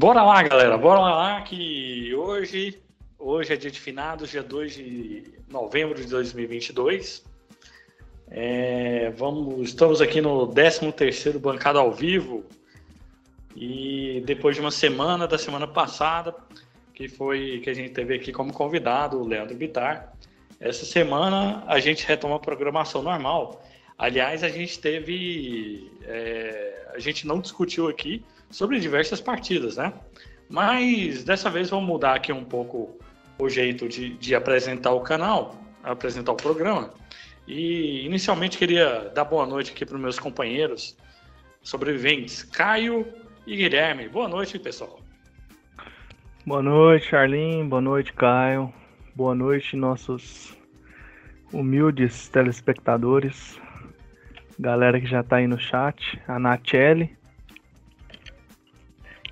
Bora 0.00 0.22
lá, 0.22 0.42
galera, 0.42 0.78
bora 0.78 1.00
lá 1.00 1.42
que 1.42 2.14
hoje, 2.14 2.80
hoje 3.18 3.52
é 3.52 3.56
dia 3.56 3.70
de 3.70 3.78
finados, 3.78 4.30
dia 4.30 4.42
2 4.42 4.74
de 4.74 5.24
novembro 5.46 6.00
de 6.00 6.06
2022. 6.06 7.22
É, 8.30 9.10
vamos, 9.10 9.68
estamos 9.68 10.00
aqui 10.00 10.22
no 10.22 10.48
13º 10.48 11.38
Bancada 11.38 11.80
ao 11.80 11.92
Vivo 11.92 12.46
e 13.54 14.22
depois 14.24 14.56
de 14.56 14.62
uma 14.62 14.70
semana, 14.70 15.28
da 15.28 15.36
semana 15.36 15.68
passada, 15.68 16.34
que 16.94 17.06
foi 17.06 17.60
que 17.62 17.68
a 17.68 17.74
gente 17.74 17.90
teve 17.90 18.14
aqui 18.14 18.32
como 18.32 18.54
convidado 18.54 19.20
o 19.20 19.28
Leandro 19.28 19.54
Bitar, 19.54 20.14
essa 20.58 20.86
semana 20.86 21.62
a 21.66 21.78
gente 21.78 22.06
retoma 22.06 22.36
a 22.36 22.40
programação 22.40 23.02
normal. 23.02 23.62
Aliás, 23.98 24.42
a 24.42 24.48
gente 24.48 24.78
teve. 24.78 25.92
É, 26.04 26.86
a 26.94 26.98
gente 26.98 27.26
não 27.26 27.38
discutiu 27.38 27.86
aqui 27.86 28.24
sobre 28.50 28.80
diversas 28.80 29.20
partidas, 29.20 29.76
né? 29.76 29.92
Mas 30.48 31.24
dessa 31.24 31.48
vez 31.48 31.70
vamos 31.70 31.88
mudar 31.88 32.14
aqui 32.14 32.32
um 32.32 32.44
pouco 32.44 32.98
o 33.38 33.48
jeito 33.48 33.88
de, 33.88 34.10
de 34.14 34.34
apresentar 34.34 34.92
o 34.92 35.00
canal, 35.00 35.54
apresentar 35.82 36.32
o 36.32 36.36
programa. 36.36 36.92
E 37.46 38.04
inicialmente 38.04 38.58
queria 38.58 39.10
dar 39.14 39.24
boa 39.24 39.46
noite 39.46 39.72
aqui 39.72 39.86
para 39.86 39.96
os 39.96 40.00
meus 40.00 40.18
companheiros 40.18 40.96
sobreviventes, 41.62 42.42
Caio 42.42 43.06
e 43.46 43.56
Guilherme. 43.56 44.08
Boa 44.08 44.28
noite, 44.28 44.58
pessoal. 44.58 45.00
Boa 46.44 46.62
noite, 46.62 47.08
Charlin. 47.08 47.68
Boa 47.68 47.80
noite, 47.80 48.12
Caio. 48.12 48.72
Boa 49.14 49.34
noite, 49.34 49.76
nossos 49.76 50.56
humildes 51.52 52.28
telespectadores. 52.28 53.60
Galera 54.58 55.00
que 55.00 55.06
já 55.06 55.20
está 55.20 55.36
aí 55.36 55.46
no 55.46 55.58
chat. 55.58 56.20
A 56.26 56.38
Nachelle, 56.38 57.16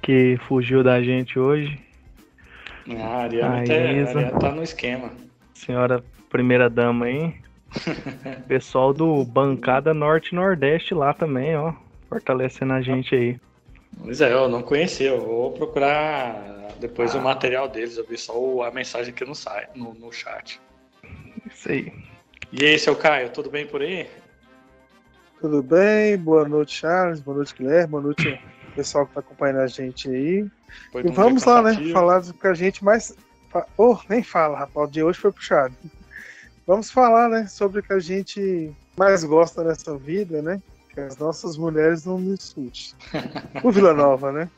que 0.08 0.38
fugiu 0.48 0.82
da 0.82 1.02
gente 1.02 1.38
hoje. 1.38 1.78
Ah, 2.88 2.92
a 2.92 3.16
Ariana, 3.24 3.64
tá, 3.66 3.74
Ariana 3.74 4.38
tá 4.38 4.52
no 4.52 4.62
esquema. 4.62 5.12
Senhora 5.52 6.02
primeira 6.30 6.70
dama 6.70 7.04
aí. 7.04 7.34
Pessoal 8.48 8.94
do 8.94 9.22
Bancada 9.22 9.92
Norte-Nordeste 9.92 10.94
lá 10.94 11.12
também, 11.12 11.54
ó. 11.54 11.74
Fortalecendo 12.08 12.72
a 12.72 12.80
gente 12.80 13.14
aí. 13.14 13.38
Pois 14.02 14.22
é, 14.22 14.32
eu 14.32 14.48
não 14.48 14.62
conhecia. 14.62 15.08
Eu 15.08 15.20
vou 15.20 15.52
procurar 15.52 16.72
depois 16.80 17.14
ah. 17.14 17.18
o 17.18 17.22
material 17.22 17.68
deles. 17.68 17.98
Eu 17.98 18.06
vi 18.06 18.16
só 18.16 18.62
a 18.62 18.70
mensagem 18.70 19.12
aqui 19.12 19.26
no, 19.26 19.34
site, 19.34 19.68
no, 19.74 19.92
no 19.92 20.10
chat. 20.10 20.58
Isso 21.52 21.70
aí. 21.70 21.92
E 22.50 22.64
aí, 22.64 22.78
seu 22.78 22.96
Caio, 22.96 23.28
tudo 23.28 23.50
bem 23.50 23.66
por 23.66 23.82
aí? 23.82 24.06
Tudo 25.38 25.62
bem? 25.62 26.16
Boa 26.16 26.48
noite, 26.48 26.72
Charles. 26.72 27.20
Boa 27.20 27.36
noite, 27.36 27.54
Guilherme. 27.54 27.88
Boa 27.88 28.02
noite, 28.02 28.40
pessoal 28.78 29.04
que 29.06 29.10
está 29.10 29.20
acompanhando 29.20 29.58
a 29.58 29.66
gente 29.66 30.08
aí. 30.08 30.46
Foi 30.92 31.04
e 31.04 31.10
vamos 31.10 31.44
lá, 31.44 31.60
né? 31.62 31.74
Falar 31.92 32.20
do 32.20 32.32
que 32.32 32.46
a 32.46 32.54
gente 32.54 32.84
mais. 32.84 33.12
Oh, 33.76 33.98
nem 34.08 34.22
fala, 34.22 34.58
rapaz. 34.58 34.88
O 34.88 34.92
dia 34.92 35.04
hoje 35.04 35.18
foi 35.18 35.32
puxado. 35.32 35.74
Vamos 36.66 36.90
falar, 36.90 37.30
né? 37.30 37.46
Sobre 37.46 37.80
o 37.80 37.82
que 37.82 37.94
a 37.94 37.98
gente 37.98 38.70
mais 38.94 39.24
gosta 39.24 39.64
nessa 39.64 39.96
vida, 39.96 40.42
né? 40.42 40.60
Que 40.92 41.00
as 41.00 41.16
nossas 41.16 41.56
mulheres 41.56 42.04
não 42.04 42.18
nos 42.18 42.40
insultem. 42.40 42.92
o 43.64 43.72
Vila 43.72 43.94
Nova, 43.94 44.30
né? 44.30 44.50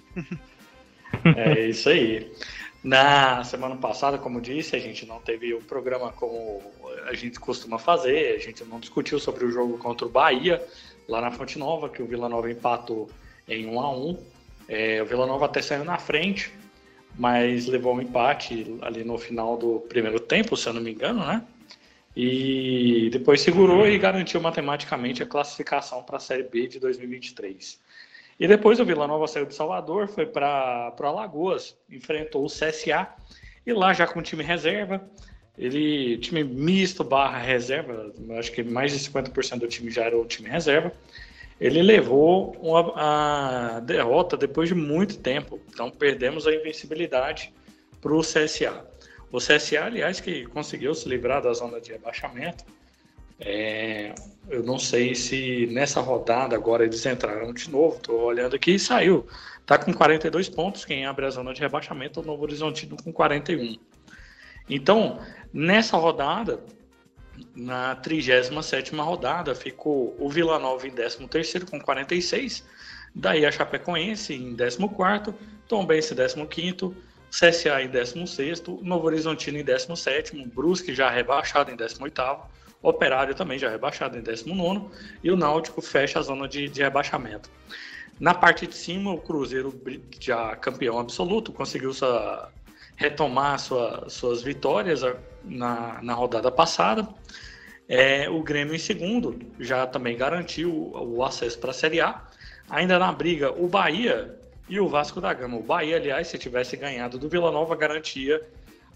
É 1.37 1.69
isso 1.69 1.89
aí. 1.89 2.31
Na 2.83 3.45
semana 3.45 3.77
passada, 3.77 4.19
como 4.19 4.41
disse, 4.41 4.75
a 4.75 4.81
gente 4.81 5.07
não 5.07 5.21
teve 5.21 5.55
o 5.55 5.63
programa 5.63 6.11
como 6.11 6.61
a 7.07 7.15
gente 7.15 7.39
costuma 7.39 7.79
fazer, 7.79 8.35
a 8.35 8.39
gente 8.39 8.65
não 8.65 8.81
discutiu 8.81 9.21
sobre 9.21 9.45
o 9.45 9.51
jogo 9.53 9.79
contra 9.79 10.05
o 10.05 10.11
Bahia, 10.11 10.61
lá 11.09 11.21
na 11.21 11.31
Fonte 11.31 11.59
Nova, 11.61 11.89
que 11.89 12.03
o 12.03 12.07
Vila 12.07 12.29
Nova 12.29 12.51
empatou 12.51 13.09
em 13.51 13.67
1 13.67 13.81
a 13.81 13.97
1 13.97 14.19
é, 14.69 15.03
O 15.03 15.07
Vila 15.07 15.27
Nova 15.27 15.47
até 15.47 15.61
saiu 15.61 15.85
na 15.85 15.99
frente, 15.99 16.53
mas 17.19 17.67
levou 17.67 17.95
um 17.95 18.01
empate 18.01 18.79
ali 18.81 19.05
no 19.05 19.19
final 19.19 19.57
do 19.57 19.81
primeiro 19.89 20.21
tempo, 20.21 20.57
se 20.57 20.69
eu 20.69 20.73
não 20.73 20.81
me 20.81 20.93
engano, 20.93 21.27
né? 21.27 21.45
E 22.17 23.09
depois 23.13 23.41
segurou 23.41 23.87
e 23.87 23.99
garantiu 23.99 24.41
matematicamente 24.41 25.23
a 25.23 25.27
classificação 25.27 26.03
para 26.03 26.17
a 26.17 26.21
Série 26.21 26.43
B 26.43 26.67
de 26.67 26.81
2023. 26.81 27.81
E 28.39 28.49
depois 28.49 28.81
o 28.81 28.85
Vila 28.85 29.07
Nova 29.07 29.29
saiu 29.29 29.47
de 29.47 29.55
Salvador, 29.55 30.09
foi 30.09 30.27
para 30.27 30.95
Alagoas, 30.99 31.77
enfrentou 31.91 32.45
o 32.45 32.49
CSA, 32.49 33.07
e 33.67 33.73
lá 33.73 33.93
já 33.93 34.07
com 34.07 34.23
time 34.23 34.43
reserva, 34.43 35.07
ele, 35.59 36.17
time 36.19 36.43
misto 36.43 37.05
barra 37.05 37.39
reserva, 37.39 38.13
acho 38.39 38.51
que 38.51 38.63
mais 38.63 38.93
de 38.93 39.11
50% 39.11 39.59
do 39.59 39.69
time 39.69 39.91
já 39.91 40.05
era 40.05 40.17
o 40.17 40.25
time 40.25 40.49
reserva, 40.49 40.91
ele 41.61 41.83
levou 41.83 42.57
uma, 42.61 43.77
a 43.77 43.81
derrota 43.81 44.37
depois 44.37 44.69
de 44.69 44.75
muito 44.75 45.19
tempo. 45.19 45.61
Então 45.69 45.91
perdemos 45.91 46.47
a 46.47 46.55
invencibilidade 46.55 47.53
para 48.01 48.15
o 48.15 48.21
CSA. 48.21 48.87
O 49.31 49.39
CSA, 49.39 49.85
aliás, 49.85 50.21
que 50.21 50.47
conseguiu 50.47 50.95
se 50.95 51.09
livrar 51.09 51.43
da 51.43 51.53
zona 51.53 51.81
de 51.81 51.93
rebaixamento. 51.93 52.65
É, 53.39 54.15
eu 54.49 54.63
não 54.63 54.79
sei 54.79 55.15
se 55.15 55.67
nessa 55.67 56.01
rodada 56.01 56.57
agora 56.57 56.85
eles 56.85 57.05
entraram 57.05 57.53
de 57.53 57.71
novo. 57.71 57.97
Estou 57.97 58.21
olhando 58.23 58.57
aqui 58.57 58.73
e 58.73 58.79
saiu. 58.79 59.27
Está 59.61 59.79
com 59.79 59.93
42 59.93 60.49
pontos. 60.49 60.85
Quem 60.85 61.05
abre 61.05 61.27
a 61.27 61.31
zona 61.31 61.53
de 61.53 61.61
rebaixamento 61.61 62.21
é 62.21 62.23
o 62.23 62.27
Novo 62.27 62.43
Horizontino 62.43 62.97
com 63.03 63.13
41. 63.13 63.79
Então, 64.69 65.21
nessa 65.53 65.97
rodada, 65.97 66.61
na 67.55 67.95
37 67.97 68.95
rodada, 68.97 69.55
ficou 69.55 70.17
o 70.19 70.29
Vila 70.29 70.59
Nova 70.59 70.87
em 70.87 70.91
13 70.91 71.67
com 71.71 71.81
46, 71.81 72.65
daí 73.15 73.45
a 73.45 73.53
Chapecoense 73.53 74.35
em 74.35 74.57
14, 74.57 75.35
Tombense 75.69 76.15
em 76.15 76.47
15, 76.47 76.95
CSA 77.31 77.83
em 77.83 77.89
16, 77.89 78.63
Novo 78.83 79.07
Horizontino 79.07 79.59
em 79.59 79.65
17, 79.65 80.37
Brusque 80.47 80.95
já 80.95 81.09
rebaixado 81.09 81.71
em 81.71 81.77
18, 81.77 82.23
Operário 82.83 83.35
também 83.35 83.59
já 83.59 83.69
rebaixado 83.69 84.17
em 84.17 84.23
19 84.23 84.89
e 85.23 85.31
o 85.31 85.37
Náutico 85.37 85.83
fecha 85.83 86.19
a 86.19 86.23
zona 86.23 86.49
de, 86.49 86.69
de 86.69 86.83
rebaixamento. 86.83 87.51
Na 88.19 88.35
parte 88.35 88.67
de 88.67 88.75
cima, 88.75 89.13
o 89.13 89.19
Cruzeiro, 89.19 89.73
já 90.19 90.57
campeão 90.57 90.99
absoluto, 90.99 91.53
conseguiu 91.53 91.93
sua, 91.93 92.51
retomar 92.97 93.59
sua, 93.59 94.09
suas 94.09 94.43
vitórias 94.43 95.03
na, 95.45 96.01
na 96.03 96.15
rodada 96.15 96.51
passada. 96.51 97.09
É, 97.89 98.29
o 98.31 98.43
Grêmio 98.43 98.75
em 98.75 98.79
segundo 98.79 99.39
já 99.59 99.87
também 99.87 100.17
garantiu 100.17 100.73
o, 100.73 101.17
o 101.17 101.25
acesso 101.25 101.59
para 101.59 101.71
a 101.71 101.75
Série 101.75 102.01
A. 102.01 102.23
Ainda 102.69 102.99
na 102.99 103.13
briga, 103.13 103.51
o 103.53 103.67
Bahia 103.67 104.39
e 104.69 104.79
o 104.79 104.89
Vasco 104.89 105.21
da 105.21 105.35
Gama. 105.35 105.57
O 105.57 105.63
Bahia, 105.63 105.97
aliás, 105.97 106.29
se 106.29 106.39
tivesse 106.39 106.77
ganhado 106.77 107.19
do 107.19 107.29
Vila 107.29 107.51
Nova, 107.51 107.75
garantia 107.75 108.41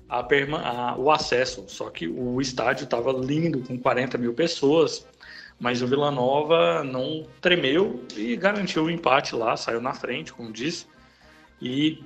a 0.09 0.21
a, 0.21 0.97
o 0.97 1.10
acesso. 1.10 1.65
Só 1.69 1.91
que 1.91 2.06
o 2.06 2.41
estádio 2.41 2.84
estava 2.84 3.12
lindo, 3.12 3.61
com 3.61 3.78
40 3.78 4.16
mil 4.16 4.32
pessoas, 4.32 5.06
mas 5.59 5.82
o 5.82 5.87
Vila 5.87 6.11
Nova 6.11 6.84
não 6.84 7.26
tremeu 7.41 8.05
e 8.16 8.37
garantiu 8.37 8.84
o 8.84 8.91
empate 8.91 9.34
lá, 9.34 9.56
saiu 9.56 9.81
na 9.81 9.93
frente, 9.93 10.32
como 10.32 10.53
disse. 10.53 10.87
E 11.61 12.03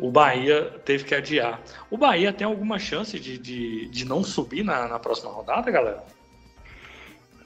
o 0.00 0.10
Bahia 0.10 0.80
teve 0.84 1.04
que 1.04 1.14
adiar. 1.14 1.60
O 1.90 1.96
Bahia 1.96 2.32
tem 2.32 2.46
alguma 2.46 2.78
chance 2.78 3.18
de, 3.18 3.38
de, 3.38 3.88
de 3.88 4.04
não 4.04 4.24
subir 4.24 4.64
na, 4.64 4.88
na 4.88 4.98
próxima 4.98 5.30
rodada, 5.30 5.70
galera? 5.70 6.02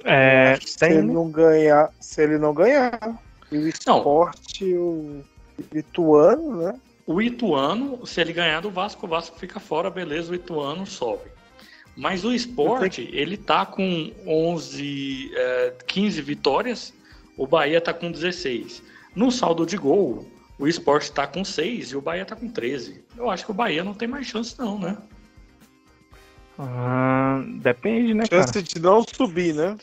É, 0.05 0.57
se 0.61 0.85
ele 0.85 1.03
não 1.03 1.31
ganhar, 1.31 1.91
se 1.99 2.23
ele 2.23 2.39
não 2.39 2.53
ganhar, 2.53 3.19
e 3.51 3.57
o 3.57 3.69
esporte, 3.69 4.65
não. 4.65 4.81
o 4.83 5.25
Ituano, 5.73 6.57
né? 6.57 6.81
O 7.07 7.21
Ituano, 7.21 8.07
se 8.07 8.21
ele 8.21 8.33
ganhar 8.33 8.61
do 8.61 8.71
Vasco, 8.71 9.07
o 9.07 9.09
Vasco 9.09 9.39
fica 9.39 9.61
fora, 9.61 9.91
beleza, 9.91 10.33
o 10.33 10.35
Ituano 10.35 10.87
sobe. 10.87 11.31
Mas 11.97 12.25
o 12.25 12.33
esporte, 12.33 13.05
que... 13.05 13.17
ele 13.17 13.37
tá 13.37 13.65
com 13.65 14.11
11, 14.27 15.31
é, 15.35 15.75
15 15.87 16.23
vitórias, 16.23 16.93
o 17.37 17.47
Bahia 17.47 17.81
tá 17.81 17.93
com 17.93 18.11
16. 18.11 18.83
No 19.15 19.31
saldo 19.31 19.65
de 19.65 19.77
gol, 19.77 20.27
o 20.59 20.67
esporte 20.67 21.05
está 21.05 21.27
com 21.27 21.45
6 21.45 21.91
e 21.91 21.97
o 21.97 22.01
Bahia 22.01 22.23
está 22.23 22.37
com 22.37 22.49
13. 22.49 23.05
Eu 23.17 23.31
acho 23.31 23.45
que 23.45 23.51
o 23.51 23.55
Bahia 23.55 23.83
não 23.83 23.95
tem 23.95 24.07
mais 24.07 24.27
chance, 24.27 24.59
não, 24.59 24.79
né? 24.79 24.97
Ah, 26.59 27.43
depende, 27.61 28.15
né, 28.15 28.25
chance 28.27 28.53
cara? 28.53 28.65
de 28.65 28.79
não 28.81 29.03
subir, 29.03 29.55
né? 29.55 29.77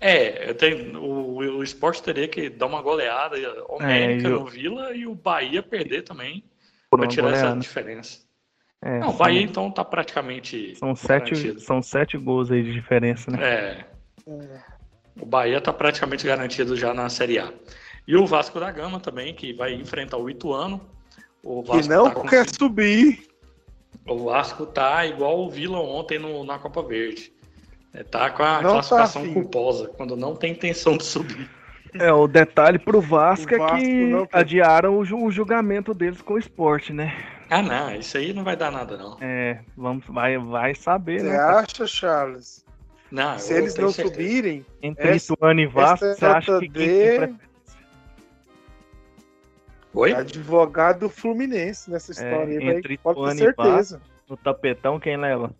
É, 0.00 0.52
tenho, 0.54 0.98
o, 0.98 1.36
o 1.36 1.62
esporte 1.62 2.02
teria 2.02 2.26
que 2.26 2.48
dar 2.48 2.66
uma 2.66 2.80
goleada 2.80 3.36
homérica 3.68 4.28
é, 4.28 4.32
eu... 4.32 4.40
no 4.40 4.46
Vila 4.46 4.94
e 4.94 5.06
o 5.06 5.14
Bahia 5.14 5.62
perder 5.62 6.02
também 6.02 6.42
para 6.90 7.06
tirar 7.06 7.28
goleada. 7.28 7.48
essa 7.48 7.58
diferença. 7.58 8.18
É, 8.82 8.98
não, 8.98 9.10
o 9.10 9.12
Bahia 9.12 9.42
então 9.42 9.70
tá 9.70 9.84
praticamente. 9.84 10.74
São 10.76 10.96
sete, 10.96 11.60
são 11.60 11.82
sete 11.82 12.16
gols 12.16 12.50
aí 12.50 12.62
de 12.62 12.72
diferença, 12.72 13.30
né? 13.30 13.38
É. 13.44 13.84
O 15.20 15.26
Bahia 15.26 15.60
tá 15.60 15.72
praticamente 15.72 16.26
garantido 16.26 16.74
já 16.74 16.94
na 16.94 17.08
Série 17.10 17.38
A. 17.38 17.52
E 18.10 18.16
o 18.16 18.26
Vasco 18.26 18.58
da 18.58 18.72
Gama 18.72 18.98
também, 18.98 19.32
que 19.32 19.52
vai 19.52 19.72
enfrentar 19.72 20.16
o 20.16 20.28
Ituano. 20.28 20.80
O 21.44 21.62
Vasco 21.62 21.82
que 21.84 21.88
não 21.88 22.10
tá 22.10 22.28
quer 22.28 22.44
subir. 22.52 23.22
O 24.04 24.24
Vasco 24.24 24.66
tá 24.66 25.06
igual 25.06 25.38
o 25.38 25.48
Vila 25.48 25.78
ontem 25.78 26.18
no, 26.18 26.42
na 26.42 26.58
Copa 26.58 26.82
Verde. 26.82 27.32
É, 27.94 28.02
tá 28.02 28.28
com 28.30 28.42
a 28.42 28.54
não 28.54 28.62
tá 28.62 28.70
classificação 28.72 29.28
tá 29.28 29.32
culposa, 29.32 29.86
quando 29.96 30.16
não 30.16 30.34
tem 30.34 30.50
intenção 30.50 30.96
de 30.96 31.04
subir. 31.04 31.48
É, 31.94 32.12
o 32.12 32.26
detalhe 32.26 32.80
pro 32.80 33.00
Vasco, 33.00 33.54
o 33.54 33.58
Vasco 33.58 33.76
é 33.76 33.80
que 33.80 34.06
não, 34.06 34.28
adiaram 34.32 34.98
o, 34.98 35.24
o, 35.24 35.30
julgamento 35.30 35.94
deles 35.94 36.20
com 36.20 36.34
o 36.34 36.38
esporte, 36.38 36.92
né? 36.92 37.16
Ah, 37.48 37.62
não, 37.62 37.94
isso 37.94 38.18
aí 38.18 38.32
não 38.32 38.42
vai 38.42 38.56
dar 38.56 38.72
nada, 38.72 38.96
não. 38.96 39.18
É, 39.20 39.60
vamos, 39.76 40.04
vai, 40.08 40.36
vai 40.36 40.74
saber, 40.74 41.20
Você 41.20 41.28
né? 41.28 41.36
Você 41.36 41.42
acha, 41.42 41.86
Charles? 41.86 42.64
Não, 43.08 43.38
Se 43.38 43.54
eles 43.54 43.76
não 43.76 43.92
certeza. 43.92 44.14
subirem. 44.14 44.66
Entre 44.82 45.10
essa, 45.10 45.32
Ituano 45.32 45.60
e 45.60 45.66
Vasco, 45.66 46.06
você 46.06 46.26
acha 46.26 46.58
que 46.58 46.68
quem 46.68 47.18
tem 47.18 47.49
Oi? 49.94 50.12
Advogado 50.12 51.08
Fluminense 51.08 51.90
nessa 51.90 52.12
é, 52.12 52.14
história 52.14 52.54
é, 52.54 52.58
aí, 52.58 52.76
entre 52.76 52.98
vai, 53.02 53.14
pode 53.14 53.36
ter 53.36 53.44
certeza. 53.44 53.98
Vasco, 53.98 54.00
no 54.28 54.36
tapetão, 54.36 55.00
quem 55.00 55.16
leva? 55.16 55.54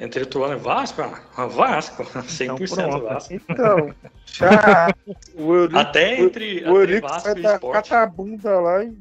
Entre 0.00 0.22
Ituano 0.22 0.54
e 0.54 0.56
Vasco? 0.56 1.02
Ah, 1.36 1.46
Vasco, 1.46 2.02
100% 2.02 2.72
então, 2.72 3.00
Vasco. 3.00 3.34
Então, 3.34 3.94
já, 4.24 4.88
o 5.36 5.54
Eurico, 5.54 5.78
até 5.78 6.20
entre, 6.20 6.64
o, 6.64 6.72
o 6.72 6.80
Eurico 6.80 7.06
Vasco 7.06 7.28
sai 7.28 7.40
da 7.40 7.58
catabunda 7.58 8.58
lá 8.58 8.82
e 8.82 8.96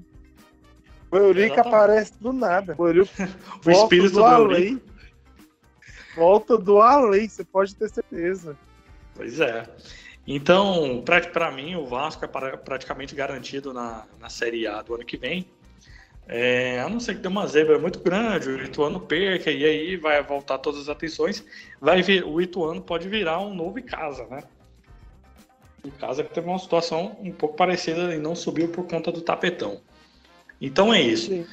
o 1.10 1.18
Eurico 1.18 1.54
Exatamente. 1.54 1.75
aparece 1.75 2.13
do 2.19 2.34
nada. 2.34 2.75
O 2.78 2.88
Eurico 2.88 3.12
o 3.66 3.72
espírito 3.72 4.13
do, 4.13 4.19
do 4.19 4.25
além. 4.25 4.81
Volta 6.16 6.58
do 6.58 6.81
além, 6.81 7.28
você 7.28 7.44
pode 7.46 7.75
ter 7.75 7.90
certeza. 7.90 8.58
Pois 9.16 9.40
é. 9.40 9.63
Então, 10.26 11.04
para 11.34 11.52
mim, 11.52 11.76
o 11.76 11.86
Vasco 11.86 12.24
é 12.24 12.28
praticamente 12.28 13.16
garantido 13.16 13.74
na, 13.74 14.06
na 14.20 14.30
Série 14.30 14.68
A 14.68 14.82
do 14.82 14.96
ano 14.96 15.06
que 15.06 15.18
vem. 15.18 15.48
É, 16.28 16.80
a 16.80 16.88
não 16.88 17.00
ser 17.00 17.16
que 17.16 17.22
tenha 17.22 17.32
uma 17.32 17.48
zebra 17.48 17.80
muito 17.80 18.00
grande, 18.00 18.50
o 18.50 18.64
Ituano 18.64 19.00
perca 19.00 19.52
e 19.52 19.66
aí 19.66 19.98
vai 19.98 20.22
voltar 20.24 20.60
todas 20.60 20.82
as 20.82 20.90
atenções. 20.90 21.44
Vai 21.80 22.02
vir, 22.02 22.24
o 22.24 22.40
Ituano 22.40 22.82
pode 22.82 23.10
virar 23.10 23.40
um 23.40 23.54
novo 23.54 23.80
Icasa, 23.80 24.26
né? 24.28 24.44
O 25.84 25.88
Icasa 25.88 26.24
que 26.24 26.34
teve 26.34 26.48
uma 26.48 26.60
situação 26.60 27.18
um 27.20 27.32
pouco 27.32 27.56
parecida 27.56 28.16
e 28.16 28.20
não 28.20 28.36
subiu 28.36 28.70
por 28.70 28.88
conta 28.88 29.12
do 29.12 29.22
tapetão. 29.22 29.82
Então 30.62 30.94
é 30.94 31.02
isso. 31.02 31.32
Sim. 31.32 31.46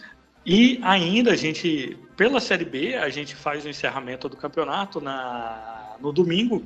E 0.44 0.78
ainda 0.82 1.32
a 1.32 1.36
gente, 1.36 1.98
pela 2.16 2.38
Série 2.38 2.64
B, 2.64 2.94
a 2.94 3.08
gente 3.08 3.34
faz 3.34 3.64
o 3.64 3.68
encerramento 3.68 4.28
do 4.28 4.36
campeonato 4.36 5.00
na, 5.00 5.96
no 6.00 6.12
domingo 6.12 6.62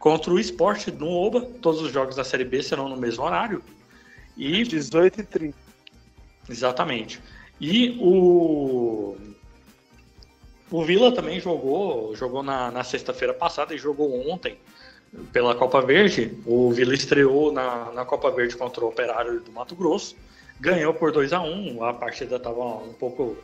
contra 0.00 0.32
o 0.32 0.40
Esporte 0.40 0.90
no 0.90 1.08
Oba. 1.08 1.42
Todos 1.62 1.80
os 1.80 1.92
jogos 1.92 2.16
da 2.16 2.24
Série 2.24 2.44
B 2.44 2.60
serão 2.60 2.88
no 2.88 2.96
mesmo 2.96 3.22
horário. 3.22 3.62
E 4.36 4.64
18 4.64 5.20
e 5.20 5.22
30. 5.22 5.58
Exatamente. 6.48 7.20
E 7.60 7.96
o 8.00 9.16
o 10.72 10.84
Vila 10.84 11.12
também 11.12 11.40
jogou, 11.40 12.14
jogou 12.16 12.42
na, 12.42 12.70
na 12.70 12.84
sexta-feira 12.84 13.34
passada 13.34 13.74
e 13.74 13.78
jogou 13.78 14.28
ontem 14.28 14.56
pela 15.32 15.54
Copa 15.54 15.80
Verde. 15.80 16.36
O 16.44 16.72
Vila 16.72 16.94
estreou 16.94 17.52
na, 17.52 17.92
na 17.92 18.04
Copa 18.04 18.30
Verde 18.30 18.56
contra 18.56 18.84
o 18.84 18.88
Operário 18.88 19.40
do 19.40 19.52
Mato 19.52 19.76
Grosso 19.76 20.16
ganhou 20.60 20.92
por 20.92 21.10
2 21.10 21.32
a 21.32 21.40
1 21.40 21.78
um, 21.78 21.84
a 21.84 21.94
partida 21.94 22.36
estava 22.36 22.60
um 22.60 22.92
pouco 22.92 23.36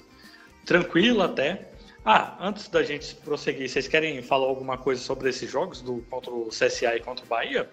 tranquila 0.64 1.24
até. 1.24 1.70
Ah, 2.08 2.36
antes 2.38 2.68
da 2.68 2.84
gente 2.84 3.16
prosseguir, 3.16 3.68
vocês 3.68 3.88
querem 3.88 4.22
falar 4.22 4.46
alguma 4.46 4.78
coisa 4.78 5.00
sobre 5.02 5.28
esses 5.28 5.50
jogos 5.50 5.82
do 5.82 6.02
contra 6.02 6.30
o 6.30 6.46
CSA 6.50 6.94
e 6.94 7.00
contra 7.00 7.24
o 7.24 7.28
Bahia? 7.28 7.68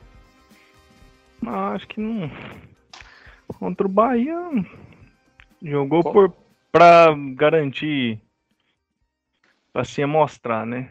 Ah, 1.46 1.74
acho 1.74 1.88
que 1.88 2.02
não. 2.02 2.32
Contra 3.60 3.86
o 3.86 3.90
Bahia 3.90 4.36
jogou 5.62 6.02
Como? 6.02 6.14
por 6.14 6.36
para 6.72 7.14
garantir 7.36 8.20
para 9.72 9.86
se 9.86 10.04
mostrar, 10.04 10.66
né? 10.66 10.90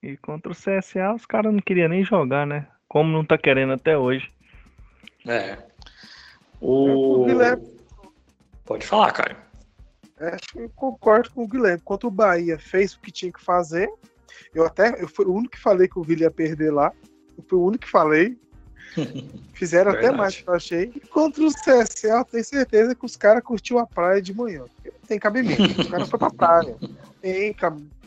E 0.00 0.16
contra 0.16 0.52
o 0.52 0.54
CSA 0.54 1.12
os 1.12 1.26
caras 1.26 1.52
não 1.52 1.60
queriam 1.60 1.88
nem 1.88 2.04
jogar, 2.04 2.46
né? 2.46 2.68
Como 2.86 3.10
não 3.10 3.24
tá 3.24 3.36
querendo 3.36 3.72
até 3.72 3.98
hoje. 3.98 4.30
É. 5.26 5.58
O... 6.60 7.26
Pode 8.64 8.86
falar, 8.86 9.10
Caio. 9.10 9.47
É, 10.20 10.34
acho 10.34 10.48
que 10.52 10.58
eu 10.58 10.70
concordo 10.70 11.30
com 11.30 11.44
o 11.44 11.48
Guilherme. 11.48 11.80
Quanto 11.84 12.06
o 12.06 12.10
Bahia 12.10 12.58
fez 12.58 12.94
o 12.94 13.00
que 13.00 13.10
tinha 13.10 13.32
que 13.32 13.42
fazer, 13.42 13.88
eu 14.54 14.64
até 14.64 15.00
eu 15.00 15.08
fui 15.08 15.24
o 15.24 15.32
único 15.32 15.52
que 15.52 15.60
falei 15.60 15.88
que 15.88 15.98
o 15.98 16.02
Vila 16.02 16.22
ia 16.22 16.30
perder 16.30 16.72
lá. 16.72 16.92
Eu 17.36 17.44
fui 17.48 17.58
o 17.58 17.64
único 17.64 17.84
que 17.84 17.90
falei. 17.90 18.36
Fizeram 19.54 19.92
até 19.92 20.10
mais 20.10 20.36
que 20.36 20.48
eu 20.48 20.54
achei. 20.54 20.92
E 20.94 21.00
contra 21.00 21.44
o 21.44 21.48
CSA, 21.48 22.08
eu 22.08 22.24
tenho 22.24 22.44
certeza 22.44 22.94
que 22.94 23.04
os 23.04 23.16
caras 23.16 23.42
curtiram 23.42 23.80
a 23.80 23.86
praia 23.86 24.20
de 24.20 24.34
manhã. 24.34 24.64
Tem 25.06 25.18
cabimento. 25.18 25.62
os 25.80 25.88
caras 25.88 26.08
foram 26.08 26.30
pra 26.30 26.62
praia. 26.62 26.76
Tem 27.20 27.52
cabimento. 27.52 27.98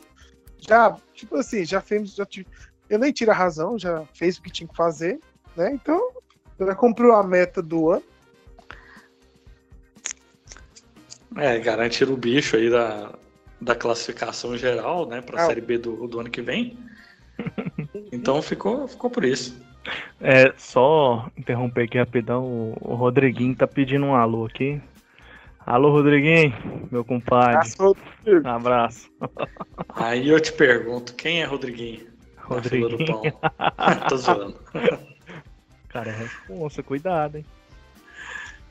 Já, 0.57 0.95
tipo 1.13 1.37
assim, 1.37 1.65
já 1.65 1.81
fez. 1.81 2.13
Já 2.13 2.25
tive, 2.25 2.47
eu 2.89 2.99
nem 2.99 3.11
tiro 3.11 3.31
a 3.31 3.33
razão, 3.33 3.79
já 3.79 4.03
fez 4.13 4.37
o 4.37 4.41
que 4.41 4.51
tinha 4.51 4.67
que 4.67 4.75
fazer, 4.75 5.19
né? 5.55 5.71
Então, 5.73 6.11
já 6.59 6.75
cumpriu 6.75 7.13
a 7.13 7.23
meta 7.23 7.61
do 7.61 7.89
ano. 7.89 8.03
É, 11.37 11.57
garantir 11.59 12.09
o 12.09 12.17
bicho 12.17 12.55
aí 12.55 12.69
da, 12.69 13.13
da 13.59 13.75
classificação 13.75 14.57
geral, 14.57 15.07
né, 15.07 15.21
para 15.21 15.41
a 15.41 15.45
Série 15.45 15.61
B 15.61 15.77
do, 15.77 16.07
do 16.07 16.19
ano 16.19 16.29
que 16.29 16.41
vem. 16.41 16.77
Então 18.13 18.41
ficou, 18.41 18.87
ficou 18.87 19.09
por 19.09 19.23
isso. 19.23 19.59
É, 20.19 20.53
só 20.57 21.29
interromper 21.37 21.85
aqui 21.85 21.97
rapidão, 21.97 22.43
o, 22.43 22.77
o 22.81 22.95
Rodriguinho 22.95 23.55
tá 23.55 23.65
pedindo 23.65 24.05
um 24.05 24.15
alô 24.15 24.45
aqui. 24.45 24.81
Alô, 25.65 25.91
Rodriguinho, 25.91 26.53
meu 26.91 27.03
compadre. 27.03 27.69
Um 28.27 28.49
abraço. 28.49 29.09
Aí 29.95 30.29
eu 30.29 30.39
te 30.39 30.51
pergunto, 30.51 31.15
quem 31.15 31.41
é 31.41 31.45
Rodriguinho? 31.45 32.07
Rodriguinho. 32.37 32.97
do 32.97 33.05
pão. 33.05 33.21
Tô 34.09 34.17
zoando. 34.17 34.59
Cara, 35.89 36.09
é 36.09 36.17
responsa, 36.17 36.83
cuidado, 36.83 37.37
hein. 37.37 37.45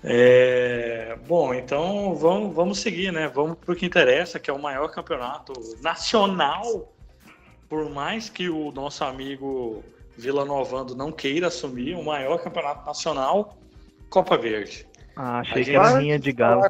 É, 0.02 1.16
bom, 1.26 1.52
então 1.52 2.14
vamos, 2.14 2.54
vamos 2.54 2.78
seguir, 2.80 3.12
né? 3.12 3.28
Vamos 3.28 3.58
para 3.58 3.72
o 3.72 3.76
que 3.76 3.84
interessa, 3.84 4.38
que 4.38 4.50
é 4.50 4.52
o 4.52 4.58
maior 4.58 4.88
campeonato 4.90 5.52
nacional. 5.82 6.90
Por 7.68 7.88
mais 7.90 8.28
que 8.28 8.48
o 8.48 8.72
nosso 8.72 9.04
amigo 9.04 9.84
Vila 10.16 10.44
Novando 10.44 10.94
não 10.94 11.12
queira 11.12 11.48
assumir, 11.48 11.94
o 11.94 12.04
maior 12.04 12.38
campeonato 12.38 12.84
nacional, 12.84 13.56
Copa 14.08 14.36
Verde. 14.36 14.86
Ah, 15.14 15.40
achei 15.40 15.64
que 15.64 15.76
era 15.76 15.92
linha 16.00 16.18
de 16.18 16.32
galo. 16.32 16.62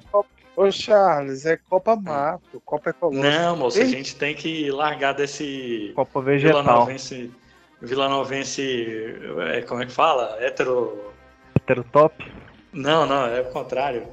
Ô 0.56 0.71
Charles, 0.71 1.47
é 1.47 1.56
Copa 1.56 1.97
Mato, 1.97 2.61
Copa 2.67 2.91
Ecológica. 2.91 3.31
Não, 3.31 3.56
moço, 3.56 3.81
a 3.81 3.85
gente 3.85 4.15
tem 4.17 4.35
que 4.35 4.71
largar 4.71 5.15
desse 5.15 5.93
Copa 5.94 6.20
Vegetal. 6.20 6.63
Vila 6.63 6.75
Novense, 6.75 7.32
Vila 7.81 8.08
Novense 8.08 9.17
é, 9.55 9.63
como 9.63 9.82
é 9.82 9.87
que 9.87 9.93
fala? 9.93 10.37
Hétero... 10.41 11.13
Hétero 11.56 11.84
top? 11.84 12.15
Não, 12.72 13.06
não, 13.06 13.27
é 13.27 13.41
o 13.41 13.50
contrário. 13.50 14.06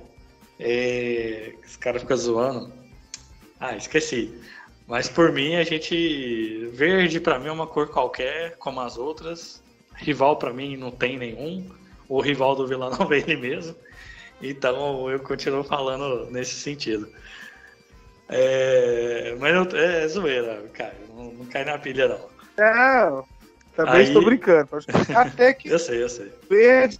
É... 0.60 1.54
Esse 1.64 1.78
cara 1.78 2.00
fica 2.00 2.16
zoando. 2.16 2.72
Ah, 3.60 3.76
esqueci. 3.76 4.34
Mas 4.88 5.10
por 5.10 5.32
mim, 5.32 5.56
a 5.56 5.64
gente. 5.64 6.68
Verde 6.74 7.20
para 7.20 7.38
mim 7.40 7.48
é 7.48 7.52
uma 7.52 7.68
cor 7.68 7.90
qualquer, 7.90 8.56
como 8.58 8.80
as 8.80 8.98
outras. 8.98 9.62
Rival 9.96 10.38
para 10.38 10.54
mim 10.54 10.78
não 10.78 10.92
tem 10.92 11.18
nenhum. 11.18 11.70
O 12.08 12.22
rival 12.22 12.56
do 12.56 12.68
Vila 12.68 12.90
Nova 12.90 13.16
é 13.16 13.20
ele 13.20 13.36
mesmo. 13.36 13.76
Então 14.42 15.10
eu 15.10 15.20
continuo 15.20 15.64
falando 15.64 16.30
nesse 16.32 16.56
sentido. 16.56 17.12
É... 18.30 19.36
Mas 19.40 19.54
não... 19.54 19.80
é 19.80 20.08
zoeira, 20.08 20.64
cara. 20.74 20.96
Não, 21.10 21.32
não 21.32 21.46
cai 21.46 21.66
na 21.66 21.78
pilha, 21.78 22.08
não. 22.08 22.38
Não, 22.58 23.26
também 23.76 23.96
Aí... 23.96 24.04
estou 24.04 24.24
brincando. 24.24 24.70
Até 25.16 25.54
que. 25.54 25.70
eu 25.70 25.80
sei, 25.80 26.02
eu 26.02 26.10
sei. 26.10 26.32
Verde 26.50 27.00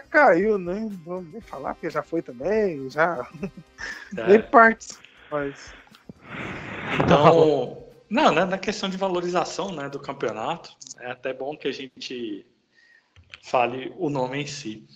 caiu, 0.00 0.58
né? 0.58 0.88
Vamos 1.04 1.32
nem 1.32 1.40
falar, 1.40 1.74
porque 1.74 1.90
já 1.90 2.02
foi 2.02 2.22
também, 2.22 2.88
já. 2.90 3.26
É. 4.16 4.28
nem 4.28 4.42
partes. 4.42 4.98
Mas... 5.30 5.72
Então, 7.02 7.84
não, 8.08 8.32
né, 8.32 8.44
na 8.44 8.58
questão 8.58 8.88
de 8.88 8.96
valorização 8.96 9.72
né, 9.72 9.88
do 9.88 9.98
campeonato, 9.98 10.70
é 11.00 11.10
até 11.10 11.32
bom 11.32 11.56
que 11.56 11.68
a 11.68 11.72
gente 11.72 12.46
fale 13.42 13.92
o 13.96 14.08
nome 14.08 14.42
em 14.42 14.46
si. 14.46 14.86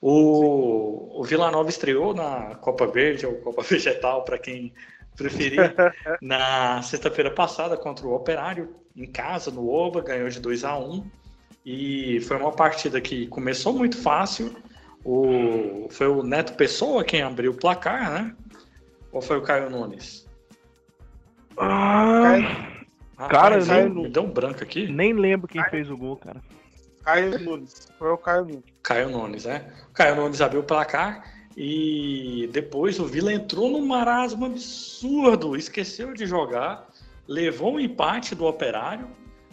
O, 0.00 1.20
o 1.20 1.24
Vila 1.24 1.50
Nova 1.50 1.68
estreou 1.68 2.14
na 2.14 2.54
Copa 2.56 2.86
Verde, 2.86 3.26
ou 3.26 3.36
Copa 3.36 3.62
Vegetal, 3.68 4.24
para 4.24 4.38
quem 4.38 4.72
preferir, 5.16 5.74
na 6.22 6.80
sexta-feira 6.82 7.30
passada 7.30 7.76
contra 7.76 8.06
o 8.06 8.14
Operário, 8.14 8.74
em 8.96 9.06
casa, 9.06 9.50
no 9.50 9.68
Oba, 9.68 10.00
ganhou 10.00 10.28
de 10.28 10.40
2 10.40 10.64
a 10.64 10.76
1 10.76 11.08
e 11.70 12.18
foi 12.22 12.38
uma 12.38 12.50
partida 12.50 12.98
que 12.98 13.26
começou 13.26 13.74
muito 13.74 14.00
fácil. 14.00 14.56
O, 15.04 15.86
foi 15.90 16.06
o 16.06 16.22
Neto 16.22 16.54
Pessoa 16.54 17.04
quem 17.04 17.20
abriu 17.20 17.52
o 17.52 17.54
placar, 17.54 18.10
né? 18.10 18.34
Ou 19.12 19.20
foi 19.20 19.36
o 19.36 19.42
Caio 19.42 19.68
Nunes? 19.68 20.26
Ah, 21.58 22.38
ah 23.18 23.28
cara, 23.28 23.62
nem, 23.62 23.90
me 23.90 24.08
deu 24.08 24.22
um 24.22 24.30
branco 24.30 24.62
aqui. 24.62 24.90
Nem 24.90 25.12
lembro 25.12 25.46
quem 25.46 25.60
Caio, 25.60 25.70
fez 25.70 25.90
o 25.90 25.96
gol, 25.98 26.16
cara. 26.16 26.40
Caio 27.04 27.38
Nunes. 27.38 27.92
Foi 27.98 28.12
o 28.12 28.16
Caio 28.16 28.46
Nunes. 28.46 28.64
Caio 28.82 29.10
Nunes, 29.10 29.44
né? 29.44 29.70
O 29.90 29.92
Caio 29.92 30.16
Nunes 30.16 30.40
abriu 30.40 30.62
o 30.62 30.64
placar 30.64 31.22
e 31.54 32.48
depois 32.50 32.98
o 32.98 33.04
Vila 33.04 33.30
entrou 33.30 33.68
num 33.68 33.84
marasmo 33.84 34.46
absurdo, 34.46 35.54
esqueceu 35.54 36.14
de 36.14 36.24
jogar, 36.24 36.88
levou 37.26 37.74
um 37.74 37.80
empate 37.80 38.34
do 38.34 38.46
Operário 38.46 39.06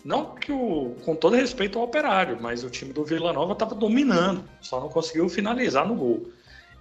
Não 0.06 0.36
que 0.36 0.52
o, 0.52 0.96
com 1.04 1.16
todo 1.16 1.36
respeito 1.36 1.80
ao 1.80 1.86
operário, 1.86 2.38
mas 2.40 2.64
o 2.64 2.70
time 2.70 2.94
do 2.94 3.04
Vila 3.04 3.34
Nova 3.34 3.54
estava 3.54 3.74
dominando, 3.74 4.44
só 4.62 4.80
não 4.80 4.88
conseguiu 4.88 5.28
finalizar 5.28 5.88
no 5.88 5.96
gol. 5.96 6.30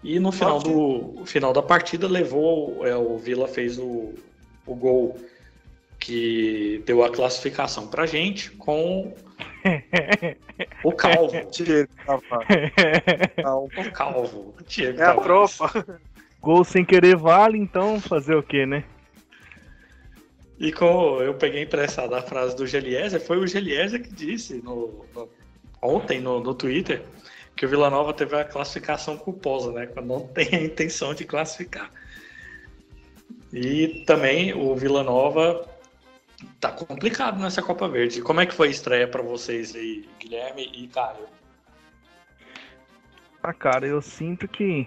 E 0.02 0.21
no 0.21 0.31
final, 0.31 0.59
do, 0.59 1.25
final 1.25 1.50
da 1.50 1.62
partida 1.62 2.07
levou, 2.07 2.87
é, 2.87 2.95
o 2.95 3.16
Vila 3.16 3.49
fez 3.49 3.78
o, 3.78 4.12
o 4.66 4.75
gol 4.75 5.19
que 5.99 6.83
deu 6.85 7.02
a 7.02 7.11
classificação 7.11 7.87
pra 7.87 8.04
gente 8.04 8.50
com 8.50 9.14
o 10.85 10.93
Calvo. 10.93 11.35
o 13.75 13.90
Calvo. 13.90 14.54
Diego 14.66 15.00
é 15.00 15.07
a 15.07 15.14
tropa. 15.14 15.99
Gol 16.43 16.62
sem 16.62 16.85
querer 16.85 17.16
vale, 17.16 17.57
então 17.57 17.99
fazer 17.99 18.35
o 18.35 18.43
quê, 18.43 18.66
né? 18.66 18.85
E 20.58 20.73
como 20.73 21.20
eu 21.20 21.34
peguei 21.34 21.62
emprestada 21.62 22.18
a 22.18 22.23
frase 22.23 22.54
do 22.56 22.66
Geliezer, 22.66 23.20
foi 23.20 23.38
o 23.38 23.46
Geliezer 23.46 24.02
que 24.02 24.12
disse 24.12 24.62
no, 24.62 25.04
no, 25.14 25.28
ontem 25.82 26.20
no, 26.20 26.40
no 26.40 26.54
Twitter 26.54 27.02
que 27.56 27.66
o 27.66 27.68
Vila 27.68 27.90
Nova 27.90 28.12
teve 28.12 28.37
a 28.37 28.44
classificação 28.44 29.16
culposa, 29.16 29.73
né? 29.73 29.87
Quando 29.87 30.06
não 30.06 30.26
tem 30.28 30.49
a 30.54 30.62
intenção 30.62 31.14
de 31.14 31.25
classificar. 31.25 31.90
E 33.52 34.04
também 34.06 34.52
o 34.52 34.75
Vila 34.75 35.02
Nova 35.02 35.68
tá 36.61 36.73
complicado 36.73 37.40
nessa 37.40 37.62
Copa 37.62 37.88
Verde. 37.88 38.20
Como 38.23 38.40
é 38.40 38.46
que 38.46 38.54
foi 38.54 38.68
a 38.68 38.70
estreia 38.70 39.06
para 39.06 39.23
vocês 39.23 39.75
aí, 39.75 40.08
Guilherme 40.18 40.70
e 40.75 40.88
Caio? 40.88 41.26
Ah, 43.42 43.52
cara, 43.52 43.87
eu 43.87 44.00
sinto 44.00 44.49
que 44.49 44.87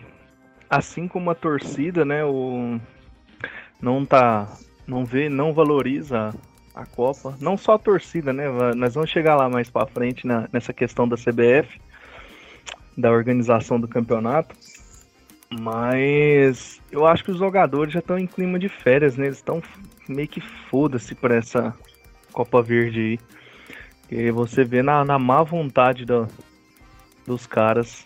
assim 0.70 1.08
como 1.08 1.30
a 1.30 1.36
torcida, 1.36 2.04
né, 2.04 2.26
o 2.26 2.80
não 3.82 4.06
tá 4.06 4.58
não 4.88 5.04
vê, 5.04 5.28
não 5.28 5.54
valoriza 5.54 6.34
a 6.74 6.86
Copa, 6.86 7.36
não 7.42 7.58
só 7.58 7.74
a 7.74 7.80
torcida, 7.80 8.32
né? 8.32 8.46
Nós 8.76 8.94
vamos 8.94 9.10
chegar 9.10 9.36
lá 9.36 9.50
mais 9.50 9.70
para 9.70 9.88
frente 9.88 10.26
na, 10.26 10.48
nessa 10.54 10.72
questão 10.72 11.08
da 11.08 11.18
CBF, 11.18 11.82
da 12.96 13.12
organização 13.12 13.80
do 13.80 13.88
campeonato. 13.88 14.56
Mas 15.50 16.82
eu 16.92 17.06
acho 17.06 17.24
que 17.24 17.32
os 17.32 17.38
jogadores 17.38 17.94
já 17.94 18.00
estão 18.00 18.18
em 18.18 18.28
clima 18.28 18.60
de 18.60 18.70
férias, 18.70 19.18
né? 19.18 19.26
Eles 19.26 19.38
estão 19.38 19.62
meio 20.08 20.28
que 20.28 20.40
foda-se 20.40 21.16
para 21.16 21.36
essa 21.36 21.74
Copa 22.32 22.62
Verde 22.62 23.00
aí. 23.00 23.20
E 24.10 24.32
você 24.32 24.64
vê 24.64 24.82
na, 24.82 25.04
na 25.04 25.20
má 25.20 25.44
vontade 25.44 26.06
do, 26.06 26.28
dos 27.26 27.46
caras 27.46 28.06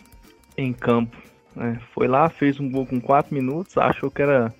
em 0.56 0.72
campo. 0.72 1.16
Né? 1.54 1.78
Foi 1.94 2.08
lá, 2.08 2.28
fez 2.28 2.58
um 2.58 2.70
gol 2.70 2.86
com 2.86 3.00
4 3.00 3.34
minutos, 3.34 3.76
achou 3.76 4.10
que 4.10 4.22
era 4.22 4.52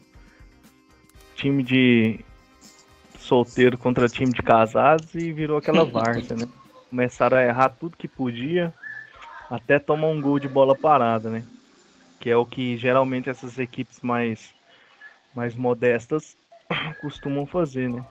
time 1.42 1.64
de 1.64 2.20
solteiro 3.18 3.76
contra 3.76 4.08
time 4.08 4.32
de 4.32 4.40
casados 4.42 5.12
e 5.16 5.32
virou 5.32 5.56
aquela 5.56 5.84
várzea, 5.84 6.36
né? 6.36 6.46
Começaram 6.88 7.36
a 7.36 7.42
errar 7.42 7.70
tudo 7.70 7.96
que 7.96 8.06
podia, 8.06 8.72
até 9.50 9.80
tomar 9.80 10.06
um 10.06 10.22
gol 10.22 10.38
de 10.38 10.46
bola 10.46 10.76
parada, 10.76 11.28
né? 11.28 11.44
Que 12.20 12.30
é 12.30 12.36
o 12.36 12.46
que 12.46 12.76
geralmente 12.76 13.28
essas 13.28 13.58
equipes 13.58 14.00
mais, 14.02 14.54
mais 15.34 15.56
modestas 15.56 16.36
costumam 17.00 17.44
fazer, 17.44 17.88
né? 17.90 18.06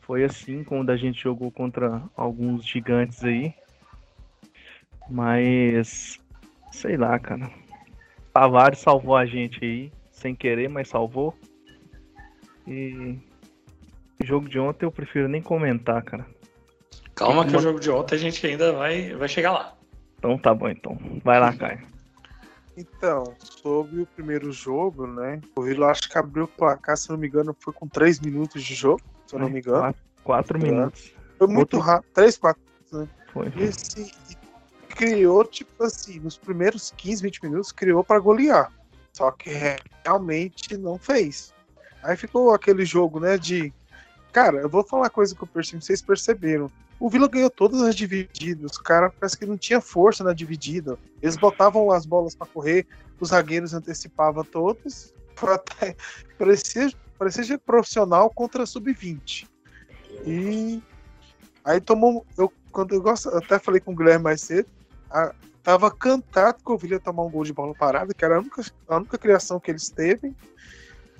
Foi 0.00 0.22
assim 0.22 0.62
quando 0.62 0.90
a 0.90 0.96
gente 0.98 1.22
jogou 1.22 1.50
contra 1.50 2.02
alguns 2.14 2.66
gigantes 2.66 3.24
aí. 3.24 3.54
Mas 5.08 6.20
sei 6.70 6.98
lá, 6.98 7.18
cara. 7.18 7.50
Tavares 8.30 8.78
salvou 8.78 9.16
a 9.16 9.24
gente 9.24 9.64
aí, 9.64 9.92
sem 10.10 10.34
querer, 10.34 10.68
mas 10.68 10.88
salvou. 10.88 11.34
E 12.70 13.18
o 14.22 14.24
jogo 14.24 14.48
de 14.48 14.58
ontem 14.58 14.86
eu 14.86 14.92
prefiro 14.92 15.28
nem 15.28 15.42
comentar, 15.42 16.02
cara. 16.04 16.24
Calma 17.16 17.44
que 17.44 17.56
o 17.56 17.60
jogo 17.60 17.80
de 17.80 17.90
ontem 17.90 18.14
a 18.14 18.18
gente 18.18 18.46
ainda 18.46 18.72
vai, 18.72 19.12
vai 19.14 19.28
chegar 19.28 19.52
lá. 19.52 19.76
Então 20.18 20.38
tá 20.38 20.54
bom 20.54 20.68
então. 20.68 20.96
Vai 21.24 21.40
lá, 21.40 21.52
Caio. 21.52 21.84
Então, 22.76 23.24
sobre 23.40 24.02
o 24.02 24.06
primeiro 24.06 24.52
jogo, 24.52 25.06
né? 25.06 25.40
O 25.56 25.62
Vila 25.62 25.90
acho 25.90 26.08
que 26.08 26.16
abriu 26.16 26.44
o 26.44 26.48
placar, 26.48 26.96
se 26.96 27.10
não 27.10 27.18
me 27.18 27.26
engano, 27.26 27.54
foi 27.58 27.72
com 27.72 27.88
3 27.88 28.20
minutos 28.20 28.62
de 28.62 28.74
jogo, 28.74 29.02
se 29.26 29.34
eu 29.34 29.40
não 29.40 29.50
me 29.50 29.58
engano. 29.58 29.94
4 30.22 30.58
minutos. 30.58 31.12
Foi 31.36 31.48
muito 31.48 31.76
Outro... 31.76 31.80
rápido. 31.80 32.12
3, 32.14 32.38
4 32.38 32.62
né? 32.92 33.08
Foi. 33.32 33.52
E, 33.56 33.64
assim, 33.64 34.10
criou, 34.88 35.44
tipo 35.44 35.82
assim, 35.82 36.20
nos 36.20 36.38
primeiros 36.38 36.92
15, 36.96 37.22
20 37.22 37.42
minutos, 37.44 37.72
criou 37.72 38.04
para 38.04 38.20
golear. 38.20 38.72
Só 39.12 39.30
que 39.32 39.50
realmente 40.04 40.76
não 40.76 40.96
fez. 40.96 41.52
Aí 42.02 42.16
ficou 42.16 42.54
aquele 42.54 42.84
jogo, 42.84 43.20
né, 43.20 43.36
de. 43.36 43.72
Cara, 44.32 44.58
eu 44.58 44.68
vou 44.68 44.84
falar 44.84 45.04
uma 45.04 45.10
coisa 45.10 45.34
que 45.34 45.42
eu 45.42 45.46
percebi, 45.46 45.84
vocês 45.84 46.00
perceberam. 46.00 46.70
O 47.00 47.08
Vila 47.08 47.28
ganhou 47.28 47.50
todas 47.50 47.80
as 47.82 47.96
divididas. 47.96 48.76
O 48.76 48.82
cara 48.82 49.10
parece 49.10 49.36
que 49.36 49.46
não 49.46 49.56
tinha 49.56 49.80
força 49.80 50.22
na 50.22 50.34
dividida. 50.34 50.98
Eles 51.22 51.36
botavam 51.36 51.90
as 51.90 52.04
bolas 52.04 52.34
para 52.34 52.46
correr, 52.46 52.86
os 53.18 53.30
zagueiros 53.30 53.74
antecipavam 53.74 54.44
todos. 54.44 55.12
Até, 55.42 55.96
parecia, 56.38 56.90
parecia 57.18 57.58
profissional 57.58 58.30
contra 58.30 58.66
sub-20. 58.66 59.48
E 60.26 60.82
aí 61.64 61.80
tomou. 61.80 62.26
Eu, 62.36 62.52
quando 62.70 62.94
eu 62.94 63.02
gosto, 63.02 63.30
até 63.30 63.58
falei 63.58 63.80
com 63.80 63.92
o 63.92 63.96
Guilherme 63.96 64.24
mais 64.24 64.42
cedo. 64.42 64.68
A, 65.10 65.34
tava 65.62 65.90
cantado 65.90 66.58
que 66.64 66.70
o 66.70 66.76
Vila 66.76 67.00
tomar 67.00 67.24
um 67.24 67.30
gol 67.30 67.44
de 67.44 67.52
bola 67.52 67.74
parada, 67.74 68.12
que 68.12 68.24
era 68.24 68.36
a 68.36 68.40
única, 68.40 68.62
a 68.88 68.96
única 68.96 69.18
criação 69.18 69.58
que 69.58 69.70
eles 69.70 69.88
teve. 69.88 70.34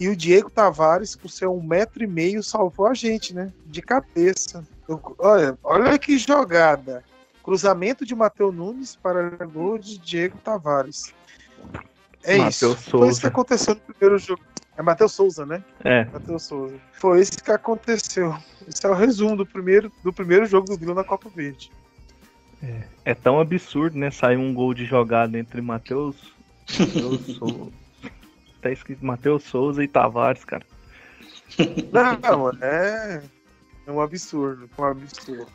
E 0.01 0.09
o 0.09 0.17
Diego 0.17 0.51
Tavares, 0.51 1.15
com 1.15 1.29
seu 1.29 1.55
um 1.55 1.63
metro 1.63 2.03
e 2.03 2.07
meio, 2.07 2.43
salvou 2.43 2.87
a 2.87 2.95
gente, 2.95 3.35
né? 3.35 3.53
De 3.67 3.83
cabeça. 3.83 4.67
Eu, 4.89 4.99
olha, 5.19 5.59
olha 5.63 5.99
que 5.99 6.17
jogada. 6.17 7.05
Cruzamento 7.45 8.07
de 8.07 8.15
Matheus 8.15 8.55
Nunes 8.55 8.97
para 8.97 9.29
gol 9.45 9.79
de 9.79 9.99
Diego 9.99 10.39
Tavares. 10.39 11.13
É 12.23 12.39
Mateus 12.39 12.55
isso. 12.55 12.91
Souza. 12.91 12.99
Foi 12.99 13.09
isso 13.11 13.21
que 13.21 13.27
aconteceu 13.27 13.75
no 13.75 13.95
primeiro 13.95 14.19
jogo. 14.19 14.43
É 14.75 14.83
Matheus 14.83 15.13
Souza, 15.13 15.45
né? 15.45 15.63
É. 15.85 16.07
Matheus 16.07 16.45
Souza. 16.45 16.77
Foi 16.93 17.21
isso 17.21 17.33
que 17.45 17.53
aconteceu. 17.53 18.35
Esse 18.67 18.87
é 18.87 18.89
o 18.89 18.95
resumo 18.95 19.37
do 19.37 19.45
primeiro, 19.45 19.93
do 20.03 20.13
primeiro 20.15 20.47
jogo 20.47 20.67
do 20.67 20.79
Vila 20.79 20.95
na 20.95 21.05
Copa 21.05 21.29
Verde. 21.29 21.71
É, 22.63 22.85
é 23.05 23.15
tão 23.15 23.39
absurdo, 23.39 23.99
né? 23.99 24.11
Sair 24.11 24.39
um 24.39 24.55
gol 24.55 24.73
de 24.73 24.87
jogada 24.87 25.39
entre 25.39 25.61
Matheus. 25.61 26.17
Souza 26.67 27.71
tá 28.61 28.71
escrito 28.71 29.05
Matheus 29.05 29.45
Souza 29.45 29.83
e 29.83 29.89
Tavares, 29.89 30.45
cara. 30.45 30.65
Não, 31.93 32.51
é. 32.63 33.23
É 33.87 33.91
um 33.91 34.01
absurdo, 34.01 34.69
um 34.79 34.85
absurdo. 34.85 35.47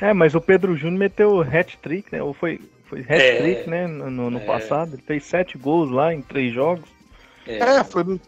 É, 0.00 0.12
mas 0.12 0.34
o 0.34 0.40
Pedro 0.40 0.76
Júnior 0.76 0.98
meteu 0.98 1.40
hat-trick, 1.40 2.12
né? 2.12 2.22
Ou 2.22 2.32
foi, 2.32 2.60
foi 2.84 3.00
hat-trick, 3.00 3.62
é, 3.62 3.66
né? 3.66 3.86
No, 3.86 4.30
no 4.30 4.38
é. 4.38 4.44
passado. 4.44 4.94
Ele 4.94 5.02
fez 5.02 5.24
sete 5.24 5.58
gols 5.58 5.90
lá 5.90 6.12
em 6.12 6.22
três 6.22 6.52
jogos. 6.52 6.88
É, 7.46 7.58
é 7.58 7.84
foi 7.84 8.04
no. 8.04 8.20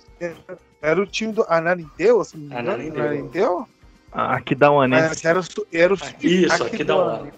Era 0.82 1.00
o 1.00 1.06
time 1.06 1.32
do 1.32 1.44
Anarinteu, 1.48 2.20
assim, 2.20 2.48
Anarinteu? 2.52 3.66
Ah, 4.12 4.36
aqui 4.36 4.54
dá 4.54 4.70
uma 4.70 4.84
Era, 4.84 5.12
era, 5.22 5.40
era 5.72 5.92
o, 5.92 5.94
Isso, 5.94 6.04
aqui, 6.04 6.46
aqui 6.46 6.84
dá 6.84 6.96
uma. 6.96 7.32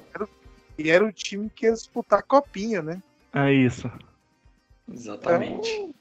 E 0.78 0.90
era 0.90 1.04
o 1.04 1.12
time 1.12 1.50
que 1.50 1.66
ia 1.66 1.72
disputar 1.72 2.20
a 2.20 2.22
copinha, 2.22 2.80
né? 2.80 3.02
É 3.34 3.52
isso. 3.52 3.90
Exatamente. 4.90 5.94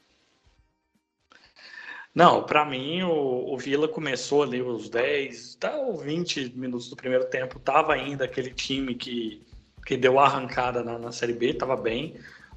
Não, 2.14 2.42
para 2.42 2.64
mim 2.64 3.02
o, 3.02 3.54
o, 3.54 3.58
Vila 3.58 3.88
começou 3.88 4.42
ali 4.42 4.60
os 4.60 4.90
10, 4.90 5.54
tá, 5.54 5.72
20 6.04 6.52
minutos 6.54 6.90
do 6.90 6.96
primeiro 6.96 7.24
tempo, 7.24 7.58
tava 7.58 7.94
ainda 7.94 8.26
aquele 8.26 8.50
time 8.50 8.94
que, 8.94 9.42
que 9.86 9.96
deu 9.96 10.18
a 10.18 10.26
arrancada 10.26 10.82
na, 10.82 10.98
na 10.98 11.10
Série 11.10 11.32
B, 11.32 11.54
tava 11.54 11.74
bem. 11.74 12.16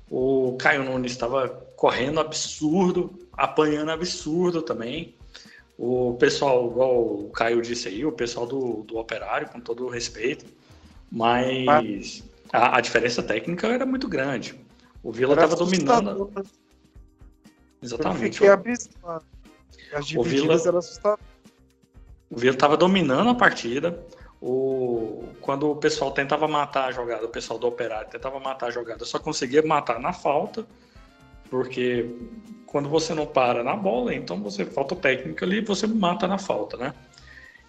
O 0.10 0.58
Caio 0.60 0.84
Nunes 0.84 1.14
estava 1.14 1.48
correndo 1.78 2.20
absurdo, 2.20 3.18
apanhando 3.32 3.92
absurdo 3.92 4.62
também. 4.62 5.16
O 5.78 6.16
pessoal, 6.20 6.70
igual 6.70 7.02
o 7.02 7.30
Caio 7.30 7.62
disse 7.62 7.88
aí, 7.88 8.06
o 8.06 8.12
pessoal 8.12 8.46
do, 8.46 8.84
do 8.84 8.98
Operário, 8.98 9.50
com 9.50 9.60
todo 9.60 9.86
o 9.86 9.90
respeito, 9.90 10.46
mas 11.10 12.24
a, 12.52 12.78
a 12.78 12.82
diferença 12.82 13.24
técnica 13.24 13.68
era 13.68 13.86
muito 13.86 14.08
grande. 14.08 14.60
O 15.02 15.12
Vila 15.12 15.34
estava 15.34 15.56
dominando. 15.56 16.30
Exatamente. 17.82 18.26
Eu 18.26 18.34
fiquei 18.34 18.50
abismado. 18.50 19.35
As 19.94 20.12
o 20.12 20.24
Vila, 20.24 20.56
eram 20.56 20.80
assustadoras. 20.80 21.26
O 22.30 22.38
Vila 22.38 22.54
estava 22.54 22.76
dominando 22.76 23.30
a 23.30 23.36
partida. 23.36 24.00
O, 24.42 25.24
quando 25.42 25.72
o 25.72 25.76
pessoal 25.76 26.12
tentava 26.12 26.48
matar 26.48 26.90
a 26.90 26.92
jogada, 26.92 27.26
o 27.26 27.30
pessoal 27.30 27.58
do 27.58 27.68
Operário 27.68 28.10
tentava 28.10 28.40
matar 28.40 28.68
a 28.68 28.72
jogada, 28.72 29.06
só 29.06 29.18
conseguia 29.18 29.64
matar 29.66 30.00
na 30.00 30.14
falta, 30.14 30.66
porque 31.50 32.06
quando 32.68 32.90
você 32.90 33.14
não 33.14 33.26
para 33.26 33.64
na 33.64 33.76
bola, 33.76 34.14
então 34.14 34.42
você 34.42 34.66
falta 34.66 34.96
técnica 34.96 35.46
ali 35.46 35.60
e 35.60 35.62
você 35.62 35.88
mata 35.88 36.28
na 36.28 36.38
falta, 36.38 36.78
né? 36.78 36.94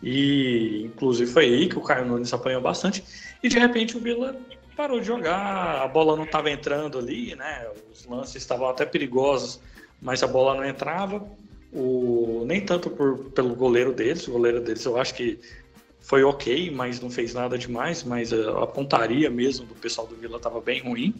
E 0.02 0.82
inclusive 0.84 1.30
foi 1.30 1.44
aí 1.44 1.68
que 1.68 1.78
o 1.78 1.82
Caio 1.82 2.04
Nunes 2.04 2.32
apanhou 2.32 2.60
bastante. 2.60 3.04
E 3.42 3.48
de 3.48 3.58
repente 3.58 3.96
o 3.96 4.00
Vila 4.00 4.36
parou 4.76 5.00
de 5.00 5.06
jogar, 5.06 5.82
a 5.82 5.88
bola 5.88 6.16
não 6.16 6.24
estava 6.24 6.50
entrando 6.50 6.98
ali, 6.98 7.34
né? 7.34 7.66
Os 7.90 8.04
lances 8.04 8.36
estavam 8.36 8.68
até 8.68 8.84
perigosos, 8.84 9.60
mas 10.02 10.22
a 10.22 10.26
bola 10.26 10.54
não 10.54 10.64
entrava. 10.64 11.26
O, 11.72 12.44
nem 12.46 12.60
tanto 12.60 12.88
por, 12.90 13.30
pelo 13.30 13.54
goleiro 13.54 13.92
deles, 13.92 14.26
o 14.28 14.32
goleiro 14.32 14.60
deles 14.60 14.84
eu 14.84 14.96
acho 14.98 15.14
que 15.14 15.38
foi 16.00 16.22
ok, 16.22 16.70
mas 16.70 17.00
não 17.00 17.10
fez 17.10 17.34
nada 17.34 17.58
demais, 17.58 18.04
mas 18.04 18.32
a, 18.32 18.62
a 18.62 18.66
pontaria 18.66 19.28
mesmo 19.28 19.66
do 19.66 19.74
pessoal 19.74 20.06
do 20.06 20.14
Vila 20.14 20.36
estava 20.36 20.60
bem 20.60 20.80
ruim. 20.80 21.14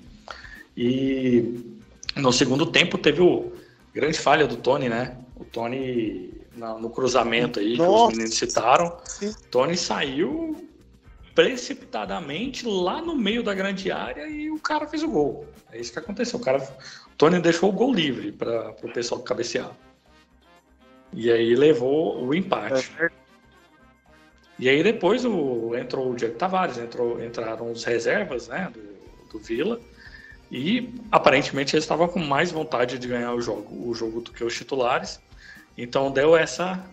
E 0.76 1.76
no 2.16 2.32
segundo 2.32 2.66
tempo 2.66 2.96
teve 2.96 3.20
o 3.20 3.52
grande 3.92 4.18
falha 4.18 4.46
do 4.46 4.56
Tony, 4.56 4.88
né? 4.88 5.16
O 5.36 5.44
Tony 5.44 6.32
no 6.56 6.90
cruzamento 6.90 7.60
aí 7.60 7.76
Nossa. 7.76 7.90
que 7.90 7.94
os 7.94 8.16
meninos 8.16 8.38
citaram, 8.38 8.96
Sim. 9.04 9.34
Tony 9.50 9.76
saiu 9.76 10.56
precipitadamente 11.34 12.66
lá 12.66 13.02
no 13.02 13.14
meio 13.14 13.42
da 13.42 13.52
grande 13.52 13.92
área 13.92 14.26
e 14.26 14.50
o 14.50 14.58
cara 14.58 14.86
fez 14.86 15.02
o 15.02 15.08
gol. 15.08 15.46
É 15.70 15.78
isso 15.78 15.92
que 15.92 15.98
aconteceu. 15.98 16.38
O 16.38 16.42
cara, 16.42 16.58
o 16.58 17.16
Tony 17.16 17.38
deixou 17.40 17.68
o 17.68 17.72
gol 17.72 17.92
livre 17.92 18.32
para 18.32 18.70
o 18.82 18.90
pessoal 18.90 19.20
cabecear. 19.20 19.70
E 21.12 21.30
aí 21.30 21.54
levou 21.54 22.24
o 22.24 22.34
empate. 22.34 22.90
É. 23.00 23.10
E 24.58 24.68
aí 24.68 24.82
depois 24.82 25.24
o, 25.24 25.74
entrou 25.76 26.10
o 26.10 26.16
Diego 26.16 26.36
Tavares, 26.36 26.78
entrou, 26.78 27.22
entraram 27.22 27.70
os 27.70 27.84
reservas 27.84 28.48
né, 28.48 28.72
do, 28.72 29.32
do 29.32 29.38
Vila. 29.38 29.80
E 30.50 30.94
aparentemente 31.10 31.74
eles 31.74 31.84
estavam 31.84 32.08
com 32.08 32.20
mais 32.20 32.52
vontade 32.52 32.98
de 32.98 33.08
ganhar 33.08 33.34
o 33.34 33.40
jogo, 33.40 33.88
o 33.88 33.94
jogo 33.94 34.20
do 34.20 34.32
que 34.32 34.44
os 34.44 34.54
titulares. 34.54 35.20
Então 35.76 36.10
deu 36.10 36.36
essa, 36.36 36.84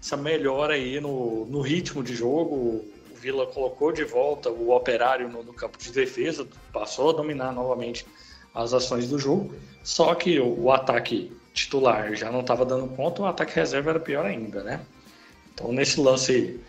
essa 0.00 0.16
melhora 0.16 0.74
aí 0.74 1.00
no, 1.00 1.46
no 1.46 1.60
ritmo 1.60 2.02
de 2.02 2.14
jogo. 2.14 2.54
O 2.54 3.14
Vila 3.14 3.46
colocou 3.46 3.92
de 3.92 4.02
volta 4.02 4.50
o 4.50 4.74
operário 4.74 5.28
no, 5.28 5.42
no 5.42 5.52
campo 5.52 5.78
de 5.78 5.92
defesa, 5.92 6.46
passou 6.72 7.10
a 7.10 7.12
dominar 7.12 7.52
novamente 7.52 8.06
as 8.54 8.72
ações 8.72 9.08
do 9.08 9.18
jogo. 9.18 9.54
Só 9.84 10.14
que 10.14 10.40
o, 10.40 10.62
o 10.64 10.72
ataque 10.72 11.30
titular 11.56 12.14
já 12.14 12.30
não 12.30 12.40
estava 12.40 12.64
dando 12.64 12.94
conta, 12.94 13.22
o 13.22 13.26
ataque 13.26 13.54
reserva 13.54 13.90
era 13.90 14.00
pior 14.00 14.26
ainda, 14.26 14.62
né? 14.62 14.84
Então 15.52 15.72
nesse 15.72 15.98
lance 15.98 16.60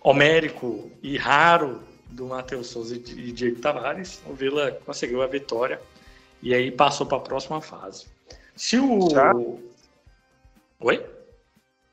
homérico 0.00 0.90
e 1.02 1.18
raro 1.18 1.82
do 2.06 2.26
Matheus 2.26 2.68
Souza 2.68 2.94
e 2.94 3.32
Diego 3.32 3.60
Tavares, 3.60 4.22
o 4.24 4.32
Vila 4.32 4.70
conseguiu 4.86 5.22
a 5.22 5.26
vitória 5.26 5.82
e 6.40 6.54
aí 6.54 6.70
passou 6.70 7.06
para 7.06 7.18
a 7.18 7.20
próxima 7.20 7.60
fase. 7.60 8.06
Se 8.54 8.78
o. 8.78 9.10
Já? 9.10 9.32
Oi? 10.80 11.04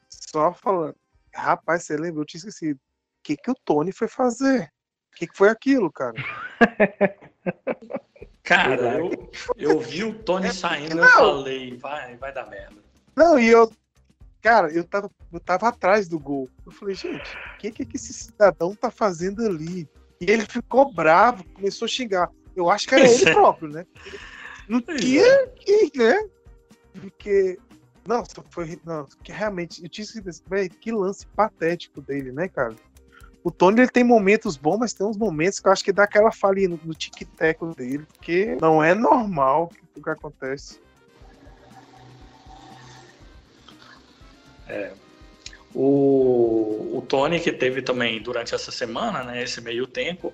Só 0.09 0.53
falando. 0.53 0.95
Rapaz, 1.33 1.83
você 1.83 1.97
lembra? 1.97 2.21
Eu 2.21 2.25
tinha 2.25 2.39
esquecido. 2.39 2.77
O 2.77 3.23
que, 3.23 3.35
que 3.35 3.49
o 3.49 3.55
Tony 3.65 3.91
foi 3.91 4.07
fazer? 4.07 4.71
O 5.11 5.15
que, 5.15 5.27
que 5.27 5.35
foi 5.35 5.49
aquilo, 5.49 5.91
cara? 5.91 6.13
cara, 8.43 8.99
eu, 8.99 9.31
eu 9.57 9.79
vi 9.79 10.03
o 10.03 10.13
Tony 10.13 10.51
saindo 10.53 10.97
e 10.97 10.99
eu 10.99 11.07
falei, 11.07 11.77
vai, 11.77 12.15
vai 12.17 12.33
dar 12.33 12.49
merda. 12.49 12.83
Não, 13.15 13.39
e 13.39 13.47
eu 13.47 13.71
Cara, 14.43 14.69
eu 14.73 14.83
tava, 14.83 15.09
eu 15.31 15.39
tava 15.39 15.69
atrás 15.69 16.09
do 16.09 16.19
gol. 16.19 16.49
Eu 16.65 16.71
falei, 16.73 16.93
gente, 16.93 17.33
o 17.55 17.57
que, 17.57 17.71
que 17.71 17.95
esse 17.95 18.11
cidadão 18.11 18.75
tá 18.75 18.91
fazendo 18.91 19.41
ali? 19.45 19.87
E 20.19 20.29
ele 20.29 20.45
ficou 20.45 20.93
bravo, 20.93 21.45
começou 21.53 21.85
a 21.85 21.89
xingar. 21.89 22.29
Eu 22.53 22.69
acho 22.69 22.85
que 22.85 22.93
era 22.93 23.09
ele 23.09 23.29
é. 23.29 23.33
próprio, 23.33 23.69
né? 23.69 23.85
Não 24.67 24.81
tinha 24.81 25.25
é. 25.25 25.47
que, 25.47 25.97
né? 25.97 26.27
Porque. 26.99 27.57
Nossa, 28.05 28.43
foi. 28.49 28.77
Não, 28.83 29.05
que 29.23 29.31
realmente. 29.31 29.81
Eu 29.81 29.87
tinha 29.87 30.05
que, 30.05 30.69
que 30.69 30.91
lance 30.91 31.25
patético 31.27 32.01
dele, 32.01 32.33
né, 32.33 32.49
cara? 32.49 32.75
O 33.43 33.51
Tony 33.51 33.81
ele 33.81 33.89
tem 33.89 34.03
momentos 34.03 34.55
bons, 34.55 34.77
mas 34.77 34.93
tem 34.93 35.05
uns 35.05 35.17
momentos 35.17 35.59
que 35.59 35.67
eu 35.67 35.71
acho 35.71 35.83
que 35.83 35.91
dá 35.91 36.03
aquela 36.03 36.31
falha 36.31 36.67
no, 36.69 36.79
no 36.83 36.93
tic-tac 36.93 37.59
dele, 37.75 38.05
porque 38.13 38.57
não 38.61 38.81
é 38.81 38.95
normal 38.95 39.69
o 39.95 40.01
que 40.01 40.09
acontece. 40.09 40.79
É. 44.67 44.93
O, 45.75 46.97
o 46.97 47.05
Tony, 47.07 47.39
que 47.39 47.51
teve 47.51 47.81
também 47.81 48.21
durante 48.21 48.55
essa 48.55 48.71
semana, 48.71 49.23
né, 49.23 49.43
esse 49.43 49.59
meio 49.59 49.87
tempo, 49.87 50.31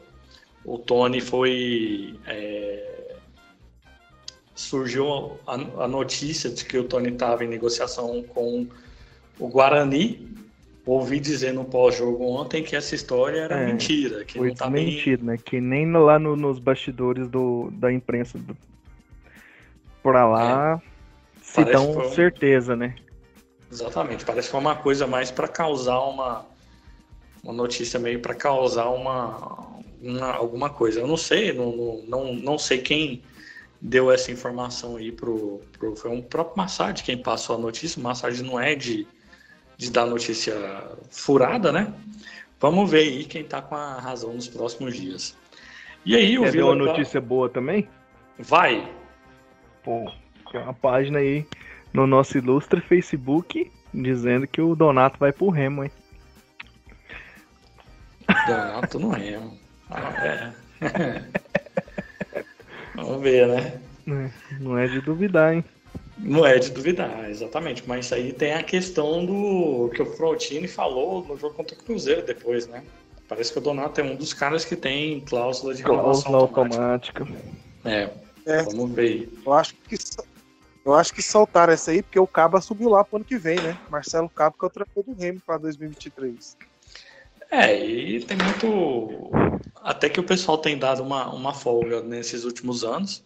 o 0.63 0.77
Tony 0.77 1.21
foi. 1.21 2.19
É, 2.27 3.15
surgiu 4.53 5.39
a, 5.47 5.53
a, 5.53 5.87
notícia 5.87 6.49
de 6.49 6.65
que 6.65 6.77
o 6.77 6.83
Tony 6.83 7.09
estava 7.09 7.45
em 7.45 7.47
negociação 7.47 8.21
com 8.21 8.67
o 9.39 9.47
Guarani. 9.47 10.27
Ouvi 10.89 11.19
dizer 11.19 11.53
no 11.53 11.65
pós-jogo 11.65 12.23
ontem 12.25 12.63
que 12.63 12.75
essa 12.75 12.95
história 12.95 13.41
era 13.41 13.59
é, 13.59 13.67
mentira. 13.67 14.25
Que 14.25 14.39
foi 14.39 14.49
não 14.49 14.55
tá 14.55 14.69
mentira, 14.69 15.21
né? 15.23 15.37
Que 15.37 15.61
nem 15.61 15.91
lá 15.91 16.17
no, 16.17 16.35
nos 16.35 16.57
bastidores 16.57 17.27
do, 17.27 17.69
da 17.73 17.91
imprensa 17.91 18.37
do, 18.37 18.57
pra 20.01 20.27
lá 20.27 20.81
é, 20.83 21.41
se 21.41 21.63
dão 21.65 21.97
um... 21.97 22.09
certeza, 22.09 22.75
né? 22.75 22.95
Exatamente, 23.71 24.25
parece 24.25 24.47
que 24.47 24.51
foi 24.51 24.59
uma 24.59 24.75
coisa 24.75 25.05
mais 25.05 25.29
para 25.29 25.47
causar 25.47 25.99
uma, 25.99 26.45
uma 27.43 27.53
notícia 27.53 27.99
meio 27.99 28.19
para 28.19 28.33
causar 28.33 28.89
uma, 28.89 29.67
uma, 30.01 30.31
alguma 30.31 30.69
coisa. 30.71 31.01
Eu 31.01 31.07
não 31.07 31.17
sei, 31.17 31.53
não, 31.53 32.01
não, 32.07 32.33
não 32.33 32.57
sei 32.57 32.79
quem 32.79 33.21
deu 33.79 34.11
essa 34.11 34.31
informação 34.31 34.97
aí 34.97 35.11
pro, 35.11 35.61
pro 35.77 35.95
foi 35.95 36.09
um 36.09 36.21
próprio 36.21 36.57
Massad 36.57 37.03
quem 37.03 37.17
passou 37.17 37.55
a 37.55 37.59
notícia. 37.59 37.99
O 37.99 38.03
Massad 38.03 38.41
não 38.41 38.59
é 38.59 38.73
de, 38.73 39.07
de 39.79 39.89
dar 39.89 40.05
notícia 40.05 40.53
furada, 41.09 41.71
né? 41.71 41.93
Vamos 42.59 42.91
ver 42.91 42.99
aí 42.99 43.23
quem 43.23 43.45
tá 43.45 43.61
com 43.61 43.75
a 43.75 43.97
razão 43.97 44.33
nos 44.33 44.45
próximos 44.45 44.93
dias. 44.93 45.37
E 46.05 46.17
aí, 46.17 46.37
o 46.37 46.43
Quer 46.43 46.51
Vila 46.51 46.71
uma 46.71 46.85
notícia 46.85 47.21
boa 47.21 47.47
também? 47.47 47.87
Vai. 48.37 48.85
Pô, 49.81 50.11
tem 50.51 50.59
uma 50.59 50.73
página 50.73 51.19
aí 51.19 51.47
no 51.93 52.05
nosso 52.05 52.37
ilustre 52.37 52.81
Facebook 52.81 53.71
dizendo 53.93 54.45
que 54.45 54.59
o 54.59 54.75
Donato 54.75 55.17
vai 55.17 55.31
pro 55.31 55.49
Remo, 55.49 55.85
hein? 55.85 55.91
Donato 58.47 58.99
no 58.99 59.09
Remo. 59.11 59.57
Ah, 59.89 60.13
é. 60.25 60.53
Vamos 62.95 63.21
ver, 63.21 63.47
né? 63.47 63.79
É, 64.09 64.29
não 64.59 64.77
é 64.77 64.87
de 64.87 64.99
duvidar, 64.99 65.53
hein? 65.53 65.63
Não 66.19 66.45
é 66.45 66.59
de 66.59 66.69
duvidar, 66.69 67.29
exatamente. 67.29 67.83
Mas 67.87 68.11
aí 68.11 68.33
tem 68.33 68.53
a 68.53 68.63
questão 68.63 69.25
do 69.25 69.89
que 69.93 70.01
o 70.01 70.05
Frontini 70.05 70.67
falou 70.67 71.23
no 71.25 71.37
jogo 71.37 71.55
contra 71.55 71.75
o 71.75 71.83
Cruzeiro 71.83 72.21
depois, 72.25 72.67
né? 72.67 72.83
Parece 73.27 73.53
que 73.53 73.59
o 73.59 73.61
Donato 73.61 74.01
é 74.01 74.03
um 74.03 74.15
dos 74.15 74.33
caras 74.33 74.65
que 74.65 74.75
tem 74.75 75.21
cláusula 75.21 75.73
de 75.73 75.83
renovação 75.83 76.35
automática. 76.35 77.23
automática. 77.23 77.49
É, 77.85 78.09
é, 78.45 78.63
vamos 78.63 78.91
ver. 78.91 79.31
Eu 79.45 79.53
acho 79.53 79.75
que 79.75 79.95
eu 80.85 80.93
acho 80.95 81.13
que 81.13 81.21
soltaram 81.21 81.71
essa 81.73 81.91
aí 81.91 82.01
porque 82.01 82.19
o 82.19 82.25
Caba 82.25 82.59
subiu 82.61 82.89
lá 82.89 83.03
pro 83.03 83.17
ano 83.17 83.25
que 83.25 83.37
vem, 83.37 83.61
né? 83.61 83.77
Marcelo 83.89 84.29
Cabo 84.29 84.55
que 84.57 84.65
é 84.65 84.67
o 84.67 84.71
treinador 84.71 85.03
do 85.03 85.13
Remo 85.13 85.39
para 85.45 85.57
2023. 85.59 86.57
É, 87.51 87.85
e 87.85 88.23
tem 88.23 88.37
muito. 88.37 89.31
Até 89.83 90.09
que 90.09 90.19
o 90.19 90.23
pessoal 90.23 90.57
tem 90.57 90.77
dado 90.77 91.03
uma, 91.03 91.29
uma 91.33 91.53
folga 91.53 92.01
nesses 92.01 92.43
últimos 92.43 92.83
anos, 92.83 93.23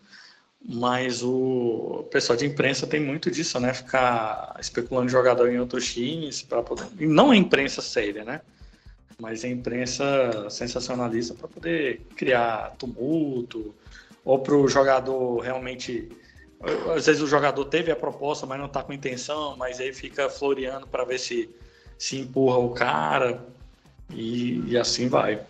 mas 0.65 1.21
o 1.21 2.08
pessoal 2.12 2.38
de 2.38 2.45
imprensa 2.45 2.88
tem 2.88 2.99
muito 2.99 3.30
disso, 3.30 3.60
né? 3.60 3.73
Ficar 3.73 4.56
especulando 4.60 5.10
jogador 5.10 5.52
em 5.52 5.60
outros 5.60 5.91
times, 5.93 6.41
para 6.41 6.63
poder. 6.63 6.86
Não 6.99 7.32
a 7.32 7.36
imprensa 7.36 7.82
séria, 7.82 8.23
né? 8.23 8.41
Mas 9.19 9.43
a 9.43 9.47
imprensa 9.47 10.49
sensacionalista 10.49 11.34
para 11.34 11.47
poder 11.47 12.02
criar 12.15 12.76
tumulto, 12.78 13.76
ou 14.23 14.39
para 14.39 14.56
o 14.56 14.67
jogador 14.67 15.39
realmente 15.39 16.10
às 16.95 17.06
vezes 17.06 17.21
o 17.21 17.28
jogador 17.28 17.65
teve 17.65 17.91
a 17.91 17.95
proposta, 17.95 18.45
mas 18.45 18.58
não 18.58 18.67
está 18.67 18.82
com 18.82 18.93
intenção, 18.93 19.58
mas 19.58 19.82
aí 19.82 19.91
fica 19.91 20.30
floreando 20.30 20.88
para 20.88 21.04
ver 21.04 21.19
se 21.19 21.49
se 21.97 22.19
empurra 22.19 22.58
o 22.58 22.71
cara 22.71 23.45
e, 24.10 24.62
e 24.69 24.78
assim 24.78 25.08
vai. 25.08 25.41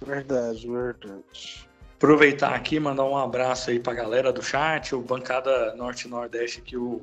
Verdade, 0.00 0.68
verdade. 0.68 1.67
Aproveitar 1.98 2.54
aqui 2.54 2.78
mandar 2.78 3.04
um 3.04 3.16
abraço 3.16 3.70
aí 3.70 3.80
para 3.80 3.92
a 3.92 3.96
galera 3.96 4.32
do 4.32 4.40
chat, 4.40 4.94
o 4.94 5.00
Bancada 5.00 5.74
Norte-Nordeste 5.74 6.60
que 6.60 6.76
o, 6.76 7.02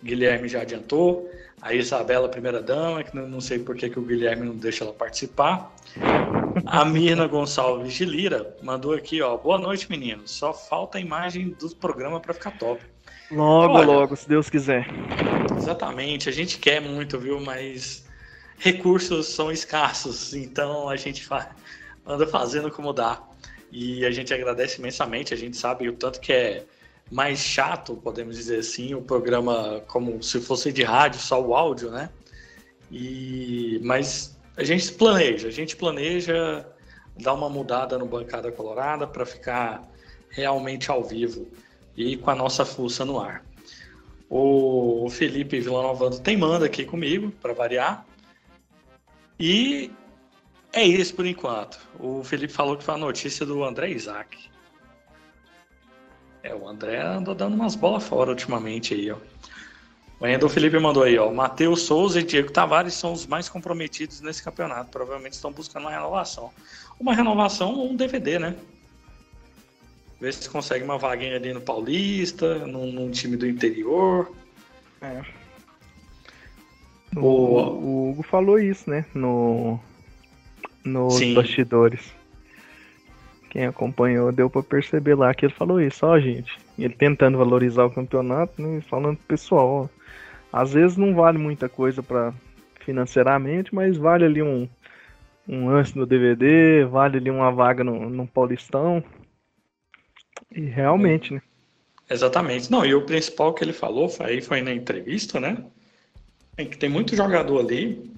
Guilherme 0.00 0.46
já 0.46 0.62
adiantou, 0.62 1.28
a 1.60 1.74
Isabela, 1.74 2.28
primeira 2.28 2.62
dama, 2.62 3.02
que 3.02 3.14
não, 3.14 3.26
não 3.26 3.40
sei 3.40 3.58
por 3.58 3.74
que, 3.74 3.90
que 3.90 3.98
o 3.98 4.02
Guilherme 4.02 4.46
não 4.46 4.54
deixa 4.54 4.84
ela 4.84 4.92
participar. 4.92 5.74
A 6.64 6.84
Mirna 6.84 7.26
Gonçalves 7.26 7.92
de 7.92 8.04
Lira 8.04 8.56
mandou 8.62 8.94
aqui, 8.94 9.20
ó. 9.20 9.36
Boa 9.36 9.58
noite, 9.58 9.90
meninos. 9.90 10.30
Só 10.30 10.54
falta 10.54 10.98
a 10.98 11.00
imagem 11.00 11.48
do 11.58 11.68
programa 11.74 12.20
para 12.20 12.32
ficar 12.32 12.52
top. 12.52 12.80
Logo, 13.32 13.74
Olha, 13.74 13.86
logo, 13.86 14.14
se 14.14 14.28
Deus 14.28 14.48
quiser. 14.48 14.86
Exatamente. 15.58 16.28
A 16.28 16.32
gente 16.32 16.56
quer 16.58 16.80
muito, 16.80 17.18
viu? 17.18 17.40
Mas 17.40 18.04
recursos 18.58 19.26
são 19.26 19.50
escassos, 19.50 20.34
então 20.34 20.88
a 20.88 20.94
gente 20.94 21.28
anda 22.06 22.26
fazendo 22.28 22.70
como 22.70 22.92
dá. 22.92 23.20
E 23.70 24.04
a 24.04 24.10
gente 24.10 24.32
agradece 24.34 24.78
imensamente. 24.78 25.32
A 25.32 25.36
gente 25.36 25.56
sabe 25.56 25.88
o 25.88 25.92
tanto 25.92 26.20
que 26.20 26.32
é 26.32 26.64
mais 27.10 27.40
chato, 27.40 27.96
podemos 27.96 28.36
dizer 28.36 28.58
assim, 28.58 28.94
o 28.94 29.02
programa 29.02 29.82
como 29.88 30.22
se 30.22 30.40
fosse 30.40 30.72
de 30.72 30.82
rádio, 30.82 31.20
só 31.20 31.42
o 31.42 31.54
áudio, 31.54 31.90
né? 31.90 32.08
E 32.90 33.80
mas 33.82 34.38
a 34.56 34.62
gente 34.62 34.92
planeja, 34.92 35.48
a 35.48 35.50
gente 35.50 35.76
planeja 35.76 36.66
dar 37.16 37.34
uma 37.34 37.48
mudada 37.48 37.98
no 37.98 38.06
Bancada 38.06 38.50
Colorada 38.52 39.06
para 39.06 39.26
ficar 39.26 39.88
realmente 40.28 40.90
ao 40.90 41.02
vivo 41.02 41.48
e 41.96 42.16
com 42.16 42.30
a 42.30 42.34
nossa 42.34 42.64
fuça 42.64 43.04
no 43.04 43.20
ar. 43.20 43.44
O 44.28 45.08
Felipe 45.10 45.58
Villanovando 45.58 46.20
tem 46.20 46.36
manda 46.36 46.66
aqui 46.66 46.84
comigo, 46.84 47.32
para 47.42 47.52
variar. 47.52 48.06
E 49.38 49.90
é 50.72 50.84
isso 50.84 51.14
por 51.14 51.26
enquanto. 51.26 51.78
O 51.98 52.22
Felipe 52.22 52.52
falou 52.52 52.76
que 52.76 52.84
foi 52.84 52.94
a 52.94 52.98
notícia 52.98 53.44
do 53.44 53.64
André 53.64 53.90
Isaac. 53.90 54.38
É, 56.42 56.54
o 56.54 56.68
André 56.68 57.00
andou 57.00 57.34
dando 57.34 57.54
umas 57.54 57.74
bolas 57.74 58.04
fora 58.04 58.30
ultimamente 58.30 58.94
aí, 58.94 59.10
ó. 59.10 59.16
O 60.20 60.26
Endo 60.26 60.48
Felipe 60.50 60.78
mandou 60.78 61.02
aí, 61.02 61.18
ó. 61.18 61.32
Matheus 61.32 61.82
Souza 61.82 62.20
e 62.20 62.22
Diego 62.22 62.52
Tavares 62.52 62.92
são 62.92 63.12
os 63.12 63.26
mais 63.26 63.48
comprometidos 63.48 64.20
nesse 64.20 64.42
campeonato. 64.42 64.90
Provavelmente 64.90 65.32
estão 65.32 65.50
buscando 65.50 65.84
uma 65.84 65.90
renovação. 65.90 66.50
Uma 66.98 67.14
renovação 67.14 67.74
ou 67.74 67.90
um 67.90 67.96
DVD, 67.96 68.38
né? 68.38 68.54
Ver 70.20 70.34
se 70.34 70.48
consegue 70.50 70.84
uma 70.84 70.98
vaguinha 70.98 71.36
ali 71.36 71.54
no 71.54 71.60
Paulista, 71.62 72.66
num, 72.66 72.92
num 72.92 73.10
time 73.10 73.34
do 73.34 73.48
interior. 73.48 74.30
É. 75.00 75.22
O, 77.16 77.20
o, 77.20 78.10
Hugo 78.10 78.22
falou 78.22 78.58
isso, 78.58 78.88
né? 78.90 79.06
No, 79.14 79.80
nos 80.84 81.14
Sim. 81.14 81.34
bastidores. 81.34 82.12
Quem 83.50 83.66
acompanhou 83.66 84.30
deu 84.30 84.48
para 84.48 84.62
perceber 84.62 85.16
lá 85.16 85.34
que 85.34 85.44
ele 85.44 85.52
falou 85.52 85.80
isso, 85.80 86.06
ó, 86.06 86.18
gente. 86.20 86.56
Ele 86.78 86.94
tentando 86.94 87.36
valorizar 87.36 87.84
o 87.84 87.90
campeonato, 87.90 88.62
né? 88.62 88.80
Falando 88.82 89.16
pro 89.16 89.26
pessoal, 89.26 89.90
ó, 90.52 90.58
Às 90.60 90.72
vezes 90.72 90.96
não 90.96 91.14
vale 91.14 91.36
muita 91.36 91.68
coisa 91.68 92.02
para 92.02 92.32
financeiramente, 92.84 93.74
mas 93.74 93.96
vale 93.96 94.24
ali 94.24 94.40
um, 94.40 94.68
um 95.48 95.68
lance 95.68 95.96
no 95.96 96.06
DVD, 96.06 96.84
vale 96.84 97.18
ali 97.18 97.30
uma 97.30 97.50
vaga 97.50 97.82
no, 97.82 98.08
no 98.08 98.26
Paulistão. 98.26 99.02
E 100.54 100.60
realmente, 100.60 101.34
né? 101.34 101.42
Exatamente. 102.08 102.70
Não, 102.70 102.84
e 102.84 102.94
o 102.94 103.04
principal 103.04 103.52
que 103.52 103.62
ele 103.62 103.72
falou 103.72 104.08
foi, 104.08 104.40
foi 104.40 104.62
na 104.62 104.72
entrevista, 104.72 105.38
né? 105.38 105.64
É 106.56 106.64
que 106.64 106.76
tem 106.76 106.88
muito 106.88 107.16
jogador 107.16 107.60
ali 107.60 108.10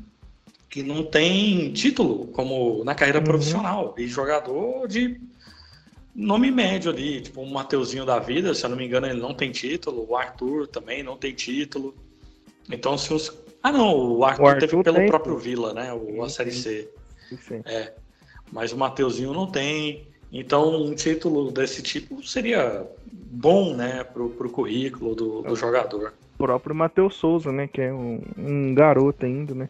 que 0.73 0.83
não 0.83 1.05
tem 1.05 1.71
título 1.75 2.29
como 2.29 2.83
na 2.83 2.95
carreira 2.95 3.19
uhum. 3.19 3.27
profissional. 3.27 3.95
E 3.99 4.09
jogador 4.09 4.89
de 4.89 5.21
nome 6.15 6.51
médio 6.51 6.91
ali, 6.91 7.21
tipo 7.21 7.43
um 7.43 7.51
Mateuzinho 7.51 8.07
da 8.07 8.19
vida, 8.19 8.55
se 8.55 8.65
eu 8.65 8.71
não 8.71 8.79
me 8.79 8.87
engano, 8.87 9.07
ele 9.07 9.21
não 9.21 9.35
tem 9.35 9.53
título. 9.53 10.07
O 10.09 10.17
Arthur 10.17 10.67
também 10.67 11.03
não 11.03 11.15
tem 11.15 11.35
título. 11.35 11.95
Então, 12.71 12.97
se 12.97 13.13
os. 13.13 13.31
Ah, 13.63 13.71
não, 13.71 14.17
o 14.17 14.25
Arthur, 14.25 14.43
o 14.43 14.47
Arthur 14.47 14.61
teve 14.61 14.83
pelo 14.83 14.97
tem... 14.97 15.09
próprio 15.09 15.37
Vila, 15.37 15.75
né? 15.75 15.93
O, 15.93 16.23
a 16.23 16.31
Série 16.31 16.53
C. 16.53 16.89
Sim. 17.29 17.61
É. 17.67 17.93
Mas 18.51 18.73
o 18.73 18.79
Mateuzinho 18.79 19.35
não 19.35 19.47
tem. 19.47 20.09
Então, 20.33 20.75
um 20.75 20.95
título 20.95 21.51
desse 21.51 21.83
tipo 21.83 22.27
seria 22.27 22.87
bom, 23.13 23.77
né, 23.77 24.05
pro, 24.05 24.31
pro 24.31 24.49
currículo 24.49 25.15
do, 25.15 25.43
do 25.43 25.55
jogador. 25.55 26.15
Próprio 26.43 26.75
Matheus 26.75 27.15
Souza, 27.15 27.53
né, 27.53 27.69
que 27.69 27.81
é 27.81 27.93
um, 27.93 28.21
um 28.37 28.75
garoto 28.75 29.25
ainda, 29.25 29.55
né. 29.55 29.69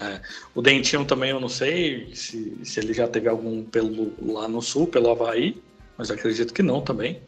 É. 0.00 0.22
O 0.54 0.62
Dentinho 0.62 1.04
também 1.04 1.28
eu 1.28 1.38
não 1.38 1.50
sei 1.50 2.14
se, 2.14 2.64
se 2.64 2.80
ele 2.80 2.94
já 2.94 3.06
teve 3.06 3.28
algum 3.28 3.62
pelo, 3.62 4.14
lá 4.32 4.48
no 4.48 4.62
sul, 4.62 4.86
pelo 4.86 5.10
Havaí, 5.10 5.62
mas 5.98 6.10
acredito 6.10 6.54
que 6.54 6.62
não 6.62 6.80
também. 6.80 7.20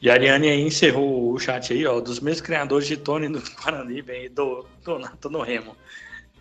E 0.00 0.08
a 0.08 0.12
Ariane 0.12 0.48
aí 0.48 0.60
encerrou 0.60 1.32
o 1.32 1.40
chat 1.40 1.72
aí, 1.72 1.84
ó, 1.84 1.98
dos 1.98 2.20
mesmos 2.20 2.40
criadores 2.40 2.86
de 2.86 2.96
Tony 2.96 3.28
no 3.28 3.42
Guarani 3.60 3.98
e 3.98 4.28
do 4.28 4.64
Donato 4.84 5.28
no 5.28 5.42
Remo. 5.42 5.76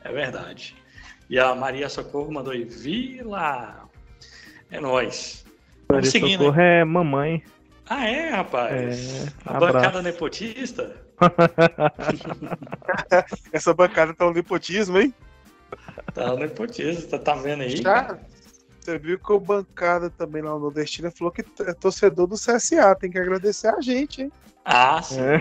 É 0.04 0.12
verdade. 0.12 0.76
E 1.28 1.40
a 1.40 1.56
Maria 1.56 1.90
Socorro 1.90 2.32
mandou 2.32 2.54
aí, 2.54 2.64
Vila, 2.66 3.90
é 4.70 4.80
nóis. 4.80 5.44
Vamos 5.90 6.10
seguindo. 6.10 6.44
Socorro 6.44 6.62
é 6.62 6.86
mamãe. 6.86 7.44
Ah, 7.90 8.08
é, 8.08 8.30
rapaz? 8.30 9.26
É, 9.26 9.34
a 9.44 9.58
abraço. 9.58 9.74
bancada 9.74 10.02
nepotista? 10.04 10.96
Essa 13.52 13.74
bancada 13.74 14.14
tá 14.14 14.28
um 14.28 14.34
nepotismo, 14.34 15.00
hein? 15.00 15.14
Tá 16.14 16.34
um 16.34 16.38
nepotismo, 16.38 17.08
tá, 17.08 17.20
tá 17.20 17.36
vendo 17.36 17.64
aí? 17.64 17.78
Já, 17.78 18.18
você 18.80 18.98
viu 18.98 19.20
que 19.20 19.32
o 19.32 19.40
bancada 19.40 20.10
também 20.10 20.42
lá 20.42 20.52
no 20.52 20.60
Nordestina 20.60 21.12
falou 21.12 21.32
que 21.32 21.46
é 21.62 21.74
torcedor 21.74 22.28
do 22.28 22.36
CSA, 22.36 22.96
tem 23.00 23.12
que 23.12 23.20
agradecer 23.20 23.68
a 23.68 23.80
gente, 23.80 24.24
hein? 24.24 24.32
Ah, 24.66 25.02
sim. 25.02 25.20
É. 25.20 25.40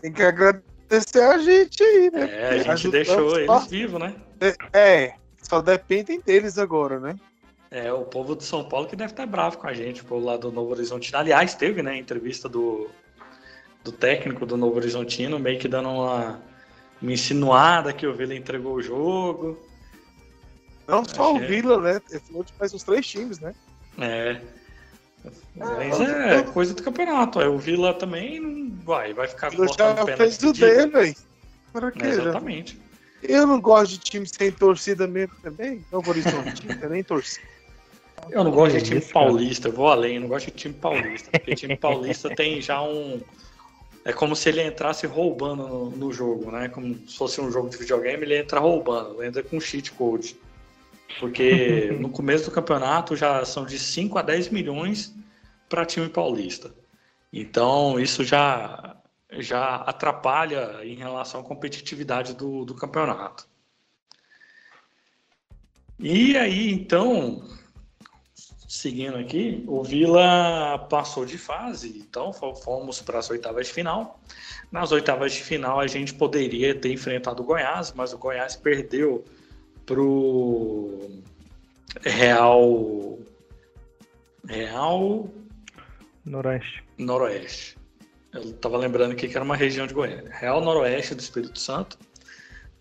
Tem 0.00 0.12
que 0.12 0.22
agradecer 0.22 1.22
a 1.22 1.38
gente 1.38 1.82
aí, 1.82 2.10
né? 2.10 2.30
É, 2.30 2.70
a 2.70 2.76
gente 2.76 2.90
deixou 2.90 3.38
eles 3.38 3.66
vivos, 3.66 4.00
né? 4.00 4.14
É, 4.40 4.78
é, 4.78 5.14
só 5.42 5.60
dependem 5.60 6.20
deles 6.20 6.58
agora, 6.58 7.00
né? 7.00 7.16
É, 7.70 7.92
o 7.92 8.04
povo 8.04 8.36
de 8.36 8.44
São 8.44 8.64
Paulo 8.64 8.86
que 8.86 8.96
deve 8.96 9.12
estar 9.12 9.26
bravo 9.26 9.58
com 9.58 9.66
a 9.66 9.74
gente, 9.74 10.04
por 10.04 10.22
lá 10.22 10.36
do 10.36 10.52
Novo 10.52 10.72
Horizontino. 10.72 11.18
Aliás, 11.18 11.54
teve, 11.54 11.82
né, 11.82 11.96
entrevista 11.96 12.48
do, 12.48 12.88
do 13.90 13.96
técnico 13.96 14.44
do 14.44 14.56
Novo 14.56 14.76
Horizontino, 14.76 15.38
meio 15.38 15.58
que 15.58 15.68
dando 15.68 15.88
uma, 15.88 16.40
uma 17.00 17.12
insinuada 17.12 17.92
que 17.92 18.06
o 18.06 18.14
Vila 18.14 18.34
entregou 18.34 18.74
o 18.74 18.82
jogo. 18.82 19.58
Não 20.86 21.04
só 21.04 21.34
o 21.34 21.38
Vila, 21.38 21.80
né? 21.80 22.00
Ele 22.10 22.20
falou 22.20 22.44
de 22.44 22.52
mais 22.58 22.72
uns 22.72 22.82
três 22.82 23.06
times, 23.06 23.38
né? 23.40 23.54
É. 23.98 24.40
Mas 25.56 26.00
ah, 26.00 26.28
é 26.28 26.42
coisa 26.42 26.72
do 26.74 26.82
campeonato. 26.82 27.40
Aí 27.40 27.48
o 27.48 27.58
Vila 27.58 27.92
também 27.94 28.70
vai, 28.84 29.12
vai 29.12 29.26
ficar 29.26 29.50
Vila 29.50 29.66
já 29.68 30.16
fez 30.16 30.42
o 30.42 30.52
dele, 30.52 30.86
velho. 30.86 31.16
Para 31.72 31.90
quê? 31.90 32.04
É, 32.04 32.08
exatamente. 32.08 32.80
Eu 33.22 33.46
não 33.46 33.60
gosto 33.60 33.92
de 33.92 33.98
time 33.98 34.26
sem 34.26 34.52
torcida 34.52 35.06
mesmo 35.06 35.34
também. 35.42 35.84
Novo 35.90 36.10
Horizonte, 36.10 36.66
nem 36.88 37.02
torcida. 37.02 37.46
Eu 38.30 38.44
não 38.44 38.50
gosto 38.50 38.78
de 38.78 38.84
time 38.84 39.00
paulista, 39.00 39.68
eu 39.68 39.72
vou 39.72 39.88
além, 39.88 40.16
eu 40.16 40.20
não 40.22 40.28
gosto 40.28 40.46
de 40.46 40.52
time 40.52 40.74
paulista, 40.74 41.30
porque 41.30 41.54
time 41.54 41.76
paulista 41.76 42.34
tem 42.34 42.60
já 42.60 42.82
um. 42.82 43.20
É 44.08 44.12
como 44.14 44.34
se 44.34 44.48
ele 44.48 44.62
entrasse 44.62 45.06
roubando 45.06 45.68
no, 45.68 45.90
no, 45.90 46.10
jogo, 46.10 46.50
né? 46.50 46.70
Como 46.70 46.94
se 47.06 47.14
fosse 47.14 47.42
um 47.42 47.52
jogo 47.52 47.68
de 47.68 47.76
videogame, 47.76 48.22
ele 48.22 48.38
entra 48.38 48.58
roubando, 48.58 49.22
entra 49.22 49.42
com 49.42 49.60
cheat 49.60 49.92
code. 49.92 50.34
Porque 51.20 51.90
no 52.00 52.08
começo 52.08 52.46
do 52.46 52.50
campeonato 52.50 53.14
já 53.14 53.44
são 53.44 53.66
de 53.66 53.78
5 53.78 54.16
a 54.16 54.22
10 54.22 54.48
milhões 54.48 55.14
para 55.68 55.84
time 55.84 56.08
paulista. 56.08 56.72
Então 57.30 58.00
isso 58.00 58.24
já, 58.24 58.96
já 59.40 59.74
atrapalha 59.74 60.82
em 60.84 60.94
relação 60.94 61.42
à 61.42 61.44
competitividade 61.44 62.32
do, 62.34 62.64
do 62.64 62.74
campeonato. 62.74 63.46
E 65.98 66.34
aí, 66.34 66.72
então, 66.72 67.46
seguindo 68.68 69.16
aqui, 69.16 69.64
o 69.66 69.82
Vila 69.82 70.78
passou 70.90 71.24
de 71.24 71.38
fase, 71.38 71.98
então 71.98 72.32
fomos 72.32 73.00
para 73.00 73.18
as 73.18 73.30
oitavas 73.30 73.66
de 73.66 73.72
final. 73.72 74.20
Nas 74.70 74.92
oitavas 74.92 75.32
de 75.32 75.42
final, 75.42 75.80
a 75.80 75.86
gente 75.86 76.12
poderia 76.12 76.74
ter 76.74 76.92
enfrentado 76.92 77.42
o 77.42 77.46
Goiás, 77.46 77.92
mas 77.96 78.12
o 78.12 78.18
Goiás 78.18 78.54
perdeu 78.54 79.24
para 79.86 80.00
o 80.00 81.22
Real. 82.02 83.18
Real. 84.46 85.30
Noroeste. 86.26 86.84
Noroeste. 86.98 87.78
Eu 88.34 88.42
estava 88.42 88.76
lembrando 88.76 89.12
aqui 89.12 89.28
que 89.28 89.34
era 89.34 89.44
uma 89.44 89.56
região 89.56 89.86
de 89.86 89.94
Goiânia. 89.94 90.30
Real 90.30 90.60
Noroeste 90.60 91.14
do 91.14 91.20
Espírito 91.20 91.58
Santo. 91.58 91.98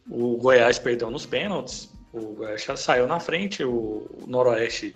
O 0.10 0.36
Goiás 0.38 0.78
perdeu 0.78 1.10
nos 1.10 1.26
pênaltis. 1.26 1.90
O 2.12 2.34
Goiás 2.34 2.66
saiu 2.76 3.08
na 3.08 3.22
frente. 3.22 3.64
O 3.64 4.06
Noroeste 4.28 4.94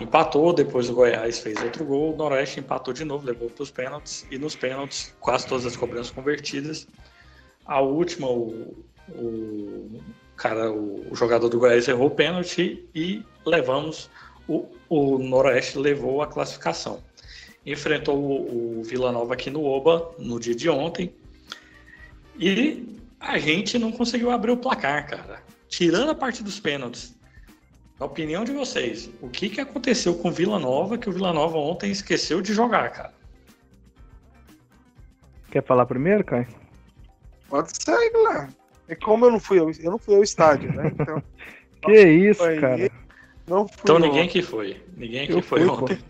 empatou, 0.00 0.52
depois 0.52 0.88
o 0.88 0.94
Goiás 0.94 1.38
fez 1.38 1.60
outro 1.62 1.84
gol, 1.84 2.14
o 2.14 2.16
Noroeste 2.16 2.60
empatou 2.60 2.92
de 2.92 3.04
novo, 3.04 3.26
levou 3.26 3.48
para 3.50 3.62
os 3.62 3.70
pênaltis, 3.70 4.26
e 4.30 4.38
nos 4.38 4.54
pênaltis, 4.54 5.14
quase 5.20 5.46
todas 5.46 5.66
as 5.66 5.76
cobranças 5.76 6.10
convertidas. 6.10 6.86
A 7.64 7.80
última, 7.80 8.28
o, 8.28 8.84
o 9.08 10.00
cara, 10.36 10.70
o, 10.70 11.10
o, 11.10 11.16
jogador 11.16 11.48
do 11.48 11.58
Goiás 11.58 11.88
errou 11.88 12.08
o 12.08 12.10
pênalti 12.10 12.86
e 12.94 13.24
levamos, 13.44 14.10
o, 14.46 14.66
o 14.88 15.18
Noroeste 15.18 15.78
levou 15.78 16.22
a 16.22 16.26
classificação. 16.26 17.02
Enfrentou 17.64 18.16
o, 18.16 18.80
o 18.80 18.82
Vila 18.84 19.10
Nova 19.10 19.34
aqui 19.34 19.50
no 19.50 19.64
Oba 19.64 20.14
no 20.18 20.38
dia 20.38 20.54
de 20.54 20.68
ontem 20.70 21.12
e 22.38 22.96
a 23.18 23.38
gente 23.38 23.78
não 23.78 23.90
conseguiu 23.90 24.30
abrir 24.30 24.52
o 24.52 24.56
placar, 24.56 25.08
cara. 25.08 25.42
Tirando 25.68 26.10
a 26.10 26.14
parte 26.14 26.42
dos 26.42 26.60
pênaltis, 26.60 27.16
na 27.98 28.06
opinião 28.06 28.44
de 28.44 28.52
vocês, 28.52 29.10
o 29.20 29.28
que, 29.28 29.48
que 29.48 29.60
aconteceu 29.60 30.14
com 30.14 30.28
o 30.28 30.32
Vila 30.32 30.58
Nova 30.58 30.98
que 30.98 31.08
o 31.08 31.12
Vila 31.12 31.32
Nova 31.32 31.56
ontem 31.56 31.90
esqueceu 31.90 32.42
de 32.42 32.52
jogar, 32.52 32.90
cara? 32.90 33.14
Quer 35.50 35.62
falar 35.64 35.86
primeiro, 35.86 36.22
Caio? 36.22 36.46
Pode 37.48 37.70
sair, 37.82 38.12
lá. 38.14 38.48
É 38.88 38.94
como 38.94 39.24
eu 39.24 39.30
não 39.30 39.40
fui 39.40 39.58
ao, 39.58 39.70
eu 39.70 39.90
não 39.90 39.98
fui 39.98 40.14
ao 40.14 40.22
estádio, 40.22 40.72
né? 40.72 40.92
Então, 41.78 41.92
que 41.92 42.08
isso, 42.08 42.42
cara? 42.60 42.90
Não 43.46 43.68
fui 43.68 43.78
então 43.82 43.98
ninguém 43.98 44.28
que 44.28 44.42
foi. 44.42 44.82
Ninguém 44.96 45.26
que 45.26 45.34
eu 45.34 45.42
foi 45.42 45.60
fui, 45.60 45.68
ontem. 45.70 45.96
Pô. 45.96 46.02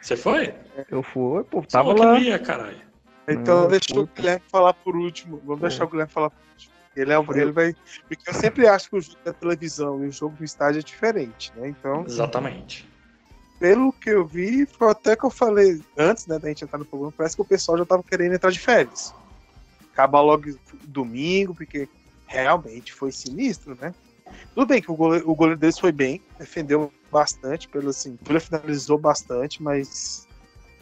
Você 0.00 0.16
foi? 0.16 0.54
Eu 0.90 1.02
fui, 1.02 1.42
pô. 1.44 1.62
Tava 1.62 1.96
Só 1.96 2.04
lá. 2.04 2.18
Ia, 2.20 2.38
caralho. 2.38 2.80
Então 3.26 3.62
não, 3.62 3.68
deixa 3.68 3.98
o 3.98 4.06
Guilherme 4.06 4.42
falar 4.48 4.74
por 4.74 4.96
último. 4.96 5.38
Vamos 5.44 5.60
pô. 5.60 5.68
deixar 5.68 5.84
o 5.84 5.88
Guilherme 5.88 6.12
falar 6.12 6.30
por 6.30 6.40
último. 6.52 6.72
Ele, 7.00 7.12
é, 7.12 7.18
ele 7.40 7.52
vai. 7.52 7.74
Porque 8.06 8.28
eu 8.28 8.34
sempre 8.34 8.66
acho 8.66 8.90
que 8.90 8.96
o 8.96 9.00
jogo 9.00 9.18
da 9.24 9.32
televisão 9.32 10.04
e 10.04 10.08
o 10.08 10.12
jogo 10.12 10.36
do 10.36 10.44
estádio 10.44 10.80
é 10.80 10.82
diferente, 10.82 11.52
né? 11.56 11.68
Então. 11.68 12.04
Exatamente. 12.06 12.88
Pelo 13.58 13.92
que 13.92 14.10
eu 14.10 14.24
vi, 14.24 14.66
foi 14.66 14.90
até 14.90 15.16
que 15.16 15.24
eu 15.24 15.30
falei 15.30 15.80
antes, 15.96 16.26
né, 16.26 16.38
da 16.38 16.48
gente 16.48 16.62
entrar 16.62 16.78
no 16.78 16.84
programa, 16.84 17.12
parece 17.16 17.34
que 17.34 17.42
o 17.42 17.44
pessoal 17.44 17.76
já 17.76 17.84
tava 17.84 18.04
querendo 18.04 18.34
entrar 18.34 18.50
de 18.50 18.60
férias. 18.60 19.12
acabar 19.92 20.20
logo 20.20 20.44
domingo, 20.84 21.54
porque 21.54 21.88
realmente 22.26 22.92
foi 22.92 23.10
sinistro, 23.10 23.76
né? 23.80 23.92
Tudo 24.54 24.66
bem 24.66 24.80
que 24.80 24.90
o 24.90 24.94
goleiro, 24.94 25.28
o 25.28 25.34
goleiro 25.34 25.58
deles 25.58 25.78
foi 25.78 25.90
bem, 25.90 26.22
defendeu 26.38 26.92
bastante, 27.10 27.68
pelo 27.68 27.90
assim, 27.90 28.16
ele 28.28 28.38
finalizou 28.38 28.98
bastante, 28.98 29.62
mas 29.62 30.28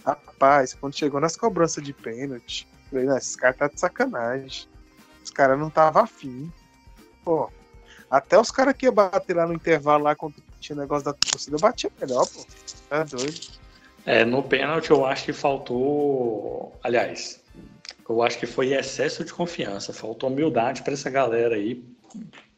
rapaz, 0.05 0.75
quando 0.75 0.97
chegou 0.97 1.21
nas 1.21 1.37
cobranças 1.37 1.83
de 1.83 1.93
pênalti, 1.93 2.69
falei, 2.91 3.07
não, 3.07 3.17
esses 3.17 3.37
caras 3.37 3.57
tá 3.57 3.69
de 3.69 3.81
sacanagem. 3.81 4.69
Os 5.27 5.31
caras 5.31 5.59
não 5.59 5.69
tava 5.69 6.03
afim. 6.03 6.53
Pô, 7.25 7.51
até 8.09 8.39
os 8.39 8.53
caras 8.53 8.75
que 8.75 8.87
iam 8.87 8.95
bater 8.95 9.35
lá 9.35 9.45
no 9.45 9.55
intervalo, 9.55 10.05
lá 10.05 10.15
quando 10.15 10.37
tinha 10.61 10.79
negócio 10.79 11.05
da 11.05 11.13
torcida, 11.13 11.57
batia 11.59 11.91
melhor, 12.01 12.25
pô. 12.29 12.47
Tá 12.89 13.03
doido. 13.03 13.41
É, 14.05 14.25
no 14.25 14.41
pênalti 14.41 14.93
eu 14.93 15.05
acho 15.05 15.25
que 15.25 15.33
faltou. 15.33 16.79
Aliás, 16.81 17.43
eu 18.09 18.23
acho 18.23 18.39
que 18.39 18.47
foi 18.47 18.73
excesso 18.73 19.25
de 19.25 19.33
confiança. 19.33 19.93
Faltou 19.93 20.31
humildade 20.31 20.83
para 20.83 20.93
essa 20.93 21.11
galera 21.11 21.57
aí. 21.57 21.85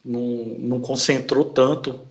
Não, 0.05 0.21
não 0.59 0.79
concentrou 0.79 1.47
tanto 1.47 2.07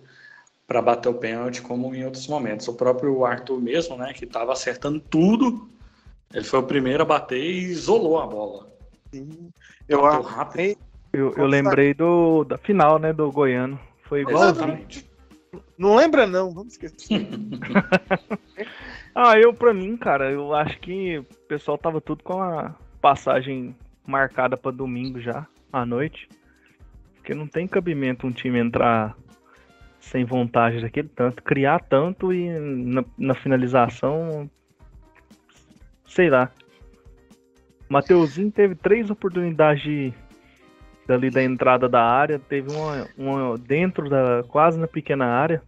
para 0.66 0.82
bater 0.82 1.08
o 1.08 1.14
pênalti 1.14 1.62
como 1.62 1.94
em 1.94 2.04
outros 2.04 2.26
momentos. 2.26 2.66
O 2.66 2.74
próprio 2.74 3.24
Arthur 3.24 3.60
mesmo, 3.60 3.96
né, 3.96 4.12
que 4.12 4.24
estava 4.24 4.52
acertando 4.52 4.98
tudo, 4.98 5.70
ele 6.34 6.44
foi 6.44 6.58
o 6.58 6.66
primeiro 6.66 7.04
a 7.04 7.06
bater 7.06 7.40
e 7.40 7.62
isolou 7.66 8.18
a 8.18 8.26
bola. 8.26 8.68
Sim. 9.14 9.50
Eu, 9.88 10.02
rápido. 10.20 10.78
eu, 11.12 11.32
eu 11.34 11.46
lembrei 11.46 11.94
do, 11.94 12.44
da 12.44 12.58
final, 12.58 12.98
né, 12.98 13.12
do 13.12 13.30
Goiano. 13.32 13.80
Foi 14.02 14.20
igualzinho. 14.20 14.50
Exatamente. 14.50 15.08
Não 15.78 15.94
lembra 15.94 16.26
não, 16.26 16.52
vamos 16.52 16.74
esquecer. 16.74 17.26
ah, 19.14 19.38
eu 19.38 19.54
pra 19.54 19.72
mim, 19.72 19.96
cara, 19.96 20.30
eu 20.30 20.54
acho 20.54 20.78
que 20.80 21.18
o 21.18 21.24
pessoal 21.46 21.78
tava 21.78 22.00
tudo 22.00 22.22
com 22.22 22.42
a 22.42 22.74
passagem 23.00 23.74
marcada 24.06 24.56
para 24.56 24.72
domingo 24.72 25.20
já, 25.20 25.46
à 25.72 25.86
noite. 25.86 26.28
Porque 27.14 27.34
não 27.34 27.46
tem 27.46 27.66
cabimento 27.66 28.26
um 28.26 28.32
time 28.32 28.58
entrar 28.58 29.16
sem 30.00 30.24
vontade 30.24 30.80
daquele 30.80 31.08
tanto, 31.08 31.42
criar 31.42 31.80
tanto 31.80 32.32
e 32.32 32.50
na, 32.50 33.04
na 33.16 33.34
finalização, 33.34 34.50
sei 36.06 36.30
lá. 36.30 36.50
Mateuzinho 37.88 38.50
teve 38.50 38.74
três 38.74 39.10
oportunidades 39.10 39.82
de, 39.82 40.12
da 41.06 41.42
entrada 41.42 41.88
da 41.88 42.04
área, 42.04 42.38
teve 42.38 42.70
uma, 42.70 43.08
uma 43.16 43.58
dentro 43.58 44.08
da 44.10 44.44
quase 44.48 44.78
na 44.78 44.86
pequena 44.86 45.26
área. 45.26 45.62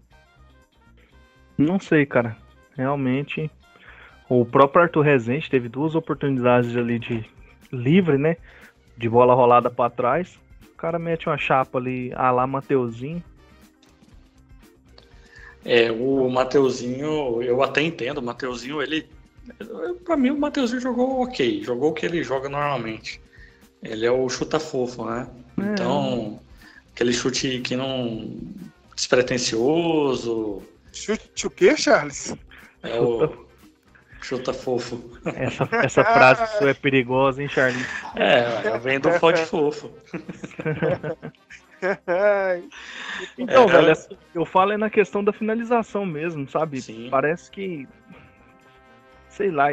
Não 1.57 1.79
sei, 1.81 2.05
cara. 2.05 2.37
Realmente 2.77 3.51
o 4.31 4.45
próprio 4.45 4.85
Arthur 4.85 5.01
Rezende 5.01 5.51
teve 5.51 5.69
duas 5.69 5.97
oportunidades 5.97 6.77
ali 6.77 7.01
de 7.01 7.29
livre, 7.73 8.17
né? 8.17 8.37
De 8.97 9.09
bola 9.09 9.35
rolada 9.35 9.69
para 9.69 9.91
trás. 9.91 10.39
O 10.73 10.77
cara 10.77 11.01
mete 11.01 11.29
uma 11.29 11.37
chapa 11.37 11.79
ali, 11.79 12.13
a 12.15 12.31
lá 12.31 12.47
Mateuzinho. 12.47 13.21
É, 15.65 15.91
o 15.91 16.31
Mateuzinho, 16.31 17.43
eu 17.43 17.61
até 17.61 17.83
entendo, 17.83 18.19
o 18.19 18.23
Mateuzinho, 18.23 18.81
ele. 18.81 19.05
Pra 20.05 20.17
mim, 20.17 20.31
o 20.31 20.39
Mateuzinho 20.39 20.81
jogou 20.81 21.23
ok, 21.23 21.63
jogou 21.63 21.91
o 21.91 21.95
que 21.95 22.07
ele 22.07 22.23
joga 22.23 22.49
normalmente. 22.49 23.21
Ele 23.83 24.07
é 24.07 24.11
o 24.11 24.29
chuta 24.29 24.61
fofo, 24.61 25.05
né? 25.05 25.29
É. 25.59 25.63
Então, 25.73 26.41
aquele 26.93 27.13
chute 27.13 27.61
que 27.61 27.77
não. 27.77 28.37
despretensioso. 28.95 30.63
Chute 30.93 31.47
o 31.47 31.51
quê, 31.51 31.77
Charles? 31.77 32.35
É 32.83 33.01
o. 33.01 33.49
Chuta 34.23 34.53
fofo. 34.53 35.19
Essa, 35.25 35.69
essa 35.73 36.05
frase 36.05 36.47
sua 36.59 36.71
é 36.71 36.75
perigosa, 36.75 37.43
hein, 37.43 37.49
Charlie? 37.49 37.85
É, 38.17 38.79
vem 38.79 39.01
do 39.01 39.11
forte 39.13 39.41
fofo. 39.47 39.91
então, 43.39 43.65
é, 43.65 43.73
velho, 43.73 43.91
assim, 43.91 44.17
eu 44.35 44.45
falo 44.45 44.73
é 44.73 44.77
na 44.77 44.91
questão 44.91 45.25
da 45.25 45.33
finalização 45.33 46.05
mesmo, 46.05 46.47
sabe? 46.49 46.83
Sim. 46.83 47.09
Parece 47.11 47.51
que. 47.51 47.89
Sei 49.31 49.51
lá, 49.51 49.69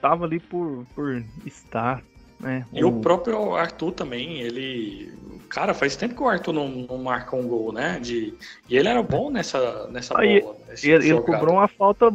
tava 0.00 0.24
ali 0.24 0.38
por, 0.38 0.86
por 0.94 1.22
estar. 1.44 2.02
Né? 2.38 2.64
E 2.72 2.84
o... 2.84 2.88
o 2.88 3.00
próprio 3.00 3.54
Arthur 3.54 3.92
também, 3.92 4.40
ele. 4.40 5.12
Cara, 5.48 5.74
faz 5.74 5.96
tempo 5.96 6.14
que 6.14 6.22
o 6.22 6.28
Arthur 6.28 6.52
não, 6.52 6.68
não 6.68 6.98
marca 6.98 7.34
um 7.34 7.46
gol, 7.48 7.72
né? 7.72 7.98
De... 8.00 8.34
E 8.68 8.76
ele 8.76 8.88
era 8.88 9.02
bom 9.02 9.30
nessa, 9.30 9.88
nessa 9.88 10.18
Aí, 10.18 10.40
bola. 10.40 10.56
Ele, 10.82 11.08
ele 11.08 11.20
cobrou 11.20 11.54
uma 11.54 11.68
falta 11.68 12.12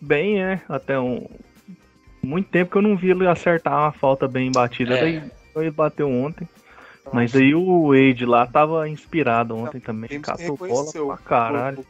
bem, 0.00 0.36
né? 0.36 0.62
Até 0.68 0.98
um. 0.98 1.26
Muito 2.22 2.48
tempo 2.48 2.72
que 2.72 2.78
eu 2.78 2.82
não 2.82 2.96
vi 2.96 3.10
ele 3.10 3.28
acertar 3.28 3.74
uma 3.74 3.92
falta 3.92 4.26
bem 4.26 4.50
batida. 4.50 4.94
É. 4.94 5.00
Daí 5.00 5.30
ele 5.56 5.70
bateu 5.70 6.08
ontem. 6.08 6.48
Mas 7.12 7.36
aí 7.36 7.54
o 7.54 7.88
Wade 7.88 8.24
lá 8.24 8.46
tava 8.46 8.88
inspirado 8.88 9.54
ontem 9.54 9.78
também. 9.78 10.20
Catou 10.20 10.56
bola 10.56 10.90
pra 10.90 11.16
caralho. 11.18 11.86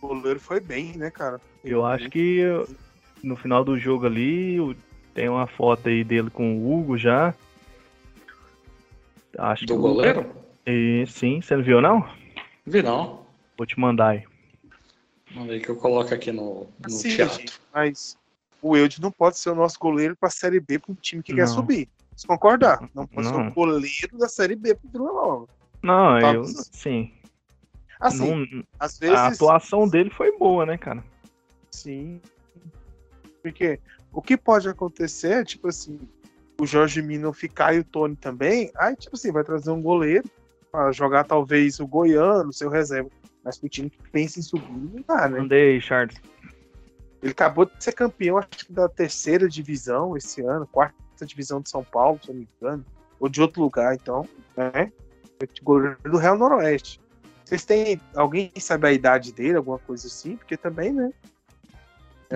O 0.00 0.08
goleiro 0.08 0.40
foi 0.40 0.58
bem, 0.58 0.96
né, 0.96 1.10
cara? 1.10 1.40
Eu 1.62 1.84
acho 1.84 2.08
que 2.08 2.40
no 3.24 3.36
final 3.36 3.64
do 3.64 3.78
jogo 3.78 4.06
ali 4.06 4.76
tem 5.14 5.28
uma 5.28 5.46
foto 5.46 5.88
aí 5.88 6.04
dele 6.04 6.30
com 6.30 6.56
o 6.56 6.72
Hugo 6.72 6.98
já. 6.98 7.34
Acho 9.38 9.64
do 9.66 9.74
que 9.74 9.80
goleiro? 9.80 10.30
E, 10.66 11.04
sim, 11.06 11.40
você 11.40 11.56
não 11.56 11.62
viu 11.62 11.80
não? 11.80 12.08
Vi 12.66 12.82
não. 12.82 13.24
Vou 13.56 13.66
te 13.66 13.78
mandar 13.78 14.08
aí. 14.08 14.24
Vamos 15.32 15.48
ver 15.48 15.60
que 15.60 15.68
eu 15.68 15.76
coloco 15.76 16.14
aqui 16.14 16.30
no, 16.30 16.68
no 16.78 16.86
assim, 16.86 17.16
teatro. 17.16 17.40
Gente, 17.40 17.60
mas 17.72 18.16
o 18.62 18.76
Eudes 18.76 18.98
não 18.98 19.10
pode 19.10 19.38
ser 19.38 19.50
o 19.50 19.54
nosso 19.54 19.78
goleiro 19.78 20.16
para 20.16 20.28
a 20.28 20.32
Série 20.32 20.60
B 20.60 20.78
para 20.78 20.92
um 20.92 20.94
time 20.94 21.22
que 21.22 21.32
não. 21.32 21.38
quer 21.38 21.48
subir. 21.48 21.88
Você 22.14 22.26
concordar? 22.26 22.88
Não 22.94 23.06
pode 23.06 23.26
não. 23.26 23.34
ser 23.34 23.48
o 23.48 23.54
goleiro 23.54 24.18
da 24.18 24.28
Série 24.28 24.54
B 24.54 24.74
para 24.74 24.86
o 24.86 24.90
Vila 24.90 25.12
Nova. 25.12 25.48
Não, 25.82 26.20
tá, 26.20 26.34
eu 26.34 26.44
sim. 26.44 27.12
Assim, 28.00 28.46
não, 28.50 28.64
às 28.78 28.98
vezes 28.98 29.16
a 29.16 29.28
atuação 29.28 29.88
dele 29.88 30.10
foi 30.10 30.36
boa, 30.38 30.64
né, 30.64 30.78
cara? 30.78 31.04
Sim. 31.70 32.20
Porque 33.44 33.78
o 34.10 34.22
que 34.22 34.38
pode 34.38 34.66
acontecer 34.66 35.32
é, 35.32 35.44
tipo 35.44 35.68
assim, 35.68 36.00
o 36.58 36.64
Jorge 36.66 37.02
Mino 37.02 37.30
ficar 37.30 37.74
e 37.74 37.80
o 37.80 37.84
Tony 37.84 38.16
também, 38.16 38.72
aí, 38.74 38.96
tipo 38.96 39.16
assim, 39.16 39.30
vai 39.30 39.44
trazer 39.44 39.70
um 39.70 39.82
goleiro 39.82 40.24
para 40.72 40.90
jogar 40.92 41.24
talvez 41.24 41.78
o 41.78 41.86
Goiano, 41.86 42.50
seu 42.54 42.70
reserva. 42.70 43.10
Mas 43.44 43.58
pro 43.58 43.68
time 43.68 43.90
que 43.90 43.98
pensa 44.10 44.40
em 44.40 44.42
subir, 44.42 44.66
não 44.66 45.04
dá, 45.06 45.28
né? 45.28 45.40
Mandei, 45.40 45.78
Charles. 45.78 46.16
Ele 47.22 47.32
acabou 47.32 47.66
de 47.66 47.72
ser 47.78 47.92
campeão, 47.92 48.38
acho 48.38 48.48
que 48.48 48.72
da 48.72 48.88
terceira 48.88 49.46
divisão 49.46 50.16
esse 50.16 50.40
ano, 50.40 50.66
quarta 50.66 50.96
divisão 51.26 51.60
de 51.60 51.68
São 51.68 51.84
Paulo, 51.84 52.18
se 52.22 52.30
eu 52.30 52.34
não 52.34 52.40
me 52.40 52.48
engano, 52.58 52.86
ou 53.20 53.28
de 53.28 53.42
outro 53.42 53.60
lugar, 53.60 53.94
então, 53.94 54.26
né? 54.56 54.90
Goleiro 55.62 55.98
do 56.02 56.16
Real 56.16 56.38
Noroeste. 56.38 56.98
Vocês 57.44 57.62
têm. 57.66 58.00
Alguém 58.14 58.50
sabe 58.56 58.88
a 58.88 58.92
idade 58.92 59.34
dele, 59.34 59.58
alguma 59.58 59.78
coisa 59.78 60.06
assim? 60.06 60.36
Porque 60.36 60.56
também, 60.56 60.92
né? 60.94 61.12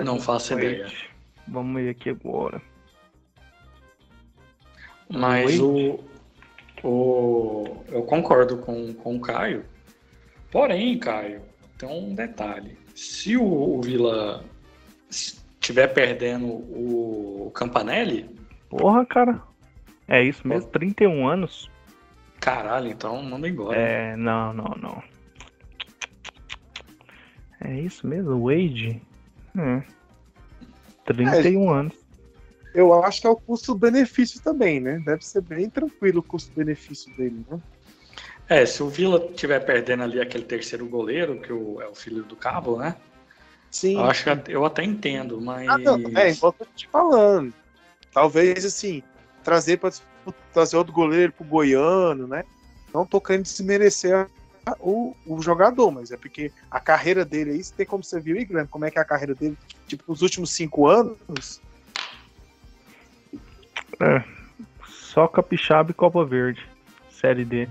Não 0.05 0.21
faço 0.21 0.55
ideia. 0.55 0.91
Vamos 1.47 1.83
ver 1.83 1.91
aqui 1.91 2.11
agora. 2.11 2.61
Mas 5.11 5.59
o, 5.59 6.01
o. 6.83 7.85
Eu 7.89 8.03
concordo 8.03 8.59
com, 8.59 8.93
com 8.95 9.17
o 9.17 9.21
Caio 9.21 9.65
Porém, 10.51 10.99
Caio, 10.99 11.43
tem 11.77 11.89
um 11.89 12.15
detalhe. 12.15 12.79
Se 12.95 13.37
o, 13.37 13.45
o 13.45 13.83
Vila 13.83 14.43
estiver 15.11 15.89
perdendo 15.89 16.47
o 16.47 17.53
Campanelli. 17.55 18.29
Porra, 18.71 19.05
cara. 19.05 19.43
É 20.07 20.23
isso 20.23 20.47
mesmo? 20.49 20.71
31 20.71 21.29
anos? 21.29 21.71
Caralho, 22.41 22.89
então 22.89 23.23
manda 23.23 23.47
embora. 23.47 23.79
É, 23.79 24.17
não, 24.17 24.55
não, 24.55 24.75
não. 24.81 25.03
É 27.61 27.79
isso 27.81 28.07
mesmo, 28.07 28.47
Wade? 28.47 29.03
Hum. 29.59 29.83
31 31.05 31.75
é, 31.75 31.81
anos. 31.81 31.95
Eu 32.75 33.03
acho 33.03 33.21
que 33.21 33.27
é 33.27 33.31
o 33.31 33.37
custo-benefício 33.37 34.41
também, 34.41 34.79
né? 34.79 35.03
Deve 35.05 35.25
ser 35.25 35.41
bem 35.41 35.69
tranquilo 35.69 36.21
o 36.21 36.23
custo-benefício 36.23 37.15
dele, 37.17 37.45
né? 37.51 37.59
É, 38.49 38.65
se 38.65 38.83
o 38.83 38.89
Vila 38.89 39.21
tiver 39.35 39.61
perdendo 39.61 40.05
ali 40.05 40.21
aquele 40.21 40.45
terceiro 40.45 40.87
goleiro, 40.87 41.41
que 41.41 41.53
o, 41.53 41.83
é 41.83 41.89
o 41.89 41.95
filho 41.95 42.23
do 42.23 42.37
Cabo, 42.37 42.79
né? 42.79 42.95
Sim. 43.71 43.97
Eu 43.97 44.05
acho 44.05 44.25
que 44.25 44.53
eu 44.53 44.65
até 44.65 44.83
entendo, 44.85 45.41
mas. 45.41 45.69
Ah, 45.69 45.77
não, 45.77 45.97
é, 46.17 46.31
igual 46.31 46.55
eu 46.59 46.67
tô 46.67 46.73
te 46.75 46.89
falando. 46.89 47.53
Talvez, 48.13 48.65
assim, 48.65 49.03
trazer 49.43 49.79
para 49.79 49.93
trazer 50.53 50.77
outro 50.77 50.93
goleiro 50.93 51.33
pro 51.33 51.45
Goiano, 51.45 52.27
né? 52.27 52.45
Não 52.93 53.05
tô 53.05 53.21
querendo 53.21 53.43
desmerecer 53.43 54.27
o, 54.81 55.15
o 55.27 55.41
jogador, 55.43 55.91
mas 55.91 56.11
é 56.11 56.17
porque 56.17 56.53
a 56.71 56.81
carreira 56.81 57.25
dele 57.25 57.53
aí, 57.53 57.65
tem 57.65 57.87
como 57.87 58.05
você 58.05 58.21
viu, 58.21 58.37
e 58.37 58.45
Guilherme, 58.45 58.69
como 58.69 58.85
é 58.85 58.91
que 58.91 58.99
é 58.99 59.03
a 59.03 59.05
carreira 59.05 59.35
dele, 59.35 59.57
tipo, 59.87 60.05
nos 60.09 60.23
últimos 60.23 60.51
cinco 60.51 60.87
anos. 60.87 61.61
É. 64.01 64.23
Só 64.87 65.27
Capixaba 65.27 65.91
e 65.91 65.95
Copa 65.95 66.25
Verde. 66.25 66.67
Série 67.11 67.45
D. 67.45 67.69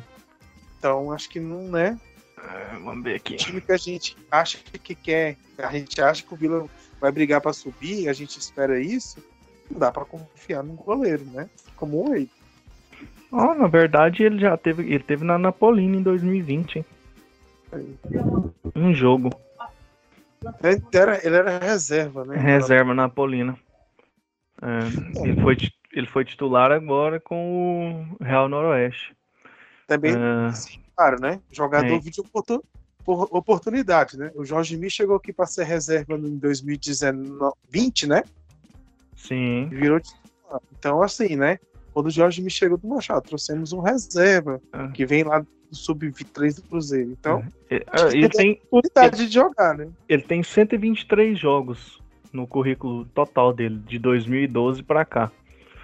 Então, 0.77 1.11
acho 1.11 1.29
que 1.29 1.39
não, 1.39 1.63
né? 1.69 1.97
É, 2.37 2.77
vamos 2.79 3.03
ver 3.03 3.15
aqui. 3.15 3.33
O 3.33 3.37
time 3.37 3.61
que 3.61 3.71
a 3.71 3.77
gente 3.77 4.17
acha 4.29 4.57
que 4.83 4.93
quer, 4.93 5.37
a 5.57 5.71
gente 5.71 5.99
acha 6.01 6.23
que 6.23 6.33
o 6.33 6.37
Vila 6.37 6.67
vai 6.99 7.11
brigar 7.11 7.41
para 7.41 7.53
subir, 7.53 8.09
a 8.09 8.13
gente 8.13 8.37
espera 8.37 8.79
isso, 8.79 9.23
não 9.69 9.79
dá 9.79 9.91
para 9.91 10.05
confiar 10.05 10.63
no 10.63 10.73
goleiro, 10.73 11.25
né? 11.25 11.49
Como 11.75 11.97
o 11.97 12.09
Wade. 12.09 12.31
Oh, 13.31 13.53
na 13.53 13.67
verdade, 13.67 14.23
ele 14.23 14.39
já 14.39 14.55
teve. 14.57 14.83
Ele 14.83 15.03
teve 15.03 15.23
na 15.23 15.37
Napolina 15.37 15.97
em 15.97 16.03
2020, 16.03 16.77
hein? 16.77 16.85
Um 18.75 18.93
jogo. 18.93 19.29
Ele 20.63 20.81
era, 20.93 21.25
ele 21.25 21.35
era 21.35 21.59
reserva, 21.59 22.23
né? 22.23 22.37
Reserva 22.37 22.93
na 22.93 23.03
Napolina. 23.03 23.57
É, 24.61 25.27
ele, 25.27 25.41
foi, 25.41 25.57
ele 25.93 26.07
foi 26.07 26.25
titular 26.25 26.71
agora 26.71 27.19
com 27.19 28.07
o 28.19 28.23
Real 28.23 28.47
Noroeste. 28.47 29.15
Também, 29.85 30.13
é... 30.13 30.51
claro, 30.95 31.19
né? 31.19 31.39
Jogador 31.51 31.93
é. 31.93 31.99
vídeo 31.99 32.23
oportunidade, 33.05 34.17
né? 34.17 34.31
O 34.35 34.43
Jorge 34.43 34.75
Mi 34.75 34.89
chegou 34.89 35.15
aqui 35.15 35.31
para 35.31 35.45
ser 35.45 35.63
reserva 35.63 36.15
em 36.15 36.37
2020, 36.37 38.07
né? 38.07 38.23
Sim. 39.15 39.69
Virou 39.69 39.99
titular. 39.99 40.61
Então, 40.77 41.01
assim, 41.01 41.35
né? 41.35 41.57
Quando 41.97 42.09
o 42.09 42.11
Jorge 42.11 42.43
me 42.43 42.49
chegou 42.51 42.77
do 42.77 42.87
Machado, 42.87 43.23
trouxemos 43.23 43.73
um 43.73 43.79
reserva 43.79 44.61
é. 44.71 44.87
que 44.89 45.03
vem 45.03 45.23
lá 45.23 45.39
do 45.39 45.47
sub-23 45.71 46.57
do 46.57 46.61
Cruzeiro. 46.61 47.09
Então, 47.09 47.43
é. 47.71 47.81
ele 48.13 48.29
tem 48.29 48.61
oportunidade 48.69 49.25
de 49.25 49.33
jogar, 49.33 49.75
né? 49.75 49.87
Ele 50.07 50.21
tem 50.21 50.43
123 50.43 51.39
jogos 51.39 51.99
no 52.31 52.45
currículo 52.45 53.03
total 53.15 53.51
dele, 53.51 53.79
de 53.79 53.97
2012 53.97 54.83
para 54.83 55.03
cá. 55.05 55.31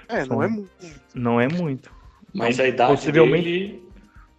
É, 0.08 0.24
não 0.28 0.44
é 0.44 0.48
muito. 0.48 0.70
Não 1.16 1.42
é 1.42 1.48
muito. 1.48 1.92
Mas 2.32 2.58
então, 2.58 2.66
a 2.66 2.70
idade 2.70 2.92
possivelmente... 2.92 3.44
dele 3.44 3.90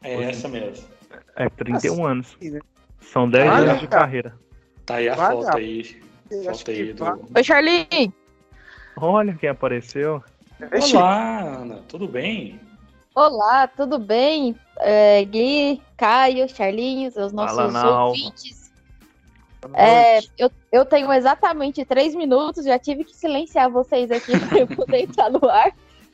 é 0.00 0.30
essa 0.30 0.46
mesmo. 0.46 0.86
É 1.34 1.48
31 1.48 1.74
assim, 1.92 2.04
anos. 2.04 2.36
Né? 2.40 2.60
São 3.00 3.28
10 3.28 3.50
anos 3.50 3.80
de 3.80 3.88
carreira. 3.88 4.38
Tá 4.86 4.94
aí 4.94 5.08
a 5.08 5.16
vai 5.16 5.32
foto 5.34 5.56
aí. 5.56 6.00
Foto 6.44 6.70
aí 6.70 6.92
do... 6.92 7.04
Oi, 7.34 7.42
Charlie! 7.42 8.14
Olha 8.96 9.34
quem 9.34 9.48
apareceu. 9.48 10.22
Olá, 10.72 11.40
Ana, 11.40 11.82
tudo 11.88 12.08
bem? 12.08 12.60
Olá, 13.14 13.66
tudo 13.68 13.98
bem? 13.98 14.56
É, 14.78 15.24
Gui, 15.24 15.80
Caio, 15.96 16.48
Charlinhos, 16.48 17.16
os 17.16 17.32
nossos 17.32 17.56
Fala, 17.56 18.06
ouvintes. 18.06 18.72
É, 19.72 20.20
eu, 20.38 20.50
eu 20.70 20.84
tenho 20.84 21.12
exatamente 21.12 21.84
três 21.84 22.14
minutos, 22.14 22.64
já 22.64 22.78
tive 22.78 23.04
que 23.04 23.14
silenciar 23.14 23.70
vocês 23.70 24.10
aqui 24.10 24.32
para 24.48 24.58
eu 24.58 24.66
poder 24.66 25.02
entrar 25.02 25.30
no 25.30 25.48
ar, 25.48 25.72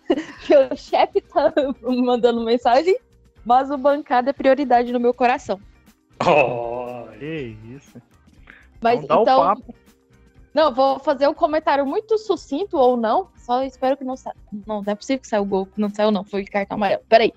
que 0.46 0.56
o 0.56 0.76
chefe 0.76 1.20
tá 1.20 1.52
mandando 1.82 2.44
mensagem, 2.44 2.96
mas 3.44 3.70
o 3.70 3.76
bancada 3.76 4.30
é 4.30 4.32
prioridade 4.32 4.92
no 4.92 5.00
meu 5.00 5.14
coração. 5.14 5.60
Oh, 6.26 7.08
que 7.18 7.56
isso. 7.74 8.00
Mas 8.80 9.02
então, 9.02 9.22
então 9.22 9.56
não, 10.52 10.74
vou 10.74 10.98
fazer 10.98 11.28
um 11.28 11.34
comentário 11.34 11.86
muito 11.86 12.18
sucinto 12.18 12.76
ou 12.76 12.96
não. 12.96 13.28
Só 13.36 13.62
espero 13.62 13.96
que 13.96 14.04
não 14.04 14.16
saia. 14.16 14.34
Não, 14.66 14.82
não 14.82 14.92
é 14.92 14.94
possível 14.94 15.20
que 15.20 15.28
saia 15.28 15.40
o 15.40 15.44
gol. 15.44 15.68
Não 15.76 15.88
saiu, 15.88 16.10
não. 16.10 16.24
Foi 16.24 16.44
cartão 16.44 16.76
amarelo. 16.76 17.02
Peraí. 17.08 17.32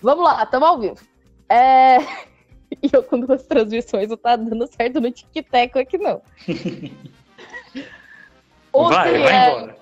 Vamos 0.00 0.24
lá, 0.24 0.42
estamos 0.42 0.68
ao 0.68 0.78
vivo. 0.78 1.00
É... 1.48 1.98
E 2.82 2.90
eu 2.92 3.04
com 3.04 3.20
duas 3.20 3.44
transmissões 3.44 4.08
não 4.08 4.16
tá 4.16 4.34
dando 4.34 4.66
certo 4.66 5.00
no 5.00 5.08
tic-tac 5.08 5.78
aqui, 5.78 5.96
não. 5.96 6.20
ontem, 8.72 8.94
vai, 8.94 9.18
vai 9.22 9.32
é... 9.32 9.48
embora. 9.48 9.76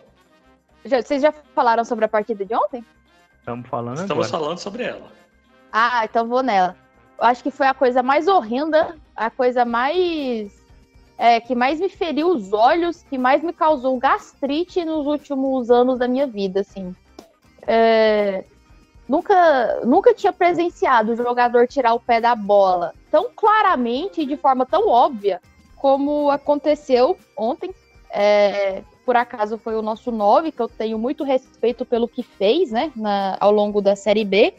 Já, 0.84 1.00
vocês 1.00 1.22
já 1.22 1.32
falaram 1.54 1.86
sobre 1.86 2.04
a 2.04 2.08
partida 2.08 2.44
de 2.44 2.54
ontem? 2.54 2.84
Estamos 3.38 3.66
falando 3.66 3.98
Estamos 3.98 4.26
agora. 4.26 4.44
falando 4.44 4.58
sobre 4.58 4.82
ela. 4.82 5.10
Ah, 5.72 6.04
então 6.04 6.28
vou 6.28 6.42
nela. 6.42 6.76
Eu 7.18 7.24
acho 7.24 7.42
que 7.42 7.50
foi 7.50 7.66
a 7.66 7.72
coisa 7.72 8.02
mais 8.02 8.28
horrenda, 8.28 8.94
a 9.16 9.30
coisa 9.30 9.64
mais 9.64 10.61
é, 11.16 11.40
que 11.40 11.54
mais 11.54 11.78
me 11.78 11.88
feriu 11.88 12.28
os 12.28 12.52
olhos, 12.52 13.02
que 13.02 13.16
mais 13.16 13.42
me 13.42 13.52
causou 13.52 13.96
gastrite 13.98 14.84
nos 14.84 15.06
últimos 15.06 15.70
anos 15.70 15.98
da 15.98 16.08
minha 16.08 16.26
vida, 16.26 16.60
assim. 16.60 16.94
É, 17.66 18.44
nunca, 19.08 19.80
nunca 19.84 20.14
tinha 20.14 20.32
presenciado 20.32 21.12
o 21.12 21.16
jogador 21.16 21.68
tirar 21.68 21.94
o 21.94 22.00
pé 22.00 22.20
da 22.20 22.34
bola 22.34 22.92
tão 23.10 23.30
claramente 23.34 24.22
e 24.22 24.26
de 24.26 24.36
forma 24.36 24.66
tão 24.66 24.88
óbvia 24.88 25.40
como 25.76 26.30
aconteceu 26.30 27.16
ontem. 27.36 27.72
É, 28.10 28.82
por 29.06 29.16
acaso 29.16 29.58
foi 29.58 29.74
o 29.74 29.82
nosso 29.82 30.10
9, 30.10 30.52
que 30.52 30.60
eu 30.60 30.68
tenho 30.68 30.98
muito 30.98 31.24
respeito 31.24 31.84
pelo 31.84 32.06
que 32.06 32.22
fez, 32.22 32.70
né, 32.70 32.92
na, 32.94 33.36
ao 33.40 33.50
longo 33.50 33.80
da 33.80 33.96
Série 33.96 34.24
B, 34.24 34.54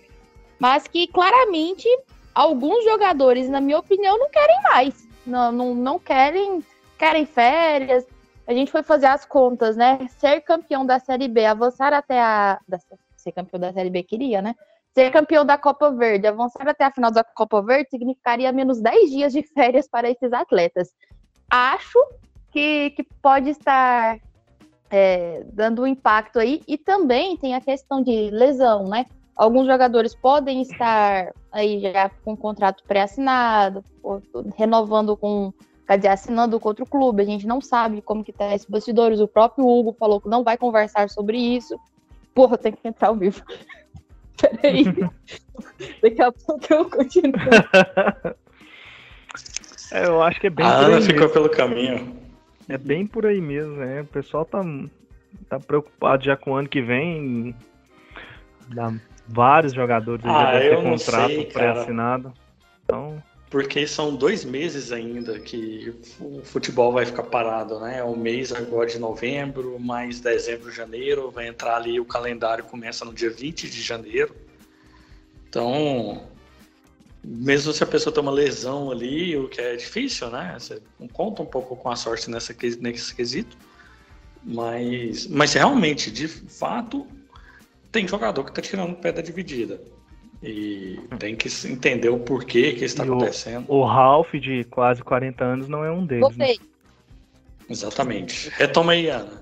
mas 0.59 0.87
que 0.87 1.07
claramente 1.07 1.87
alguns 2.33 2.83
jogadores, 2.83 3.47
na 3.47 3.61
minha 3.61 3.79
opinião, 3.79 4.17
não 4.17 4.29
querem 4.29 4.61
mais 4.63 5.12
não, 5.25 5.51
não, 5.51 5.75
não 5.75 5.99
querem, 5.99 6.63
querem 6.97 7.25
férias. 7.25 8.05
A 8.45 8.53
gente 8.53 8.71
foi 8.71 8.83
fazer 8.83 9.05
as 9.07 9.25
contas, 9.25 9.75
né? 9.75 9.99
Ser 10.17 10.41
campeão 10.41 10.86
da 10.86 10.99
Série 10.99 11.27
B, 11.27 11.45
avançar 11.45 11.93
até 11.93 12.21
a. 12.21 12.59
Da, 12.67 12.77
ser 13.15 13.31
campeão 13.31 13.59
da 13.59 13.71
Série 13.71 13.89
B 13.89 14.03
queria, 14.03 14.41
né? 14.41 14.55
Ser 14.93 15.12
campeão 15.12 15.45
da 15.45 15.57
Copa 15.57 15.91
Verde, 15.91 16.27
avançar 16.27 16.67
até 16.67 16.86
a 16.86 16.91
final 16.91 17.09
da 17.09 17.23
Copa 17.23 17.62
Verde 17.62 17.89
significaria 17.89 18.51
menos 18.51 18.81
10 18.81 19.09
dias 19.09 19.33
de 19.33 19.41
férias 19.53 19.88
para 19.88 20.09
esses 20.09 20.31
atletas. 20.33 20.93
Acho 21.49 21.99
que, 22.51 22.91
que 22.91 23.03
pode 23.21 23.49
estar 23.49 24.19
é, 24.89 25.43
dando 25.51 25.81
um 25.81 25.88
impacto 25.88 26.38
aí. 26.38 26.62
E 26.67 26.77
também 26.77 27.36
tem 27.38 27.55
a 27.55 27.62
questão 27.62 28.03
de 28.03 28.29
lesão, 28.29 28.88
né? 28.88 29.05
Alguns 29.35 29.65
jogadores 29.65 30.13
podem 30.13 30.61
estar 30.61 31.33
aí 31.51 31.79
já 31.79 32.09
com 32.23 32.37
contrato 32.37 32.83
pré-assinado, 32.87 33.83
renovando 34.55 35.17
com, 35.17 35.51
quer 35.87 35.97
dizer, 35.97 36.09
assinando 36.09 36.59
com 36.59 36.69
outro 36.69 36.85
clube. 36.85 37.23
A 37.23 37.25
gente 37.25 37.47
não 37.47 37.59
sabe 37.59 38.01
como 38.01 38.23
que 38.23 38.31
tá 38.31 38.53
esses 38.53 38.67
bastidores. 38.67 39.19
O 39.19 39.27
próprio 39.27 39.67
Hugo 39.67 39.95
falou 39.97 40.21
que 40.21 40.29
não 40.29 40.43
vai 40.43 40.55
conversar 40.55 41.09
sobre 41.09 41.37
isso. 41.37 41.79
Porra, 42.35 42.57
tem 42.57 42.73
que 42.73 42.87
entrar 42.87 43.07
ao 43.07 43.15
vivo. 43.15 43.43
Peraí. 44.39 44.85
Daqui 46.01 46.21
a 46.21 46.31
pouco 46.31 46.65
eu 46.69 46.89
continuo. 46.89 47.33
É, 49.91 50.05
eu 50.07 50.21
acho 50.21 50.39
que 50.39 50.47
é 50.47 50.49
bem. 50.49 50.65
A 50.65 50.77
Ana 50.77 51.01
ficou 51.01 51.21
mesmo. 51.21 51.33
pelo 51.33 51.49
caminho. 51.49 52.15
É 52.69 52.77
bem 52.77 53.05
por 53.05 53.25
aí 53.25 53.41
mesmo, 53.41 53.77
né? 53.77 54.01
O 54.01 54.05
pessoal 54.05 54.45
tá, 54.45 54.61
tá 55.49 55.59
preocupado 55.59 56.23
já 56.23 56.37
com 56.37 56.51
o 56.51 56.55
ano 56.55 56.69
que 56.69 56.81
vem. 56.81 57.55
Dá 58.69 58.93
vários 59.27 59.73
jogadores 59.73 60.25
ah, 60.25 60.53
já 60.53 60.59
ter 60.59 60.83
contrato 60.83 61.45
pré-assinado. 61.53 62.33
Então. 62.83 63.23
Porque 63.49 63.86
são 63.86 64.15
dois 64.15 64.43
meses 64.43 64.91
ainda 64.91 65.39
que 65.39 65.93
o 66.19 66.41
futebol 66.43 66.91
vai 66.91 67.05
ficar 67.05 67.23
parado, 67.23 67.79
né? 67.79 68.03
O 68.03 68.15
mês 68.15 68.51
agora 68.51 68.89
de 68.89 68.97
novembro, 68.97 69.79
mais 69.79 70.19
dezembro, 70.19 70.71
janeiro, 70.71 71.29
vai 71.29 71.47
entrar 71.47 71.75
ali, 71.75 71.99
o 71.99 72.05
calendário 72.05 72.63
começa 72.63 73.05
no 73.05 73.13
dia 73.13 73.29
20 73.29 73.69
de 73.69 73.81
janeiro. 73.81 74.36
Então, 75.47 76.23
mesmo 77.23 77.71
se 77.71 77.83
a 77.83 77.88
pessoa 77.88 78.12
tem 78.12 78.23
uma 78.23 78.31
lesão 78.31 78.89
ali, 78.89 79.38
o 79.38 79.47
que 79.47 79.62
é 79.62 79.75
difícil, 79.75 80.31
né? 80.31 80.55
Você 80.57 80.81
conta 81.13 81.43
um 81.43 81.45
pouco 81.45 81.75
com 81.75 81.91
a 81.91 81.95
sorte 81.95 82.31
nessa, 82.31 82.55
nesse 82.79 83.13
quesito. 83.13 83.55
Mas, 84.43 85.27
mas 85.27 85.53
realmente, 85.53 86.09
de 86.09 86.27
fato, 86.27 87.07
tem 87.93 88.08
jogador 88.08 88.43
que 88.43 88.49
está 88.49 88.62
tirando 88.62 88.91
o 88.91 88.95
pé 88.95 89.13
da 89.13 89.21
dividida. 89.21 89.79
E 90.41 90.99
tem 91.19 91.38
que 91.38 91.47
entender 91.65 92.10
o 92.10 92.19
porquê 92.19 92.73
que 92.73 92.84
está 92.84 93.03
acontecendo. 93.03 93.65
O, 93.69 93.77
o 93.77 93.86
Ralph, 93.86 94.34
de 94.34 94.65
quase 94.65 95.01
40 95.01 95.41
anos, 95.41 95.69
não 95.69 95.86
é 95.86 95.91
um 95.91 96.06
deles. 96.06 96.36
Né? 96.36 96.56
Exatamente. 97.69 98.49
Retoma 98.49 98.91
aí, 98.91 99.08
Ana. 99.08 99.41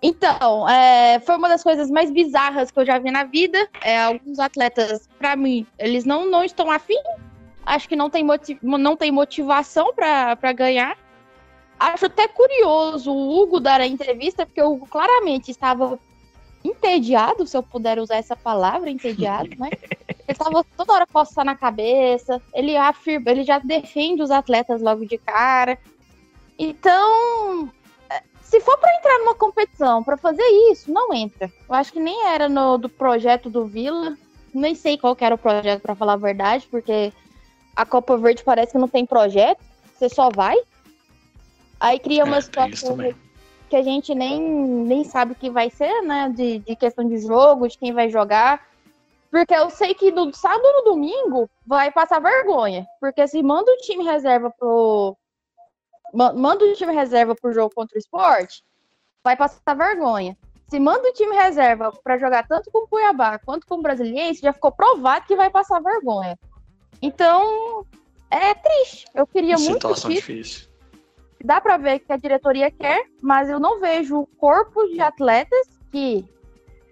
Então, 0.00 0.66
é, 0.68 1.20
foi 1.20 1.36
uma 1.36 1.48
das 1.48 1.62
coisas 1.62 1.90
mais 1.90 2.10
bizarras 2.10 2.70
que 2.70 2.78
eu 2.78 2.86
já 2.86 2.98
vi 2.98 3.10
na 3.10 3.24
vida. 3.24 3.68
É, 3.82 4.04
alguns 4.04 4.38
atletas, 4.38 5.06
para 5.18 5.36
mim, 5.36 5.66
eles 5.78 6.04
não, 6.06 6.30
não 6.30 6.44
estão 6.44 6.70
afim. 6.70 7.02
Acho 7.66 7.88
que 7.88 7.96
não 7.96 8.08
tem, 8.08 8.24
motiv 8.24 8.58
não 8.62 8.96
tem 8.96 9.10
motivação 9.10 9.92
para 9.92 10.52
ganhar. 10.54 10.96
Acho 11.78 12.06
até 12.06 12.26
curioso 12.26 13.12
o 13.12 13.38
Hugo 13.38 13.60
dar 13.60 13.80
a 13.80 13.86
entrevista, 13.86 14.46
porque 14.46 14.62
o 14.62 14.72
Hugo 14.72 14.86
claramente 14.86 15.50
estava 15.50 15.98
entediado, 16.68 17.46
se 17.46 17.56
eu 17.56 17.62
puder 17.62 17.98
usar 17.98 18.16
essa 18.16 18.36
palavra, 18.36 18.90
entediado, 18.90 19.50
né? 19.58 19.70
Ele 20.26 20.38
tava 20.38 20.64
toda 20.76 20.92
hora 20.92 21.06
coçando 21.06 21.46
na 21.46 21.56
cabeça, 21.56 22.40
ele 22.52 22.76
afirma, 22.76 23.30
ele 23.30 23.44
já 23.44 23.58
defende 23.58 24.22
os 24.22 24.30
atletas 24.30 24.82
logo 24.82 25.06
de 25.06 25.18
cara. 25.18 25.78
Então, 26.58 27.70
se 28.42 28.60
for 28.60 28.76
para 28.78 28.96
entrar 28.96 29.18
numa 29.18 29.34
competição, 29.34 30.02
para 30.02 30.16
fazer 30.16 30.46
isso, 30.70 30.90
não 30.92 31.12
entra. 31.12 31.50
Eu 31.68 31.74
acho 31.74 31.92
que 31.92 32.00
nem 32.00 32.26
era 32.26 32.48
no 32.48 32.78
do 32.78 32.88
projeto 32.88 33.48
do 33.50 33.66
Vila, 33.66 34.16
nem 34.54 34.74
sei 34.74 34.96
qual 34.96 35.16
era 35.20 35.34
o 35.34 35.38
projeto 35.38 35.82
para 35.82 35.94
falar 35.94 36.14
a 36.14 36.16
verdade, 36.16 36.66
porque 36.70 37.12
a 37.76 37.84
Copa 37.86 38.16
Verde 38.16 38.42
parece 38.42 38.72
que 38.72 38.78
não 38.78 38.88
tem 38.88 39.06
projeto, 39.06 39.60
você 39.94 40.08
só 40.08 40.30
vai. 40.30 40.56
Aí 41.78 41.98
cria 41.98 42.24
uma 42.24 42.38
é, 42.38 42.40
situação 42.40 42.96
que 43.68 43.76
a 43.76 43.82
gente 43.82 44.14
nem, 44.14 44.40
nem 44.40 45.04
sabe 45.04 45.32
o 45.32 45.36
que 45.36 45.50
vai 45.50 45.70
ser, 45.70 46.02
né? 46.02 46.32
De, 46.34 46.58
de 46.60 46.74
questão 46.74 47.06
de 47.06 47.18
jogo, 47.18 47.68
de 47.68 47.78
quem 47.78 47.92
vai 47.92 48.08
jogar. 48.08 48.66
Porque 49.30 49.54
eu 49.54 49.68
sei 49.70 49.94
que 49.94 50.10
no 50.10 50.32
sábado 50.34 50.64
e 50.64 50.72
no 50.78 50.84
domingo 50.84 51.48
vai 51.66 51.92
passar 51.92 52.20
vergonha. 52.20 52.86
Porque 53.00 53.26
se 53.28 53.42
manda 53.42 53.70
o 53.70 53.76
time 53.76 54.04
reserva 54.04 54.50
pro. 54.50 55.16
Manda 56.12 56.64
o 56.64 56.74
time 56.74 56.94
reserva 56.94 57.34
pro 57.34 57.52
jogo 57.52 57.74
contra 57.74 57.94
o 57.94 57.98
esporte, 57.98 58.64
vai 59.22 59.36
passar 59.36 59.74
vergonha. 59.76 60.36
Se 60.66 60.80
manda 60.80 61.06
o 61.06 61.12
time 61.12 61.36
reserva 61.36 61.92
para 62.02 62.18
jogar 62.18 62.46
tanto 62.46 62.70
com 62.70 62.84
o 62.84 62.88
Cuiabá 62.88 63.38
quanto 63.38 63.66
com 63.66 63.76
o 63.76 63.82
Brasiliense, 63.82 64.40
já 64.40 64.52
ficou 64.52 64.72
provado 64.72 65.26
que 65.26 65.36
vai 65.36 65.50
passar 65.50 65.82
vergonha. 65.82 66.38
Então, 67.00 67.86
é 68.30 68.54
triste. 68.54 69.06
Eu 69.14 69.26
queria 69.26 69.56
Situação 69.56 69.72
muito. 69.72 69.86
Situação 69.88 70.10
difícil. 70.10 70.67
Dá 71.44 71.60
para 71.60 71.76
ver 71.76 72.00
que 72.00 72.12
a 72.12 72.16
diretoria 72.16 72.70
quer, 72.70 73.06
mas 73.22 73.48
eu 73.48 73.60
não 73.60 73.80
vejo 73.80 74.20
o 74.20 74.26
corpo 74.26 74.84
de 74.88 75.00
atletas 75.00 75.68
que 75.90 76.24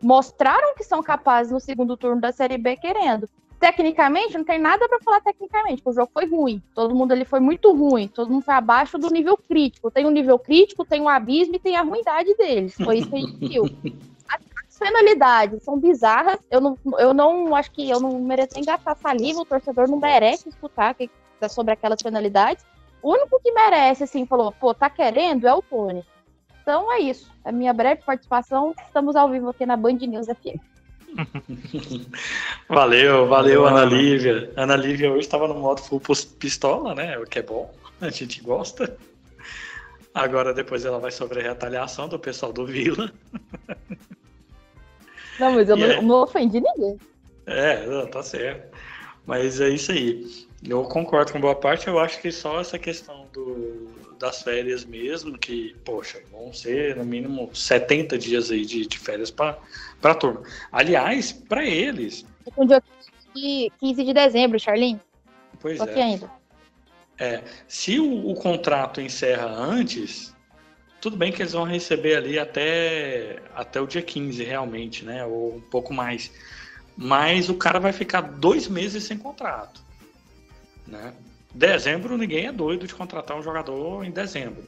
mostraram 0.01 0.74
que 0.74 0.84
são 0.84 1.03
capazes 1.03 1.53
no 1.53 1.61
segundo 1.61 1.97
turno 1.97 2.20
da 2.20 2.32
Série 2.32 2.59
B 2.59 2.76
querendo. 2.76 3.28
Tecnicamente, 3.59 4.36
não 4.36 4.44
tem 4.44 4.59
nada 4.59 4.86
para 4.86 5.01
falar 5.01 5.20
tecnicamente, 5.22 5.82
o 5.84 5.92
jogo 5.92 6.11
foi 6.12 6.26
ruim. 6.26 6.62
Todo 6.74 6.94
mundo 6.94 7.12
ali 7.12 7.24
foi 7.24 7.40
muito 7.40 7.72
ruim, 7.72 8.07
todo 8.07 8.30
mundo 8.30 8.44
foi 8.44 8.55
abaixo 8.55 8.99
do 8.99 9.11
nível 9.11 9.36
crítico. 9.36 9.90
Tem 9.90 10.07
um 10.07 10.11
nível 10.11 10.38
crítico, 10.38 10.84
tem 10.84 11.01
um 11.01 11.09
abismo 11.09 11.57
e 11.57 11.59
tem 11.59 11.74
a 11.74 11.82
ruindade 11.82 12.34
deles. 12.36 12.74
Foi 12.74 12.99
isso 12.99 13.09
que 13.09 13.16
a 13.16 13.20
gente 13.20 13.49
viu. 13.49 13.64
As 14.28 14.78
penalidades 14.78 15.62
são 15.62 15.78
bizarras. 15.78 16.38
Eu 16.51 16.61
não, 16.61 16.78
eu 16.99 17.14
não 17.14 17.57
acho 17.57 17.70
que 17.72 17.88
eu 17.88 17.99
não 17.99 18.20
mereço 18.20 18.51
nem 18.55 18.64
gastar 18.64 18.94
saliva, 18.97 19.40
o 19.40 19.44
torcedor 19.47 19.88
não 19.88 19.99
merece 19.99 20.51
escutar 20.51 20.92
que, 20.94 21.11
sobre 21.49 21.72
aquelas 21.72 22.03
penalidades. 22.03 22.62
O 23.03 23.12
único 23.12 23.40
que 23.40 23.53
merece, 23.53 24.05
assim, 24.05 24.26
falou, 24.26 24.53
pô, 24.53 24.74
tá 24.74 24.90
querendo 24.90 25.47
é 25.47 25.55
o 25.55 25.62
Tony. 25.62 26.05
Então 26.62 26.92
é 26.92 27.01
isso. 27.01 27.30
A 27.44 27.53
minha 27.53 27.72
breve 27.72 28.03
participação. 28.03 28.74
Estamos 28.86 29.14
ao 29.14 29.30
vivo 29.30 29.51
aqui 29.51 29.64
na 29.64 29.76
Band 29.76 29.94
News 29.94 30.26
FM. 30.26 30.61
valeu, 32.68 33.28
valeu, 33.28 33.66
Ana 33.66 33.84
Lívia. 33.84 34.53
Ana 34.57 34.76
Lívia 34.76 35.11
hoje 35.11 35.20
estava 35.20 35.47
no 35.47 35.55
modo 35.55 35.80
full 35.80 36.03
pistola, 36.38 36.94
né? 36.94 37.18
O 37.18 37.24
que 37.24 37.38
é 37.38 37.42
bom, 37.42 37.72
a 38.01 38.11
gente 38.11 38.42
gosta. 38.42 38.97
Agora 40.12 40.53
depois 40.53 40.84
ela 40.84 40.99
vai 40.99 41.11
sobre 41.11 41.40
a 41.40 41.42
retaliação 41.42 42.09
do 42.09 42.18
pessoal 42.18 42.53
do 42.53 42.66
Vila. 42.66 43.12
Não, 45.38 45.53
mas 45.53 45.68
eu 45.68 45.76
não, 45.76 45.86
é... 45.86 46.01
não 46.01 46.22
ofendi 46.22 46.61
ninguém. 46.61 46.99
É, 47.44 48.07
tá 48.07 48.22
certo. 48.22 48.74
Mas 49.26 49.61
é 49.61 49.68
isso 49.68 49.92
aí. 49.92 50.24
Eu 50.68 50.82
concordo 50.84 51.32
com 51.32 51.40
boa 51.40 51.54
parte. 51.54 51.86
Eu 51.86 51.98
acho 51.98 52.20
que 52.20 52.32
só 52.32 52.60
essa 52.60 52.78
questão 52.78 53.26
do, 53.32 53.88
das 54.18 54.42
férias 54.42 54.84
mesmo, 54.84 55.38
que, 55.38 55.76
poxa, 55.84 56.20
vão 56.30 56.52
ser 56.52 56.96
no 56.96 57.04
mínimo 57.04 57.54
70 57.54 58.18
dias 58.18 58.50
aí 58.50 58.64
de, 58.64 58.86
de 58.86 58.98
férias 58.98 59.30
para 59.30 59.58
a 60.02 60.14
turma. 60.14 60.42
Aliás, 60.72 61.32
para 61.32 61.64
eles. 61.64 62.26
Um 62.56 62.66
dia 62.66 62.82
15 63.34 64.04
de 64.04 64.12
dezembro, 64.12 64.58
Charlene. 64.58 65.00
Pois 65.60 65.78
Tô 65.78 65.84
é. 65.84 66.02
ainda. 66.02 66.30
É, 67.18 67.42
se 67.66 67.98
o, 67.98 68.30
o, 68.30 68.34
contrato 68.34 69.00
encerra 69.00 69.46
antes, 69.46 70.34
tudo 71.00 71.16
bem 71.16 71.32
que 71.32 71.40
eles 71.40 71.52
vão 71.52 71.64
receber 71.64 72.16
ali 72.16 72.38
até, 72.38 73.42
até 73.54 73.80
o 73.80 73.86
dia 73.86 74.02
15, 74.02 74.44
realmente, 74.44 75.04
né? 75.04 75.24
Ou 75.24 75.56
um 75.56 75.60
pouco 75.60 75.94
mais. 75.94 76.30
Mas 76.94 77.48
o 77.48 77.54
cara 77.54 77.78
vai 77.78 77.92
ficar 77.92 78.20
dois 78.20 78.68
meses 78.68 79.04
sem 79.04 79.16
contrato. 79.16 79.86
Né? 80.87 81.14
Dezembro, 81.55 82.16
ninguém 82.16 82.47
é 82.47 82.53
doido 82.53 82.87
de 82.87 82.95
contratar 82.95 83.37
um 83.37 83.43
jogador 83.43 84.05
em 84.05 84.11
dezembro. 84.11 84.64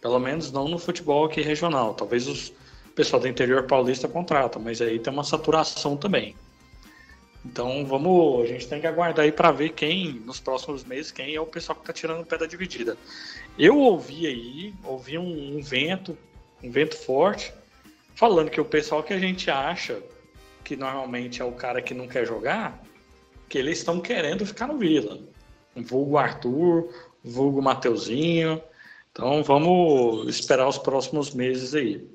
Pelo 0.00 0.18
menos 0.18 0.50
não 0.50 0.68
no 0.68 0.78
futebol 0.78 1.24
aqui 1.24 1.42
regional. 1.42 1.94
Talvez 1.94 2.26
os 2.26 2.52
pessoal 3.00 3.20
do 3.20 3.28
interior 3.28 3.62
paulista 3.62 4.06
contrata, 4.06 4.58
mas 4.58 4.82
aí 4.82 4.98
tem 4.98 5.10
uma 5.10 5.24
saturação 5.24 5.96
também. 5.96 6.36
Então 7.42 7.86
vamos, 7.86 8.44
a 8.44 8.46
gente 8.46 8.68
tem 8.68 8.78
que 8.78 8.86
aguardar 8.86 9.24
aí 9.24 9.32
para 9.32 9.50
ver 9.50 9.70
quem 9.70 10.20
nos 10.26 10.38
próximos 10.38 10.84
meses 10.84 11.10
quem 11.10 11.34
é 11.34 11.40
o 11.40 11.46
pessoal 11.46 11.76
que 11.76 11.82
está 11.82 11.94
tirando 11.94 12.20
o 12.20 12.26
pé 12.26 12.36
da 12.36 12.44
dividida. 12.44 12.98
Eu 13.58 13.78
ouvi 13.78 14.26
aí, 14.26 14.74
ouvi 14.84 15.16
um, 15.16 15.56
um, 15.56 15.62
vento, 15.62 16.18
um 16.62 16.70
vento 16.70 16.94
forte, 16.94 17.54
falando 18.14 18.50
que 18.50 18.60
o 18.60 18.66
pessoal 18.66 19.02
que 19.02 19.14
a 19.14 19.18
gente 19.18 19.50
acha 19.50 20.02
que 20.62 20.76
normalmente 20.76 21.40
é 21.40 21.44
o 21.44 21.52
cara 21.52 21.80
que 21.80 21.94
não 21.94 22.06
quer 22.06 22.26
jogar, 22.26 22.82
que 23.48 23.56
eles 23.56 23.78
estão 23.78 23.98
querendo 23.98 24.44
ficar 24.44 24.66
no 24.66 24.76
Vila 24.76 25.18
vulgo 25.76 26.16
Arthur, 26.16 26.88
vulgo 27.24 27.62
Mateuzinho. 27.62 28.62
Então 29.12 29.42
vamos 29.42 30.28
esperar 30.28 30.68
os 30.68 30.78
próximos 30.78 31.32
meses 31.34 31.74
aí. 31.74 32.06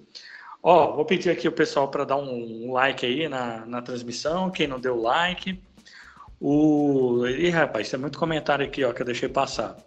Ó, 0.63 0.95
vou 0.95 1.05
pedir 1.05 1.29
aqui 1.29 1.47
o 1.47 1.51
pessoal 1.51 1.89
para 1.89 2.05
dar 2.05 2.15
um 2.15 2.71
like 2.71 3.05
aí 3.05 3.29
na, 3.29 3.65
na 3.65 3.81
transmissão, 3.81 4.49
quem 4.49 4.67
não 4.67 4.79
deu 4.79 4.99
like. 4.99 5.61
O. 6.39 7.25
Ih, 7.27 7.49
rapaz, 7.49 7.89
tem 7.89 7.99
muito 7.99 8.17
comentário 8.17 8.65
aqui, 8.65 8.83
ó, 8.83 8.91
que 8.91 9.01
eu 9.01 9.05
deixei 9.05 9.29
passar. 9.29 9.77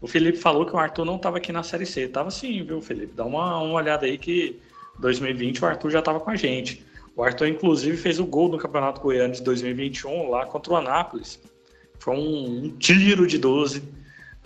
O 0.00 0.06
Felipe 0.06 0.38
falou 0.38 0.66
que 0.66 0.74
o 0.74 0.78
Arthur 0.78 1.04
não 1.04 1.16
estava 1.16 1.36
aqui 1.36 1.52
na 1.52 1.62
Série 1.62 1.86
C. 1.86 2.08
Tava 2.08 2.30
sim, 2.30 2.64
viu, 2.64 2.80
Felipe? 2.80 3.14
Dá 3.14 3.24
uma, 3.24 3.58
uma 3.58 3.74
olhada 3.74 4.06
aí 4.06 4.18
que 4.18 4.60
2020 4.98 5.62
o 5.62 5.66
Arthur 5.66 5.90
já 5.90 5.98
estava 6.00 6.18
com 6.18 6.30
a 6.30 6.36
gente. 6.36 6.84
O 7.14 7.22
Arthur, 7.22 7.48
inclusive, 7.48 7.96
fez 7.96 8.18
o 8.18 8.26
gol 8.26 8.48
no 8.48 8.58
Campeonato 8.58 9.00
Goiano 9.00 9.34
de 9.34 9.42
2021 9.42 10.30
lá 10.30 10.46
contra 10.46 10.72
o 10.72 10.76
Anápolis. 10.76 11.40
Foi 12.02 12.16
um, 12.16 12.64
um 12.64 12.76
tiro 12.78 13.28
de 13.28 13.38
12. 13.38 13.80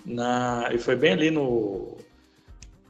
Na, 0.04 0.68
e 0.72 0.78
foi 0.78 0.94
bem 0.94 1.12
ali 1.12 1.30
no. 1.30 1.96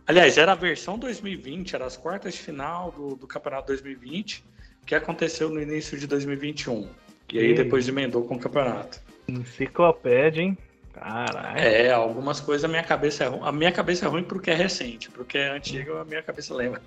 Aliás, 0.08 0.36
era 0.36 0.52
a 0.52 0.54
versão 0.56 0.98
2020, 0.98 1.76
era 1.76 1.86
as 1.86 1.96
quartas 1.96 2.34
de 2.34 2.40
final 2.40 2.90
do, 2.90 3.14
do 3.14 3.26
Campeonato 3.28 3.68
2020, 3.68 4.44
que 4.84 4.94
aconteceu 4.94 5.50
no 5.50 5.62
início 5.62 5.96
de 5.96 6.08
2021. 6.08 6.88
E 7.32 7.38
aí 7.38 7.54
depois 7.54 7.88
emendou 7.88 8.24
com 8.24 8.34
o 8.34 8.38
campeonato. 8.40 9.00
Enciclopédia, 9.28 10.42
hein? 10.42 10.58
Caralho. 10.92 11.58
É, 11.58 11.92
algumas 11.92 12.40
coisas 12.40 12.64
a 12.64 12.68
minha 12.68 12.82
cabeça 12.82 13.22
é 13.24 13.28
ruim. 13.28 13.40
A 13.44 13.52
minha 13.52 13.70
cabeça 13.70 14.06
é 14.06 14.08
ruim 14.08 14.24
porque 14.24 14.50
é 14.50 14.54
recente, 14.54 15.10
porque 15.10 15.38
é 15.38 15.50
antigo 15.50 15.96
a 15.96 16.04
minha 16.04 16.22
cabeça 16.22 16.52
lembra. 16.52 16.82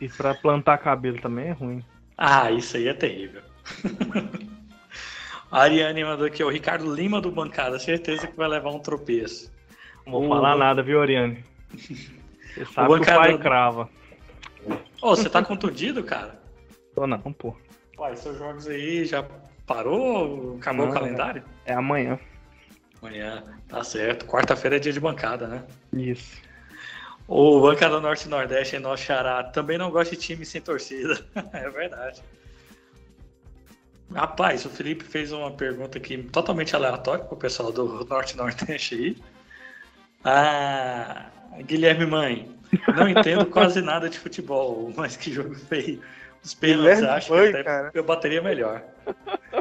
E 0.00 0.08
pra 0.08 0.34
plantar 0.34 0.78
cabelo 0.78 1.20
também 1.20 1.48
é 1.48 1.52
ruim. 1.52 1.84
Ah, 2.16 2.50
isso 2.50 2.78
aí 2.78 2.88
é 2.88 2.94
terrível. 2.94 3.42
A 5.50 5.62
Ariane 5.62 6.04
mandou 6.04 6.26
aqui, 6.26 6.44
o 6.44 6.50
Ricardo 6.50 6.94
Lima 6.94 7.20
do 7.20 7.30
Bancada, 7.30 7.78
certeza 7.78 8.26
que 8.26 8.36
vai 8.36 8.48
levar 8.48 8.70
um 8.70 8.78
tropeço. 8.78 9.50
Não 10.04 10.12
vou 10.12 10.28
falar 10.28 10.56
nada, 10.56 10.82
viu, 10.82 11.00
Ariane? 11.00 11.44
Você 12.54 12.64
sabe 12.66 12.88
o, 12.88 12.98
bancada... 12.98 13.20
que 13.20 13.28
o 13.28 13.36
pai 13.36 13.38
crava. 13.38 13.88
Ô, 15.00 15.10
oh, 15.12 15.16
você 15.16 15.28
tá 15.28 15.42
contundido, 15.44 16.02
cara? 16.02 16.40
Tô 16.94 17.06
não, 17.06 17.20
pô. 17.32 17.54
Uai, 17.96 18.16
seus 18.16 18.36
jogos 18.36 18.66
aí 18.66 19.04
já 19.04 19.24
parou? 19.64 20.56
Acabou 20.56 20.86
não, 20.86 20.92
o 20.92 20.94
calendário? 20.94 21.44
É 21.64 21.72
amanhã. 21.72 22.18
Amanhã, 23.00 23.44
tá 23.68 23.84
certo. 23.84 24.26
Quarta-feira 24.26 24.76
é 24.76 24.78
dia 24.80 24.92
de 24.92 24.98
bancada, 24.98 25.46
né? 25.46 25.64
Isso. 25.92 26.42
O 27.28 27.60
Bancada 27.60 28.00
Norte 28.00 28.26
e 28.26 28.28
Nordeste 28.28 28.76
é 28.76 28.78
nosso 28.78 29.04
xará. 29.04 29.44
Também 29.44 29.78
não 29.78 29.90
gosta 29.90 30.16
de 30.16 30.22
time 30.22 30.44
sem 30.44 30.60
torcida. 30.60 31.24
é 31.52 31.68
verdade. 31.70 32.22
Rapaz, 34.14 34.64
o 34.64 34.70
Felipe 34.70 35.04
fez 35.04 35.32
uma 35.32 35.50
pergunta 35.50 35.98
aqui 35.98 36.16
totalmente 36.18 36.74
aleatória 36.74 37.24
para 37.24 37.34
o 37.34 37.36
pessoal 37.36 37.70
do 37.70 38.04
Norte 38.06 38.36
Nordeste 38.36 38.94
aí. 38.94 39.16
Ah, 40.24 41.26
Guilherme 41.60 42.06
Mãe, 42.06 42.58
não 42.96 43.08
entendo 43.08 43.46
quase 43.50 43.82
nada 43.82 44.08
de 44.08 44.18
futebol, 44.18 44.92
mas 44.96 45.16
que 45.16 45.32
jogo 45.32 45.54
feio. 45.54 46.00
Os 46.42 46.54
pênaltis, 46.54 47.02
acho 47.02 47.32
que 47.32 47.48
até 47.48 47.64
cara. 47.64 47.90
eu 47.92 48.04
bateria 48.04 48.40
melhor. 48.40 48.82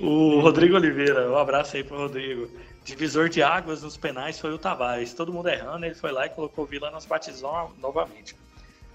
O 0.00 0.40
Rodrigo 0.40 0.74
Oliveira, 0.74 1.30
um 1.30 1.38
abraço 1.38 1.76
aí 1.76 1.84
pro 1.84 1.96
Rodrigo. 1.96 2.50
Divisor 2.84 3.28
de 3.28 3.42
águas 3.42 3.82
nos 3.82 3.96
penais 3.96 4.38
foi 4.38 4.52
o 4.52 4.58
Tavares. 4.58 5.14
Todo 5.14 5.32
mundo 5.32 5.48
errando, 5.48 5.86
ele 5.86 5.94
foi 5.94 6.10
lá 6.10 6.26
e 6.26 6.30
colocou 6.30 6.64
o 6.64 6.66
Vila 6.66 6.90
nas 6.90 7.06
batizão 7.06 7.72
novamente. 7.78 8.36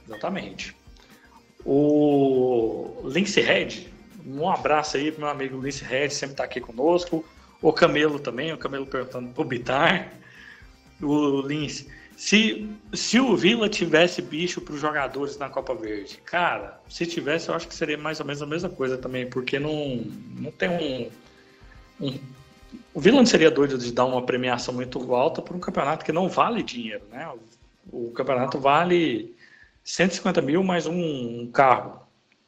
Exatamente. 0.06 0.76
O 1.66 3.02
Lince 3.06 3.42
Red, 3.42 3.88
um 4.26 4.50
abraço 4.50 4.98
aí 4.98 5.12
pro 5.12 5.22
meu 5.22 5.30
amigo 5.30 5.62
Lince 5.62 5.84
Red, 5.84 6.10
sempre 6.10 6.36
tá 6.36 6.44
aqui 6.44 6.60
conosco. 6.60 7.26
O 7.62 7.74
Camelo 7.74 8.20
também, 8.20 8.54
o 8.54 8.58
Camelo 8.58 8.86
perguntando 8.86 9.34
pro 9.34 9.44
Bitar. 9.44 10.14
O 11.02 11.42
Lince, 11.42 11.88
se, 12.20 12.70
se 12.94 13.18
o 13.18 13.36
Vila 13.38 13.70
tivesse 13.70 14.22
bicho 14.22 14.60
para 14.60 14.74
os 14.74 14.82
jogadores 14.82 15.38
na 15.38 15.48
Copa 15.48 15.74
Verde, 15.74 16.18
cara, 16.26 16.78
se 16.90 17.06
tivesse, 17.06 17.48
eu 17.48 17.56
acho 17.56 17.66
que 17.66 17.74
seria 17.74 17.98
mais 17.98 18.20
ou 18.20 18.26
menos 18.26 18.42
a 18.42 18.46
mesma 18.46 18.70
coisa 18.70 18.98
também, 18.98 19.26
porque 19.26 19.58
não, 19.58 20.04
não 20.38 20.52
tem 20.52 20.70
um, 20.70 22.06
um 22.06 22.20
o 22.94 23.00
Vila 23.00 23.18
não 23.18 23.26
seria 23.26 23.50
doido 23.50 23.78
de 23.78 23.92
dar 23.94 24.04
uma 24.04 24.22
premiação 24.22 24.74
muito 24.74 25.16
alta 25.16 25.42
para 25.42 25.56
um 25.56 25.60
campeonato 25.62 26.04
que 26.04 26.12
não 26.12 26.28
vale 26.28 26.62
dinheiro, 26.62 27.04
né? 27.10 27.26
O, 27.90 28.10
o 28.10 28.12
campeonato 28.12 28.60
vale 28.60 29.34
150 29.90 30.40
mil 30.44 30.64
mais 30.64 30.86
um 30.86 31.50
carro. 31.52 32.02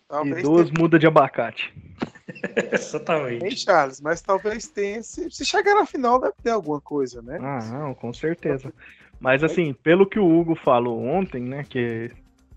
Talvez 0.07 0.39
e 0.39 0.41
duas 0.43 0.69
tenha... 0.69 0.79
mudas 0.79 0.99
de 0.99 1.07
abacate. 1.07 1.73
Exatamente. 2.71 3.43
Hein, 3.43 3.55
Charles, 3.55 3.99
mas 3.99 4.21
talvez 4.21 4.67
tenha. 4.67 5.01
Se, 5.01 5.29
se 5.31 5.43
chegar 5.43 5.73
na 5.73 5.85
final, 5.87 6.21
deve 6.21 6.35
ter 6.43 6.51
alguma 6.51 6.79
coisa, 6.79 7.19
né? 7.23 7.39
Ah, 7.41 7.59
não, 7.71 7.93
com 7.95 8.13
certeza. 8.13 8.71
Mas 9.19 9.43
assim, 9.43 9.73
pelo 9.73 10.05
que 10.05 10.19
o 10.19 10.39
Hugo 10.39 10.53
falou 10.53 11.03
ontem, 11.03 11.41
né? 11.41 11.65
Que 11.67 12.11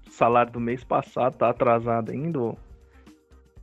o 0.06 0.10
salário 0.10 0.52
do 0.52 0.60
mês 0.60 0.84
passado 0.84 1.34
tá 1.38 1.48
atrasado 1.48 2.12
ainda, 2.12 2.54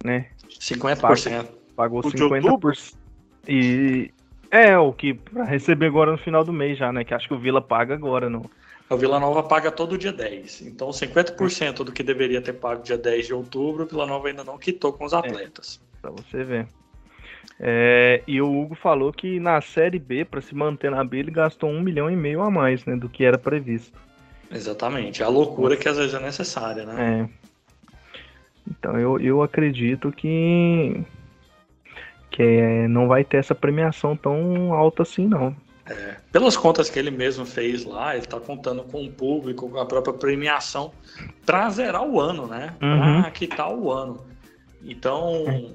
né? 0.04 0.26
50%. 0.50 1.46
Pagou, 1.76 2.02
pagou 2.02 2.02
50%. 2.02 2.96
E 3.48 4.12
é 4.50 4.76
o 4.76 4.92
que 4.92 5.14
para 5.14 5.44
receber 5.44 5.86
agora 5.86 6.12
no 6.12 6.18
final 6.18 6.44
do 6.44 6.52
mês 6.52 6.80
já, 6.80 6.92
né? 6.92 7.04
Que 7.04 7.14
acho 7.14 7.28
que 7.28 7.34
o 7.36 7.40
Vila 7.40 7.62
paga 7.62 7.94
agora 7.94 8.28
no 8.28 8.50
O 8.92 8.98
Vila 8.98 9.22
Nova 9.22 9.42
paga 9.42 9.72
todo 9.72 9.98
dia 9.98 10.12
10. 10.12 10.64
Então, 10.64 10.90
50% 10.90 11.76
do 11.86 11.94
que 11.94 12.04
deveria 12.04 12.42
ter 12.42 12.52
pago 12.52 12.84
dia 12.84 12.98
10 12.98 13.28
de 13.28 13.34
outubro, 13.34 13.86
o 13.86 13.88
Vila 13.88 14.06
Nova 14.06 14.28
ainda 14.28 14.44
não 14.44 14.58
quitou 14.58 14.92
com 14.92 15.06
os 15.06 15.14
é, 15.14 15.18
atletas. 15.18 15.80
É, 15.82 16.02
para 16.02 16.12
você 16.12 16.44
ver. 16.44 16.68
É, 17.58 18.22
e 18.28 18.42
o 18.42 18.52
Hugo 18.52 18.76
falou 18.76 19.14
que 19.14 19.40
na 19.40 19.62
Série 19.62 19.98
B, 19.98 20.26
para 20.26 20.42
se 20.42 20.54
manter 20.54 20.92
na 20.92 21.06
B, 21.06 21.20
ele 21.20 21.32
gastou 21.32 21.70
um 21.70 21.82
milhão 21.82 22.12
e 22.12 22.18
meio 22.18 22.42
a 22.42 22.52
mais 22.52 22.84
né, 22.86 22.98
do 22.98 23.08
que 23.08 23.24
era 23.24 23.38
previsto. 23.38 23.98
Exatamente. 24.52 25.24
É 25.24 25.26
a 25.26 25.30
loucura 25.30 25.78
que 25.78 25.88
às 25.88 25.96
vezes 25.96 26.14
é 26.14 26.20
necessária, 26.20 26.86
né? 26.86 27.30
É. 27.30 27.92
Então 28.70 29.00
eu, 29.00 29.18
eu 29.22 29.42
acredito 29.42 30.12
que, 30.12 31.02
que 32.30 32.44
é, 32.44 32.88
não 32.90 33.08
vai 33.08 33.24
ter 33.24 33.38
essa 33.38 33.56
premiação 33.56 34.18
tão 34.18 34.74
alta 34.74 35.04
assim, 35.04 35.28
não. 35.28 35.56
É, 35.86 36.16
pelas 36.32 36.56
contas 36.56 36.90
que 36.90 37.00
ele 37.00 37.12
mesmo 37.12 37.46
fez 37.46 37.84
lá, 37.84 38.14
ele 38.16 38.24
está 38.24 38.40
contando 38.40 38.84
com 38.84 39.04
o 39.04 39.12
público, 39.12 39.70
com 39.70 39.80
a 39.80 39.86
própria 39.86 40.14
premiação, 40.14 40.92
para 41.46 41.70
zerar 41.70 42.04
o 42.04 42.20
ano, 42.20 42.48
né? 42.48 42.76
Uhum. 42.82 43.22
Para 43.22 43.32
quitar 43.32 43.74
o 43.74 43.92
ano. 43.92 44.24
Então, 44.84 45.74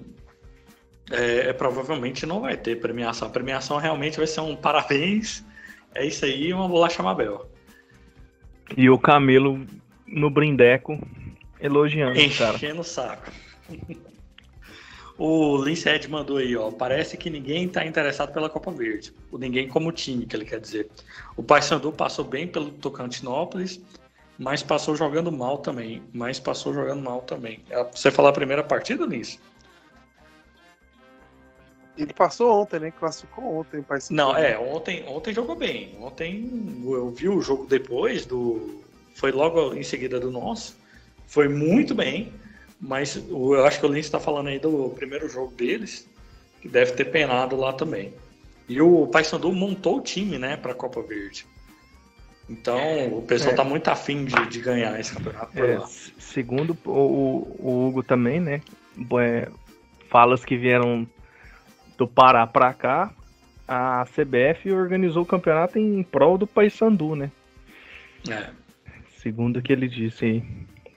é, 1.11 1.49
é, 1.49 1.53
provavelmente 1.53 2.25
não 2.25 2.41
vai 2.41 2.57
ter 2.57 2.81
premiação. 2.81 3.29
A 3.29 3.31
premiação 3.31 3.79
realmente 3.79 4.17
vai 4.17 4.27
ser 4.27 4.41
um 4.41 4.55
parabéns, 4.55 5.45
é 5.95 6.07
isso 6.07 6.25
aí, 6.25 6.53
uma 6.53 6.69
bolacha 6.69 7.03
Mabel. 7.03 7.51
E 8.77 8.89
o 8.89 8.99
Camelo 8.99 9.67
no 10.07 10.31
brindeco 10.31 10.99
elogiando, 11.61 12.19
Enchendo 12.19 12.81
o 12.81 12.85
saco. 12.85 13.31
O 15.19 15.57
Lince 15.57 16.09
mandou 16.09 16.37
aí, 16.37 16.55
ó. 16.57 16.71
Parece 16.71 17.17
que 17.17 17.31
ninguém 17.31 17.64
está 17.64 17.85
interessado 17.87 18.33
pela 18.33 18.51
Copa 18.51 18.71
Verde. 18.71 19.14
O 19.31 19.39
ninguém 19.39 19.67
como 19.67 19.91
time, 19.91 20.27
que 20.27 20.37
ele 20.37 20.45
quer 20.45 20.61
dizer. 20.61 20.91
O 21.37 21.43
Paysandu 21.43 21.91
passou 21.91 22.25
bem 22.25 22.47
pelo 22.47 22.71
Tocantinópolis, 22.71 23.81
mas 24.39 24.62
passou 24.62 24.95
jogando 24.95 25.33
mal 25.33 25.59
também. 25.59 26.03
Mas 26.12 26.39
passou 26.39 26.75
jogando 26.75 27.03
mal 27.03 27.23
também. 27.23 27.64
É, 27.71 27.83
você 27.85 28.11
falar 28.11 28.29
a 28.29 28.35
primeira 28.35 28.62
partida, 28.62 29.07
nisso? 29.07 29.39
Ele 31.97 32.12
passou 32.12 32.61
ontem, 32.61 32.79
né? 32.79 32.91
Classificou 32.91 33.61
ontem. 33.61 33.83
Não, 34.11 34.37
é, 34.37 34.59
ontem, 34.59 35.03
ontem 35.09 35.33
jogou 35.33 35.57
bem. 35.57 35.97
Ontem 35.99 36.83
eu 36.85 37.11
vi 37.11 37.27
o 37.27 37.41
jogo 37.41 37.67
depois 37.67 38.27
do. 38.27 38.83
Foi 39.14 39.33
logo 39.33 39.73
em 39.73 39.83
seguida 39.83 40.21
do 40.21 40.31
nosso. 40.31 40.77
Foi 41.27 41.49
muito 41.49 41.95
bem. 41.95 42.35
Mas 42.81 43.16
eu 43.16 43.64
acho 43.64 43.81
que 43.81 43.87
o 43.87 43.89
Lince 43.89 44.09
está 44.09 44.20
falando 44.20 44.49
aí 44.49 44.59
do 44.59 44.91
primeiro 44.91 45.29
jogo 45.29 45.53
deles, 45.55 46.09
que 46.61 46.68
deve 46.68 46.93
ter 46.93 47.07
penado 47.07 47.57
lá 47.57 47.72
também. 47.72 48.12
E 48.68 48.81
o 48.81 49.07
Paysandu 49.07 49.53
montou 49.53 49.99
o 49.99 50.03
time, 50.03 50.39
né, 50.39 50.57
para 50.57 50.72
a 50.72 50.74
Copa 50.74 51.01
Verde. 51.01 51.47
Então 52.49 53.18
o 53.18 53.22
pessoal 53.22 53.51
está 53.53 53.64
é. 53.64 53.66
muito 53.66 53.89
afim 53.89 54.24
de, 54.24 54.47
de, 54.47 54.61
ganhar 54.61 54.99
esse 55.01 55.12
campeonato 55.12 55.59
é, 55.59 55.81
Segundo 56.18 56.79
o, 56.85 57.57
o, 57.59 57.89
Hugo 57.89 58.05
também, 58.05 58.41
né? 58.41 58.62
É, 59.20 59.49
falas 60.09 60.45
que 60.45 60.57
vieram 60.57 61.07
do 61.99 62.07
Pará 62.07 62.47
para 62.47 62.72
cá, 62.72 63.12
a 63.66 64.07
CBF 64.07 64.70
organizou 64.70 65.24
o 65.24 65.27
campeonato 65.27 65.79
em 65.79 66.05
prol 66.05 66.39
do 66.39 66.47
Paysandu, 66.47 67.16
né? 67.16 67.33
É. 68.31 68.51
Segundo 69.18 69.57
o 69.57 69.62
que 69.62 69.72
ele 69.72 69.89
disse 69.89 70.24
aí. 70.24 70.45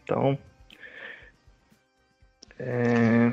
Então, 0.04 0.38
é, 2.60 3.32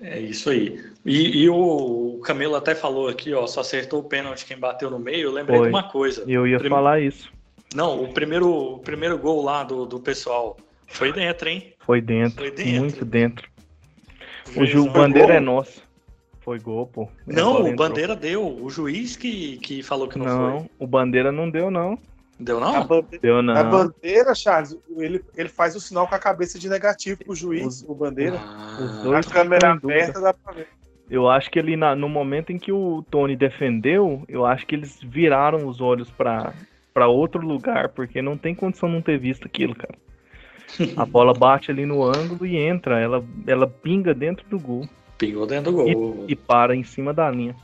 é 0.00 0.20
isso 0.20 0.50
aí. 0.50 0.80
E, 1.04 1.42
e, 1.42 1.48
o 1.48 2.20
Camilo 2.24 2.54
até 2.54 2.74
falou 2.74 3.08
aqui, 3.08 3.34
ó, 3.34 3.46
só 3.46 3.60
acertou 3.60 4.00
o 4.00 4.04
pênalti 4.04 4.46
quem 4.46 4.58
bateu 4.58 4.90
no 4.90 4.98
meio. 4.98 5.28
Eu 5.28 5.32
lembrei 5.32 5.58
Foi. 5.58 5.68
de 5.68 5.74
uma 5.74 5.82
coisa. 5.82 6.24
Eu 6.26 6.46
ia 6.46 6.58
Prim... 6.58 6.68
falar 6.68 7.00
isso. 7.00 7.30
Não, 7.74 8.02
o 8.02 8.12
primeiro, 8.12 8.50
o 8.50 8.78
primeiro 8.78 9.18
gol 9.18 9.42
lá 9.42 9.62
do, 9.62 9.84
do 9.84 10.00
pessoal 10.00 10.56
foi 10.86 11.12
dentro, 11.12 11.48
hein? 11.48 11.74
Foi 11.80 12.00
dentro. 12.00 12.38
Foi 12.38 12.50
dentro. 12.50 12.80
Muito 12.80 13.04
dentro. 13.04 13.48
O 14.56 14.64
Ju 14.64 14.88
Bandeira 14.88 15.34
é 15.34 15.40
nosso. 15.40 15.82
Foi 16.40 16.58
gol, 16.58 16.86
pô. 16.86 17.08
Não, 17.26 17.68
o 17.68 17.76
Bandeira 17.76 18.16
deu. 18.16 18.42
O 18.42 18.70
juiz 18.70 19.16
que, 19.16 19.58
que 19.58 19.82
falou 19.82 20.08
que 20.08 20.18
não, 20.18 20.24
não 20.24 20.60
foi. 20.60 20.70
o 20.78 20.86
Bandeira 20.86 21.30
não 21.30 21.50
deu, 21.50 21.70
não. 21.70 21.98
Deu 22.38 22.60
não? 22.60 22.76
A 22.76 22.84
bandeira, 22.84 23.18
Deu 23.20 23.42
não. 23.42 23.56
A 23.56 23.64
bandeira, 23.64 24.34
Charles, 24.34 24.78
ele, 24.96 25.24
ele 25.36 25.48
faz 25.48 25.74
o 25.74 25.80
sinal 25.80 26.06
com 26.06 26.14
a 26.14 26.18
cabeça 26.18 26.58
de 26.58 26.68
negativo 26.68 27.24
pro 27.24 27.34
juiz, 27.34 27.84
o 27.86 27.94
bandeira. 27.94 28.38
Ah, 28.38 28.78
Os 28.80 29.02
dois 29.02 29.26
a 29.26 29.30
câmera 29.30 29.72
aberta 29.72 30.20
dá 30.20 30.32
pra 30.32 30.52
ver. 30.52 30.68
Eu 31.10 31.28
acho 31.28 31.50
que 31.50 31.58
ele, 31.58 31.74
no 31.74 32.08
momento 32.08 32.52
em 32.52 32.58
que 32.58 32.70
o 32.70 33.02
Tony 33.10 33.34
defendeu, 33.34 34.22
eu 34.28 34.44
acho 34.44 34.66
que 34.66 34.74
eles 34.74 34.98
viraram 35.02 35.66
os 35.66 35.80
olhos 35.80 36.10
para 36.10 37.08
outro 37.08 37.44
lugar, 37.44 37.88
porque 37.88 38.20
não 38.20 38.36
tem 38.36 38.54
condição 38.54 38.88
de 38.88 38.94
não 38.94 39.02
ter 39.02 39.18
visto 39.18 39.46
aquilo, 39.46 39.74
cara. 39.74 39.94
A 40.96 41.04
bola 41.06 41.32
bate 41.32 41.70
ali 41.70 41.86
no 41.86 42.04
ângulo 42.04 42.44
e 42.44 42.56
entra, 42.56 43.00
ela, 43.00 43.24
ela 43.46 43.66
pinga 43.66 44.12
dentro 44.12 44.46
do 44.48 44.60
gol. 44.60 44.86
Pingou 45.16 45.46
dentro 45.46 45.72
do 45.72 45.82
gol. 45.82 46.26
E, 46.28 46.32
e 46.32 46.36
para 46.36 46.76
em 46.76 46.84
cima 46.84 47.14
da 47.14 47.30
linha. 47.30 47.56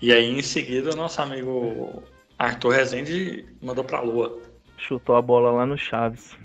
E 0.00 0.12
aí, 0.12 0.38
em 0.38 0.42
seguida, 0.42 0.92
o 0.92 0.96
nosso 0.96 1.20
amigo 1.22 2.02
Arthur 2.38 2.70
Rezende 2.70 3.44
mandou 3.60 3.82
pra 3.82 4.00
lua. 4.00 4.40
Chutou 4.76 5.16
a 5.16 5.22
bola 5.22 5.50
lá 5.50 5.66
no 5.66 5.76
Chaves. 5.76 6.38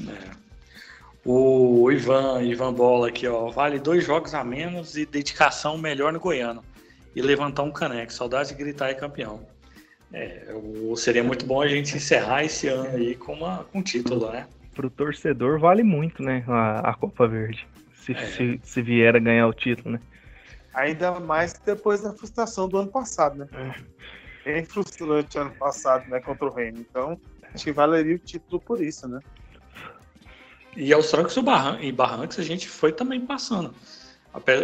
É. 0.00 0.36
O 1.22 1.90
Ivan, 1.90 2.42
Ivan 2.42 2.72
Bola 2.72 3.08
aqui, 3.08 3.26
ó. 3.26 3.50
Vale 3.50 3.78
dois 3.78 4.06
jogos 4.06 4.32
a 4.32 4.42
menos 4.42 4.96
e 4.96 5.04
dedicação 5.04 5.76
melhor 5.76 6.12
no 6.12 6.20
Goiano. 6.20 6.64
E 7.14 7.20
levantar 7.20 7.64
um 7.64 7.70
caneco. 7.70 8.12
Saudade 8.12 8.50
de 8.50 8.54
gritar 8.54 8.90
e 8.90 8.94
campeão. 8.94 9.46
É, 10.12 10.46
seria 10.96 11.24
muito 11.24 11.44
bom 11.44 11.60
a 11.60 11.68
gente 11.68 11.96
encerrar 11.96 12.44
esse 12.44 12.68
ano 12.68 12.96
aí 12.96 13.16
com, 13.16 13.32
uma, 13.34 13.64
com 13.64 13.80
um 13.80 13.82
título, 13.82 14.30
né? 14.30 14.46
Pro 14.74 14.88
torcedor 14.88 15.58
vale 15.58 15.82
muito, 15.82 16.22
né? 16.22 16.44
A, 16.46 16.90
a 16.90 16.94
Copa 16.94 17.26
Verde. 17.26 17.66
Se, 17.96 18.12
é. 18.12 18.26
se, 18.26 18.60
se, 18.62 18.82
vier 18.82 19.16
a 19.16 19.18
ganhar 19.18 19.48
o 19.48 19.52
título, 19.52 19.94
né? 19.94 20.00
Ainda 20.72 21.18
mais 21.18 21.54
depois 21.54 22.02
da 22.02 22.12
frustração 22.12 22.68
do 22.68 22.78
ano 22.78 22.90
passado, 22.90 23.36
né? 23.36 23.48
É 23.52 23.96
bem 24.46 24.64
frustrante 24.64 25.36
ano 25.36 25.50
passado, 25.50 26.08
né, 26.08 26.20
contra 26.20 26.46
o 26.46 26.52
Reino. 26.52 26.78
Então, 26.78 27.20
acho 27.52 27.64
que 27.64 27.72
valeria 27.72 28.14
o 28.14 28.18
título 28.18 28.60
por 28.60 28.80
isso, 28.80 29.08
né? 29.08 29.20
E 30.76 30.92
aos 30.92 31.10
trancos 31.10 31.36
e 31.80 31.92
barrancos 31.92 32.38
a 32.38 32.42
gente 32.42 32.68
foi 32.68 32.92
também 32.92 33.20
passando. 33.20 33.74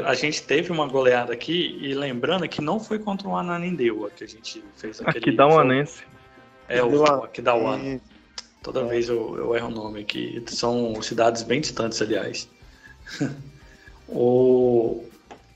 A 0.05 0.15
gente 0.15 0.43
teve 0.43 0.71
uma 0.71 0.87
goleada 0.87 1.33
aqui, 1.33 1.79
e 1.81 1.95
lembrando 1.95 2.47
que 2.47 2.61
não 2.61 2.79
foi 2.79 2.99
contra 2.99 3.27
o 3.27 3.35
Ananindeua 3.35 4.11
que 4.11 4.23
a 4.23 4.29
gente 4.29 4.63
fez 4.77 5.01
aquele. 5.01 5.19
Aqui 5.19 5.33
dá 5.33 5.47
um 5.47 5.59
anense. 5.59 6.05
É, 6.69 6.83
o 6.83 7.05
aqui 7.05 7.43
ano. 7.47 8.01
Toda 8.63 8.81
é. 8.81 8.85
vez 8.85 9.09
eu, 9.09 9.35
eu 9.37 9.57
erro 9.57 9.69
o 9.69 9.71
nome 9.71 10.01
aqui. 10.01 10.45
São 10.47 11.01
cidades 11.01 11.43
bem 11.43 11.63
distantes, 11.63 12.01
aliás. 12.03 12.49
o, 14.09 15.03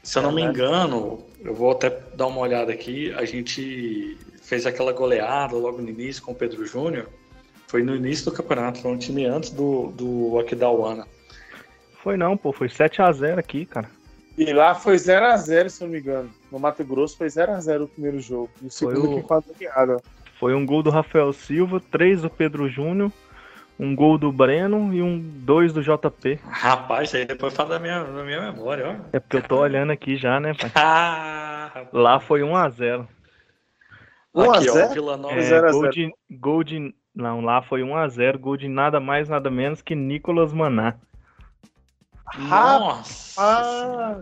se 0.02 0.18
eu 0.18 0.22
não 0.22 0.32
me 0.32 0.40
engano, 0.40 1.22
eu 1.46 1.54
vou 1.54 1.70
até 1.70 1.90
dar 2.14 2.26
uma 2.26 2.40
olhada 2.40 2.72
aqui. 2.72 3.12
A 3.14 3.24
gente 3.24 4.18
fez 4.42 4.66
aquela 4.66 4.92
goleada 4.92 5.56
logo 5.56 5.80
no 5.80 5.88
início 5.88 6.22
com 6.22 6.32
o 6.32 6.34
Pedro 6.34 6.66
Júnior. 6.66 7.08
Foi 7.68 7.82
no 7.82 7.96
início 7.96 8.26
do 8.26 8.32
campeonato, 8.32 8.80
foi 8.80 8.92
um 8.92 8.98
time 8.98 9.24
antes 9.24 9.50
do, 9.50 9.88
do 9.92 10.38
Aquidauana. 10.38 11.06
Foi 12.02 12.16
não, 12.16 12.36
pô, 12.36 12.52
foi 12.52 12.68
7x0 12.68 13.38
aqui, 13.38 13.66
cara. 13.66 13.90
E 14.38 14.52
lá 14.52 14.74
foi 14.74 14.96
0x0, 14.96 15.68
se 15.68 15.82
eu 15.82 15.86
não 15.86 15.94
me 15.94 16.00
engano. 16.00 16.30
No 16.52 16.58
Mato 16.58 16.84
Grosso 16.84 17.16
foi 17.16 17.26
0x0 17.26 17.84
o 17.84 17.88
primeiro 17.88 18.20
jogo. 18.20 18.50
No 18.60 18.70
segundo 18.70 19.22
foi 19.22 19.38
o... 19.38 20.02
Foi 20.38 20.54
um 20.54 20.66
gol 20.66 20.82
do 20.82 20.90
Rafael 20.90 21.32
Silva, 21.32 21.80
três 21.90 22.20
do 22.20 22.28
Pedro 22.28 22.68
Júnior, 22.68 23.10
um 23.78 23.94
gol 23.94 24.16
do 24.16 24.32
Breno 24.32 24.92
e 24.92 25.02
um 25.02 25.18
dois 25.20 25.72
do 25.72 25.82
JP. 25.82 26.40
Rapaz, 26.48 27.08
isso 27.08 27.16
aí 27.16 27.24
depois 27.24 27.54
fala 27.54 27.70
da 27.70 27.78
minha, 27.78 28.02
da 28.02 28.24
minha 28.24 28.40
memória, 28.52 28.88
ó. 28.88 29.08
É 29.12 29.20
porque 29.20 29.36
eu 29.36 29.42
tô 29.42 29.58
olhando 29.58 29.92
aqui 29.92 30.16
já, 30.16 30.40
né, 30.40 30.54
pai? 30.54 30.70
Ah, 30.74 31.86
Lá 31.92 32.18
foi 32.18 32.40
1x0. 32.40 33.06
1x0? 34.34 34.92
Vila 34.92 35.16
Nova. 35.16 35.34
É, 35.34 35.70
gol, 35.70 35.90
de, 35.90 36.14
gol 36.30 36.64
de. 36.64 36.94
Não, 37.14 37.40
lá 37.40 37.62
foi 37.62 37.82
1x0, 37.82 38.38
gol 38.38 38.56
de 38.56 38.68
nada 38.68 39.00
mais, 39.00 39.28
nada 39.28 39.50
menos 39.50 39.82
que 39.82 39.94
Nicolas 39.94 40.52
Maná. 40.52 40.94
Nossa! 42.38 43.40
Ah, 43.40 44.20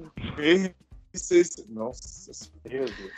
Nossa, 1.69 2.51
meu 2.65 2.85
Deus. 2.85 3.13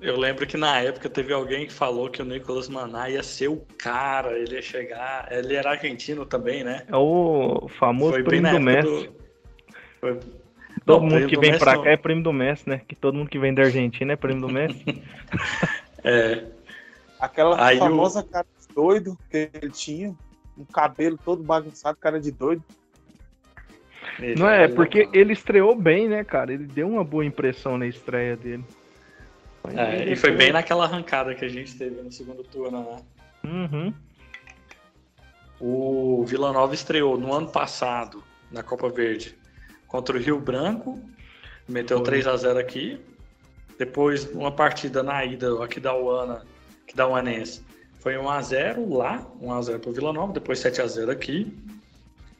Eu 0.00 0.18
lembro 0.18 0.46
que 0.46 0.56
na 0.56 0.80
época 0.80 1.08
teve 1.08 1.32
alguém 1.32 1.66
que 1.66 1.72
falou 1.72 2.10
que 2.10 2.20
o 2.20 2.24
Nicolas 2.24 2.68
Maná 2.68 3.08
ia 3.08 3.22
ser 3.22 3.48
o 3.48 3.64
cara, 3.78 4.36
ele 4.36 4.54
ia 4.54 4.62
chegar. 4.62 5.28
Ele 5.30 5.54
era 5.54 5.70
argentino 5.70 6.26
também, 6.26 6.64
né? 6.64 6.84
É 6.88 6.96
o 6.96 7.68
famoso 7.78 8.12
Foi 8.12 8.24
primo 8.24 8.50
do 8.50 8.60
Messi. 8.60 8.88
Do... 8.88 9.14
Foi... 10.00 10.20
Todo 10.84 11.02
não, 11.02 11.10
mundo 11.10 11.26
que 11.28 11.38
vem 11.38 11.56
pra 11.58 11.80
cá 11.80 11.90
é 11.90 11.96
primo 11.96 12.22
do 12.22 12.32
Messi, 12.32 12.68
né? 12.68 12.80
Que 12.88 12.96
todo 12.96 13.16
mundo 13.16 13.30
que 13.30 13.38
vem 13.38 13.54
da 13.54 13.62
Argentina 13.62 14.14
é 14.14 14.16
primo 14.16 14.40
do 14.40 14.52
Messi. 14.52 15.02
é. 16.02 16.46
Aquela 17.20 17.64
Aí 17.64 17.78
famosa 17.78 18.20
o... 18.20 18.24
cara 18.24 18.46
de 18.58 18.74
doido 18.74 19.16
que 19.30 19.50
ele 19.54 19.70
tinha, 19.70 20.16
um 20.58 20.64
cabelo 20.64 21.16
todo 21.24 21.44
bagunçado, 21.44 21.96
cara 21.98 22.20
de 22.20 22.32
doido. 22.32 22.64
Ele 24.18 24.34
não 24.34 24.48
é, 24.48 24.66
porque 24.66 25.08
ele 25.12 25.32
estreou 25.32 25.76
bem, 25.76 26.08
né, 26.08 26.24
cara? 26.24 26.52
Ele 26.52 26.66
deu 26.66 26.88
uma 26.88 27.04
boa 27.04 27.24
impressão 27.24 27.78
na 27.78 27.86
estreia 27.86 28.36
dele. 28.36 28.64
É, 29.76 30.10
e 30.10 30.16
foi 30.16 30.32
bem 30.32 30.52
naquela 30.52 30.84
arrancada 30.84 31.34
que 31.34 31.44
a 31.44 31.48
gente 31.48 31.76
teve 31.76 32.02
no 32.02 32.10
segundo 32.10 32.42
turno, 32.42 32.82
né? 32.82 33.02
Uhum. 33.44 33.94
O 35.60 36.24
Vila 36.24 36.52
Nova 36.52 36.74
estreou 36.74 37.16
no 37.16 37.32
ano 37.32 37.48
passado, 37.48 38.22
na 38.50 38.62
Copa 38.62 38.88
Verde, 38.88 39.36
contra 39.86 40.16
o 40.16 40.20
Rio 40.20 40.40
Branco, 40.40 41.00
meteu 41.68 41.98
Foi. 41.98 42.06
3 42.06 42.26
a 42.26 42.36
0 42.36 42.58
aqui. 42.58 43.00
Depois, 43.78 44.24
uma 44.32 44.50
partida 44.50 45.02
na 45.02 45.24
ida 45.24 45.62
aqui 45.62 45.78
da 45.78 45.94
Uana, 45.94 46.44
que 46.86 46.94
da 46.94 47.06
Uanense, 47.08 47.62
foi 48.00 48.18
1 48.18 48.28
a 48.28 48.42
0 48.42 48.94
lá, 48.94 49.24
1 49.40 49.52
a 49.52 49.62
0 49.62 49.78
para 49.78 49.90
o 49.90 49.92
Vila 49.92 50.12
Nova, 50.12 50.32
depois 50.32 50.58
7 50.58 50.82
a 50.82 50.86
0 50.86 51.12
aqui. 51.12 51.56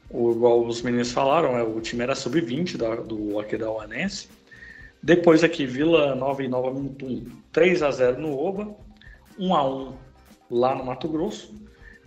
O, 0.09 0.31
igual 0.31 0.65
os 0.65 0.81
meninos 0.81 1.11
falaram, 1.11 1.57
é, 1.57 1.63
o 1.63 1.79
time 1.79 2.03
era 2.03 2.13
sub-20 2.13 2.75
do 3.05 3.39
aqui 3.39 3.57
da 3.57 3.71
Uanense. 3.71 4.27
Depois 5.03 5.43
aqui, 5.43 5.65
Vila 5.65 6.15
Nova 6.15 6.41
e 6.41 6.47
Nova 6.47 6.71
Mutum, 6.71 7.25
3 7.51 7.83
a 7.83 7.91
0 7.91 8.21
no 8.21 8.39
Oba, 8.39 8.73
1 9.37 9.53
a 9.53 9.67
1 9.67 9.93
lá 10.49 10.73
no 10.73 10.85
Mato 10.85 11.09
Grosso 11.09 11.53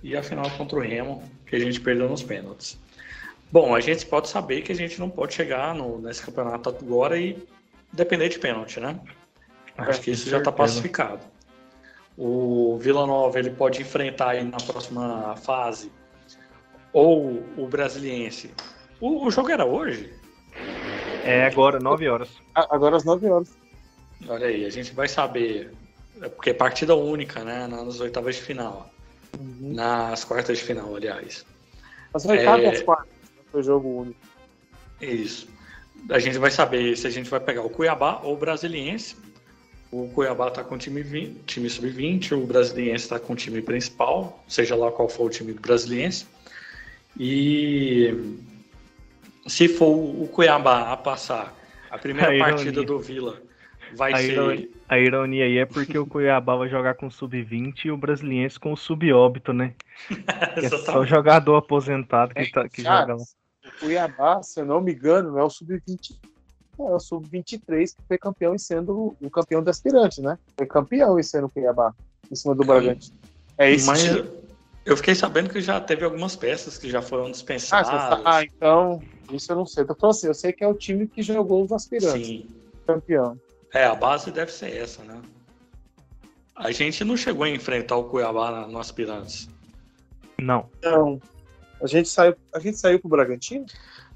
e 0.02 0.16
a 0.16 0.22
final 0.22 0.50
contra 0.52 0.78
o 0.78 0.80
Remo, 0.80 1.22
que 1.44 1.56
a 1.56 1.58
gente 1.58 1.78
perdeu 1.78 2.08
nos 2.08 2.22
pênaltis. 2.22 2.78
Bom, 3.52 3.74
a 3.74 3.80
gente 3.80 4.06
pode 4.06 4.30
saber 4.30 4.62
que 4.62 4.72
a 4.72 4.74
gente 4.74 4.98
não 4.98 5.10
pode 5.10 5.34
chegar 5.34 5.74
no, 5.74 6.00
nesse 6.00 6.24
campeonato 6.24 6.70
agora 6.70 7.18
e 7.18 7.46
depender 7.92 8.30
de 8.30 8.38
pênalti, 8.38 8.80
né? 8.80 8.98
Acho 9.76 10.00
que 10.00 10.12
isso 10.12 10.30
já 10.30 10.38
está 10.38 10.50
pacificado. 10.50 11.20
O 12.16 12.78
Vila 12.78 13.06
Nova 13.06 13.38
ele 13.38 13.50
pode 13.50 13.82
enfrentar 13.82 14.30
aí 14.30 14.42
na 14.42 14.56
próxima 14.56 15.36
fase 15.36 15.92
ou 16.94 17.44
o 17.58 17.66
Brasiliense. 17.66 18.50
O, 18.98 19.26
o 19.26 19.30
jogo 19.30 19.50
era 19.50 19.66
hoje? 19.66 20.10
É 21.26 21.46
agora, 21.46 21.78
9 21.78 22.08
horas. 22.08 22.28
Agora 22.54 22.96
às 22.96 23.04
9 23.04 23.26
horas. 23.28 23.48
Olha 24.28 24.46
aí, 24.46 24.64
a 24.64 24.70
gente 24.70 24.94
vai 24.94 25.08
saber. 25.08 25.72
É 26.22 26.28
porque 26.28 26.50
é 26.50 26.54
partida 26.54 26.94
única, 26.94 27.44
né? 27.44 27.66
Nas 27.66 28.00
oitavas 28.00 28.36
de 28.36 28.42
final. 28.42 28.90
Uhum. 29.38 29.74
Nas 29.74 30.24
quartas 30.24 30.58
de 30.58 30.64
final, 30.64 30.94
aliás. 30.94 31.44
As 32.14 32.24
oitavas 32.24 32.60
é... 32.60 32.64
e 32.64 32.68
as 32.68 32.82
quartas. 32.82 33.08
Foi 33.52 33.62
jogo 33.62 33.88
único. 34.02 34.20
Isso. 35.00 35.48
A 36.10 36.18
gente 36.18 36.38
vai 36.38 36.50
saber 36.50 36.96
se 36.96 37.06
a 37.06 37.10
gente 37.10 37.28
vai 37.28 37.40
pegar 37.40 37.62
o 37.62 37.70
Cuiabá 37.70 38.20
ou 38.22 38.34
o 38.34 38.36
Brasiliense. 38.36 39.16
O 39.90 40.08
Cuiabá 40.08 40.48
está 40.48 40.64
com 40.64 40.74
o 40.74 40.78
time, 40.78 41.34
time 41.46 41.70
sub-20, 41.70 42.32
o 42.32 42.46
Brasiliense 42.46 43.04
está 43.04 43.18
com 43.18 43.32
o 43.32 43.36
time 43.36 43.62
principal, 43.62 44.42
seja 44.48 44.74
lá 44.74 44.90
qual 44.90 45.08
for 45.08 45.26
o 45.26 45.30
time 45.30 45.52
do 45.52 45.60
Brasiliense. 45.60 46.26
E 47.18 48.14
se 49.46 49.68
for 49.68 49.88
o 49.88 50.28
Cuiabá 50.28 50.92
a 50.92 50.96
passar 50.96 51.54
a 51.90 51.98
primeira 51.98 52.32
a 52.36 52.48
partida 52.50 52.82
do 52.82 52.98
Vila, 52.98 53.40
vai 53.94 54.12
a 54.12 54.16
ser. 54.18 54.32
Ironia, 54.32 54.68
a 54.88 54.98
ironia 54.98 55.44
aí 55.44 55.58
é 55.58 55.66
porque 55.66 55.98
o 55.98 56.06
Cuiabá 56.06 56.56
vai 56.56 56.68
jogar 56.68 56.94
com 56.94 57.06
o 57.06 57.10
sub-20 57.10 57.86
e 57.86 57.90
o 57.90 57.96
Brasiliense 57.96 58.58
com 58.58 58.72
o 58.72 58.76
sub-óbito, 58.76 59.52
né? 59.52 59.74
é 60.56 60.68
só 60.68 61.04
jogador 61.04 61.56
aposentado 61.56 62.34
que, 62.34 62.50
tá, 62.50 62.68
que 62.68 62.82
joga 62.82 63.14
lá. 63.14 63.22
O 63.22 63.80
Cuiabá, 63.80 64.42
se 64.42 64.60
eu 64.60 64.64
não 64.64 64.80
me 64.80 64.92
engano, 64.92 65.32
não 65.32 65.38
é 65.38 65.44
o 65.44 65.50
sub-20 65.50 66.16
é 66.78 66.94
o 66.94 67.00
Sub-23 67.00 67.96
que 67.96 68.02
foi 68.06 68.18
campeão 68.18 68.54
e 68.54 68.58
sendo 68.58 69.16
o 69.18 69.30
campeão 69.30 69.62
do 69.62 69.70
aspirante, 69.70 70.20
né? 70.20 70.38
Foi 70.58 70.66
campeão 70.66 71.18
e 71.18 71.24
sendo 71.24 71.46
o 71.46 71.50
Cuiabá, 71.50 71.94
em 72.30 72.34
cima 72.34 72.54
do 72.54 72.64
Bragantino. 72.64 73.16
É 73.56 73.70
isso. 73.70 73.86
Mas 73.86 74.04
eu 74.86 74.96
fiquei 74.96 75.16
sabendo 75.16 75.50
que 75.50 75.60
já 75.60 75.80
teve 75.80 76.04
algumas 76.04 76.36
peças 76.36 76.78
que 76.78 76.88
já 76.88 77.02
foram 77.02 77.28
dispensadas. 77.28 77.90
Ah, 77.90 78.22
ah 78.24 78.44
então, 78.44 79.02
isso 79.32 79.50
eu 79.50 79.56
não 79.56 79.66
sei. 79.66 79.82
Eu 79.82 79.88
tô 79.88 79.96
falando 79.96 80.14
assim, 80.14 80.26
eu 80.28 80.34
sei 80.34 80.52
que 80.52 80.62
é 80.62 80.68
o 80.68 80.74
time 80.74 81.08
que 81.08 81.22
jogou 81.22 81.64
os 81.64 81.72
aspirantes. 81.72 82.24
Sim. 82.24 82.48
Campeão. 82.86 83.36
É, 83.74 83.84
a 83.84 83.96
base 83.96 84.30
deve 84.30 84.52
ser 84.52 84.76
essa, 84.76 85.02
né? 85.02 85.20
A 86.54 86.70
gente 86.70 87.02
não 87.02 87.16
chegou 87.16 87.42
a 87.42 87.50
enfrentar 87.50 87.96
o 87.96 88.04
Cuiabá 88.04 88.68
no 88.68 88.78
aspirantes. 88.78 89.48
Não. 90.38 90.70
Não. 90.80 91.20
A 91.82 91.86
gente 91.88 92.08
saiu, 92.08 92.36
a 92.54 92.60
gente 92.60 92.78
saiu 92.78 93.00
pro 93.00 93.08
Bragantino? 93.08 93.66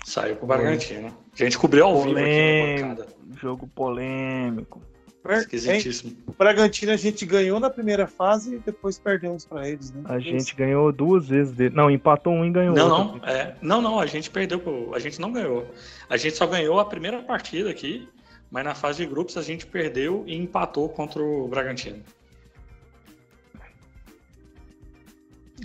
Saiu 0.05 0.37
pro 0.37 0.47
Bragantino. 0.47 1.15
A 1.33 1.37
gente 1.37 1.59
cobriu 1.59 1.85
ao 1.85 2.01
vivo 2.01 2.17
aqui 2.17 2.83
na 2.83 2.89
bancada. 2.95 3.07
Jogo 3.41 3.67
polêmico. 3.67 4.81
Esquisitíssimo. 5.29 6.17
O 6.27 6.33
Bragantino 6.33 6.93
a 6.93 6.97
gente 6.97 7.27
ganhou 7.27 7.61
na 7.61 7.69
primeira 7.69 8.07
fase 8.07 8.55
e 8.55 8.59
depois 8.59 8.99
perdemos 8.99 9.45
para 9.45 9.69
eles, 9.69 9.93
né? 9.93 10.03
A 10.07 10.19
gente 10.19 10.55
ganhou 10.55 10.91
duas 10.91 11.29
vezes 11.29 11.53
dele. 11.53 11.75
Não, 11.75 11.91
empatou 11.91 12.33
um 12.33 12.45
e 12.45 12.51
ganhou 12.51 12.75
não, 12.75 12.91
outro. 12.91 13.19
Não, 13.21 13.29
é, 13.29 13.57
não, 13.61 13.83
não, 13.83 14.01
a 14.01 14.07
gente 14.07 14.31
perdeu, 14.31 14.93
a 14.95 14.99
gente 14.99 15.21
não 15.21 15.31
ganhou. 15.31 15.67
A 16.09 16.17
gente 16.17 16.37
só 16.37 16.47
ganhou 16.47 16.81
a 16.81 16.85
primeira 16.85 17.23
partida 17.23 17.71
aqui, 17.71 18.09
mas 18.51 18.65
na 18.65 18.75
fase 18.75 19.05
de 19.05 19.07
grupos 19.07 19.37
a 19.37 19.43
gente 19.43 19.67
perdeu 19.67 20.25
e 20.27 20.35
empatou 20.35 20.89
contra 20.89 21.23
o 21.23 21.47
Bragantino. 21.49 22.03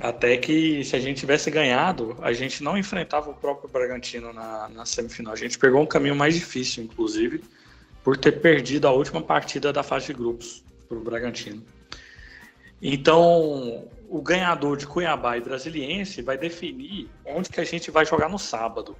Até 0.01 0.35
que 0.35 0.83
se 0.83 0.95
a 0.95 0.99
gente 0.99 1.19
tivesse 1.19 1.49
ganhado, 1.49 2.17
a 2.21 2.33
gente 2.33 2.61
não 2.61 2.77
enfrentava 2.77 3.29
o 3.29 3.33
próprio 3.33 3.69
Bragantino 3.69 4.33
na, 4.33 4.67
na 4.67 4.85
semifinal. 4.85 5.31
A 5.31 5.37
gente 5.37 5.57
pegou 5.57 5.81
um 5.81 5.85
caminho 5.85 6.15
mais 6.15 6.35
difícil, 6.35 6.83
inclusive, 6.83 7.41
por 8.05 8.15
ter 8.15 8.33
perdido 8.33 8.87
a 8.87 8.91
última 8.91 9.19
partida 9.19 9.73
da 9.73 9.81
fase 9.81 10.05
de 10.05 10.13
grupos 10.13 10.63
para 10.87 10.95
o 10.95 11.01
Bragantino. 11.01 11.63
Então, 12.79 13.89
o 14.07 14.21
ganhador 14.21 14.77
de 14.77 14.85
Cuiabá 14.85 15.35
e 15.37 15.41
Brasiliense 15.41 16.21
vai 16.21 16.37
definir 16.37 17.09
onde 17.25 17.49
que 17.49 17.59
a 17.59 17.63
gente 17.63 17.89
vai 17.89 18.05
jogar 18.05 18.29
no 18.29 18.37
sábado. 18.37 18.95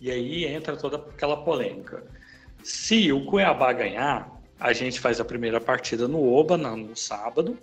E 0.00 0.08
aí 0.08 0.44
entra 0.44 0.76
toda 0.76 0.98
aquela 0.98 1.38
polêmica. 1.38 2.04
Se 2.62 3.10
o 3.10 3.24
Cuiabá 3.24 3.72
ganhar, 3.72 4.30
a 4.60 4.72
gente 4.72 5.00
faz 5.00 5.18
a 5.18 5.24
primeira 5.24 5.60
partida 5.60 6.06
no 6.06 6.32
Oba 6.32 6.56
no 6.56 6.94
sábado 6.94 7.58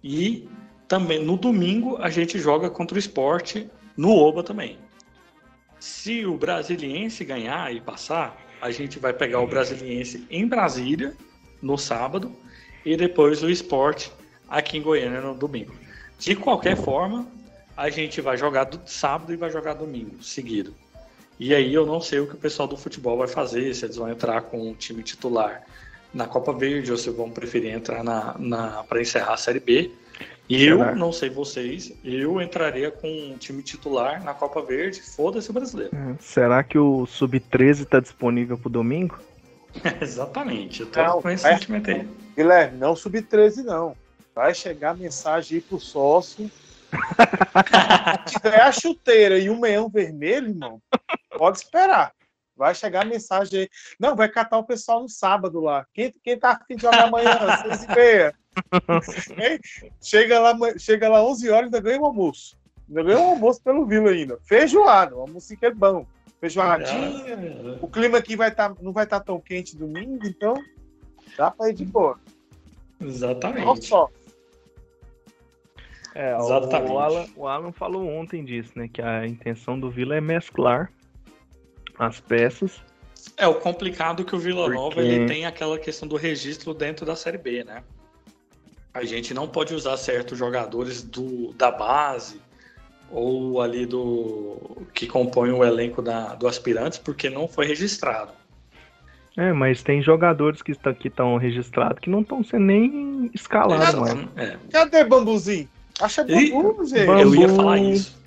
e 0.00 0.48
também 0.86 1.24
no 1.24 1.36
domingo 1.36 1.96
a 1.96 2.08
gente 2.08 2.38
joga 2.38 2.70
contra 2.70 2.94
o 2.94 3.00
esporte 3.00 3.68
no 3.96 4.14
Oba 4.16 4.44
também. 4.44 4.78
Se 5.80 6.24
o 6.24 6.36
Brasiliense 6.36 7.24
ganhar 7.24 7.74
e 7.74 7.80
passar, 7.80 8.41
a 8.62 8.70
gente 8.70 9.00
vai 9.00 9.12
pegar 9.12 9.40
o 9.40 9.46
Brasiliense 9.46 10.24
em 10.30 10.46
Brasília 10.46 11.16
no 11.60 11.76
sábado 11.76 12.32
e 12.86 12.96
depois 12.96 13.42
o 13.42 13.50
esporte 13.50 14.12
aqui 14.48 14.78
em 14.78 14.82
Goiânia 14.82 15.20
no 15.20 15.34
domingo. 15.34 15.74
De 16.16 16.36
qualquer 16.36 16.76
forma, 16.76 17.26
a 17.76 17.90
gente 17.90 18.20
vai 18.20 18.36
jogar 18.36 18.64
do 18.64 18.80
sábado 18.86 19.32
e 19.32 19.36
vai 19.36 19.50
jogar 19.50 19.74
domingo 19.74 20.22
seguido. 20.22 20.72
E 21.40 21.52
aí 21.52 21.74
eu 21.74 21.84
não 21.84 22.00
sei 22.00 22.20
o 22.20 22.28
que 22.28 22.34
o 22.34 22.38
pessoal 22.38 22.68
do 22.68 22.76
futebol 22.76 23.18
vai 23.18 23.26
fazer, 23.26 23.74
se 23.74 23.84
eles 23.84 23.96
vão 23.96 24.08
entrar 24.08 24.42
com 24.42 24.70
o 24.70 24.74
time 24.76 25.02
titular 25.02 25.64
na 26.14 26.28
Copa 26.28 26.52
Verde 26.52 26.92
ou 26.92 26.96
se 26.96 27.10
vão 27.10 27.30
preferir 27.30 27.74
entrar 27.74 28.04
na, 28.04 28.36
na 28.38 28.84
para 28.84 29.00
encerrar 29.00 29.34
a 29.34 29.36
Série 29.36 29.58
B. 29.58 29.90
Eu, 30.54 30.78
Será? 30.78 30.94
não 30.94 31.10
sei 31.12 31.30
vocês, 31.30 31.94
eu 32.04 32.38
entraria 32.38 32.90
com 32.90 33.08
um 33.08 33.38
time 33.38 33.62
titular 33.62 34.22
na 34.22 34.34
Copa 34.34 34.60
Verde, 34.60 35.00
foda-se 35.00 35.48
o 35.48 35.52
brasileiro. 35.52 35.96
É, 35.96 36.14
será 36.20 36.62
que 36.62 36.76
o 36.76 37.06
Sub-13 37.06 37.84
está 37.84 38.00
disponível 38.00 38.58
para 38.58 38.68
o 38.68 38.70
domingo? 38.70 39.18
Exatamente, 40.02 40.82
eu 40.82 40.90
tô 40.90 41.02
não, 41.02 41.22
com 41.22 41.30
esse 41.30 41.46
é, 41.46 41.54
sentimento 41.54 41.90
aí. 41.90 42.06
Guilherme, 42.36 42.76
não 42.76 42.94
Sub-13 42.94 43.64
não. 43.64 43.96
Vai 44.34 44.54
chegar 44.54 44.94
mensagem 44.94 45.56
aí 45.56 45.62
pro 45.62 45.80
sócio. 45.80 46.50
Se 48.26 48.34
tiver 48.34 48.60
a 48.60 48.70
chuteira 48.70 49.38
e 49.38 49.48
um 49.48 49.58
meião 49.58 49.88
vermelho, 49.88 50.48
irmão, 50.48 50.82
pode 51.38 51.58
esperar. 51.58 52.12
Vai 52.54 52.74
chegar 52.74 53.02
a 53.02 53.08
mensagem 53.08 53.60
aí. 53.60 53.68
Não, 53.98 54.14
vai 54.14 54.28
catar 54.28 54.58
o 54.58 54.66
pessoal 54.66 55.00
no 55.00 55.08
sábado 55.08 55.60
lá. 55.60 55.86
Quem, 55.94 56.12
quem 56.22 56.38
tá 56.38 56.50
afim 56.50 56.76
de 56.76 56.82
jogar 56.82 57.04
amanhã, 57.04 57.38
seis 57.64 57.84
e 57.84 57.88
meia? 57.88 58.34
Chega, 60.00 60.40
lá, 60.40 60.56
chega 60.78 61.08
lá 61.08 61.24
11 61.24 61.50
horas 61.50 61.62
e 61.62 61.66
ainda 61.66 61.80
ganha 61.80 62.00
o 62.00 62.02
um 62.02 62.06
almoço. 62.06 62.56
Ainda 62.88 63.02
ganha 63.02 63.18
um 63.18 63.30
almoço 63.30 63.62
pelo 63.62 63.86
Vila 63.86 64.10
ainda. 64.10 64.38
Feijoada, 64.42 65.16
o 65.16 65.20
almoço 65.20 65.56
que 65.56 65.66
é 65.66 65.70
bom. 65.70 66.06
Feijoadinha. 66.40 67.78
O 67.80 67.88
clima 67.88 68.18
aqui 68.18 68.36
vai 68.36 68.52
tá, 68.54 68.74
não 68.80 68.92
vai 68.92 69.04
estar 69.04 69.20
tá 69.20 69.26
tão 69.26 69.40
quente 69.40 69.76
domingo, 69.76 70.26
então 70.26 70.54
dá 71.36 71.50
pra 71.50 71.70
ir 71.70 71.74
de 71.74 71.84
boa. 71.84 72.18
Exatamente. 73.00 73.64
Não 73.64 73.76
só. 73.76 74.10
É, 76.14 76.36
Exatamente. 76.36 76.92
O, 76.92 76.98
Alan, 76.98 77.26
o 77.36 77.46
Alan 77.46 77.72
falou 77.72 78.06
ontem 78.06 78.44
disso, 78.44 78.72
né? 78.76 78.88
Que 78.92 79.00
a 79.00 79.26
intenção 79.26 79.78
do 79.78 79.90
Vila 79.90 80.16
é 80.16 80.20
mesclar 80.20 80.92
as 81.98 82.20
peças. 82.20 82.82
É, 83.36 83.46
o 83.46 83.54
complicado 83.54 84.22
é 84.22 84.24
que 84.24 84.34
o 84.34 84.38
Vila 84.38 84.64
Porque... 84.64 84.76
Nova 84.76 85.00
ele 85.00 85.26
tem 85.26 85.46
aquela 85.46 85.78
questão 85.78 86.08
do 86.08 86.16
registro 86.16 86.74
dentro 86.74 87.06
da 87.06 87.16
Série 87.16 87.38
B, 87.38 87.64
né? 87.64 87.82
A 88.94 89.04
gente 89.04 89.32
não 89.32 89.48
pode 89.48 89.74
usar 89.74 89.96
certos 89.96 90.38
jogadores 90.38 91.02
do, 91.02 91.52
da 91.54 91.70
base 91.70 92.40
ou 93.10 93.60
ali 93.60 93.86
do 93.86 94.86
que 94.92 95.06
compõem 95.06 95.52
o 95.52 95.64
elenco 95.64 96.02
da, 96.02 96.34
do 96.34 96.46
aspirantes 96.46 96.98
porque 96.98 97.30
não 97.30 97.48
foi 97.48 97.66
registrado. 97.66 98.32
É, 99.36 99.52
mas 99.52 99.82
tem 99.82 100.02
jogadores 100.02 100.60
que 100.60 100.72
estão 100.72 101.36
registrados 101.38 102.00
que 102.00 102.10
não 102.10 102.20
estão 102.20 102.44
sendo 102.44 102.66
nem 102.66 103.30
escalados. 103.32 104.10
É, 104.36 104.44
é. 104.44 104.56
Cadê 104.70 105.04
Bambuzinho? 105.04 105.68
Acha 106.00 106.24
bambu, 106.24 106.84
gente. 106.84 107.06
Eu 107.06 107.34
ia 107.34 107.48
falar 107.48 107.78
isso. 107.78 108.20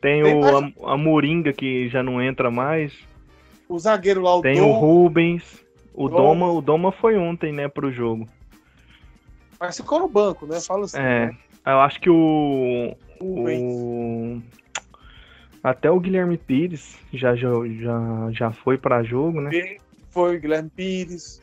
Tem, 0.00 0.22
tem 0.22 0.34
o 0.34 0.58
a, 0.86 0.92
a, 0.92 0.96
Moringa 0.96 1.52
que 1.52 1.88
já 1.88 2.02
não 2.02 2.22
entra 2.22 2.50
mais. 2.50 2.92
O 3.68 3.78
zagueiro 3.78 4.22
lá, 4.22 4.36
o 4.36 4.42
Tem 4.42 4.56
Dom. 4.56 4.70
o 4.70 4.72
Rubens. 4.72 5.64
O 5.92 6.08
Doma, 6.08 6.50
o 6.50 6.62
Doma 6.62 6.92
foi 6.92 7.16
ontem, 7.16 7.52
né, 7.52 7.66
pro 7.66 7.90
jogo. 7.90 8.28
Mas 9.60 9.76
ficou 9.76 10.00
no 10.00 10.08
banco, 10.08 10.46
né? 10.46 10.60
Fala 10.60 10.84
assim. 10.84 10.98
É, 10.98 11.26
né? 11.26 11.38
eu 11.66 11.80
acho 11.80 12.00
que 12.00 12.10
o. 12.10 12.94
o 13.20 14.42
até 15.62 15.90
o 15.90 15.98
Guilherme 15.98 16.38
Pires 16.38 16.96
já, 17.12 17.34
já, 17.34 17.50
já 18.30 18.52
foi 18.52 18.78
para 18.78 19.02
jogo, 19.02 19.40
né? 19.40 19.50
Foi 20.10 20.36
o 20.36 20.40
Guilherme 20.40 20.70
Pires. 20.70 21.42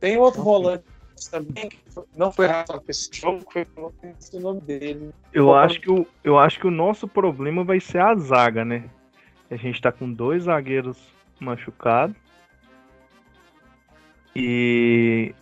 Tem 0.00 0.16
outro 0.16 0.42
volante 0.42 0.84
também 1.30 1.68
que 1.68 1.78
não 2.16 2.32
foi 2.32 2.48
para 2.48 2.80
esse 2.88 3.10
jogo, 3.12 3.44
foi 3.50 3.66
o 3.76 4.40
nome 4.40 4.60
dele. 4.60 5.10
Eu 5.32 5.54
acho, 5.54 5.80
que 5.80 5.90
o, 5.90 6.06
eu 6.22 6.38
acho 6.38 6.58
que 6.58 6.66
o 6.66 6.70
nosso 6.70 7.06
problema 7.06 7.64
vai 7.64 7.80
ser 7.80 7.98
a 7.98 8.14
zaga, 8.14 8.64
né? 8.64 8.84
A 9.50 9.56
gente 9.56 9.80
tá 9.80 9.92
com 9.92 10.10
dois 10.10 10.44
zagueiros 10.44 10.98
machucados. 11.38 12.16
E 14.34 15.34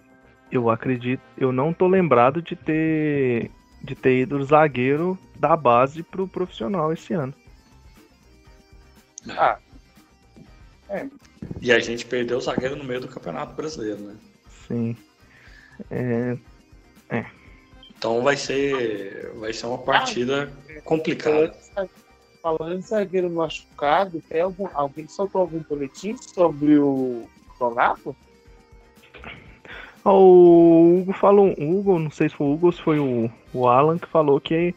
eu 0.53 0.69
acredito, 0.69 1.23
eu 1.39 1.51
não 1.51 1.73
tô 1.73 1.89
lembrado 1.89 2.43
de 2.43 2.55
ter 2.55 3.51
de 3.83 3.97
ter 3.97 4.21
ido 4.21 4.37
o 4.37 4.45
zagueiro 4.45 5.19
da 5.35 5.57
base 5.57 6.05
pro 6.05 6.29
profissional 6.29 6.93
esse 6.93 7.15
ano. 7.15 7.35
Ah. 9.31 9.59
É. 10.89 11.09
E 11.61 11.73
a 11.73 11.81
gente 11.81 12.07
perdeu 12.07 12.39
o 12.39 12.41
zagueiro 12.41 12.77
no 12.77 12.85
meio 12.85 13.01
do 13.01 13.09
Campeonato 13.09 13.55
Brasileiro, 13.55 13.99
né? 14.03 14.15
Sim. 14.69 14.97
É. 15.91 16.37
é. 17.11 17.27
Então 17.97 18.23
vai 18.23 18.37
ser, 18.37 19.33
vai 19.37 19.53
ser 19.53 19.67
uma 19.67 19.79
partida 19.79 20.53
ah, 20.69 20.81
complicada. 20.83 21.57
Falando 22.41 22.75
em 22.79 22.83
zagueiro 22.83 23.31
machucado, 23.31 24.21
tem 24.29 24.43
algum, 24.43 24.69
alguém 24.75 25.09
soltou 25.09 25.41
algum 25.41 25.61
boletim 25.61 26.17
sobre 26.17 26.79
o 26.79 27.29
Donato? 27.59 28.15
O 30.05 30.99
Hugo 31.01 31.13
falou, 31.13 31.55
Hugo, 31.59 31.99
não 31.99 32.11
sei 32.11 32.29
se 32.29 32.35
foi 32.35 32.47
o 32.47 32.53
Hugo 32.53 32.67
ou 32.67 32.73
se 32.73 32.83
foi 32.83 32.99
o, 32.99 33.31
o 33.55 33.69
Alan 33.69 33.99
que 33.99 34.09
falou 34.09 34.41
que 34.41 34.75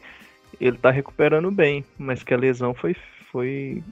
ele 0.60 0.78
tá 0.78 0.90
recuperando 0.90 1.50
bem, 1.50 1.84
mas 1.98 2.22
que 2.22 2.32
a 2.32 2.36
lesão 2.36 2.72
foi. 2.74 2.94
foi... 3.30 3.82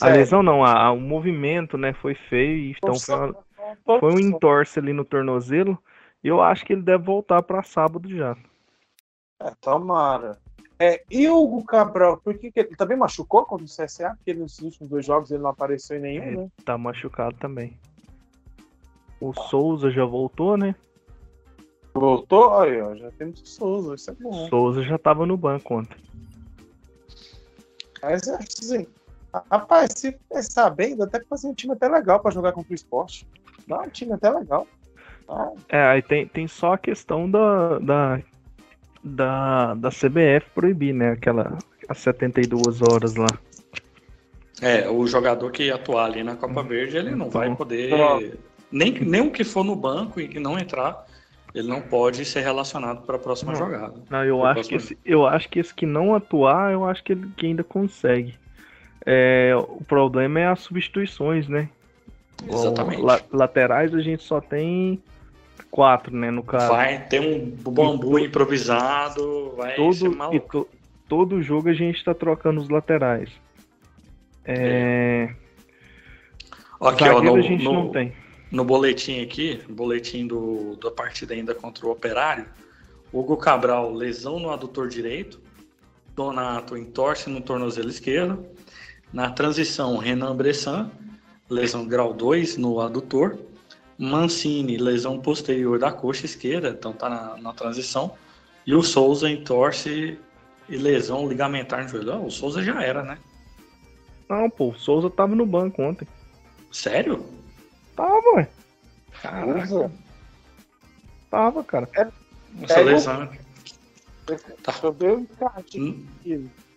A 0.00 0.08
lesão 0.08 0.42
não, 0.42 0.64
a, 0.64 0.86
a, 0.86 0.92
o 0.92 1.00
movimento, 1.00 1.78
né, 1.78 1.92
foi 1.94 2.14
feio, 2.14 2.74
então 2.76 2.94
foi, 2.98 3.14
uma, 3.14 4.00
foi 4.00 4.12
um 4.12 4.18
entorse 4.18 4.78
ali 4.78 4.92
no 4.92 5.04
tornozelo. 5.04 5.78
E 6.22 6.28
eu 6.28 6.42
acho 6.42 6.64
que 6.64 6.72
ele 6.72 6.82
deve 6.82 7.04
voltar 7.04 7.42
para 7.42 7.62
sábado 7.62 8.08
já. 8.08 8.36
É, 9.40 9.52
tomara. 9.60 10.38
É, 10.78 11.02
e 11.10 11.26
o 11.28 11.42
Hugo 11.42 11.64
Cabral, 11.64 12.18
por 12.18 12.36
que, 12.36 12.50
que 12.50 12.60
ele 12.60 12.76
também 12.76 12.98
machucou 12.98 13.44
contra 13.46 13.64
o 13.64 13.68
CSA? 13.68 14.14
Porque 14.16 14.34
nos 14.34 14.58
últimos 14.58 14.90
dois 14.90 15.06
jogos 15.06 15.30
ele 15.30 15.42
não 15.42 15.50
apareceu 15.50 15.96
em 15.96 16.00
nenhum, 16.00 16.22
ele 16.24 16.36
né? 16.36 16.48
Tá 16.64 16.76
machucado 16.76 17.36
também. 17.36 17.78
O 19.20 19.32
Souza 19.32 19.90
já 19.90 20.04
voltou, 20.04 20.56
né? 20.56 20.74
Voltou? 21.94 22.58
Aí, 22.60 22.80
ó, 22.80 22.94
já 22.94 23.10
temos 23.12 23.40
o 23.40 23.46
Souza, 23.46 23.94
isso 23.94 24.10
é 24.10 24.14
bom. 24.14 24.48
Souza 24.48 24.82
já 24.82 24.98
tava 24.98 25.24
no 25.24 25.36
banco 25.36 25.74
ontem. 25.74 25.96
Mas 28.02 28.28
assim, 28.28 28.86
rapaz, 29.50 29.92
se 29.96 30.12
pensar 30.30 30.70
bem, 30.70 30.96
dá 30.96 31.04
até 31.04 31.18
pra 31.18 31.28
fazer 31.28 31.48
um 31.48 31.54
time 31.54 31.72
até 31.72 31.88
legal 31.88 32.20
pra 32.20 32.30
jogar 32.30 32.52
contra 32.52 32.72
o 32.72 32.74
esporte. 32.74 33.26
Dá 33.66 33.80
um 33.80 33.88
time 33.88 34.12
até 34.12 34.30
legal. 34.30 34.66
Ah. 35.28 35.52
É, 35.68 35.82
aí 35.86 36.02
tem, 36.02 36.26
tem 36.26 36.46
só 36.46 36.74
a 36.74 36.78
questão 36.78 37.28
da, 37.28 37.78
da, 37.78 38.20
da, 39.02 39.74
da 39.74 39.90
CBF 39.90 40.50
proibir, 40.54 40.94
né? 40.94 41.12
Aquela 41.12 41.58
as 41.88 41.98
72 41.98 42.82
horas 42.82 43.14
lá. 43.14 43.26
É, 44.60 44.88
o 44.88 45.06
jogador 45.06 45.50
que 45.50 45.70
atuar 45.70 46.06
ali 46.06 46.24
na 46.24 46.34
Copa 46.36 46.62
Verde, 46.62 46.96
ele 46.96 47.14
não 47.14 47.28
vai 47.28 47.54
poder 47.54 48.38
nem, 48.70 48.92
nem 48.92 49.20
o 49.20 49.30
que 49.30 49.44
for 49.44 49.64
no 49.64 49.76
banco 49.76 50.20
e 50.20 50.28
que 50.28 50.40
não 50.40 50.58
entrar, 50.58 51.06
ele 51.54 51.68
não 51.68 51.80
pode 51.80 52.24
ser 52.24 52.40
relacionado 52.40 53.02
para 53.06 53.16
a 53.16 53.18
próxima 53.18 53.52
não. 53.52 53.58
jogada. 53.58 53.94
Não, 54.10 54.24
eu 54.24 54.44
acho, 54.44 54.68
que 54.68 54.74
esse, 54.74 54.98
eu 55.04 55.26
acho 55.26 55.48
que 55.48 55.58
esse 55.58 55.74
que 55.74 55.86
não 55.86 56.14
atuar, 56.14 56.72
eu 56.72 56.84
acho 56.84 57.02
que 57.02 57.12
ele 57.12 57.30
que 57.36 57.46
ainda 57.46 57.64
consegue. 57.64 58.34
É, 59.04 59.52
o 59.56 59.82
problema 59.84 60.40
é 60.40 60.46
as 60.48 60.60
substituições, 60.60 61.48
né? 61.48 61.68
Exatamente. 62.46 63.00
La, 63.00 63.20
laterais 63.32 63.94
a 63.94 64.00
gente 64.00 64.22
só 64.22 64.40
tem 64.40 65.02
quatro, 65.70 66.14
né? 66.14 66.30
No 66.30 66.42
caso. 66.42 66.68
Vai 66.68 67.06
ter 67.06 67.20
um 67.20 67.50
bambu 67.72 68.18
improvisado, 68.18 69.54
vai 69.56 69.74
todo, 69.76 69.94
ser 69.94 70.10
maluco. 70.10 70.36
E 70.36 70.40
to, 70.40 70.68
todo 71.08 71.42
jogo 71.42 71.68
a 71.68 71.72
gente 71.72 71.96
está 71.96 72.12
trocando 72.12 72.60
os 72.60 72.68
laterais. 72.68 73.30
É... 74.44 75.34
Aqui, 76.80 77.04
ó, 77.04 77.22
no, 77.22 77.36
a 77.36 77.40
gente 77.40 77.64
no, 77.64 77.72
não 77.72 77.88
tem 77.88 78.12
no 78.50 78.64
boletim 78.64 79.22
aqui, 79.22 79.60
boletim 79.68 80.26
do, 80.26 80.76
da 80.76 80.90
partida 80.90 81.34
ainda 81.34 81.54
contra 81.54 81.86
o 81.86 81.90
Operário, 81.90 82.46
Hugo 83.12 83.36
Cabral, 83.36 83.92
lesão 83.92 84.38
no 84.38 84.50
adutor 84.50 84.88
direito, 84.88 85.40
Donato 86.14 86.76
entorse 86.76 87.28
no 87.28 87.40
tornozelo 87.40 87.90
esquerdo, 87.90 88.44
na 89.12 89.30
transição, 89.30 89.96
Renan 89.98 90.34
Bressan, 90.34 90.90
lesão 91.48 91.86
grau 91.86 92.12
2 92.12 92.56
no 92.56 92.80
adutor, 92.80 93.38
Mancini, 93.98 94.76
lesão 94.76 95.18
posterior 95.18 95.78
da 95.78 95.90
coxa 95.90 96.26
esquerda, 96.26 96.68
então 96.68 96.92
tá 96.92 97.08
na, 97.08 97.36
na 97.36 97.52
transição, 97.52 98.12
e 98.66 98.74
o 98.74 98.82
Souza 98.82 99.30
entorse 99.30 100.18
e 100.68 100.76
lesão 100.76 101.28
ligamentar 101.28 101.82
no 101.84 101.88
joelho. 101.88 102.12
Ah, 102.12 102.18
o 102.18 102.30
Souza 102.30 102.62
já 102.62 102.82
era, 102.82 103.02
né? 103.02 103.18
Não, 104.28 104.50
pô, 104.50 104.70
o 104.70 104.74
Souza 104.74 105.08
tava 105.08 105.34
no 105.34 105.46
banco 105.46 105.82
ontem. 105.82 106.06
Sério? 106.72 107.24
Tava, 107.96 108.36
ué. 108.36 108.48
Caraca. 109.22 109.90
Tava, 111.30 111.64
cara. 111.64 111.88
É, 111.96 112.06
Nossa, 112.54 112.80
lesão. 112.80 113.28
Tá. 115.38 115.52
Hum. 115.74 116.04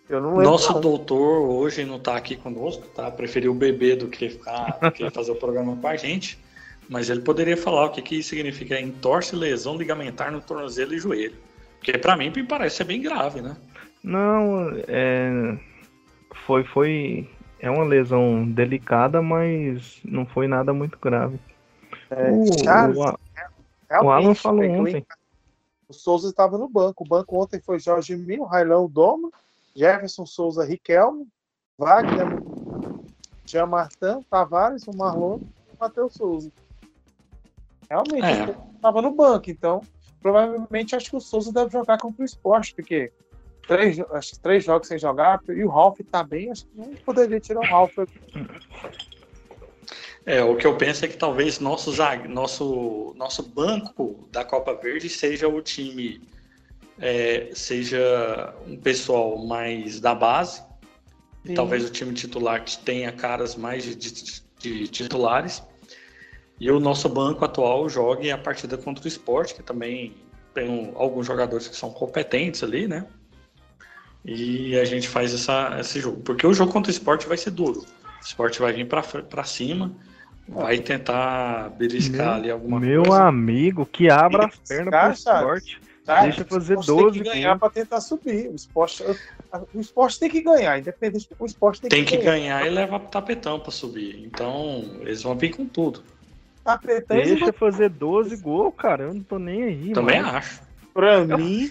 Eu 0.08 0.20
não 0.20 0.36
Nosso 0.40 0.80
doutor 0.80 1.48
hoje 1.48 1.84
não 1.84 2.00
tá 2.00 2.16
aqui 2.16 2.34
conosco, 2.34 2.86
tá? 2.88 3.10
Preferiu 3.10 3.54
beber 3.54 3.96
do 3.96 4.08
que 4.08 4.30
ficar, 4.30 4.78
do 4.80 4.90
que 4.90 5.08
fazer 5.10 5.30
o 5.30 5.36
programa 5.36 5.76
com 5.76 5.86
a 5.86 5.96
gente. 5.96 6.38
Mas 6.88 7.08
ele 7.08 7.20
poderia 7.20 7.56
falar 7.56 7.86
o 7.86 7.90
que, 7.90 8.02
que 8.02 8.22
significa 8.22 8.80
entorse 8.80 9.36
lesão 9.36 9.76
ligamentar 9.76 10.32
no 10.32 10.40
tornozelo 10.40 10.94
e 10.94 10.98
joelho. 10.98 11.36
Porque 11.78 11.96
para 11.96 12.16
mim 12.16 12.32
me 12.34 12.42
parece 12.42 12.78
ser 12.78 12.84
bem 12.84 13.00
grave, 13.00 13.40
né? 13.40 13.56
Não, 14.02 14.72
é... 14.88 15.56
foi, 16.46 16.64
foi 16.64 17.28
é 17.60 17.70
uma 17.70 17.84
lesão 17.84 18.50
delicada, 18.50 19.20
mas 19.20 20.00
não 20.04 20.24
foi 20.24 20.48
nada 20.48 20.72
muito 20.72 20.98
grave. 20.98 21.38
É, 22.10 22.30
o, 22.30 22.64
Charles, 22.64 22.98
o, 22.98 24.04
o 24.04 24.10
Alan 24.10 24.34
falou 24.34 24.64
ontem. 24.64 25.06
O 25.88 25.92
Souza 25.92 26.28
estava 26.28 26.56
no 26.56 26.68
banco. 26.68 27.04
O 27.04 27.08
banco 27.08 27.40
ontem 27.40 27.60
foi 27.60 27.78
Jorge 27.78 28.16
Mil, 28.16 28.44
Railão 28.44 28.88
Doma, 28.88 29.30
Jefferson 29.74 30.24
Souza 30.24 30.64
Riquelme, 30.64 31.26
Wagner, 31.76 32.42
Jean 33.44 33.66
Martin, 33.66 34.24
Tavares, 34.30 34.86
o 34.86 34.96
Marlon 34.96 35.38
e 35.38 35.74
o 35.74 35.76
Matheus 35.78 36.14
Souza. 36.14 36.50
Realmente, 37.88 38.50
é. 38.50 38.56
estava 38.74 39.02
no 39.02 39.10
banco, 39.10 39.50
então 39.50 39.82
provavelmente 40.22 40.94
acho 40.94 41.10
que 41.10 41.16
o 41.16 41.20
Souza 41.20 41.52
deve 41.52 41.70
jogar 41.70 41.98
contra 41.98 42.22
o 42.22 42.24
esporte, 42.24 42.74
porque 42.74 43.12
três, 43.66 43.98
acho 44.12 44.32
que 44.32 44.40
três 44.40 44.64
jogos 44.64 44.88
sem 44.88 44.98
jogar, 44.98 45.40
e 45.48 45.64
o 45.64 45.68
Ralph 45.68 45.98
tá 46.10 46.22
bem, 46.22 46.50
acho 46.50 46.64
que 46.66 46.76
não 46.76 46.94
poderia 47.04 47.40
tirar 47.40 47.60
o 47.60 47.64
Ralph. 47.64 47.96
É, 50.26 50.42
o 50.44 50.56
que 50.56 50.66
eu 50.66 50.76
penso 50.76 51.04
é 51.04 51.08
que 51.08 51.16
talvez 51.16 51.58
nosso, 51.58 51.92
nosso, 52.28 53.14
nosso 53.16 53.42
banco 53.42 54.28
da 54.30 54.44
Copa 54.44 54.74
Verde 54.74 55.08
seja 55.08 55.48
o 55.48 55.62
time, 55.62 56.20
é, 56.98 57.50
seja 57.54 58.54
um 58.66 58.76
pessoal 58.76 59.38
mais 59.46 60.00
da 60.00 60.14
base, 60.14 60.62
e 61.44 61.54
talvez 61.54 61.84
o 61.84 61.90
time 61.90 62.12
titular 62.12 62.62
que 62.62 62.78
tenha 62.78 63.10
caras 63.12 63.56
mais 63.56 63.84
de, 63.84 63.96
de, 63.96 64.42
de, 64.58 64.88
titulares, 64.88 65.62
e 66.60 66.70
o 66.70 66.78
nosso 66.78 67.08
banco 67.08 67.44
atual 67.44 67.88
jogue 67.88 68.30
a 68.30 68.36
partida 68.36 68.76
contra 68.76 69.04
o 69.04 69.08
esporte, 69.08 69.54
que 69.54 69.62
também 69.62 70.14
tem 70.52 70.68
um, 70.68 70.92
alguns 70.96 71.26
jogadores 71.26 71.66
que 71.66 71.76
são 71.76 71.90
competentes 71.90 72.62
ali, 72.62 72.86
né? 72.86 73.06
E 74.24 74.78
a 74.78 74.84
gente 74.84 75.08
faz 75.08 75.34
essa, 75.34 75.76
esse 75.80 76.00
jogo. 76.00 76.20
Porque 76.22 76.46
o 76.46 76.52
jogo 76.52 76.72
contra 76.72 76.90
o 76.90 76.94
esporte 76.94 77.26
vai 77.26 77.36
ser 77.36 77.50
duro. 77.50 77.80
O 77.80 78.24
esporte 78.24 78.60
vai 78.60 78.72
vir 78.72 78.86
para 78.86 79.44
cima, 79.44 79.92
vai 80.46 80.78
tentar 80.78 81.70
beliscar 81.70 82.26
meu, 82.26 82.34
ali 82.34 82.50
alguma 82.50 82.80
meu 82.80 83.02
coisa. 83.02 83.18
Meu 83.18 83.28
amigo, 83.28 83.86
que 83.86 84.10
abra 84.10 84.46
as 84.46 84.56
pernas 84.56 84.90
para 84.90 85.08
o 85.08 85.12
esporte. 85.12 85.80
Cara, 86.04 86.22
Deixa 86.22 86.44
fazer 86.44 86.76
12 86.76 86.94
tem 86.94 87.12
que 87.12 87.20
ganhar 87.20 87.58
para 87.58 87.70
tentar 87.70 88.00
subir. 88.00 88.48
O 88.48 88.54
esporte, 88.54 89.04
o 89.72 89.80
esporte 89.80 90.18
tem 90.18 90.30
que 90.30 90.40
ganhar, 90.40 90.78
independente 90.78 91.28
do 91.38 91.46
esporte 91.46 91.80
tem, 91.80 91.90
tem 91.90 92.04
que, 92.04 92.16
que 92.16 92.24
ganhar. 92.24 92.58
ganhar 92.60 92.66
e 92.66 92.74
levar 92.74 93.00
para 93.00 93.08
tapetão 93.08 93.60
para 93.60 93.70
subir. 93.70 94.22
Então, 94.24 94.98
eles 95.00 95.22
vão 95.22 95.36
vir 95.36 95.54
com 95.54 95.66
tudo. 95.66 96.02
Tapetão 96.64 97.16
Deixa 97.16 97.52
fazer 97.52 97.90
12 97.90 98.36
gols, 98.36 98.74
cara. 98.76 99.04
Eu 99.04 99.14
não 99.14 99.22
tô 99.22 99.38
nem 99.38 99.62
aí. 99.62 99.92
Também 99.92 100.20
mano. 100.20 100.36
acho. 100.36 100.62
Para 100.92 101.24
mim, 101.24 101.70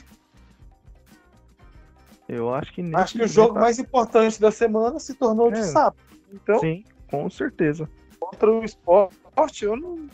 eu 2.30 2.54
acho 2.54 2.72
que 2.72 2.96
Acho 2.96 3.18
que 3.18 3.24
o 3.24 3.28
jogo 3.28 3.56
tá... 3.56 3.62
mais 3.62 3.80
importante 3.80 4.40
da 4.40 4.52
semana 4.52 5.00
se 5.00 5.16
tornou 5.16 5.50
é, 5.50 5.54
de 5.54 5.64
sábado. 5.66 5.98
Então, 6.32 6.60
sim, 6.60 6.86
com 7.10 7.28
certeza. 7.28 7.90
Contra 8.20 8.52
o 8.52 8.64
esporte, 8.64 9.66
eu 9.66 9.76
não. 9.76 10.08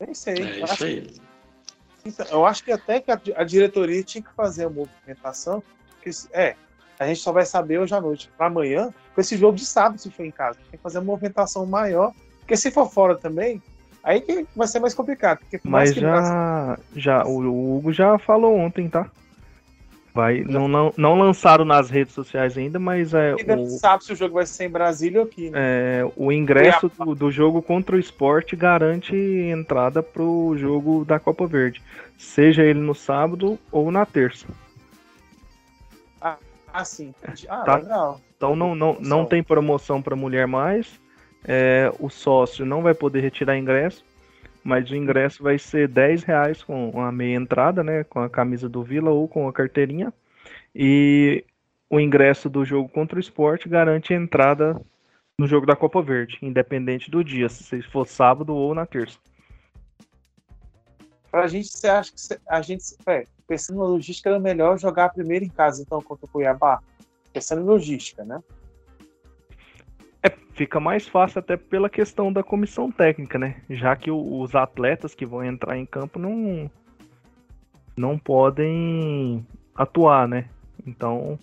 Nem 0.00 0.12
sei. 0.12 0.34
É 0.34 0.64
isso 0.64 0.84
aí. 0.84 1.14
Então, 2.04 2.26
eu 2.30 2.44
acho 2.44 2.64
que 2.64 2.72
até 2.72 2.98
que 3.00 3.12
a, 3.12 3.20
a, 3.36 3.44
diretoria 3.44 4.02
tinha 4.02 4.22
que 4.22 4.32
fazer 4.34 4.64
a 4.64 4.70
movimentação. 4.70 5.62
Que, 6.02 6.10
é, 6.32 6.56
a 6.98 7.06
gente 7.06 7.20
só 7.20 7.30
vai 7.30 7.46
saber 7.46 7.78
hoje 7.78 7.94
à 7.94 8.00
noite 8.00 8.28
para 8.36 8.46
amanhã, 8.46 8.92
com 9.14 9.20
esse 9.20 9.36
jogo 9.36 9.56
de 9.56 9.64
sábado, 9.64 10.00
se 10.00 10.10
for 10.10 10.24
em 10.24 10.30
casa. 10.32 10.58
Tem 10.70 10.78
que 10.78 10.82
fazer 10.82 10.98
uma 10.98 11.04
movimentação 11.04 11.64
maior, 11.66 12.12
porque 12.40 12.56
se 12.56 12.70
for 12.70 12.90
fora 12.90 13.16
também, 13.16 13.62
aí 14.02 14.20
que 14.20 14.44
vai 14.56 14.66
ser 14.66 14.80
mais 14.80 14.92
complicado. 14.92 15.40
Mas 15.62 15.94
já, 15.94 16.78
já 16.96 17.24
o, 17.24 17.38
o 17.42 17.76
Hugo 17.76 17.92
já 17.92 18.18
falou 18.18 18.56
ontem, 18.56 18.88
tá? 18.88 19.08
Vai, 20.12 20.40
não, 20.40 20.66
não, 20.66 20.92
não 20.96 21.16
lançaram 21.16 21.64
nas 21.64 21.88
redes 21.88 22.14
sociais 22.14 22.58
ainda, 22.58 22.80
mas 22.80 23.14
é. 23.14 23.34
o, 23.34 23.66
sabe 23.78 24.04
se 24.04 24.12
o 24.12 24.16
jogo 24.16 24.34
vai 24.34 24.46
ser 24.46 24.64
em 24.64 24.70
Brasília 24.70 25.20
ou 25.20 25.26
aqui. 25.26 25.50
Né? 25.50 25.58
É, 25.60 26.12
o 26.16 26.32
ingresso 26.32 26.88
do, 26.88 27.14
do, 27.14 27.30
jogo 27.30 27.62
contra 27.62 27.94
o 27.94 27.98
esporte 27.98 28.56
garante 28.56 29.14
entrada 29.14 30.02
pro 30.02 30.56
jogo 30.58 31.04
da 31.04 31.20
Copa 31.20 31.46
Verde. 31.46 31.80
Seja 32.18 32.64
ele 32.64 32.80
no 32.80 32.94
sábado 32.94 33.56
ou 33.70 33.92
na 33.92 34.04
terça. 34.04 34.46
Ah, 36.20 36.36
ah 36.72 36.84
sim. 36.84 37.14
Ah, 37.48 37.62
tá? 37.62 37.76
legal. 37.76 38.20
Então 38.36 38.56
não, 38.56 38.74
não, 38.74 38.96
não 39.00 39.24
tem 39.24 39.44
promoção 39.44 40.02
para 40.02 40.16
mulher 40.16 40.48
mais. 40.48 41.00
É, 41.44 41.92
o 42.00 42.10
sócio 42.10 42.66
não 42.66 42.82
vai 42.82 42.94
poder 42.94 43.20
retirar 43.20 43.56
ingresso 43.56 44.04
mas 44.62 44.90
o 44.90 44.96
ingresso 44.96 45.42
vai 45.42 45.58
ser 45.58 45.88
10 45.88 46.22
reais 46.24 46.62
com 46.62 47.00
a 47.00 47.10
meia 47.10 47.36
entrada, 47.36 47.82
né? 47.82 48.04
Com 48.04 48.20
a 48.20 48.30
camisa 48.30 48.68
do 48.68 48.82
Vila 48.82 49.10
ou 49.10 49.26
com 49.28 49.48
a 49.48 49.52
carteirinha. 49.52 50.12
E 50.74 51.44
o 51.88 51.98
ingresso 51.98 52.48
do 52.48 52.64
jogo 52.64 52.88
contra 52.88 53.16
o 53.16 53.20
esporte 53.20 53.68
garante 53.68 54.14
a 54.14 54.16
entrada 54.16 54.80
no 55.38 55.46
jogo 55.46 55.66
da 55.66 55.74
Copa 55.74 56.02
Verde, 56.02 56.38
independente 56.42 57.10
do 57.10 57.24
dia, 57.24 57.48
se 57.48 57.80
for 57.82 58.06
sábado 58.06 58.54
ou 58.54 58.74
na 58.74 58.84
terça. 58.84 59.18
Pra 61.30 61.46
gente, 61.46 61.68
você 61.68 61.88
acha 61.88 62.12
que 62.12 62.18
a 62.46 62.60
gente, 62.60 62.84
é, 63.06 63.24
pensando 63.48 63.78
na 63.78 63.84
logística, 63.84 64.28
era 64.28 64.38
melhor 64.38 64.78
jogar 64.78 65.08
primeiro 65.10 65.44
em 65.44 65.48
casa, 65.48 65.80
então, 65.80 66.02
contra 66.02 66.26
o 66.26 66.28
Cuiabá? 66.28 66.80
Pensando 67.32 67.62
em 67.62 67.64
logística, 67.64 68.24
né? 68.24 68.42
É, 70.22 70.30
fica 70.54 70.78
mais 70.78 71.08
fácil 71.08 71.38
até 71.38 71.56
pela 71.56 71.88
questão 71.88 72.32
da 72.32 72.42
comissão 72.42 72.90
técnica, 72.90 73.38
né? 73.38 73.56
Já 73.68 73.96
que 73.96 74.10
o, 74.10 74.40
os 74.40 74.54
atletas 74.54 75.14
que 75.14 75.24
vão 75.26 75.44
entrar 75.44 75.76
em 75.76 75.86
campo 75.86 76.18
não 76.18 76.70
não 77.96 78.18
podem 78.18 79.44
atuar, 79.74 80.26
né? 80.26 80.48
Então, 80.86 81.38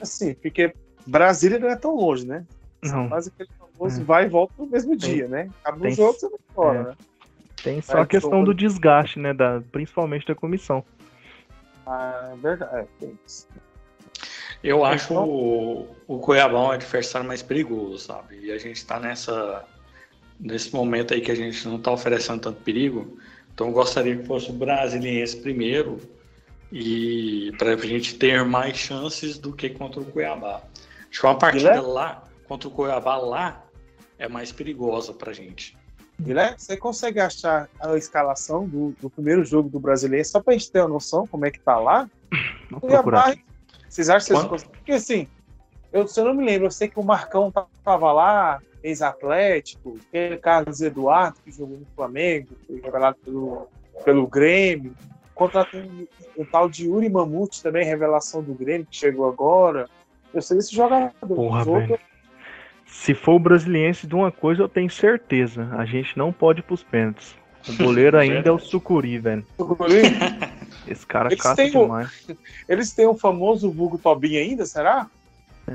assim, 0.00 0.34
porque 0.34 0.74
Brasília 1.06 1.58
não 1.58 1.68
é 1.68 1.76
tão 1.76 1.94
longe, 1.94 2.26
né? 2.26 2.46
Não. 2.82 3.08
Faz 3.08 3.28
aquele 3.28 3.50
famoso 3.58 4.00
é. 4.00 4.04
vai 4.04 4.24
e 4.24 4.28
volta 4.28 4.54
no 4.58 4.66
mesmo 4.66 4.96
tem, 4.96 5.14
dia, 5.14 5.28
né? 5.28 5.50
Acaba 5.62 5.86
o 5.86 5.90
jogo, 5.90 6.12
você 6.14 6.28
vai 6.28 6.38
embora, 6.50 6.78
é. 6.78 6.82
né? 6.84 6.96
Tem 7.62 7.80
só 7.82 7.98
a 7.98 8.06
questão 8.06 8.42
do 8.42 8.54
desgaste, 8.54 9.18
né? 9.18 9.34
Da, 9.34 9.60
principalmente 9.70 10.26
da 10.26 10.34
comissão. 10.34 10.82
Ah, 11.86 12.30
é 12.32 12.36
verdade. 12.36 12.76
É, 12.76 12.86
tem 12.98 13.18
isso. 13.26 13.46
Eu 14.62 14.84
acho 14.84 15.14
o, 15.14 15.88
o 16.06 16.18
Cuiabá 16.18 16.60
um 16.60 16.70
adversário 16.70 17.26
mais 17.26 17.42
perigoso, 17.42 17.98
sabe? 17.98 18.40
E 18.42 18.52
a 18.52 18.58
gente 18.58 18.76
está 18.76 19.00
nessa 19.00 19.64
nesse 20.38 20.74
momento 20.74 21.12
aí 21.12 21.20
que 21.20 21.30
a 21.30 21.34
gente 21.34 21.66
não 21.68 21.76
está 21.76 21.92
oferecendo 21.92 22.40
tanto 22.40 22.62
perigo. 22.62 23.18
Então 23.52 23.68
eu 23.68 23.72
gostaria 23.72 24.16
que 24.16 24.26
fosse 24.26 24.50
o 24.50 24.54
Brasiliense 24.54 25.36
primeiro 25.36 25.98
e 26.72 27.52
para 27.58 27.74
a 27.74 27.76
gente 27.76 28.14
ter 28.14 28.44
mais 28.44 28.76
chances 28.76 29.38
do 29.38 29.52
que 29.52 29.70
contra 29.70 30.00
o 30.00 30.04
Cuiabá. 30.04 30.62
Acho 31.10 31.20
que 31.20 31.26
uma 31.26 31.38
partida 31.38 31.80
lá 31.82 32.24
contra 32.46 32.68
o 32.68 32.70
Cuiabá 32.70 33.16
lá 33.16 33.64
é 34.18 34.28
mais 34.28 34.52
perigosa 34.52 35.12
para 35.12 35.30
a 35.30 35.34
gente. 35.34 35.76
Guilherme, 36.20 36.58
você 36.58 36.76
consegue 36.76 37.18
achar 37.18 37.68
a 37.80 37.96
escalação 37.96 38.68
do, 38.68 38.94
do 39.00 39.08
primeiro 39.08 39.42
jogo 39.44 39.70
do 39.70 39.80
Brasileiro 39.80 40.26
só 40.26 40.40
para 40.40 40.54
a 40.54 40.56
gente 40.58 40.70
ter 40.70 40.80
uma 40.80 40.88
noção 40.88 41.26
como 41.26 41.46
é 41.46 41.50
que 41.50 41.58
tá 41.60 41.78
lá? 41.78 42.08
Não 42.70 42.78
Cuiabá, 42.78 43.34
vocês 43.90 44.08
acham 44.08 44.28
que 44.28 44.32
vocês 44.34 44.48
conseguem? 44.48 44.74
Porque 44.76 44.92
assim, 44.92 45.28
eu, 45.92 46.06
se 46.06 46.20
eu 46.20 46.24
não 46.24 46.34
me 46.34 46.44
lembro, 46.44 46.68
eu 46.68 46.70
sei 46.70 46.88
que 46.88 46.98
o 46.98 47.02
Marcão 47.02 47.52
tava 47.84 48.12
lá, 48.12 48.60
ex-atlético, 48.82 49.98
aquele 50.08 50.36
Carlos 50.36 50.80
Eduardo, 50.80 51.38
que 51.44 51.50
jogou 51.50 51.78
no 51.78 51.86
Flamengo, 51.96 52.48
foi 52.66 52.80
revelado 52.80 53.18
pelo, 53.24 53.68
pelo 54.04 54.26
Grêmio. 54.28 54.94
Contratou 55.34 55.80
um, 55.80 56.06
um, 56.38 56.44
tal 56.44 56.68
de 56.68 56.86
Yuri 56.86 57.08
Mamute 57.08 57.62
também, 57.62 57.84
revelação 57.84 58.42
do 58.42 58.54
Grêmio, 58.54 58.86
que 58.88 58.96
chegou 58.96 59.28
agora. 59.28 59.88
Eu 60.32 60.40
sei 60.40 60.58
esse 60.58 60.74
jogador. 60.74 61.12
Porra, 61.26 61.68
outros... 61.68 61.98
Se 62.86 63.14
for 63.14 63.34
o 63.34 63.38
brasiliense 63.38 64.06
de 64.06 64.14
uma 64.14 64.30
coisa, 64.30 64.62
eu 64.62 64.68
tenho 64.68 64.90
certeza. 64.90 65.68
A 65.72 65.84
gente 65.84 66.16
não 66.16 66.32
pode 66.32 66.60
ir 66.60 66.62
pros 66.62 66.84
pênaltis. 66.84 67.34
O 67.68 67.76
goleiro 67.76 68.18
ainda 68.18 68.48
é 68.48 68.52
o 68.52 68.58
Sucuri, 68.58 69.18
velho. 69.18 69.44
Sucuri? 69.56 70.02
Esse 70.86 71.06
cara 71.06 71.28
eles 71.28 71.42
caça 71.42 71.68
demais. 71.68 72.26
O, 72.28 72.36
eles 72.68 72.92
têm 72.92 73.06
o 73.06 73.16
famoso 73.16 73.70
vulgo 73.70 73.98
Tobinho 73.98 74.40
ainda, 74.40 74.64
será? 74.66 75.08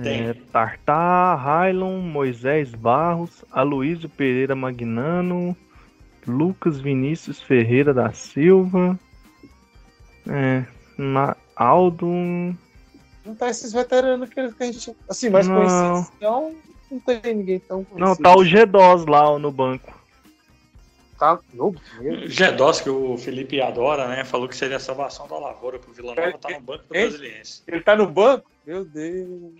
É, 0.03 0.33
Tartar, 0.51 1.35
Railon, 1.35 1.99
Moisés 1.99 2.73
Barros, 2.75 3.45
Aloysio 3.49 4.09
Pereira 4.09 4.53
Magnano, 4.53 5.55
Lucas 6.27 6.81
Vinícius 6.81 7.41
Ferreira 7.41 7.93
da 7.93 8.11
Silva, 8.11 8.99
é, 10.27 10.65
Na, 10.97 11.37
Aldo. 11.55 12.07
Não 13.25 13.35
tá 13.35 13.49
esses 13.49 13.71
veteranos 13.71 14.29
que 14.29 14.39
a 14.39 14.47
gente. 14.65 14.95
Assim, 15.09 15.29
mais 15.29 15.47
não. 15.47 15.55
conhecidos. 15.55 16.13
Então, 16.17 16.55
não 16.91 16.99
tem 16.99 17.35
ninguém 17.35 17.59
tão 17.59 17.83
conhecido. 17.85 18.05
Não, 18.05 18.15
tá 18.15 18.35
o 18.35 18.43
G2 18.43 19.09
lá 19.09 19.39
no 19.39 19.51
banco. 19.51 19.94
Tá 21.17 21.39
novo 21.53 21.79
Gedós, 22.25 22.81
que 22.81 22.89
o 22.89 23.17
Felipe 23.17 23.61
adora, 23.61 24.07
né? 24.07 24.25
Falou 24.25 24.49
que 24.49 24.55
seria 24.55 24.77
a 24.77 24.79
salvação 24.79 25.27
da 25.27 25.37
lavoura 25.37 25.79
pro 25.79 25.93
Vila 25.93 26.13
Nova, 26.13 26.37
tá 26.37 26.49
no 26.49 26.59
banco 26.59 26.83
do 26.83 26.89
Brasiliense. 26.89 27.63
Ele 27.67 27.81
tá 27.81 27.95
no 27.95 28.07
banco? 28.07 28.51
Meu 28.65 28.83
Deus. 28.83 29.53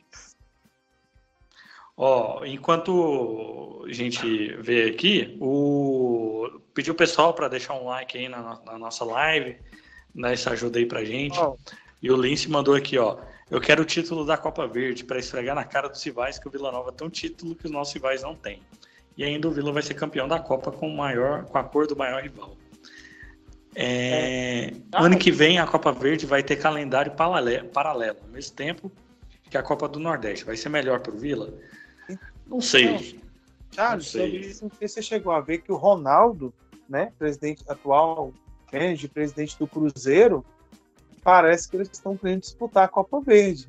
Ó, 1.98 2.44
enquanto 2.44 3.86
a 3.88 3.94
gente 3.94 4.54
vê 4.56 4.90
aqui, 4.90 5.38
o 5.40 6.60
pediu 6.74 6.94
o 6.94 6.98
pessoal 6.98 7.34
para 7.34 7.48
deixar 7.48 7.74
um 7.74 7.86
like 7.86 8.18
aí 8.18 8.28
na, 8.28 8.60
na, 8.66 8.78
nossa 8.78 9.06
live, 9.06 9.58
dar 10.14 10.34
essa 10.34 10.52
ajuda 10.52 10.78
aí 10.78 10.86
pra 10.86 11.06
gente. 11.06 11.40
Oh. 11.40 11.58
E 12.02 12.12
o 12.12 12.18
Lince 12.18 12.50
mandou 12.50 12.76
aqui, 12.76 12.98
ó. 12.98 13.18
Eu 13.50 13.62
quero 13.62 13.84
o 13.84 13.86
título 13.86 14.26
da 14.26 14.38
Copa 14.38 14.68
Verde 14.68 15.06
para 15.06 15.20
esfregar 15.20 15.56
na 15.56 15.64
cara 15.64 15.88
dos 15.88 16.04
rivais 16.04 16.38
que 16.38 16.48
o 16.48 16.52
Vila 16.52 16.70
Nova 16.70 16.92
tem 16.92 17.08
um 17.08 17.10
título 17.10 17.56
que 17.56 17.66
os 17.66 17.72
nossos 17.72 17.94
rivais 17.94 18.24
não 18.24 18.36
têm 18.36 18.62
e 19.18 19.24
ainda 19.24 19.48
o 19.48 19.52
Vila 19.52 19.72
vai 19.72 19.82
ser 19.82 19.94
campeão 19.94 20.28
da 20.28 20.40
Copa 20.40 20.72
com, 20.72 20.90
maior, 20.90 21.46
com 21.46 21.58
a 21.58 21.64
cor 21.64 21.88
do 21.88 21.96
maior 21.96 22.22
rival. 22.22 22.56
É, 23.74 24.68
é. 24.68 24.74
ano 24.94 25.18
que 25.18 25.32
vem 25.32 25.60
a 25.60 25.68
Copa 25.68 25.92
Verde 25.92 26.26
vai 26.26 26.42
ter 26.42 26.56
calendário 26.56 27.12
paralelo, 27.14 28.18
ao 28.22 28.30
mesmo 28.30 28.56
tempo 28.56 28.92
que 29.50 29.58
a 29.58 29.64
Copa 29.64 29.88
do 29.88 30.00
Nordeste. 30.00 30.46
Vai 30.46 30.56
ser 30.56 30.70
melhor 30.70 31.00
para 31.00 31.14
o 31.14 31.18
Vila? 31.18 31.54
Não 32.48 32.62
sei. 32.62 33.20
Charles, 33.72 34.14
não 34.14 34.22
sei. 34.22 34.38
Isso, 34.38 34.64
não 34.64 34.72
sei 34.78 34.88
se 34.88 34.96
você 34.96 35.02
chegou 35.02 35.34
a 35.34 35.42
ver 35.42 35.60
que 35.60 35.72
o 35.72 35.76
Ronaldo, 35.76 36.54
né, 36.88 37.12
presidente 37.18 37.64
atual, 37.68 38.34
de 38.98 39.08
presidente 39.08 39.58
do 39.58 39.66
Cruzeiro, 39.66 40.44
parece 41.24 41.70
que 41.70 41.78
eles 41.78 41.90
estão 41.92 42.18
querendo 42.18 42.42
disputar 42.42 42.84
a 42.84 42.88
Copa 42.88 43.22
Verde, 43.22 43.68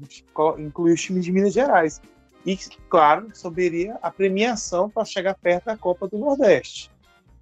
incluir 0.58 0.92
os 0.92 1.00
times 1.00 1.24
de 1.24 1.30
Minas 1.30 1.52
Gerais. 1.52 2.00
E, 2.46 2.56
claro, 2.88 3.28
subiria 3.34 3.98
a 4.00 4.08
premiação 4.08 4.88
para 4.88 5.04
chegar 5.04 5.34
perto 5.34 5.64
da 5.64 5.76
Copa 5.76 6.06
do 6.06 6.16
Nordeste. 6.16 6.92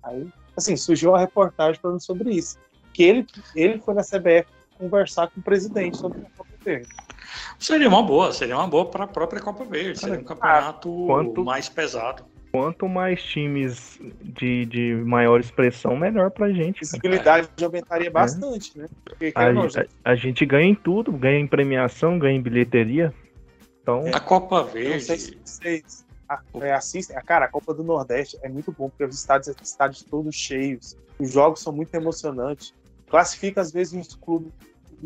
Aí, 0.02 0.26
assim, 0.56 0.76
surgiu 0.76 1.10
uma 1.10 1.18
reportagem 1.18 1.78
falando 1.78 2.00
sobre 2.00 2.30
isso. 2.30 2.58
Que 2.94 3.02
ele, 3.02 3.26
ele 3.54 3.78
foi 3.78 3.92
na 3.92 4.02
CBF 4.02 4.46
conversar 4.78 5.28
com 5.28 5.40
o 5.40 5.42
presidente 5.42 5.98
sobre 5.98 6.20
a 6.20 6.30
Copa 6.36 6.50
Verde. 6.64 6.88
Seria 7.58 7.88
uma 7.88 8.02
boa, 8.02 8.32
seria 8.32 8.56
uma 8.56 8.66
boa 8.66 8.86
para 8.86 9.04
a 9.04 9.06
própria 9.06 9.42
Copa 9.42 9.64
Verde. 9.64 9.98
Seria 9.98 10.18
um 10.18 10.24
campeonato 10.24 10.90
quanto, 11.06 11.44
mais 11.44 11.68
pesado. 11.68 12.24
Quanto 12.50 12.88
mais 12.88 13.22
times 13.22 14.00
de, 14.22 14.64
de 14.64 14.94
maior 15.04 15.38
expressão, 15.38 15.96
melhor 15.96 16.30
pra 16.30 16.50
gente. 16.50 16.78
A 16.78 16.80
visibilidade 16.80 17.48
é. 17.60 17.64
aumentaria 17.64 18.10
bastante, 18.10 18.78
né? 18.78 18.88
Porque, 19.04 19.32
a, 19.34 19.48
a, 19.48 20.12
a, 20.12 20.14
gente 20.14 20.46
ganha 20.46 20.70
em 20.70 20.74
tudo, 20.74 21.12
ganha 21.12 21.38
em 21.38 21.46
premiação, 21.46 22.18
ganha 22.18 22.36
em 22.36 22.42
bilheteria. 22.42 23.12
Então, 23.84 24.02
a 24.14 24.18
Copa 24.18 24.64
Verde. 24.64 24.94
Não 24.94 25.00
sei 25.00 25.18
se 25.18 25.38
vocês 25.44 26.06
é, 26.62 26.72
assistem. 26.72 27.14
Cara, 27.26 27.44
a 27.44 27.48
Copa 27.48 27.74
do 27.74 27.84
Nordeste 27.84 28.38
é 28.42 28.48
muito 28.48 28.72
bom, 28.72 28.88
porque 28.88 29.04
os 29.04 29.14
estádios, 29.14 29.54
estádios 29.62 30.02
todos 30.02 30.34
cheios. 30.34 30.96
Os 31.18 31.30
jogos 31.30 31.60
são 31.60 31.70
muito 31.70 31.94
emocionantes. 31.94 32.74
Classifica, 33.06 33.60
às 33.60 33.70
vezes, 33.70 33.92
uns 33.92 34.14
clubes 34.14 34.50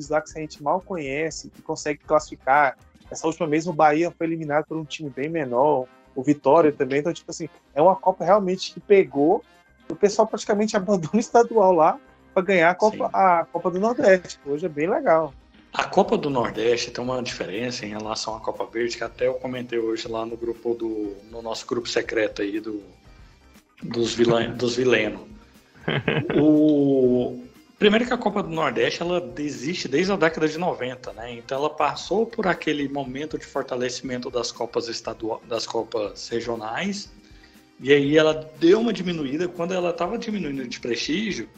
lá 0.09 0.21
que 0.21 0.31
a 0.39 0.41
gente 0.41 0.63
mal 0.63 0.81
conhece, 0.81 1.51
que 1.51 1.61
consegue 1.61 1.99
classificar. 2.07 2.79
Essa 3.11 3.27
última 3.27 3.49
vez 3.49 3.67
o 3.67 3.73
Bahia 3.73 4.13
foi 4.13 4.29
eliminado 4.29 4.67
por 4.67 4.77
um 4.77 4.85
time 4.85 5.11
bem 5.11 5.29
menor, 5.29 5.89
o 6.15 6.23
Vitória 6.23 6.71
também. 6.71 7.01
Então, 7.01 7.13
tipo 7.13 7.33
assim, 7.33 7.49
é 7.75 7.83
uma 7.83 7.97
Copa 7.97 8.25
realmente 8.25 8.73
que 8.73 8.79
pegou. 8.79 9.43
O 9.91 9.97
pessoal 9.97 10.29
praticamente 10.29 10.77
abandona 10.79 11.11
o 11.15 11.19
estadual 11.19 11.73
lá 11.73 11.99
para 12.33 12.45
ganhar 12.45 12.71
a 12.71 12.75
Copa, 12.77 13.11
a 13.13 13.45
Copa 13.45 13.73
do 13.73 13.81
Nordeste. 13.81 14.39
Hoje 14.47 14.67
é 14.67 14.69
bem 14.69 14.89
legal. 14.89 15.35
A 15.73 15.85
Copa 15.85 16.17
do 16.17 16.31
Nordeste 16.31 16.91
tem 16.91 17.03
uma 17.05 17.23
diferença 17.23 17.85
em 17.85 17.91
relação 17.91 18.37
à 18.37 18.41
Copa 18.41 18.67
Verde, 18.67 18.97
que 18.97 19.05
até 19.05 19.27
eu 19.29 19.35
comentei 19.35 19.79
hoje 19.79 20.09
lá 20.09 20.25
no 20.25 20.37
grupo 20.37 20.75
do. 20.75 21.17
no 21.31 21.43
nosso 21.43 21.67
grupo 21.67 21.89
secreto 21.89 22.43
aí 22.43 22.59
do, 22.61 22.83
dos, 23.83 24.15
vilã, 24.15 24.51
dos 24.51 24.77
vilenos. 24.77 25.21
o, 26.41 27.39
Primeiro 27.79 28.05
que 28.05 28.13
a 28.13 28.19
Copa 28.19 28.43
do 28.43 28.49
Nordeste 28.49 29.03
ela 29.03 29.33
existe 29.39 29.87
desde 29.87 30.11
a 30.11 30.17
década 30.17 30.49
de 30.49 30.59
90, 30.59 31.13
né? 31.13 31.35
Então 31.35 31.59
ela 31.59 31.71
passou 31.71 32.27
por 32.27 32.49
aquele 32.49 32.89
momento 32.89 33.39
de 33.39 33.47
fortalecimento 33.47 34.29
das 34.29 34.51
copas 34.51 34.89
estaduais, 34.89 35.41
das 35.47 35.65
copas 35.65 36.29
regionais, 36.29 37.09
e 37.79 37.93
aí 37.93 38.19
ela 38.19 38.51
deu 38.59 38.81
uma 38.81 38.93
diminuída. 38.93 39.47
Quando 39.47 39.75
ela 39.75 39.91
estava 39.91 40.19
diminuindo 40.19 40.67
de 40.67 40.81
prestígio, 40.81 41.49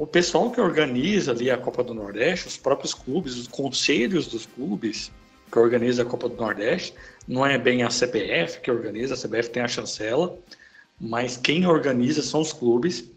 o 0.00 0.06
pessoal 0.06 0.50
que 0.50 0.58
organiza 0.58 1.30
ali 1.30 1.50
a 1.50 1.58
Copa 1.58 1.84
do 1.84 1.92
Nordeste, 1.92 2.48
os 2.48 2.56
próprios 2.56 2.94
clubes, 2.94 3.36
os 3.36 3.46
conselhos 3.46 4.26
dos 4.28 4.46
clubes 4.46 5.12
que 5.52 5.58
organiza 5.58 6.00
a 6.00 6.06
Copa 6.06 6.26
do 6.26 6.36
Nordeste, 6.36 6.94
não 7.28 7.44
é 7.44 7.58
bem 7.58 7.82
a 7.82 7.88
CBF 7.88 8.62
que 8.62 8.70
organiza, 8.70 9.12
a 9.12 9.16
CBF 9.18 9.50
tem 9.50 9.62
a 9.62 9.68
chancela, 9.68 10.38
mas 10.98 11.36
quem 11.36 11.66
organiza 11.66 12.22
são 12.22 12.40
os 12.40 12.50
clubes. 12.50 13.10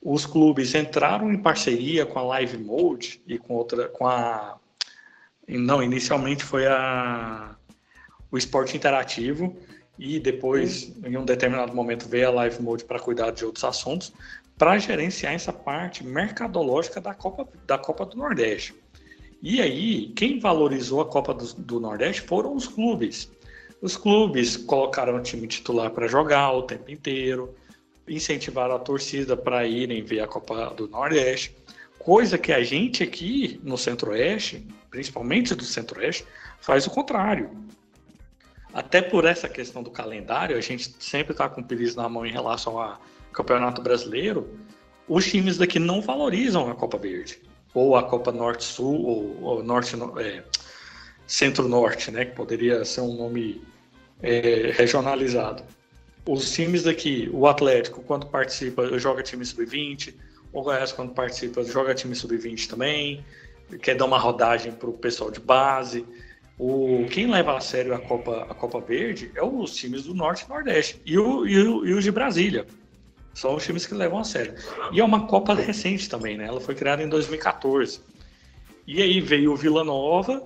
Os 0.00 0.24
clubes 0.24 0.76
entraram 0.76 1.32
em 1.32 1.36
parceria 1.36 2.06
com 2.06 2.20
a 2.20 2.22
Live 2.22 2.56
Mode 2.56 3.20
e 3.26 3.36
com 3.36 3.54
outra, 3.54 3.88
com 3.88 4.06
a 4.06 4.58
não, 5.48 5.82
inicialmente 5.82 6.44
foi 6.44 6.68
a 6.68 7.56
o 8.30 8.38
esporte 8.38 8.76
interativo 8.76 9.56
e 9.98 10.20
depois 10.20 10.92
em 11.04 11.16
um 11.16 11.24
determinado 11.24 11.74
momento 11.74 12.08
veio 12.08 12.28
a 12.28 12.30
Live 12.30 12.62
Mode 12.62 12.84
para 12.84 13.00
cuidar 13.00 13.32
de 13.32 13.44
outros 13.44 13.64
assuntos 13.64 14.12
para 14.62 14.78
gerenciar 14.78 15.34
essa 15.34 15.52
parte 15.52 16.04
mercadológica 16.06 17.00
da 17.00 17.12
Copa 17.12 17.48
da 17.66 17.76
Copa 17.76 18.06
do 18.06 18.16
Nordeste. 18.16 18.72
E 19.42 19.60
aí, 19.60 20.12
quem 20.14 20.38
valorizou 20.38 21.00
a 21.00 21.04
Copa 21.04 21.34
do, 21.34 21.52
do 21.54 21.80
Nordeste 21.80 22.22
foram 22.22 22.54
os 22.54 22.68
clubes. 22.68 23.28
Os 23.80 23.96
clubes 23.96 24.56
colocaram 24.56 25.16
o 25.16 25.20
time 25.20 25.48
titular 25.48 25.90
para 25.90 26.06
jogar 26.06 26.52
o 26.52 26.62
tempo 26.62 26.88
inteiro, 26.92 27.52
incentivaram 28.06 28.76
a 28.76 28.78
torcida 28.78 29.36
para 29.36 29.66
irem 29.66 30.00
ver 30.00 30.20
a 30.20 30.28
Copa 30.28 30.72
do 30.76 30.86
Nordeste, 30.86 31.56
coisa 31.98 32.38
que 32.38 32.52
a 32.52 32.62
gente 32.62 33.02
aqui 33.02 33.58
no 33.64 33.76
Centro-Oeste, 33.76 34.64
principalmente 34.88 35.56
do 35.56 35.64
Centro-Oeste, 35.64 36.24
faz 36.60 36.86
o 36.86 36.90
contrário. 36.90 37.50
Até 38.72 39.02
por 39.02 39.24
essa 39.24 39.48
questão 39.48 39.82
do 39.82 39.90
calendário, 39.90 40.56
a 40.56 40.60
gente 40.60 40.94
sempre 41.00 41.32
está 41.32 41.48
com 41.48 41.60
o 41.60 41.64
pires 41.64 41.96
na 41.96 42.08
mão 42.08 42.24
em 42.24 42.30
relação 42.30 42.78
ao 42.78 43.00
Campeonato 43.32 43.82
Brasileiro, 43.82 44.48
os 45.08 45.26
times 45.26 45.58
daqui 45.58 45.78
não 45.78 46.00
valorizam 46.00 46.70
a 46.70 46.74
Copa 46.74 46.98
Verde, 46.98 47.40
ou 47.74 47.96
a 47.96 48.02
Copa 48.02 48.30
Norte-Sul, 48.30 49.04
ou, 49.04 49.42
ou 49.42 49.62
Norte, 49.62 49.96
é, 50.18 50.42
Centro-Norte, 51.26 52.10
né, 52.10 52.26
que 52.26 52.36
poderia 52.36 52.84
ser 52.84 53.00
um 53.00 53.16
nome 53.16 53.62
é, 54.22 54.70
regionalizado. 54.74 55.62
Os 56.26 56.52
times 56.52 56.84
daqui, 56.84 57.28
o 57.32 57.46
Atlético, 57.46 58.02
quando 58.02 58.26
participa, 58.26 58.98
joga 58.98 59.22
time 59.22 59.44
sub-20, 59.44 60.14
o 60.52 60.62
Goiás, 60.62 60.92
quando 60.92 61.12
participa, 61.12 61.64
joga 61.64 61.94
time 61.94 62.14
sub-20 62.14 62.68
também, 62.68 63.24
quer 63.80 63.96
dar 63.96 64.04
uma 64.04 64.18
rodagem 64.18 64.72
para 64.72 64.88
o 64.88 64.92
pessoal 64.92 65.30
de 65.30 65.40
base. 65.40 66.06
O, 66.58 67.06
quem 67.10 67.28
leva 67.28 67.56
a 67.56 67.60
sério 67.60 67.94
a 67.94 67.98
Copa, 67.98 68.46
a 68.48 68.54
Copa 68.54 68.80
Verde 68.80 69.32
é 69.34 69.42
os 69.42 69.74
times 69.74 70.04
do 70.04 70.14
Norte 70.14 70.44
e 70.44 70.48
Nordeste. 70.48 71.00
E, 71.04 71.18
o, 71.18 71.46
e, 71.46 71.58
o, 71.58 71.86
e 71.86 71.94
os 71.94 72.04
de 72.04 72.10
Brasília. 72.10 72.66
São 73.34 73.56
os 73.56 73.64
times 73.64 73.86
que 73.86 73.94
levam 73.94 74.18
a 74.18 74.24
sério. 74.24 74.54
E 74.92 75.00
é 75.00 75.04
uma 75.04 75.26
Copa 75.26 75.54
recente 75.54 76.06
também, 76.08 76.36
né? 76.36 76.46
Ela 76.46 76.60
foi 76.60 76.74
criada 76.74 77.02
em 77.02 77.08
2014. 77.08 78.00
E 78.86 79.00
aí 79.00 79.18
veio 79.20 79.52
o 79.52 79.56
Vila 79.56 79.82
Nova, 79.84 80.42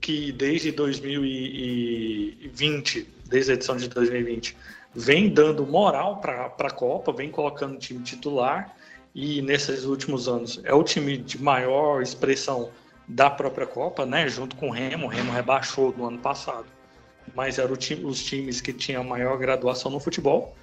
que 0.00 0.32
desde 0.32 0.72
2020, 0.72 3.06
desde 3.26 3.52
a 3.52 3.54
edição 3.54 3.76
de 3.76 3.86
2020, 3.88 4.56
vem 4.94 5.28
dando 5.28 5.66
moral 5.66 6.20
para 6.20 6.46
a 6.46 6.70
Copa, 6.70 7.12
vem 7.12 7.30
colocando 7.30 7.78
time 7.78 8.02
titular 8.02 8.74
e 9.14 9.42
nesses 9.42 9.84
últimos 9.84 10.26
anos 10.28 10.60
é 10.64 10.72
o 10.72 10.82
time 10.82 11.18
de 11.18 11.42
maior 11.42 12.00
expressão 12.02 12.70
da 13.06 13.28
própria 13.28 13.66
Copa, 13.66 14.06
né? 14.06 14.26
Junto 14.28 14.56
com 14.56 14.68
o 14.68 14.72
Remo, 14.72 15.06
o 15.06 15.08
Remo 15.08 15.32
rebaixou 15.32 15.94
no 15.96 16.06
ano 16.06 16.18
passado, 16.18 16.66
mas 17.34 17.58
eram 17.58 17.76
time, 17.76 18.04
os 18.04 18.24
times 18.24 18.60
que 18.60 18.72
tinham 18.72 19.04
maior 19.04 19.36
graduação 19.38 19.90
no 19.90 20.00
futebol 20.00 20.56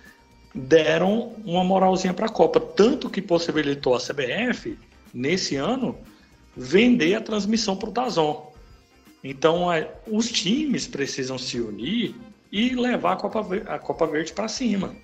deram 0.53 1.33
uma 1.45 1.63
moralzinha 1.63 2.13
para 2.13 2.25
a 2.25 2.31
Copa, 2.31 2.59
tanto 2.59 3.09
que 3.09 3.21
possibilitou 3.21 3.95
a 3.95 3.99
CBF 3.99 4.77
nesse 5.13 5.55
ano 5.55 5.97
vender 6.55 7.15
a 7.15 7.21
transmissão 7.21 7.75
para 7.75 7.89
o 7.89 7.91
Dazon. 7.91 8.51
Então, 9.23 9.71
é, 9.71 9.91
os 10.07 10.31
times 10.31 10.87
precisam 10.87 11.37
se 11.37 11.59
unir 11.59 12.15
e 12.51 12.75
levar 12.75 13.13
a 13.13 13.15
Copa, 13.15 13.45
a 13.67 13.79
Copa 13.79 14.07
Verde 14.07 14.33
para 14.33 14.47
cima. 14.47 14.95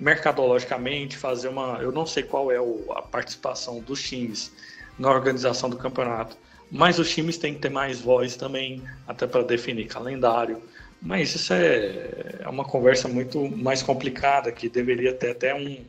Mercadologicamente, 0.00 1.16
fazer 1.16 1.48
uma. 1.48 1.78
Eu 1.80 1.92
não 1.92 2.06
sei 2.06 2.22
qual 2.22 2.50
é 2.50 2.56
a 2.56 3.02
participação 3.02 3.80
dos 3.80 4.02
times 4.02 4.52
na 4.98 5.10
organização 5.10 5.68
do 5.68 5.76
campeonato, 5.76 6.36
mas 6.70 6.98
os 6.98 7.10
times 7.10 7.36
têm 7.36 7.54
que 7.54 7.60
ter 7.60 7.70
mais 7.70 8.00
voz 8.00 8.36
também, 8.36 8.82
até 9.06 9.26
para 9.26 9.42
definir 9.42 9.86
calendário. 9.86 10.60
Mas 11.02 11.34
isso 11.34 11.52
é, 11.52 12.38
é 12.40 12.48
uma 12.48 12.64
conversa 12.64 13.08
muito 13.08 13.50
mais 13.56 13.82
complicada, 13.82 14.52
que 14.52 14.68
deveria 14.68 15.12
ter 15.12 15.32
até 15.32 15.52
um, 15.52 15.84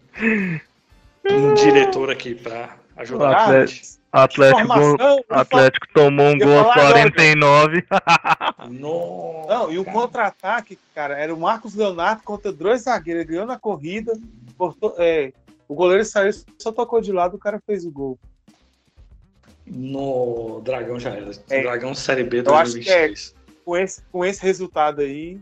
um 1.29 1.53
diretor 1.53 2.09
aqui 2.09 2.33
para 2.33 2.75
ajudar 2.97 3.47
a 3.47 3.65
gente. 3.65 4.01
Atlético, 4.11 5.25
Atlético 5.27 5.87
tomou 5.93 6.27
um 6.27 6.37
gol 6.37 6.59
aos 6.59 6.73
49. 6.73 7.83
Não, 8.69 9.71
e 9.71 9.79
o 9.79 9.85
contra-ataque, 9.85 10.77
cara, 10.93 11.17
era 11.17 11.33
o 11.33 11.39
Marcos 11.39 11.73
Leonardo 11.73 12.21
contra 12.23 12.51
dois 12.51 12.83
zagueiros. 12.83 13.23
Ele 13.23 13.31
ganhou 13.31 13.47
na 13.47 13.57
corrida. 13.57 14.13
Portou, 14.55 14.95
é, 14.99 15.33
o 15.67 15.73
goleiro 15.73 16.05
saiu, 16.05 16.31
só 16.59 16.71
tocou 16.71 17.01
de 17.01 17.11
lado, 17.11 17.35
o 17.35 17.39
cara 17.39 17.59
fez 17.65 17.85
o 17.85 17.91
gol. 17.91 18.19
No 19.65 20.61
Dragão 20.61 20.99
já 20.99 21.09
era. 21.09 21.31
É, 21.49 21.63
Dragão 21.63 21.95
Série 21.95 22.23
B 22.23 22.43
2023. 22.43 23.35
É, 23.35 23.42
com, 23.63 23.77
esse, 23.77 24.01
com 24.11 24.23
esse 24.23 24.41
resultado 24.41 25.01
aí. 25.01 25.39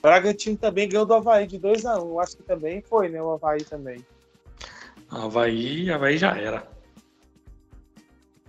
Bragantino 0.00 0.56
também 0.56 0.88
ganhou 0.88 1.06
do 1.06 1.14
Havaí 1.14 1.46
de 1.46 1.58
2x1. 1.58 2.04
Um. 2.04 2.18
Acho 2.18 2.36
que 2.36 2.42
também 2.42 2.82
foi, 2.82 3.08
né? 3.08 3.22
O 3.22 3.32
Havaí 3.32 3.62
também. 3.62 4.04
Havaí, 5.08 5.90
Havaí 5.90 6.18
já 6.18 6.36
era. 6.36 6.66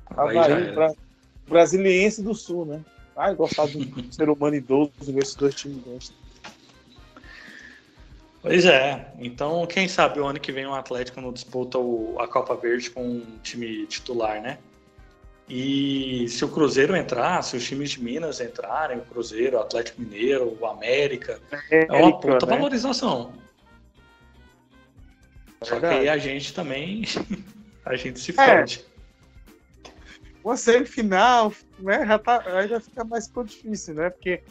Havaí, 0.08 0.72
Bra 0.74 0.94
brasiliense 1.48 2.22
do 2.22 2.34
sul, 2.34 2.66
né? 2.66 2.84
Ai, 3.16 3.36
gostar 3.36 3.68
de 3.68 3.78
um 3.78 4.12
ser 4.12 4.30
humano 4.30 4.56
idoso, 4.56 4.92
ver 5.00 5.22
esses 5.22 5.36
dois 5.36 5.54
times 5.54 5.84
gostam. 5.84 6.16
Pois 8.42 8.66
é, 8.66 9.14
então 9.20 9.66
quem 9.66 9.88
sabe 9.88 10.20
o 10.20 10.26
ano 10.26 10.40
que 10.40 10.52
vem 10.52 10.66
o 10.66 10.74
Atlético 10.74 11.22
não 11.22 11.32
disputa 11.32 11.78
o, 11.78 12.18
a 12.20 12.28
Copa 12.28 12.56
Verde 12.56 12.90
com 12.90 13.02
um 13.02 13.40
time 13.42 13.86
titular, 13.88 14.42
né? 14.42 14.58
E 15.48 16.28
se 16.30 16.46
o 16.46 16.48
Cruzeiro 16.48 16.96
entrar, 16.96 17.42
se 17.44 17.58
os 17.58 17.66
times 17.66 17.92
de 17.92 18.02
Minas 18.02 18.40
entrarem, 18.40 18.98
o 18.98 19.02
Cruzeiro, 19.02 19.58
o 19.58 19.60
Atlético 19.60 20.02
Mineiro, 20.02 20.58
o 20.60 20.66
América, 20.66 21.40
é, 21.70 21.86
é 21.86 21.92
uma 21.92 22.20
puta 22.20 22.46
né? 22.46 22.56
valorização. 22.56 23.34
É 25.62 25.66
Só 25.66 25.80
que 25.80 25.86
aí 25.86 26.10
a 26.10 26.18
gente 26.18 26.54
também, 26.54 27.04
a 27.86 27.96
gente 27.96 28.20
se 28.20 28.32
é. 28.32 28.34
fode 28.34 28.86
uma 30.44 30.58
semifinal, 30.58 31.54
né? 31.80 32.06
Já 32.06 32.20
tá, 32.20 32.44
aí 32.46 32.68
já 32.68 32.80
fica 32.80 33.04
mais 33.04 33.32
difícil, 33.46 33.96
né? 33.96 34.10
Porque 34.10 34.44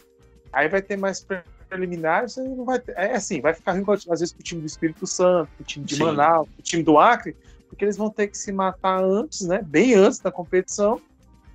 aí 0.53 0.68
vai 0.68 0.80
ter 0.80 0.97
mais 0.97 1.24
preliminares, 1.68 2.38
aí 2.38 2.49
não 2.49 2.64
vai 2.64 2.78
ter, 2.78 2.93
é 2.97 3.14
assim, 3.14 3.40
vai 3.40 3.53
ficar 3.53 3.72
ruim 3.72 3.84
às 3.88 4.20
vezes 4.20 4.32
pro 4.32 4.43
time 4.43 4.61
do 4.61 4.66
Espírito 4.66 5.07
Santo, 5.07 5.51
pro 5.57 5.64
time 5.64 5.84
de 5.84 5.97
Sim. 5.97 6.05
Manaus, 6.05 6.49
pro 6.49 6.62
time 6.62 6.82
do 6.82 6.99
Acre, 6.99 7.36
porque 7.73 7.87
eles 7.87 7.97
vão 7.97 8.11
ter 8.11 8.29
que 8.29 8.37
se 8.37 8.53
matar 8.53 9.03
antes, 9.03 9.41
né? 9.41 9.62
Bem 9.62 9.95
antes 9.95 10.18
da 10.18 10.31
competição. 10.31 11.01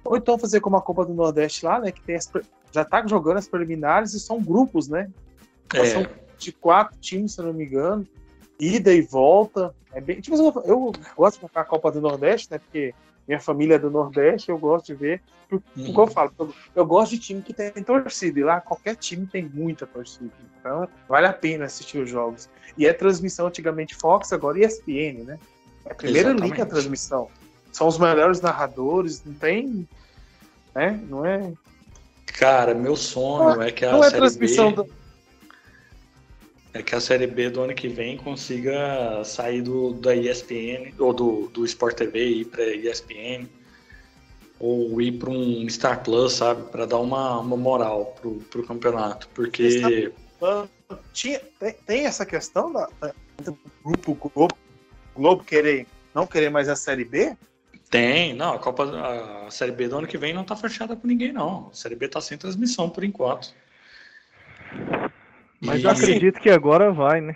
Ou 0.03 0.17
então 0.17 0.37
fazer 0.37 0.59
como 0.61 0.75
a 0.75 0.81
Copa 0.81 1.05
do 1.05 1.13
Nordeste 1.13 1.63
lá, 1.63 1.79
né? 1.79 1.91
Que 1.91 2.01
tem 2.01 2.15
as, 2.15 2.27
já 2.71 2.83
tá 2.83 3.05
jogando 3.05 3.37
as 3.37 3.47
preliminares 3.47 4.15
e 4.15 4.19
são 4.19 4.41
grupos, 4.41 4.87
né? 4.87 5.11
É. 5.75 5.85
São 5.85 6.07
de 6.39 6.51
quatro 6.51 6.97
times, 6.99 7.33
se 7.33 7.41
não 7.41 7.53
me 7.53 7.65
engano. 7.65 8.07
Ida 8.59 8.91
e 8.91 9.01
volta. 9.01 9.75
É 9.93 10.01
bem. 10.01 10.19
Tipo, 10.19 10.37
eu, 10.37 10.63
eu 10.65 10.91
gosto 11.15 11.35
de 11.35 11.41
jogar 11.47 11.61
a 11.61 11.65
Copa 11.65 11.91
do 11.91 12.01
Nordeste, 12.01 12.49
né? 12.49 12.57
Porque 12.57 12.95
minha 13.27 13.39
família 13.39 13.75
é 13.75 13.79
do 13.79 13.91
Nordeste, 13.91 14.49
eu 14.49 14.57
gosto 14.57 14.87
de 14.87 14.95
ver. 14.95 15.21
Porque, 15.47 15.67
uhum. 15.79 15.93
Como 15.93 16.07
eu 16.07 16.11
falo, 16.11 16.33
eu, 16.39 16.53
eu, 16.77 16.85
gosto 16.85 17.11
de 17.11 17.19
time 17.19 17.43
que 17.43 17.53
tem 17.53 17.71
torcida. 17.83 18.39
E 18.39 18.43
lá 18.43 18.59
qualquer 18.59 18.95
time 18.95 19.27
tem 19.27 19.47
muita 19.53 19.85
torcida. 19.85 20.31
Então 20.59 20.87
vale 21.07 21.27
a 21.27 21.33
pena 21.33 21.65
assistir 21.65 21.99
os 21.99 22.09
jogos. 22.09 22.49
E 22.75 22.87
é 22.87 22.93
transmissão 22.93 23.45
antigamente 23.45 23.93
Fox, 23.93 24.33
agora 24.33 24.59
ESPN, 24.59 25.23
né? 25.23 25.37
É 25.87 25.91
a 25.91 25.95
primeira 25.95 26.29
Exatamente. 26.29 26.51
linha 26.51 26.63
a 26.63 26.67
transmissão. 26.67 27.29
São 27.71 27.87
os 27.87 27.97
melhores 27.97 28.41
narradores, 28.41 29.23
não 29.25 29.33
tem. 29.33 29.87
Né? 30.73 30.99
Não 31.09 31.25
é. 31.25 31.53
Cara, 32.25 32.73
meu 32.73 32.95
sonho 32.95 33.55
não, 33.55 33.61
é 33.61 33.71
que 33.71 33.85
a 33.85 33.91
não 33.91 34.03
é 34.03 34.11
transmissão 34.11 34.69
B... 34.69 34.75
do 34.75 34.97
é 36.77 36.83
que 36.83 36.93
a 36.93 36.99
Série 36.99 37.25
B 37.25 37.49
do 37.49 37.61
ano 37.61 37.73
que 37.73 37.87
vem 37.87 38.17
consiga 38.17 39.23
sair 39.23 39.63
do, 39.63 39.93
da 39.93 40.15
ESPN, 40.15 40.93
ou 40.99 41.11
do, 41.11 41.47
do 41.47 41.65
Sport 41.65 41.95
TV 41.95 42.25
e 42.27 42.41
ir 42.41 42.45
para 42.45 42.63
ESPN, 42.63 43.47
ou 44.59 45.01
ir 45.01 45.13
para 45.13 45.31
um 45.31 45.67
Star 45.69 46.03
Plus, 46.03 46.33
sabe? 46.33 46.69
Para 46.69 46.85
dar 46.85 46.99
uma, 46.99 47.39
uma 47.39 47.57
moral 47.57 48.15
pro, 48.21 48.35
pro 48.51 48.63
campeonato. 48.63 49.27
Porque. 49.33 50.11
Tinha, 51.13 51.41
tem, 51.59 51.73
tem 51.85 52.05
essa 52.05 52.25
questão 52.25 52.71
da, 52.71 52.87
da, 53.01 53.11
do 53.43 53.57
grupo 53.83 54.31
Globo, 54.33 54.55
Globo 55.17 55.43
querer 55.43 55.87
não 56.13 56.25
querer 56.25 56.49
mais 56.49 56.69
a 56.69 56.75
Série 56.75 57.03
B? 57.03 57.35
Tem, 57.89 58.33
não, 58.33 58.53
a 58.53 58.59
Copa, 58.59 58.83
a 59.45 59.51
Série 59.51 59.71
B 59.71 59.87
do 59.87 59.97
ano 59.97 60.07
que 60.07 60.17
vem 60.17 60.33
não 60.33 60.43
tá 60.43 60.55
fechada 60.55 60.95
com 60.95 61.07
ninguém, 61.07 61.33
não. 61.33 61.69
A 61.71 61.73
Série 61.73 61.95
B 61.95 62.07
tá 62.07 62.21
sem 62.21 62.37
transmissão 62.37 62.89
por 62.89 63.03
enquanto. 63.03 63.53
Mas 65.61 65.81
e... 65.81 65.83
eu 65.83 65.89
acredito 65.89 66.39
que 66.39 66.49
agora 66.49 66.91
vai, 66.91 67.21
né? 67.21 67.35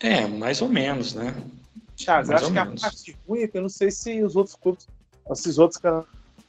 É, 0.00 0.26
mais 0.26 0.60
ou 0.60 0.68
menos, 0.68 1.14
né? 1.14 1.34
Mais 2.06 2.30
acho 2.30 2.46
que 2.46 2.52
menos. 2.52 2.84
a 2.84 2.88
parte 2.88 3.16
ruim 3.26 3.42
é 3.42 3.48
que 3.48 3.56
eu 3.56 3.62
não 3.62 3.68
sei 3.68 3.90
se 3.90 4.22
os 4.22 4.36
outros 4.36 4.54
clubes, 4.54 4.86
esses 5.30 5.58
outros 5.58 5.80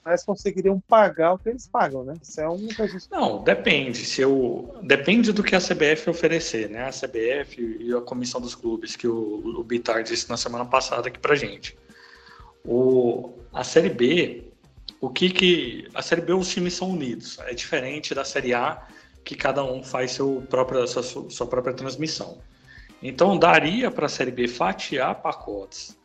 canais 0.08 0.24
conseguiriam 0.24 0.80
pagar 0.80 1.34
o 1.34 1.38
que 1.38 1.50
eles 1.50 1.68
pagam, 1.68 2.04
né? 2.06 2.14
Isso 2.22 2.40
é 2.40 2.50
um 2.50 2.68
Não, 3.12 3.44
depende. 3.44 3.98
Se 4.06 4.22
eu... 4.22 4.74
Depende 4.82 5.34
do 5.34 5.44
que 5.44 5.54
a 5.54 5.60
CBF 5.60 6.10
oferecer, 6.10 6.70
né? 6.70 6.86
A 6.86 6.92
CBF 6.92 7.78
e 7.80 7.94
a 7.94 8.00
comissão 8.00 8.40
dos 8.40 8.56
clubes, 8.56 8.96
que 8.96 9.08
o, 9.08 9.60
o 9.60 9.64
Bitar 9.64 10.02
disse 10.04 10.30
na 10.30 10.38
semana 10.38 10.66
passada 10.66 11.10
aqui 11.10 11.20
pra 11.20 11.36
gente. 11.36 11.78
O, 12.64 13.34
a 13.52 13.64
Série 13.64 13.90
B, 13.90 14.46
o 15.02 15.10
que 15.10 15.30
que. 15.30 15.88
A 15.94 16.02
Série 16.02 16.22
B, 16.22 16.34
os 16.34 16.48
times 16.48 16.74
são 16.74 16.92
unidos. 16.92 17.38
É 17.40 17.54
diferente 17.54 18.16
da 18.16 18.24
Série 18.24 18.54
A, 18.54 18.88
que 19.26 19.36
cada 19.36 19.64
um 19.64 19.84
faz 19.84 20.12
seu 20.12 20.44
próprio, 20.50 20.88
sua, 20.88 21.04
sua 21.04 21.48
própria 21.48 21.74
transmissão. 21.74 22.38
Então, 23.04 23.38
daria 23.38 23.92
para 23.92 24.06
a 24.06 24.10
Série 24.10 24.32
B 24.32 24.48
fatiar 24.48 25.22
pacotes 25.22 25.98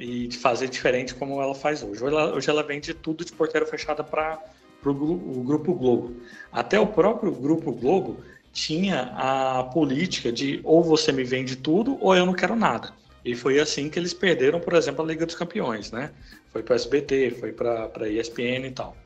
e 0.00 0.32
fazer 0.32 0.68
diferente 0.68 1.14
como 1.14 1.40
ela 1.40 1.54
faz 1.54 1.82
hoje. 1.82 2.02
Hoje 2.02 2.14
ela, 2.14 2.34
hoje 2.34 2.50
ela 2.50 2.62
vende 2.62 2.94
tudo 2.94 3.24
de 3.24 3.32
porteira 3.32 3.66
fechada 3.66 4.02
para 4.02 4.42
o 4.84 5.42
Grupo 5.44 5.74
Globo. 5.74 6.16
Até 6.50 6.80
o 6.80 6.86
próprio 6.86 7.30
Grupo 7.30 7.70
Globo 7.70 8.18
tinha 8.50 9.12
a 9.14 9.62
política 9.64 10.32
de 10.32 10.60
ou 10.64 10.82
você 10.82 11.12
me 11.12 11.22
vende 11.22 11.54
tudo 11.54 11.98
ou 12.00 12.16
eu 12.16 12.24
não 12.24 12.32
quero 12.32 12.56
nada. 12.56 12.92
E 13.22 13.34
foi 13.34 13.60
assim 13.60 13.90
que 13.90 13.98
eles 13.98 14.14
perderam, 14.14 14.58
por 14.58 14.72
exemplo, 14.72 15.04
a 15.04 15.08
Liga 15.08 15.26
dos 15.26 15.34
Campeões, 15.34 15.92
né? 15.92 16.10
Foi 16.50 16.62
para 16.62 16.74
SBT, 16.74 17.32
foi 17.38 17.52
para 17.52 17.90
a 17.94 18.08
ESPN 18.08 18.66
e 18.66 18.70
tal. 18.70 18.96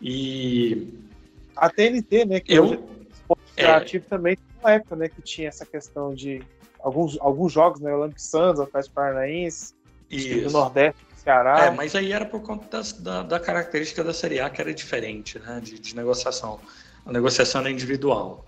E 0.00 0.88
a 1.56 1.68
TNT, 1.68 2.24
né? 2.24 2.40
Que 2.40 2.54
eu 2.54 2.88
é... 3.56 3.98
também 4.08 4.36
tem 4.36 4.46
uma 4.60 4.70
época, 4.70 4.94
né, 4.94 5.08
que 5.08 5.20
tinha 5.20 5.48
essa 5.48 5.66
questão 5.66 6.14
de 6.14 6.40
alguns, 6.78 7.18
alguns 7.20 7.52
jogos, 7.52 7.80
né? 7.80 7.92
Olympic 7.92 8.20
Santos, 8.20 8.60
Atlético 8.60 8.94
Paranaense, 8.94 9.74
do 10.10 10.50
Nordeste, 10.50 11.04
do 11.04 11.20
Ceará. 11.20 11.66
É, 11.66 11.70
mas 11.70 11.94
aí 11.94 12.12
era 12.12 12.24
por 12.24 12.42
conta 12.42 12.66
das, 12.76 12.92
da, 12.92 13.22
da, 13.22 13.38
característica 13.38 14.02
da 14.02 14.12
Série 14.12 14.40
A 14.40 14.50
que 14.50 14.60
era 14.60 14.74
diferente, 14.74 15.38
né? 15.38 15.60
De, 15.62 15.78
de 15.78 15.94
negociação. 15.94 16.60
A 17.06 17.12
negociação 17.12 17.60
era 17.60 17.70
individual. 17.70 18.44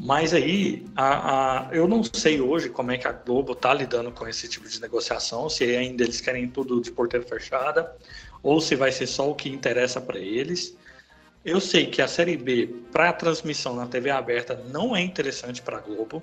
Mas 0.00 0.32
aí, 0.32 0.86
a, 0.94 1.70
a, 1.70 1.74
eu 1.74 1.88
não 1.88 2.04
sei 2.04 2.40
hoje 2.40 2.68
como 2.68 2.92
é 2.92 2.98
que 2.98 3.08
a 3.08 3.12
Globo 3.12 3.52
está 3.52 3.74
lidando 3.74 4.12
com 4.12 4.28
esse 4.28 4.46
tipo 4.46 4.68
de 4.68 4.80
negociação, 4.80 5.48
se 5.48 5.64
ainda 5.64 6.04
eles 6.04 6.20
querem 6.20 6.46
tudo 6.48 6.80
de 6.80 6.92
porteira 6.92 7.26
fechada, 7.26 7.96
ou 8.40 8.60
se 8.60 8.76
vai 8.76 8.92
ser 8.92 9.08
só 9.08 9.28
o 9.28 9.34
que 9.34 9.48
interessa 9.48 10.00
para 10.00 10.18
eles. 10.18 10.76
Eu 11.44 11.60
sei 11.60 11.86
que 11.86 12.00
a 12.00 12.06
Série 12.06 12.36
B, 12.36 12.72
para 12.92 13.12
transmissão 13.12 13.74
na 13.74 13.86
TV 13.86 14.10
aberta, 14.10 14.62
não 14.70 14.94
é 14.94 15.00
interessante 15.00 15.62
para 15.62 15.78
a 15.78 15.80
Globo, 15.80 16.22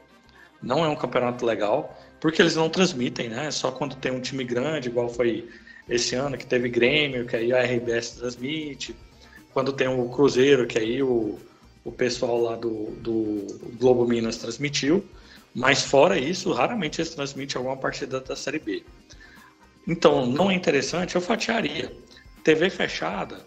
não 0.61 0.85
é 0.85 0.87
um 0.87 0.95
campeonato 0.95 1.45
legal, 1.45 1.99
porque 2.25 2.41
eles 2.41 2.55
não 2.55 2.69
transmitem, 2.69 3.29
né? 3.29 3.51
Só 3.51 3.69
quando 3.69 3.95
tem 3.95 4.11
um 4.11 4.19
time 4.19 4.43
grande, 4.43 4.89
igual 4.89 5.07
foi 5.09 5.47
esse 5.87 6.15
ano, 6.15 6.35
que 6.35 6.47
teve 6.47 6.69
Grêmio, 6.69 7.27
que 7.27 7.35
aí 7.35 7.53
a 7.53 7.61
RBS 7.63 8.15
transmite, 8.17 8.95
quando 9.53 9.71
tem 9.71 9.87
o 9.87 10.09
Cruzeiro, 10.09 10.65
que 10.65 10.79
aí 10.79 11.03
o 11.03 11.37
o 11.85 11.91
pessoal 11.91 12.41
lá 12.41 12.55
do, 12.55 12.89
do 12.99 13.45
Globo 13.79 14.07
Minas 14.07 14.37
transmitiu, 14.37 15.05
mas 15.53 15.83
fora 15.83 16.17
isso, 16.17 16.51
raramente 16.51 16.99
eles 16.99 17.13
transmitem 17.13 17.57
alguma 17.59 17.77
partida 17.77 18.19
da 18.19 18.35
Série 18.35 18.57
B. 18.57 18.83
Então, 19.87 20.25
não 20.25 20.49
é 20.49 20.55
interessante, 20.55 21.13
eu 21.13 21.21
fatiaria. 21.21 21.95
TV 22.43 22.71
fechada, 22.71 23.45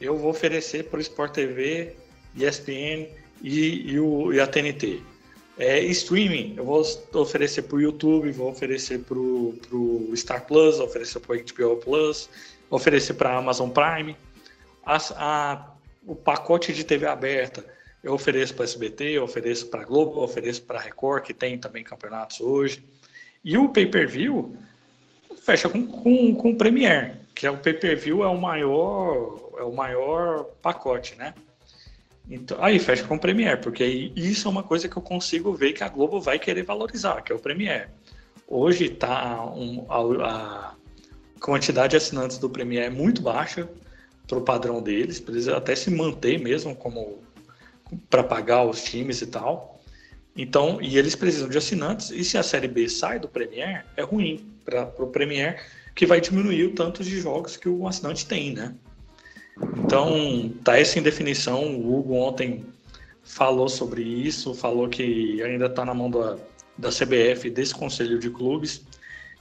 eu 0.00 0.16
vou 0.16 0.30
oferecer 0.30 0.84
para 0.84 0.96
o 0.96 1.02
Sport 1.02 1.34
TV, 1.34 1.94
ESPN 2.34 3.06
e, 3.42 3.92
e, 3.92 4.00
o, 4.00 4.32
e 4.32 4.40
a 4.40 4.46
TNT. 4.46 5.02
É, 5.56 5.78
streaming, 5.84 6.54
eu 6.56 6.64
vou 6.64 6.82
oferecer 7.14 7.62
para 7.62 7.76
o 7.76 7.80
YouTube, 7.80 8.30
vou 8.32 8.50
oferecer 8.50 8.98
para 9.00 9.16
o 9.16 10.12
Star 10.16 10.44
Plus, 10.46 10.80
oferecer 10.80 11.20
para 11.20 11.36
o 11.36 11.38
HBO 11.38 11.76
Plus, 11.76 12.28
oferecer 12.68 13.14
para 13.14 13.30
a 13.30 13.36
Amazon 13.38 13.70
Prime. 13.70 14.16
A, 14.84 14.98
a, 15.16 15.74
o 16.04 16.16
pacote 16.16 16.72
de 16.72 16.82
TV 16.82 17.06
aberta, 17.06 17.64
eu 18.02 18.12
ofereço 18.14 18.54
para 18.54 18.64
SBT, 18.64 19.04
eu 19.12 19.22
ofereço 19.22 19.68
para 19.68 19.84
Globo, 19.84 20.18
eu 20.18 20.24
ofereço 20.24 20.62
para 20.62 20.80
Record, 20.80 21.22
que 21.22 21.32
tem 21.32 21.56
também 21.56 21.84
campeonatos 21.84 22.40
hoje. 22.40 22.84
E 23.44 23.56
o 23.56 23.68
pay-per-view 23.68 24.56
fecha 25.40 25.68
com, 25.68 25.86
com, 25.86 26.34
com 26.34 26.50
o 26.50 26.56
Premier, 26.56 27.16
que 27.34 27.46
é 27.46 27.50
o 27.50 27.58
pay-per-view 27.58 28.24
é 28.24 28.26
o 28.26 28.40
maior 28.40 29.52
é 29.56 29.62
o 29.62 29.72
maior 29.72 30.44
pacote, 30.60 31.14
né? 31.14 31.32
Então, 32.28 32.56
aí 32.62 32.78
fecha 32.78 33.04
com 33.04 33.16
o 33.16 33.20
Premier, 33.20 33.60
porque 33.60 33.84
isso 34.16 34.48
é 34.48 34.50
uma 34.50 34.62
coisa 34.62 34.88
que 34.88 34.96
eu 34.96 35.02
consigo 35.02 35.52
ver 35.52 35.72
que 35.72 35.84
a 35.84 35.88
Globo 35.88 36.20
vai 36.20 36.38
querer 36.38 36.62
valorizar, 36.62 37.20
que 37.22 37.30
é 37.30 37.34
o 37.34 37.38
Premier. 37.38 37.90
Hoje 38.48 38.88
tá 38.88 39.44
um, 39.44 39.84
a, 39.88 40.28
a, 40.28 40.74
quantidade 41.40 41.90
de 41.90 41.96
assinantes 41.96 42.38
do 42.38 42.48
Premier 42.48 42.84
é 42.84 42.90
muito 42.90 43.20
baixa 43.20 43.68
para 44.26 44.38
o 44.38 44.42
padrão 44.42 44.82
deles, 44.82 45.20
precisa 45.20 45.56
até 45.56 45.76
se 45.76 45.90
manter 45.90 46.38
mesmo 46.40 46.74
como 46.74 47.22
para 48.08 48.24
pagar 48.24 48.64
os 48.64 48.82
times 48.82 49.20
e 49.20 49.26
tal. 49.26 49.82
Então, 50.36 50.80
e 50.80 50.98
eles 50.98 51.14
precisam 51.14 51.48
de 51.48 51.58
assinantes, 51.58 52.10
e 52.10 52.24
se 52.24 52.36
a 52.38 52.42
Série 52.42 52.66
B 52.66 52.88
sai 52.88 53.20
do 53.20 53.28
Premier, 53.28 53.84
é 53.96 54.02
ruim 54.02 54.50
para 54.64 54.90
o 54.98 55.06
Premier, 55.06 55.64
que 55.94 56.06
vai 56.06 56.20
diminuir 56.20 56.64
o 56.64 56.74
tanto 56.74 57.04
de 57.04 57.20
jogos 57.20 57.56
que 57.56 57.68
o 57.68 57.86
assinante 57.86 58.26
tem, 58.26 58.52
né? 58.52 58.74
Então, 59.76 60.52
tá 60.62 60.78
essa 60.78 60.98
indefinição. 60.98 61.64
O 61.64 61.98
Hugo 61.98 62.14
ontem 62.14 62.64
falou 63.22 63.68
sobre 63.68 64.02
isso, 64.02 64.54
falou 64.54 64.88
que 64.88 65.42
ainda 65.42 65.66
está 65.66 65.84
na 65.84 65.94
mão 65.94 66.10
da, 66.10 66.36
da 66.76 66.90
CBF, 66.90 67.50
desse 67.50 67.74
Conselho 67.74 68.18
de 68.18 68.30
Clubes, 68.30 68.82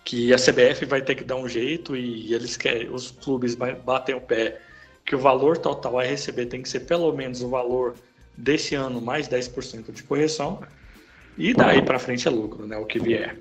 que 0.04 0.34
a 0.34 0.38
CBF 0.38 0.86
vai 0.86 1.02
ter 1.02 1.16
que 1.16 1.24
dar 1.24 1.36
um 1.36 1.48
jeito 1.48 1.96
e 1.96 2.34
eles 2.34 2.58
querem, 2.58 2.90
os 2.90 3.12
clubes 3.12 3.56
batem 3.56 4.16
o 4.16 4.22
pé 4.22 4.60
que 5.06 5.16
o 5.16 5.20
valor 5.20 5.58
total 5.58 6.00
a 6.00 6.04
receber 6.04 6.46
tem 6.46 6.62
que 6.62 6.70
ser 6.70 6.82
pelo 6.82 7.12
menos 7.12 7.42
o 7.42 7.50
valor 7.50 7.96
desse 8.38 8.76
ano 8.76 9.02
mais 9.02 9.28
10% 9.28 9.92
de 9.92 10.04
correção 10.04 10.62
e 11.38 11.54
daí 11.54 11.82
para 11.82 12.00
frente 12.00 12.28
é 12.28 12.32
lucro, 12.32 12.66
né? 12.66 12.78
O 12.78 12.86
que 12.86 13.00
vier. 13.00 13.38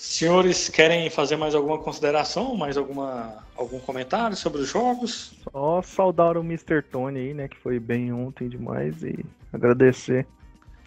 Senhores, 0.00 0.70
querem 0.70 1.10
fazer 1.10 1.36
mais 1.36 1.54
alguma 1.54 1.76
consideração, 1.76 2.56
mais 2.56 2.78
alguma, 2.78 3.44
algum 3.54 3.78
comentário 3.78 4.34
sobre 4.34 4.62
os 4.62 4.68
jogos? 4.70 5.34
Só 5.52 5.82
saudar 5.82 6.38
o 6.38 6.40
Mr. 6.40 6.80
Tony 6.80 7.18
aí, 7.20 7.34
né? 7.34 7.48
Que 7.48 7.58
foi 7.58 7.78
bem 7.78 8.10
ontem 8.10 8.48
demais 8.48 9.02
e 9.02 9.22
agradecer. 9.52 10.26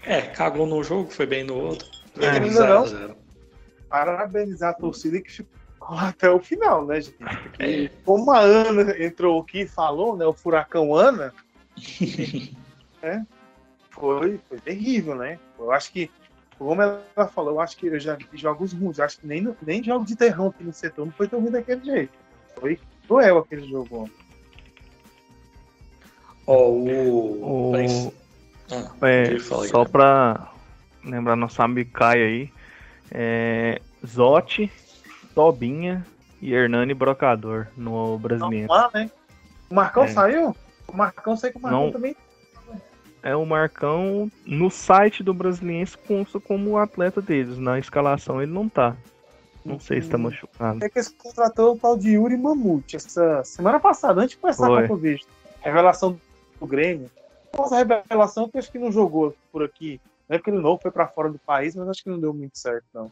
É, 0.03 0.19
cagou 0.19 0.65
no 0.65 0.83
jogo, 0.83 1.11
foi 1.11 1.27
bem 1.27 1.43
no 1.43 1.55
outro. 1.55 1.87
É, 2.19 2.25
é, 2.25 2.49
zero, 2.49 2.87
zero. 2.87 3.15
Parabenizar 3.87 4.71
a 4.71 4.73
torcida 4.73 5.21
que 5.21 5.31
ficou 5.31 5.53
até 5.95 6.31
o 6.31 6.39
final, 6.39 6.83
né, 6.83 6.99
gente? 6.99 7.17
Porque 7.17 7.91
é. 7.93 7.97
como 8.03 8.31
a 8.31 8.39
Ana 8.39 8.97
entrou 8.97 9.39
aqui 9.39 9.61
e 9.61 9.67
falou, 9.67 10.17
né? 10.17 10.25
O 10.25 10.33
furacão 10.33 10.95
Ana. 10.95 11.31
né, 12.99 13.27
foi, 13.91 14.39
foi 14.49 14.59
terrível, 14.59 15.13
né? 15.13 15.37
Eu 15.59 15.71
acho 15.71 15.91
que, 15.91 16.09
como 16.57 16.81
ela 16.81 17.27
falou, 17.33 17.53
eu 17.53 17.59
acho 17.59 17.77
que 17.77 17.87
eu 17.87 17.99
já 17.99 18.15
vi 18.15 18.27
jogos 18.33 18.73
ruins. 18.73 18.99
Acho 18.99 19.19
que 19.19 19.27
nem, 19.27 19.55
nem 19.61 19.83
jogo 19.83 20.05
de 20.05 20.15
terrão 20.15 20.47
aqui 20.47 20.63
no 20.63 20.73
setor 20.73 21.05
não 21.05 21.13
foi 21.13 21.27
tão 21.27 21.39
ruim 21.39 21.51
daquele 21.51 21.83
jeito. 21.83 22.13
Foi 22.59 22.79
cruel 23.07 23.39
aquele 23.39 23.67
jogo 23.67 24.09
Ó, 26.45 26.69
o. 26.69 27.71
o... 27.71 28.13
Ah, 28.71 29.07
é, 29.07 29.39
só 29.39 29.85
para 29.85 30.51
lembrar 31.03 31.35
nosso 31.35 31.61
amigo 31.61 31.91
Caio 31.91 32.25
aí. 32.25 32.51
É, 33.11 33.81
Zotti 34.05 34.71
Tobinha 35.35 36.05
e 36.41 36.53
Hernani 36.53 36.93
Brocador 36.93 37.67
no 37.77 38.17
Brasileiro. 38.17 38.67
Não, 38.67 38.91
né? 38.93 39.09
O 39.69 39.75
Marcão 39.75 40.03
é. 40.03 40.07
saiu? 40.07 40.55
O 40.87 40.95
Marcão 40.95 41.37
sei 41.37 41.51
que 41.51 41.57
o 41.57 41.61
Marcão 41.61 41.85
Não. 41.85 41.91
também. 41.91 42.15
É 43.23 43.35
o 43.35 43.45
Marcão 43.45 44.29
no 44.45 44.69
site 44.69 45.23
do 45.23 45.33
Brasiliense 45.33 45.97
consta 45.97 46.41
como 46.41 46.77
atleta 46.77 47.21
deles. 47.21 47.57
Na 47.57 47.79
escalação 47.79 48.41
ele 48.41 48.51
não 48.51 48.67
tá. 48.67 48.97
Não 49.63 49.79
sei 49.79 50.01
se 50.01 50.09
tá 50.09 50.17
hum. 50.17 50.23
machucado. 50.23 50.83
É 50.83 50.89
que 50.89 50.99
esse 50.99 51.13
contratou 51.13 51.73
o 51.73 51.79
tal 51.79 51.97
de 51.97 52.11
Yuri 52.11 52.35
Mamute 52.35 52.97
essa 52.97 53.41
semana 53.45 53.79
passada, 53.79 54.21
antes 54.21 54.35
de 54.35 54.41
começar 54.41 54.65
a 54.65 54.87
Copa. 54.87 55.01
Revelação 55.61 56.19
do 56.59 56.67
Grêmio. 56.67 57.09
Nossa 57.57 57.77
revelação 57.77 58.49
que 58.49 58.57
acho 58.57 58.71
que 58.71 58.77
não 58.77 58.91
jogou 58.91 59.33
por 59.51 59.63
aqui. 59.63 60.01
Não 60.27 60.35
é 60.35 60.37
porque 60.37 60.49
ele 60.51 60.61
não 60.61 60.77
foi 60.77 60.91
para 60.91 61.07
fora 61.07 61.31
do 61.31 61.39
país, 61.39 61.75
mas 61.75 61.87
acho 61.87 62.03
que 62.03 62.09
não 62.09 62.19
deu 62.19 62.33
muito 62.33 62.57
certo, 62.57 62.85
não. 62.93 63.09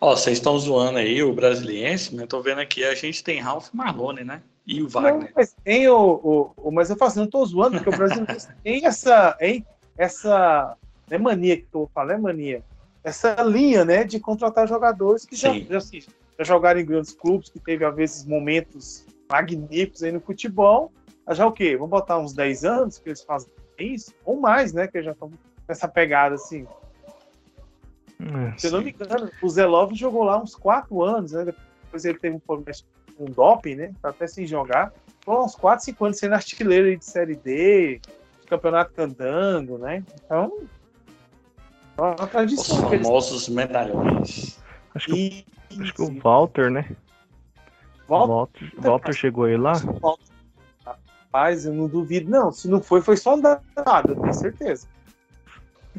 Ó, 0.00 0.14
vocês 0.14 0.38
estão 0.38 0.56
zoando 0.58 0.98
aí 0.98 1.22
o 1.22 1.32
brasiliense, 1.32 2.14
mas 2.14 2.28
tô 2.28 2.40
vendo 2.40 2.60
aqui, 2.60 2.84
a 2.84 2.94
gente 2.94 3.24
tem 3.24 3.40
Ralph 3.40 3.70
Marlone, 3.72 4.22
né? 4.22 4.42
E 4.68 4.82
o 4.82 4.88
Wagner. 4.88 5.14
Não, 5.14 5.28
mas 5.34 5.56
tem 5.64 5.88
o, 5.88 5.96
o, 5.96 6.52
o, 6.68 6.70
Mas 6.70 6.90
eu 6.90 6.96
falo 6.96 7.10
assim, 7.10 7.20
não 7.20 7.26
tô 7.26 7.44
zoando, 7.46 7.78
porque 7.78 7.88
o 7.88 7.96
brasileiro 7.96 8.36
tem 8.62 8.84
essa. 8.84 9.36
Hein, 9.40 9.66
essa. 9.96 10.76
Não 11.10 11.16
é 11.16 11.18
mania 11.18 11.56
que 11.56 11.66
eu 11.72 11.90
falar, 11.94 12.14
é 12.14 12.18
mania. 12.18 12.62
essa 13.02 13.34
linha, 13.42 13.82
né, 13.82 14.04
de 14.04 14.20
contratar 14.20 14.68
jogadores 14.68 15.24
que 15.24 15.34
já, 15.34 15.58
já, 15.58 15.78
assim, 15.78 16.00
já, 16.38 16.44
jogaram 16.44 16.78
em 16.78 16.84
grandes 16.84 17.14
clubes, 17.14 17.48
que 17.48 17.58
teve, 17.58 17.82
às 17.82 17.96
vezes, 17.96 18.26
momentos 18.26 19.06
magníficos 19.30 20.02
aí 20.02 20.12
no 20.12 20.20
futebol. 20.20 20.92
Já 21.30 21.46
o 21.46 21.52
quê? 21.52 21.74
Vamos 21.74 21.90
botar 21.90 22.18
uns 22.18 22.34
10 22.34 22.64
anos 22.64 22.98
que 22.98 23.08
eles 23.08 23.22
fazem 23.22 23.50
isso? 23.78 24.12
Ou 24.22 24.38
mais, 24.38 24.74
né, 24.74 24.86
que 24.86 25.02
já 25.02 25.12
estão 25.12 25.30
nessa 25.66 25.88
pegada, 25.88 26.34
assim. 26.34 26.66
É, 28.20 28.58
Se 28.58 28.66
eu 28.66 28.72
não 28.72 28.82
me 28.82 28.90
engano, 28.90 29.30
o 29.42 29.48
Zelov 29.48 29.94
jogou 29.94 30.24
lá 30.24 30.42
uns 30.42 30.54
4 30.54 31.02
anos, 31.02 31.32
né, 31.32 31.44
depois 31.44 32.04
ele 32.04 32.18
teve 32.18 32.36
um 32.36 32.40
problema 32.40 32.76
um 33.18 33.26
doping, 33.26 33.74
né, 33.74 33.92
tá 34.00 34.10
até 34.10 34.26
sem 34.26 34.46
jogar. 34.46 34.92
Foi 35.24 35.36
uns 35.36 35.54
4, 35.54 35.84
5 35.84 36.04
anos 36.04 36.18
sendo 36.18 36.34
artilheiro 36.34 36.96
de 36.96 37.04
Série 37.04 37.36
D, 37.36 38.00
de 38.40 38.46
campeonato 38.46 38.92
cantando, 38.94 39.78
né, 39.78 40.04
então 40.24 40.52
os 42.44 42.66
famosos 42.68 43.48
medalhões. 43.48 44.58
Acho 44.94 45.06
que, 45.06 45.44
e... 45.70 45.82
acho 45.82 45.94
que 45.94 46.02
o 46.02 46.20
Walter, 46.20 46.70
né? 46.70 46.88
Walter, 48.06 48.30
Walter, 48.30 48.70
Walter 48.80 49.12
chegou 49.12 49.44
aí 49.44 49.56
lá? 49.56 49.72
Rapaz, 50.84 51.66
eu 51.66 51.74
não 51.74 51.88
duvido, 51.88 52.30
não. 52.30 52.52
Se 52.52 52.68
não 52.68 52.80
foi, 52.80 53.02
foi 53.02 53.16
só 53.16 53.36
nada, 53.36 53.62
eu 54.08 54.16
tenho 54.16 54.32
certeza. 54.32 54.86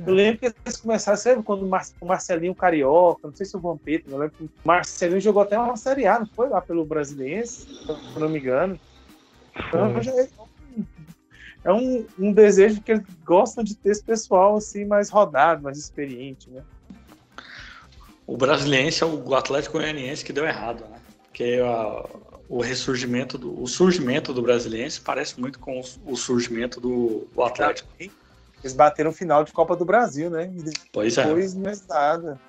Eu 0.06 0.14
lembro 0.14 0.40
que 0.40 0.46
eles 0.46 0.78
começaram, 0.78 1.18
sabe, 1.18 1.44
quando 1.44 1.66
o 1.66 2.06
Marcelinho 2.06 2.56
Carioca, 2.56 3.28
não 3.28 3.36
sei 3.36 3.46
se 3.46 3.56
o 3.56 3.60
Vampeta, 3.60 4.10
eu 4.10 4.18
lembro 4.18 4.36
que 4.38 4.44
o 4.44 4.50
Marcelinho 4.64 5.20
jogou 5.20 5.42
até 5.42 5.58
uma 5.58 5.76
Série 5.76 6.08
A, 6.08 6.20
não 6.20 6.28
foi 6.28 6.50
lá 6.50 6.62
pelo 6.62 6.86
Brasiliense, 6.86 7.68
se 7.68 8.20
não 8.20 8.30
me 8.30 8.40
engano. 8.40 8.80
Então, 9.68 10.02
já, 10.02 10.14
é 11.64 11.74
um, 11.74 12.06
um 12.18 12.32
desejo 12.32 12.82
que 12.82 12.92
eles 12.92 13.06
gostam 13.26 13.64
de 13.64 13.76
ter 13.76 13.90
esse 13.90 14.04
pessoal 14.04 14.56
assim 14.56 14.86
mais 14.86 15.10
rodado, 15.10 15.64
mais 15.64 15.78
experiente, 15.78 16.50
né? 16.50 16.64
O 18.26 18.38
brasiliense 18.38 19.04
é 19.04 19.06
o 19.06 19.36
Atlético 19.36 19.78
Goianiense 19.80 20.24
que 20.24 20.32
deu 20.32 20.46
errado, 20.46 20.86
né? 20.86 21.00
Porque 21.26 21.60
a, 21.64 22.06
o 22.48 22.62
ressurgimento 22.62 23.38
do 23.38 23.62
o 23.62 23.68
surgimento 23.68 24.34
do 24.34 24.42
brasiliense 24.42 25.02
parece 25.02 25.40
muito 25.40 25.60
com 25.60 25.80
o, 25.80 26.14
o 26.14 26.16
surgimento 26.16 26.80
do, 26.80 27.28
do, 27.34 27.44
Atlético. 27.44 27.90
Eles 28.64 28.74
bateram 28.74 29.12
final 29.12 29.44
de 29.44 29.52
Copa 29.52 29.76
do 29.76 29.86
Brasil, 29.86 30.30
né? 30.30 30.52
E 30.54 30.74
pois 30.92 31.18
é. 31.18 31.24
Depois 31.24 31.56
mais 31.56 31.86
nada. 31.88 32.40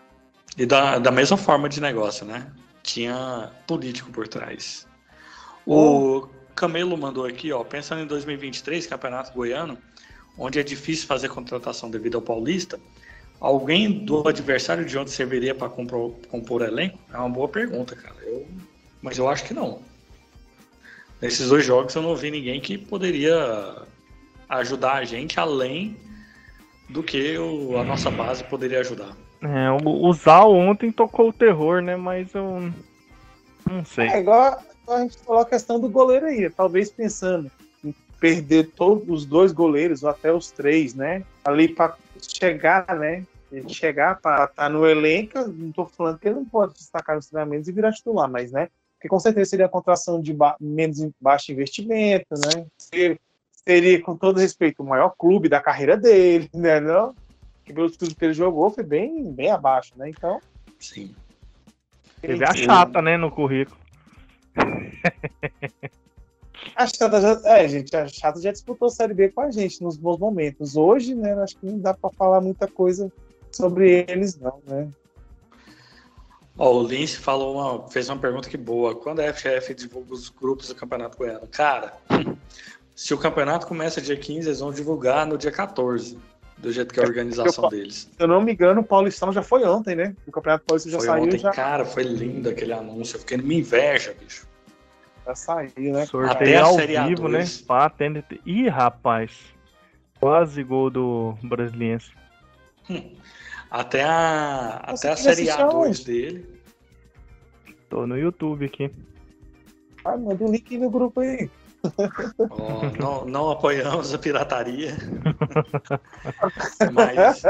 E 0.56 0.66
da, 0.66 0.98
da 0.98 1.10
mesma 1.10 1.36
forma 1.36 1.68
de 1.68 1.80
negócio, 1.80 2.26
né? 2.26 2.50
Tinha 2.82 3.50
político 3.66 4.10
por 4.10 4.26
trás. 4.26 4.86
O, 5.64 6.28
Camelo 6.60 6.96
mandou 6.96 7.24
aqui, 7.24 7.52
ó, 7.52 7.64
pensando 7.64 8.02
em 8.02 8.06
2023, 8.06 8.86
Campeonato 8.86 9.32
Goiano, 9.32 9.78
onde 10.36 10.58
é 10.58 10.62
difícil 10.62 11.06
fazer 11.06 11.28
contratação 11.28 11.90
devido 11.90 12.16
ao 12.16 12.22
Paulista, 12.22 12.78
alguém 13.40 14.04
do 14.04 14.28
adversário 14.28 14.84
de 14.84 14.98
onde 14.98 15.10
serviria 15.10 15.54
para 15.54 15.70
compor, 15.70 16.12
compor 16.28 16.60
elenco? 16.60 16.98
É 17.12 17.16
uma 17.16 17.30
boa 17.30 17.48
pergunta, 17.48 17.96
cara. 17.96 18.16
Eu, 18.22 18.46
mas 19.00 19.16
eu 19.16 19.26
acho 19.26 19.44
que 19.44 19.54
não. 19.54 19.80
Nesses 21.20 21.48
dois 21.48 21.64
jogos 21.64 21.94
eu 21.94 22.02
não 22.02 22.14
vi 22.14 22.30
ninguém 22.30 22.60
que 22.60 22.76
poderia 22.76 23.86
ajudar 24.50 24.94
a 24.94 25.04
gente 25.04 25.38
além 25.38 25.96
do 26.88 27.02
que 27.02 27.38
o, 27.38 27.78
a 27.78 27.84
nossa 27.84 28.10
base 28.10 28.42
poderia 28.44 28.80
ajudar. 28.80 29.16
É, 29.40 29.70
o, 29.84 30.12
Zal 30.12 30.52
ontem 30.52 30.92
tocou 30.92 31.28
o 31.28 31.32
terror, 31.32 31.80
né? 31.80 31.96
Mas 31.96 32.34
eu 32.34 32.70
não 33.66 33.84
sei. 33.84 34.08
É 34.08 34.20
igual, 34.20 34.60
a 34.88 35.00
gente 35.00 35.16
falou 35.18 35.40
a 35.40 35.46
questão 35.46 35.80
do 35.80 35.88
goleiro 35.88 36.26
aí, 36.26 36.50
talvez 36.50 36.90
pensando 36.90 37.50
em 37.82 37.94
perder 38.18 38.70
todos 38.72 39.08
os 39.08 39.24
dois 39.24 39.52
goleiros, 39.52 40.02
ou 40.02 40.10
até 40.10 40.32
os 40.32 40.50
três, 40.50 40.94
né? 40.94 41.22
Ali 41.44 41.68
para 41.68 41.96
chegar, 42.20 42.94
né? 42.96 43.24
Chegar 43.68 44.20
para 44.20 44.44
estar 44.44 44.54
tá 44.54 44.68
no 44.68 44.86
elenco, 44.86 45.38
não 45.38 45.70
estou 45.70 45.86
falando 45.86 46.18
que 46.18 46.28
ele 46.28 46.36
não 46.36 46.44
pode 46.44 46.74
destacar 46.74 47.16
nos 47.16 47.28
treinamentos 47.28 47.68
e 47.68 47.72
virar 47.72 47.92
titular, 47.92 48.28
mas, 48.28 48.52
né? 48.52 48.68
Porque 48.94 49.08
com 49.08 49.18
certeza 49.18 49.50
seria 49.50 49.66
a 49.66 49.70
contração 49.70 50.20
de 50.20 50.34
ba 50.34 50.54
menos 50.60 51.08
baixo 51.18 51.50
investimento, 51.50 52.26
né? 52.32 52.66
Seria, 52.76 53.18
seria, 53.64 54.00
com 54.02 54.16
todo 54.16 54.40
respeito, 54.40 54.82
o 54.82 54.86
maior 54.86 55.10
clube 55.10 55.48
da 55.48 55.60
carreira 55.60 55.96
dele, 55.96 56.48
né? 56.54 56.80
Não? 56.80 57.14
Que 57.64 57.72
pelos 57.72 57.96
clubes 57.96 58.16
que 58.16 58.24
ele 58.24 58.34
jogou 58.34 58.70
foi 58.70 58.84
bem, 58.84 59.32
bem 59.32 59.50
abaixo, 59.50 59.92
né? 59.96 60.08
Então. 60.08 60.40
Sim. 60.78 61.14
Teve 62.20 62.44
a 62.44 62.54
chata, 62.54 63.00
né, 63.00 63.16
no 63.16 63.30
currículo. 63.30 63.78
A 66.76 66.86
Chata 66.86 67.20
já, 67.20 67.40
é, 67.44 67.68
gente, 67.68 67.96
a 67.96 68.06
Chata 68.06 68.40
já 68.40 68.52
disputou 68.52 68.88
a 68.88 68.90
Série 68.90 69.14
B 69.14 69.30
com 69.30 69.40
a 69.40 69.50
gente 69.50 69.82
nos 69.82 69.96
bons 69.96 70.18
momentos. 70.18 70.76
Hoje, 70.76 71.14
né, 71.14 71.32
acho 71.42 71.56
que 71.56 71.66
não 71.66 71.78
dá 71.78 71.94
para 71.94 72.10
falar 72.10 72.40
muita 72.40 72.68
coisa 72.68 73.10
sobre 73.50 74.04
eles, 74.08 74.38
não, 74.38 74.60
né? 74.66 74.88
Ó, 76.58 76.74
o 76.74 76.86
Lince 76.86 77.16
falou 77.16 77.54
uma, 77.54 77.88
fez 77.88 78.08
uma 78.10 78.18
pergunta 78.18 78.48
que 78.48 78.58
boa. 78.58 78.94
Quando 78.94 79.20
a 79.20 79.32
FF 79.32 79.74
divulga 79.74 80.12
os 80.12 80.28
grupos 80.28 80.68
do 80.68 80.74
Campeonato 80.74 81.16
Goiano? 81.16 81.46
Cara, 81.46 81.94
se 83.00 83.14
o 83.14 83.18
campeonato 83.18 83.66
começa 83.66 83.98
dia 83.98 84.14
15, 84.14 84.46
eles 84.46 84.60
vão 84.60 84.70
divulgar 84.70 85.26
no 85.26 85.38
dia 85.38 85.50
14, 85.50 86.18
do 86.58 86.70
jeito 86.70 86.92
que 86.92 87.00
é 87.00 87.02
a 87.02 87.06
organização 87.06 87.64
eu, 87.64 87.70
deles. 87.70 88.10
Se 88.14 88.22
eu 88.22 88.28
não 88.28 88.42
me 88.42 88.52
engano, 88.52 88.82
o 88.82 88.84
Paulistão 88.84 89.32
já 89.32 89.42
foi 89.42 89.64
ontem, 89.64 89.96
né? 89.96 90.14
O 90.26 90.30
Campeonato 90.30 90.66
Paulista 90.66 90.90
já 90.90 90.98
foi 90.98 91.06
saiu. 91.06 91.22
Ontem, 91.22 91.38
já... 91.38 91.50
Cara, 91.50 91.86
foi 91.86 92.02
lindo 92.02 92.50
aquele 92.50 92.74
anúncio. 92.74 93.16
Eu 93.16 93.20
fiquei 93.20 93.38
numa 93.38 93.54
inveja, 93.54 94.14
bicho. 94.20 94.46
Já 95.24 95.34
saiu, 95.34 95.94
né? 95.94 96.04
Sorteio 96.04 96.62
ao 96.62 96.76
vivo, 96.76 97.26
né? 97.26 97.42
Pá, 97.66 97.86
atende... 97.86 98.22
Ih, 98.44 98.68
rapaz. 98.68 99.32
Quase 100.20 100.62
gol 100.62 100.90
do 100.90 101.34
Brasiliense. 101.42 102.12
Hum. 102.90 103.16
Até 103.70 104.04
a, 104.04 104.82
até 104.84 105.12
a 105.12 105.16
Série 105.16 105.46
A2 105.46 106.04
dele. 106.04 106.46
Tô 107.88 108.06
no 108.06 108.18
YouTube 108.18 108.66
aqui. 108.66 108.90
Ah, 110.04 110.18
manda 110.18 110.44
o 110.44 110.48
um 110.48 110.52
link 110.52 110.76
no 110.76 110.90
grupo 110.90 111.20
aí. 111.20 111.48
Oh, 112.38 112.98
não, 112.98 113.24
não 113.24 113.50
apoiamos 113.50 114.12
a 114.12 114.18
pirataria. 114.18 114.96
mas, 116.92 117.42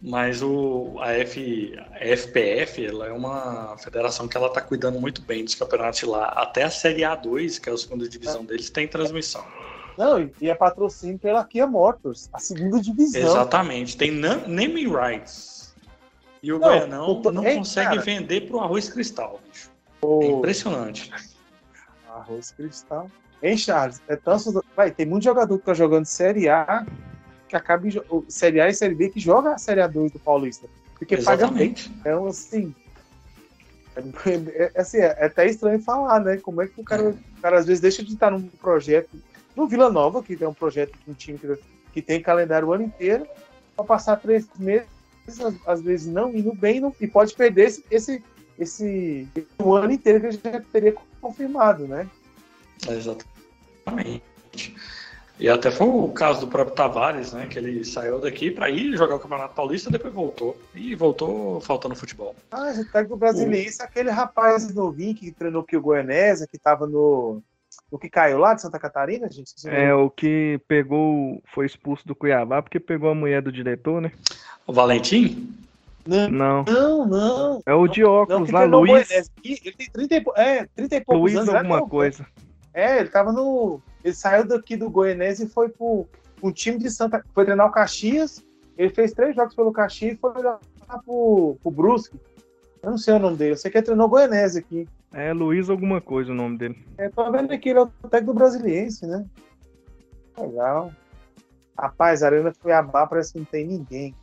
mas 0.00 0.42
o, 0.42 0.96
a, 1.00 1.12
F, 1.12 1.76
a 1.92 2.16
FPF 2.16 2.86
ela 2.86 3.06
é 3.06 3.12
uma 3.12 3.76
federação 3.78 4.28
que 4.28 4.36
ela 4.36 4.46
está 4.48 4.60
cuidando 4.60 5.00
muito 5.00 5.22
bem 5.22 5.44
dos 5.44 5.54
campeonatos 5.54 6.02
lá. 6.02 6.26
Até 6.28 6.62
a 6.62 6.70
Série 6.70 7.02
A2, 7.02 7.60
que 7.60 7.68
é 7.68 7.72
a 7.72 7.76
segunda 7.76 8.08
divisão 8.08 8.44
deles, 8.44 8.70
tem 8.70 8.86
transmissão. 8.86 9.44
Não, 9.98 10.30
e 10.40 10.48
é 10.48 10.54
patrocínio 10.54 11.18
pela 11.18 11.44
Kia 11.44 11.66
Motors, 11.66 12.30
a 12.32 12.38
segunda 12.38 12.80
divisão. 12.80 13.20
Exatamente, 13.20 13.96
tem 13.96 14.10
naming 14.10 14.88
rights. 14.88 15.74
E 16.42 16.52
o 16.52 16.58
não, 16.58 16.68
Goianão 16.68 17.20
tô... 17.20 17.30
não 17.30 17.44
Ei, 17.44 17.56
consegue 17.56 17.90
cara. 17.90 18.00
vender 18.00 18.46
pro 18.46 18.60
arroz 18.60 18.88
cristal, 18.88 19.40
bicho. 19.46 19.70
É 20.02 20.26
impressionante. 20.26 21.12
Arroz 22.20 22.52
cristal. 22.52 23.10
Hein, 23.42 23.56
Charles? 23.56 24.00
É 24.08 24.16
tanto, 24.16 24.64
vai, 24.76 24.90
tem 24.90 25.06
muito 25.06 25.24
jogador 25.24 25.58
que 25.58 25.64
tá 25.64 25.74
jogando 25.74 26.04
Série 26.04 26.48
A 26.48 26.86
que 27.50 27.56
acaba 27.56 27.86
em, 27.86 27.92
Série 28.28 28.60
A 28.60 28.68
e 28.68 28.74
Série 28.74 28.94
B 28.94 29.08
que 29.08 29.18
joga 29.18 29.54
a 29.54 29.58
Série 29.58 29.80
A2 29.80 30.12
do 30.12 30.18
Paulista. 30.20 30.68
Porque 30.96 31.16
Exatamente. 31.16 31.88
paga 31.88 31.98
bem. 31.98 32.00
Então, 32.00 32.26
assim. 32.26 32.74
É, 33.96 34.54
é, 34.54 34.80
assim, 34.80 34.98
é, 34.98 35.16
é, 35.18 35.24
até 35.26 35.46
estranho 35.46 35.82
falar, 35.82 36.20
né? 36.20 36.36
Como 36.36 36.62
é 36.62 36.68
que 36.68 36.80
o 36.80 36.84
cara, 36.84 37.10
o 37.10 37.40
cara 37.42 37.58
às 37.58 37.66
vezes 37.66 37.80
deixa 37.80 38.04
de 38.04 38.12
estar 38.12 38.30
num 38.30 38.46
projeto. 38.46 39.10
No 39.56 39.66
Vila 39.66 39.90
Nova, 39.90 40.22
que 40.22 40.36
tem 40.36 40.46
um 40.46 40.54
projeto 40.54 40.96
com 41.04 41.10
um 41.10 41.14
time 41.14 41.38
que, 41.38 41.58
que 41.92 42.02
tem 42.02 42.22
calendário 42.22 42.68
o 42.68 42.72
ano 42.72 42.84
inteiro, 42.84 43.26
para 43.74 43.84
passar 43.84 44.16
três 44.16 44.46
meses, 44.56 44.86
às, 45.26 45.54
às, 45.66 45.82
vezes 45.82 46.06
não 46.06 46.34
indo 46.34 46.54
bem, 46.54 46.80
não, 46.80 46.94
e 47.00 47.06
pode 47.06 47.34
perder 47.34 47.66
esse, 47.66 47.84
esse, 47.90 48.22
esse 48.56 49.28
o 49.58 49.74
ano 49.74 49.92
inteiro 49.92 50.20
que 50.20 50.26
a 50.26 50.30
gente 50.30 50.42
já 50.44 50.60
teria 50.60 50.94
confirmado, 51.20 51.86
né? 51.86 52.08
Exatamente. 52.88 54.22
E 55.40 55.48
até 55.48 55.70
foi 55.70 55.86
o 55.86 56.08
caso 56.08 56.40
do 56.40 56.48
próprio 56.48 56.76
Tavares, 56.76 57.32
né? 57.32 57.46
Que 57.46 57.58
ele 57.58 57.82
saiu 57.82 58.20
daqui 58.20 58.50
para 58.50 58.68
ir 58.68 58.94
jogar 58.94 59.14
o 59.14 59.18
Campeonato 59.18 59.54
Paulista, 59.54 59.90
depois 59.90 60.12
voltou. 60.12 60.54
E 60.74 60.94
voltou 60.94 61.62
faltando 61.62 61.96
futebol. 61.96 62.36
Ah, 62.50 62.70
esse 62.70 62.84
técnico 62.84 63.16
brasileiro, 63.16 63.70
o... 63.70 63.82
aquele 63.82 64.10
rapaz 64.10 64.72
novinho 64.74 65.14
que 65.14 65.32
treinou 65.32 65.62
aqui 65.62 65.78
o 65.78 65.80
Goianésia, 65.80 66.46
que 66.46 66.58
tava 66.58 66.86
no. 66.86 67.42
O 67.90 67.98
que 67.98 68.10
caiu 68.10 68.38
lá 68.38 68.52
de 68.52 68.60
Santa 68.60 68.78
Catarina, 68.78 69.30
gente? 69.30 69.52
É, 69.66 69.94
o 69.94 70.10
que 70.10 70.60
pegou, 70.68 71.42
foi 71.54 71.64
expulso 71.64 72.06
do 72.06 72.14
Cuiabá 72.14 72.60
porque 72.60 72.78
pegou 72.78 73.10
a 73.10 73.14
mulher 73.14 73.40
do 73.40 73.50
diretor, 73.50 74.00
né? 74.00 74.12
O 74.66 74.72
Valentim? 74.72 75.54
Não. 76.10 76.64
Não, 76.64 76.64
não. 76.64 77.06
não. 77.06 77.62
É 77.64 77.74
o 77.74 77.86
de 77.86 78.04
óculos 78.04 78.50
não, 78.50 78.60
lá, 78.60 78.64
Luiz. 78.64 79.10
Ele 79.44 79.72
tem 79.72 79.90
30 79.90 80.14
e, 80.16 80.24
é, 80.36 80.66
30 80.74 80.96
e 80.96 81.04
poucos 81.04 81.20
Luiz 81.20 81.36
anos. 81.36 81.54
alguma 81.54 81.88
coisa. 81.88 82.26
É, 82.74 82.98
ele 82.98 83.08
tava 83.08 83.32
no. 83.32 83.80
Ele 84.02 84.14
saiu 84.14 84.46
daqui 84.46 84.76
do 84.76 84.90
Goianese 84.90 85.44
e 85.44 85.48
foi 85.48 85.68
pro 85.68 86.06
um 86.42 86.50
time 86.50 86.78
de 86.78 86.90
Santa. 86.90 87.24
Foi 87.32 87.44
treinar 87.44 87.68
o 87.68 87.72
Caxias. 87.72 88.44
Ele 88.76 88.90
fez 88.90 89.12
três 89.12 89.36
jogos 89.36 89.54
pelo 89.54 89.72
Caxias 89.72 90.14
e 90.14 90.16
foi 90.16 90.32
lá 90.42 90.58
pro, 91.04 91.56
pro 91.62 91.70
Brusque. 91.70 92.18
Eu 92.82 92.90
não 92.90 92.98
sei 92.98 93.14
o 93.14 93.18
nome 93.18 93.36
dele. 93.36 93.52
Eu 93.52 93.56
sei 93.56 93.70
que 93.70 93.78
ele 93.78 93.84
treinou 93.84 94.06
o 94.06 94.10
Goianese 94.10 94.58
aqui. 94.58 94.88
É 95.12 95.32
Luiz 95.32 95.68
alguma 95.68 96.00
coisa 96.00 96.32
o 96.32 96.34
nome 96.34 96.56
dele. 96.56 96.84
É, 96.96 97.08
tô 97.08 97.30
vendo 97.30 97.52
aqui, 97.52 97.70
ele 97.70 97.80
é 97.80 97.82
o 97.82 97.86
técnico 97.86 98.32
do 98.32 98.38
Brasiliense, 98.38 99.06
né? 99.06 99.24
Legal. 100.38 100.92
Rapaz, 101.76 102.22
a 102.22 102.26
Arena 102.26 102.52
Cuiabá 102.62 103.06
parece 103.06 103.32
que 103.32 103.38
não 103.38 103.46
tem 103.46 103.66
ninguém. 103.66 104.14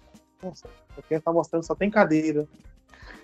Nossa, 0.41 0.67
quem 1.01 1.19
tá 1.19 1.31
mostrando 1.31 1.63
só 1.63 1.75
tem 1.75 1.89
cadeira. 1.89 2.47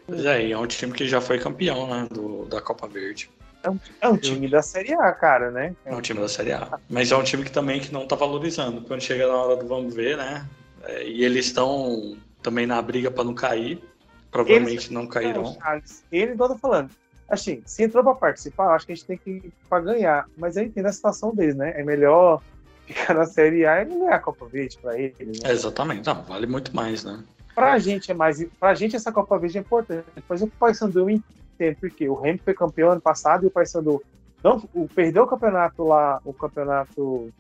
Pois 0.06 0.26
é, 0.26 0.52
é 0.52 0.58
um 0.58 0.68
time 0.68 0.94
que 0.94 1.08
já 1.08 1.22
foi 1.22 1.40
campeão, 1.40 1.88
né, 1.88 2.08
do, 2.12 2.46
da 2.46 2.62
Copa 2.62 2.88
Verde. 2.88 3.30
É 3.64 3.70
um, 3.70 3.80
é 4.02 4.10
um 4.10 4.18
time 4.18 4.50
da 4.50 4.62
Série 4.62 4.94
A, 4.94 5.12
cara, 5.14 5.50
né? 5.50 5.74
É 5.86 5.96
um 5.96 6.02
time 6.02 6.20
da 6.20 6.28
Série 6.28 6.52
A. 6.52 6.78
Mas 6.90 7.14
é 7.14 7.16
um 7.16 7.24
time 7.24 7.46
que 7.46 7.52
também 7.52 7.80
que 7.80 7.94
não 7.94 8.06
tá 8.06 8.14
valorizando. 8.14 8.82
Quando 8.82 9.02
chega 9.02 9.26
na 9.26 9.34
hora 9.34 9.56
do 9.56 9.66
vamos 9.66 9.96
ver, 9.96 10.18
né? 10.18 10.46
É, 10.84 11.08
e 11.08 11.24
eles 11.24 11.46
estão 11.46 12.18
também 12.42 12.68
na 12.68 12.82
briga 12.82 13.10
para 13.10 13.24
não 13.24 13.34
cair. 13.34 13.82
Provavelmente 14.30 14.72
eles, 14.72 14.90
não 14.90 15.08
cairão. 15.08 15.54
Charles, 15.62 16.04
ele, 16.12 16.34
igual 16.34 16.50
eu 16.50 16.56
tô 16.56 16.60
falando, 16.60 16.90
assim, 17.30 17.62
se 17.66 17.84
entrou 17.84 18.04
para 18.04 18.16
participar, 18.16 18.76
acho 18.76 18.86
que 18.86 18.92
a 18.92 18.96
gente 18.96 19.08
tem 19.08 19.18
que 19.18 19.30
ir 19.30 19.54
para 19.70 19.82
ganhar. 19.82 20.28
Mas 20.38 20.58
eu 20.58 20.64
entendo 20.64 20.88
a 20.88 20.92
situação 20.92 21.34
deles, 21.34 21.56
né? 21.56 21.72
É 21.80 21.84
melhor 21.84 22.42
ficar 22.86 23.14
na 23.14 23.26
Série 23.26 23.66
A 23.66 23.82
e 23.82 23.86
não 23.86 24.00
ganhar 24.00 24.16
a 24.16 24.20
Copa 24.20 24.46
Verde 24.46 24.78
para 24.82 25.00
eles. 25.00 25.18
Né? 25.20 25.50
É, 25.50 25.52
exatamente, 25.54 26.06
não, 26.06 26.22
vale 26.24 26.48
muito 26.48 26.76
mais, 26.76 27.06
né? 27.06 27.24
Pra 27.54 27.78
gente 27.80 28.12
é 28.12 28.14
mais. 28.14 28.44
Pra 28.60 28.74
gente 28.74 28.96
essa 28.96 29.12
Copa 29.12 29.38
Verde 29.38 29.58
é 29.58 29.62
importante. 29.62 30.06
Por 30.28 30.34
exemplo, 30.34 30.54
o 30.56 30.60
Paysandu 30.60 31.00
eu 31.00 31.10
entendo 31.10 31.78
porque 31.80 32.10
o 32.10 32.16
Remy 32.16 32.40
foi 32.40 32.54
campeão 32.54 32.92
ano 32.92 33.02
passado 33.02 33.44
e 33.44 33.48
o 33.48 33.52
Paysandu 33.52 34.02
não 34.44 34.68
o, 34.74 34.88
perdeu 34.88 35.24
o 35.24 35.28
campeonato 35.28 35.84
lá, 35.84 36.20
o 36.26 36.34
campeonato 36.34 37.32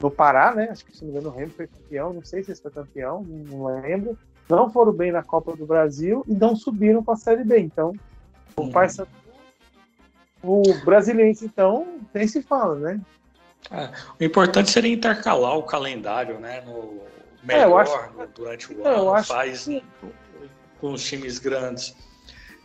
no 0.00 0.10
Pará, 0.10 0.54
né? 0.54 0.68
Acho 0.70 0.84
que 0.84 0.96
se 0.96 1.04
não 1.04 1.12
me 1.12 1.18
engano 1.18 1.34
o 1.34 1.38
Remy 1.38 1.50
foi 1.50 1.66
campeão, 1.66 2.12
não 2.12 2.24
sei 2.24 2.42
se 2.42 2.54
foi 2.56 2.70
campeão, 2.70 3.22
não 3.22 3.64
lembro. 3.66 4.18
Não 4.48 4.70
foram 4.70 4.92
bem 4.92 5.12
na 5.12 5.22
Copa 5.22 5.56
do 5.56 5.64
Brasil 5.64 6.24
e 6.26 6.34
não 6.34 6.56
subiram 6.56 7.02
para 7.02 7.14
a 7.14 7.16
Série 7.16 7.44
B. 7.44 7.58
Então, 7.60 7.92
o. 8.56 8.70
Paysandu 8.70 9.22
o 10.42 10.62
brasileiro, 10.84 11.38
então, 11.42 12.00
nem 12.12 12.26
se 12.26 12.42
fala, 12.42 12.74
né? 12.74 13.00
É, 13.70 13.90
o 14.20 14.24
importante 14.24 14.70
seria 14.70 14.92
intercalar 14.92 15.56
o 15.56 15.62
calendário, 15.62 16.40
né? 16.40 16.62
No 16.62 17.00
melhor 17.42 17.86
é, 17.86 17.90
acho... 17.90 18.28
durante 18.34 18.72
o 18.72 18.86
ano, 18.86 19.24
faz 19.24 19.64
que... 19.64 19.82
com 20.80 20.92
os 20.92 21.04
times 21.04 21.38
grandes. 21.38 21.94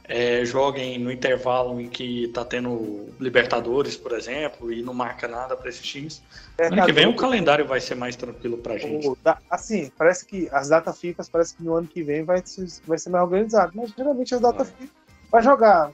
É, 0.09 0.45
joguem 0.45 0.97
no 0.97 1.11
intervalo 1.11 1.81
em 1.81 1.89
que 1.89 2.23
está 2.25 2.45
tendo 2.45 3.09
Libertadores, 3.19 3.97
por 3.97 4.13
exemplo, 4.13 4.71
e 4.71 4.81
não 4.81 4.93
marca 4.93 5.27
nada 5.27 5.53
para 5.53 5.67
esses 5.67 5.81
times. 5.81 6.23
É, 6.57 6.67
ano 6.67 6.85
que 6.85 6.93
vem 6.93 7.07
o 7.07 7.15
calendário 7.15 7.67
vai 7.67 7.81
ser 7.81 7.95
mais 7.95 8.15
tranquilo 8.15 8.57
para 8.57 8.75
a 8.75 8.77
gente. 8.77 9.11
Assim, 9.49 9.91
parece 9.97 10.25
que 10.25 10.47
as 10.53 10.69
datas 10.69 10.97
FIFA 10.97 11.25
parece 11.29 11.55
que 11.55 11.63
no 11.63 11.75
ano 11.75 11.87
que 11.87 12.01
vem 12.03 12.23
vai, 12.23 12.41
vai 12.85 12.97
ser 12.97 13.09
mais 13.09 13.23
organizado, 13.23 13.73
mas 13.75 13.91
geralmente 13.91 14.33
as 14.33 14.39
datas 14.39 14.69
FIFA 14.71 14.93
vai 15.29 15.43
jogar 15.43 15.91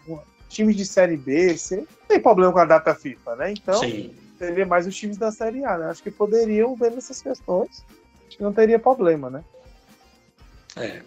times 0.48 0.76
de 0.76 0.86
Série 0.86 1.18
B, 1.18 1.58
C, 1.58 1.78
não 1.78 2.08
tem 2.08 2.20
problema 2.20 2.54
com 2.54 2.60
a 2.60 2.66
data 2.66 2.94
FIFA, 2.94 3.36
né? 3.36 3.52
Então, 3.52 3.80
Sim. 3.80 4.14
seria 4.38 4.66
mais 4.66 4.86
os 4.86 4.96
times 4.96 5.18
da 5.18 5.32
Série 5.32 5.66
A, 5.66 5.78
né? 5.78 5.90
Acho 5.90 6.04
que 6.04 6.12
poderiam 6.12 6.76
ver 6.76 6.92
nessas 6.92 7.22
questões, 7.22 7.84
que 7.88 8.03
não 8.42 8.54
teria 8.54 8.80
problema, 8.80 9.30
né? 9.30 9.44
É. 10.76 11.02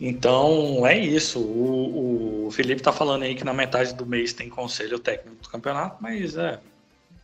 Então, 0.00 0.86
é 0.86 0.96
isso. 0.96 1.40
O, 1.40 2.46
o 2.46 2.50
Felipe 2.50 2.82
tá 2.82 2.92
falando 2.92 3.24
aí 3.24 3.34
que 3.34 3.44
na 3.44 3.52
metade 3.52 3.94
do 3.94 4.06
mês 4.06 4.32
tem 4.32 4.48
conselho 4.48 4.98
técnico 4.98 5.42
do 5.42 5.48
campeonato, 5.48 5.96
mas 6.00 6.36
é, 6.36 6.60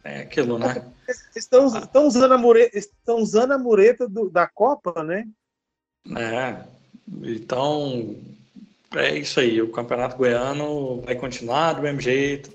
é 0.03 0.21
aquilo, 0.21 0.59
né? 0.59 0.85
Estão, 1.37 1.67
estão, 1.67 2.07
usando, 2.07 2.33
a 2.33 2.39
mureta, 2.39 2.79
estão 2.79 3.19
usando 3.19 3.53
a 3.53 3.59
mureta 3.59 4.09
do, 4.09 4.31
da 4.31 4.47
Copa, 4.47 5.03
né? 5.05 5.27
É. 6.17 6.65
Então, 7.23 8.17
é 8.95 9.19
isso 9.19 9.39
aí. 9.39 9.61
O 9.61 9.71
Campeonato 9.71 10.17
Goiano 10.17 11.03
vai 11.03 11.15
continuar 11.15 11.75
do 11.75 11.83
mesmo 11.83 12.01
jeito, 12.01 12.51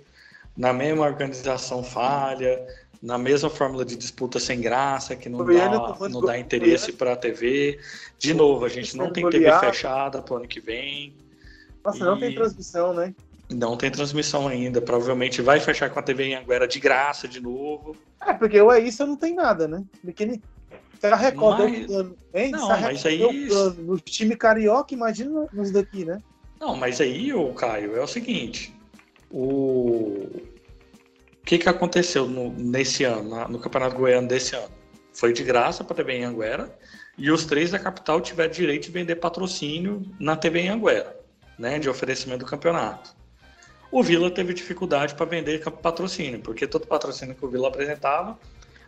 na 0.57 0.73
mesma 0.73 1.05
organização 1.05 1.83
falha, 1.83 2.65
na 3.01 3.17
mesma 3.17 3.49
fórmula 3.49 3.85
de 3.85 3.95
disputa 3.95 4.39
sem 4.39 4.59
graça, 4.59 5.15
que 5.15 5.29
não 5.29 5.45
dá, 5.45 5.97
não 6.09 6.21
dá 6.21 6.37
interesse 6.37 6.91
para 6.91 7.13
a 7.13 7.15
TV. 7.15 7.79
De 8.17 8.33
novo, 8.33 8.65
a 8.65 8.69
gente 8.69 8.95
não 8.97 9.11
tem 9.11 9.29
TV 9.29 9.51
fechada 9.59 10.21
para 10.21 10.33
o 10.33 10.37
ano 10.37 10.47
que 10.47 10.59
vem. 10.59 11.13
Nossa, 11.83 12.03
não 12.03 12.19
tem 12.19 12.35
transmissão, 12.35 12.93
né? 12.93 13.15
Não 13.49 13.77
tem 13.77 13.89
transmissão 13.89 14.47
ainda. 14.47 14.81
Provavelmente 14.81 15.41
vai 15.41 15.59
fechar 15.59 15.89
com 15.89 15.99
a 15.99 16.03
TV 16.03 16.25
em 16.25 16.35
Anguera 16.35 16.67
de 16.67 16.79
graça 16.79 17.27
de 17.27 17.39
novo. 17.39 17.95
É, 18.25 18.33
porque 18.33 18.59
o 18.59 18.71
é 18.71 18.79
isso 18.79 19.05
não 19.07 19.15
tem 19.15 19.33
nada, 19.33 19.67
né? 19.67 19.83
Porque 20.03 20.39
se 20.99 21.07
a 21.07 21.15
Record 21.15 21.59
mas... 21.59 21.71
deu 21.71 21.87
plano, 21.87 22.15
hein? 22.33 22.51
Não, 22.51 22.67
mas 22.67 23.05
aí... 23.05 23.47
plano 23.47 23.81
no 23.81 23.97
time 23.97 24.35
carioca, 24.35 24.93
imagina 24.93 25.47
nos 25.53 25.71
daqui, 25.71 26.03
né? 26.03 26.21
Não, 26.59 26.75
mas 26.75 26.99
aí, 26.99 27.33
o 27.33 27.53
Caio, 27.53 27.95
é 27.95 28.03
o 28.03 28.07
seguinte. 28.07 28.75
O 29.31 30.27
que, 31.49 31.57
que 31.57 31.67
aconteceu 31.67 32.27
no, 32.27 32.53
nesse 32.53 33.03
ano, 33.03 33.27
na, 33.27 33.47
no 33.47 33.57
Campeonato 33.57 33.95
Goiano 33.95 34.27
desse 34.27 34.55
ano? 34.55 34.69
Foi 35.11 35.33
de 35.33 35.43
graça 35.43 35.83
para 35.83 35.93
a 35.93 35.95
TV 35.95 36.17
em 36.17 36.23
Anguera 36.23 36.77
e 37.17 37.31
os 37.31 37.43
três 37.43 37.71
da 37.71 37.79
capital 37.79 38.21
tiveram 38.21 38.51
direito 38.51 38.83
de 38.83 38.91
vender 38.91 39.15
patrocínio 39.15 40.05
na 40.19 40.35
TV 40.35 40.59
em 40.59 40.69
Anguera, 40.69 41.19
né, 41.57 41.79
de 41.79 41.89
oferecimento 41.89 42.41
do 42.41 42.45
campeonato. 42.45 43.15
O 43.91 44.03
Vila 44.03 44.29
teve 44.29 44.53
dificuldade 44.53 45.15
para 45.15 45.25
vender 45.25 45.59
patrocínio, 45.71 46.39
porque 46.39 46.67
todo 46.67 46.85
patrocínio 46.85 47.33
que 47.33 47.43
o 47.43 47.49
Vila 47.49 47.67
apresentava, 47.67 48.39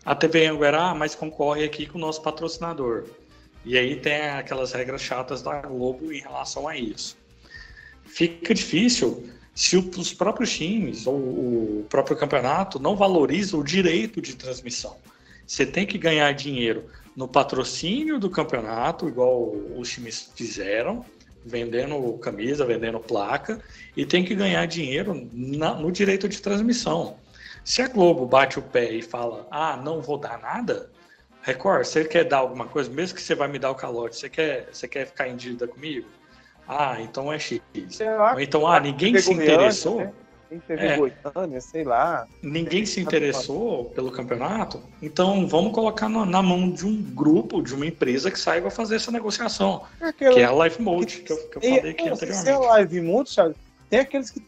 a 0.05 0.13
TV 0.13 0.43
em 0.43 0.49
Anguera, 0.49 0.83
ah, 0.83 0.93
mas 0.93 1.15
concorre 1.15 1.63
aqui 1.63 1.87
com 1.87 1.97
o 1.97 2.01
nosso 2.01 2.21
patrocinador. 2.21 3.05
E 3.65 3.75
aí 3.75 3.95
tem 3.95 4.29
aquelas 4.29 4.71
regras 4.71 5.01
chatas 5.01 5.41
da 5.41 5.61
Globo 5.61 6.13
em 6.13 6.19
relação 6.19 6.67
a 6.67 6.77
isso 6.77 7.17
fica 8.11 8.53
difícil 8.53 9.29
se 9.53 9.77
os 9.77 10.13
próprios 10.13 10.55
times 10.55 11.05
ou 11.05 11.15
o 11.15 11.85
próprio 11.89 12.15
campeonato 12.17 12.79
não 12.79 12.95
valorizam 12.95 13.59
o 13.59 13.63
direito 13.63 14.21
de 14.21 14.35
transmissão. 14.35 14.97
Você 15.45 15.65
tem 15.65 15.85
que 15.85 15.97
ganhar 15.97 16.31
dinheiro 16.33 16.85
no 17.15 17.27
patrocínio 17.27 18.17
do 18.17 18.29
campeonato, 18.29 19.07
igual 19.07 19.51
os 19.75 19.89
times 19.89 20.31
fizeram, 20.35 21.05
vendendo 21.45 22.13
camisa, 22.19 22.65
vendendo 22.65 22.99
placa, 22.99 23.59
e 23.97 24.05
tem 24.05 24.23
que 24.23 24.33
ganhar 24.33 24.65
dinheiro 24.65 25.29
na, 25.33 25.73
no 25.73 25.91
direito 25.91 26.29
de 26.29 26.41
transmissão. 26.41 27.17
Se 27.63 27.81
a 27.81 27.87
Globo 27.87 28.25
bate 28.25 28.57
o 28.57 28.61
pé 28.61 28.93
e 28.93 29.01
fala, 29.01 29.45
ah, 29.51 29.75
não 29.75 30.01
vou 30.01 30.17
dar 30.17 30.39
nada, 30.39 30.89
Record, 31.43 31.85
você 31.85 32.05
quer 32.05 32.23
dar 32.23 32.37
alguma 32.37 32.67
coisa, 32.67 32.89
mesmo 32.89 33.15
que 33.15 33.21
você 33.21 33.33
vai 33.33 33.47
me 33.47 33.57
dar 33.57 33.71
o 33.71 33.75
calote, 33.75 34.15
você 34.15 34.29
quer, 34.29 34.69
você 34.71 34.87
quer 34.87 35.07
ficar 35.07 35.27
em 35.27 35.35
dívida 35.35 35.67
comigo? 35.67 36.07
Ah, 36.67 36.97
então 37.01 37.31
é 37.31 37.39
X. 37.39 37.61
Ou 38.33 38.39
então, 38.39 38.67
ah, 38.67 38.79
ninguém 38.79 39.17
se 39.19 39.33
interessou. 39.33 39.97
Né? 39.97 40.13
é, 40.69 40.97
Goiânia, 40.97 41.61
sei 41.61 41.83
lá. 41.83 42.27
Ninguém 42.41 42.85
se 42.85 42.99
interessou 42.99 43.85
pelo 43.85 44.11
campeonato, 44.11 44.81
então 45.01 45.47
vamos 45.47 45.73
colocar 45.73 46.09
na, 46.09 46.25
na, 46.25 46.41
mão 46.41 46.69
de 46.69 46.85
um 46.85 47.01
grupo, 47.01 47.61
de 47.61 47.73
uma 47.73 47.85
empresa 47.85 48.29
que 48.29 48.39
saiba 48.39 48.69
fazer 48.69 48.95
essa 48.95 49.11
negociação. 49.11 49.83
É 50.01 50.07
aquela... 50.07 50.33
Que 50.33 50.41
é 50.41 50.45
a 50.45 50.51
Live 50.51 50.81
Mode, 50.81 51.17
que, 51.19 51.31
eu, 51.31 51.37
que 51.37 51.57
eu 51.57 51.61
falei 51.61 51.91
aqui 51.91 52.09
anteriormente. 52.09 52.43
Se 52.43 52.49
é 52.49 52.57
Live 52.57 53.01
Mode, 53.01 53.31
Thiago, 53.31 53.55
tem 53.89 53.99
aqueles 53.99 54.29
que 54.29 54.41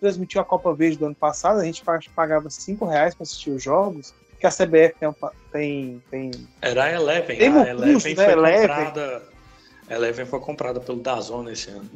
transmitiu 0.00 0.40
a 0.40 0.44
Copa 0.44 0.74
Verde 0.74 0.98
do 0.98 1.06
ano 1.06 1.14
passado, 1.14 1.60
a 1.60 1.64
gente 1.64 1.82
pagava 2.14 2.50
5 2.50 2.84
reais 2.86 3.14
para 3.14 3.22
assistir 3.22 3.50
os 3.50 3.62
jogos, 3.62 4.14
que 4.38 4.46
a 4.46 4.50
CBF 4.50 4.94
tem. 5.00 5.14
tem, 5.50 6.02
tem... 6.10 6.30
Era 6.62 6.84
a 6.84 6.92
Eleven. 6.92 7.38
Tem 7.38 7.48
a 7.48 7.68
Eleven 7.68 7.94
custo, 7.94 8.08
né? 8.08 8.14
foi 8.14 8.42
né? 8.42 8.60
comprada 8.60 9.22
a 9.88 9.94
Eleven 9.94 10.26
foi 10.26 10.40
comprada 10.40 10.80
pelo 10.80 11.00
Dazon 11.00 11.48
esse 11.48 11.70
ano. 11.70 11.90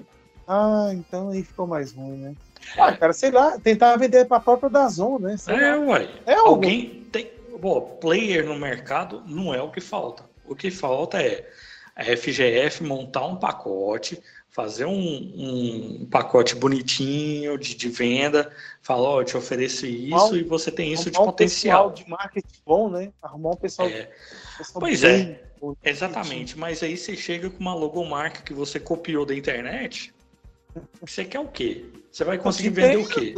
Ah, 0.46 0.90
então 0.92 1.30
aí 1.30 1.42
ficou 1.42 1.66
mais 1.66 1.92
ruim, 1.92 2.16
né? 2.16 2.34
Ah, 2.76 2.96
cara, 2.96 3.12
sei 3.12 3.30
lá, 3.30 3.58
tentar 3.58 3.96
vender 3.96 4.24
para 4.26 4.38
a 4.38 4.40
própria 4.40 4.70
Dazon, 4.70 5.18
né? 5.18 5.36
Sei 5.36 5.54
é, 5.54 5.76
lá. 5.76 5.86
ué. 5.86 6.08
É 6.26 6.34
Alguém 6.34 7.06
tem. 7.10 7.30
Bom, 7.60 7.98
player 8.00 8.44
no 8.44 8.58
mercado 8.58 9.22
não 9.26 9.54
é 9.54 9.62
o 9.62 9.70
que 9.70 9.80
falta. 9.80 10.24
O 10.44 10.54
que 10.54 10.70
falta 10.70 11.22
é 11.22 11.48
a 11.94 12.04
FGF 12.04 12.82
montar 12.82 13.26
um 13.26 13.36
pacote, 13.36 14.20
fazer 14.52 14.84
um, 14.84 14.92
um 14.94 16.06
pacote 16.10 16.54
bonitinho 16.54 17.58
de, 17.58 17.74
de 17.74 17.88
venda, 17.88 18.52
falar, 18.82 19.08
ó, 19.08 19.16
oh, 19.16 19.20
eu 19.22 19.24
te 19.24 19.36
ofereço 19.36 19.86
isso 19.86 20.14
arrumar, 20.14 20.36
e 20.36 20.42
você 20.44 20.70
tem 20.70 20.92
isso 20.92 21.10
de 21.10 21.16
potencial. 21.16 21.90
Um 21.90 21.94
de 21.94 22.08
marketing 22.08 22.60
bom, 22.64 22.90
né? 22.90 23.10
Arrumar 23.22 23.50
um 23.50 23.56
pessoal. 23.56 23.88
É. 23.88 24.10
pessoal 24.58 24.80
pois 24.80 25.02
é. 25.02 25.24
bem, 25.24 25.40
é. 25.84 25.90
Exatamente, 25.90 26.58
mas 26.58 26.82
aí 26.82 26.96
você 26.96 27.16
chega 27.16 27.48
com 27.48 27.60
uma 27.60 27.74
logomarca 27.74 28.42
que 28.42 28.52
você 28.52 28.78
copiou 28.78 29.24
da 29.24 29.34
internet. 29.34 30.12
Você 31.00 31.24
quer 31.24 31.40
o 31.40 31.48
quê? 31.48 31.86
Você 32.10 32.24
vai 32.24 32.36
conseguir 32.36 32.70
vender 32.70 32.96
o 32.98 33.08
quê? 33.08 33.34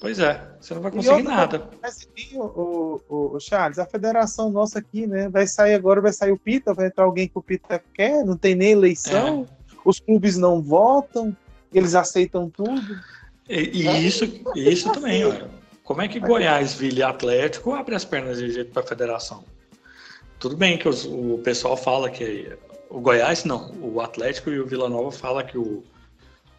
Pois 0.00 0.18
é, 0.18 0.42
você 0.58 0.72
não 0.72 0.80
vai 0.80 0.90
conseguir 0.90 1.14
outra, 1.14 1.30
nada. 1.30 1.70
Mas 1.82 2.08
o, 2.32 3.02
o, 3.06 3.36
o, 3.36 3.38
Charles, 3.38 3.78
a 3.78 3.84
federação 3.84 4.50
nossa 4.50 4.78
aqui, 4.78 5.06
né? 5.06 5.28
Vai 5.28 5.46
sair 5.46 5.74
agora, 5.74 6.00
vai 6.00 6.12
sair 6.12 6.32
o 6.32 6.38
Pita, 6.38 6.72
vai 6.72 6.86
entrar 6.86 7.04
alguém 7.04 7.28
que 7.28 7.36
o 7.36 7.42
Pita 7.42 7.82
quer, 7.92 8.24
não 8.24 8.34
tem 8.34 8.54
nem 8.54 8.72
eleição, 8.72 9.46
é. 9.46 9.76
os 9.84 10.00
clubes 10.00 10.38
não 10.38 10.62
votam, 10.62 11.36
eles 11.72 11.94
aceitam 11.94 12.48
tudo. 12.48 12.98
E, 13.46 13.82
e 13.82 13.88
é. 13.88 13.98
isso, 14.00 14.24
isso 14.56 14.90
também, 14.90 15.22
olha. 15.22 15.48
Como 15.84 16.00
é 16.00 16.08
que 16.08 16.18
Goiás, 16.18 16.72
Vila 16.72 16.98
e 17.00 17.02
Atlético 17.02 17.74
abre 17.74 17.94
as 17.94 18.04
pernas 18.04 18.38
de 18.38 18.50
jeito 18.50 18.70
para 18.70 18.82
a 18.82 18.86
federação? 18.86 19.44
Tudo 20.38 20.56
bem 20.56 20.78
que 20.78 20.88
os, 20.88 21.04
o 21.04 21.40
pessoal 21.44 21.76
fala 21.76 22.08
que 22.08 22.56
o 22.88 23.00
Goiás 23.00 23.44
não, 23.44 23.70
o 23.82 24.00
Atlético 24.00 24.50
e 24.50 24.60
o 24.60 24.66
Vila 24.66 24.88
Nova 24.88 25.12
fala 25.12 25.44
que 25.44 25.58
o, 25.58 25.82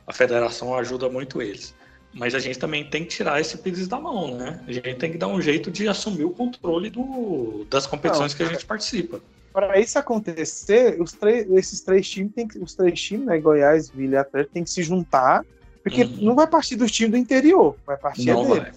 a 0.05 0.13
federação 0.13 0.75
ajuda 0.75 1.09
muito 1.09 1.41
eles. 1.41 1.73
Mas 2.13 2.35
a 2.35 2.39
gente 2.39 2.59
também 2.59 2.83
tem 2.83 3.03
que 3.03 3.09
tirar 3.09 3.39
esse 3.39 3.57
pires 3.57 3.87
da 3.87 3.99
mão, 3.99 4.35
né? 4.35 4.61
A 4.67 4.71
gente 4.71 4.95
tem 4.95 5.11
que 5.11 5.17
dar 5.17 5.27
um 5.27 5.41
jeito 5.41 5.71
de 5.71 5.87
assumir 5.87 6.25
o 6.25 6.31
controle 6.31 6.89
do, 6.89 7.65
das 7.69 7.87
competições 7.87 8.33
Não, 8.33 8.37
que 8.37 8.43
a 8.43 8.47
gente 8.47 8.65
participa. 8.65 9.21
Para 9.53 9.79
isso 9.79 9.97
acontecer, 9.97 11.01
os 11.01 11.13
três, 11.13 11.49
esses 11.51 11.81
três 11.81 12.09
times, 12.09 12.33
tem 12.33 12.47
que, 12.47 12.57
os 12.59 12.73
três 12.73 12.99
times, 12.99 13.25
né, 13.25 13.37
Goiás, 13.37 13.89
Vila 13.89 14.15
e 14.15 14.17
Atlético, 14.17 14.53
tem 14.53 14.63
que 14.63 14.69
se 14.69 14.83
juntar, 14.83 15.45
porque 15.83 16.03
uhum. 16.03 16.17
não 16.21 16.35
vai 16.35 16.47
partir 16.47 16.75
dos 16.75 16.91
times 16.91 17.11
do 17.11 17.17
interior, 17.17 17.75
vai 17.85 17.97
partir 17.97 18.25
não 18.25 18.47
dele. 18.47 18.59
Vai. 18.61 18.71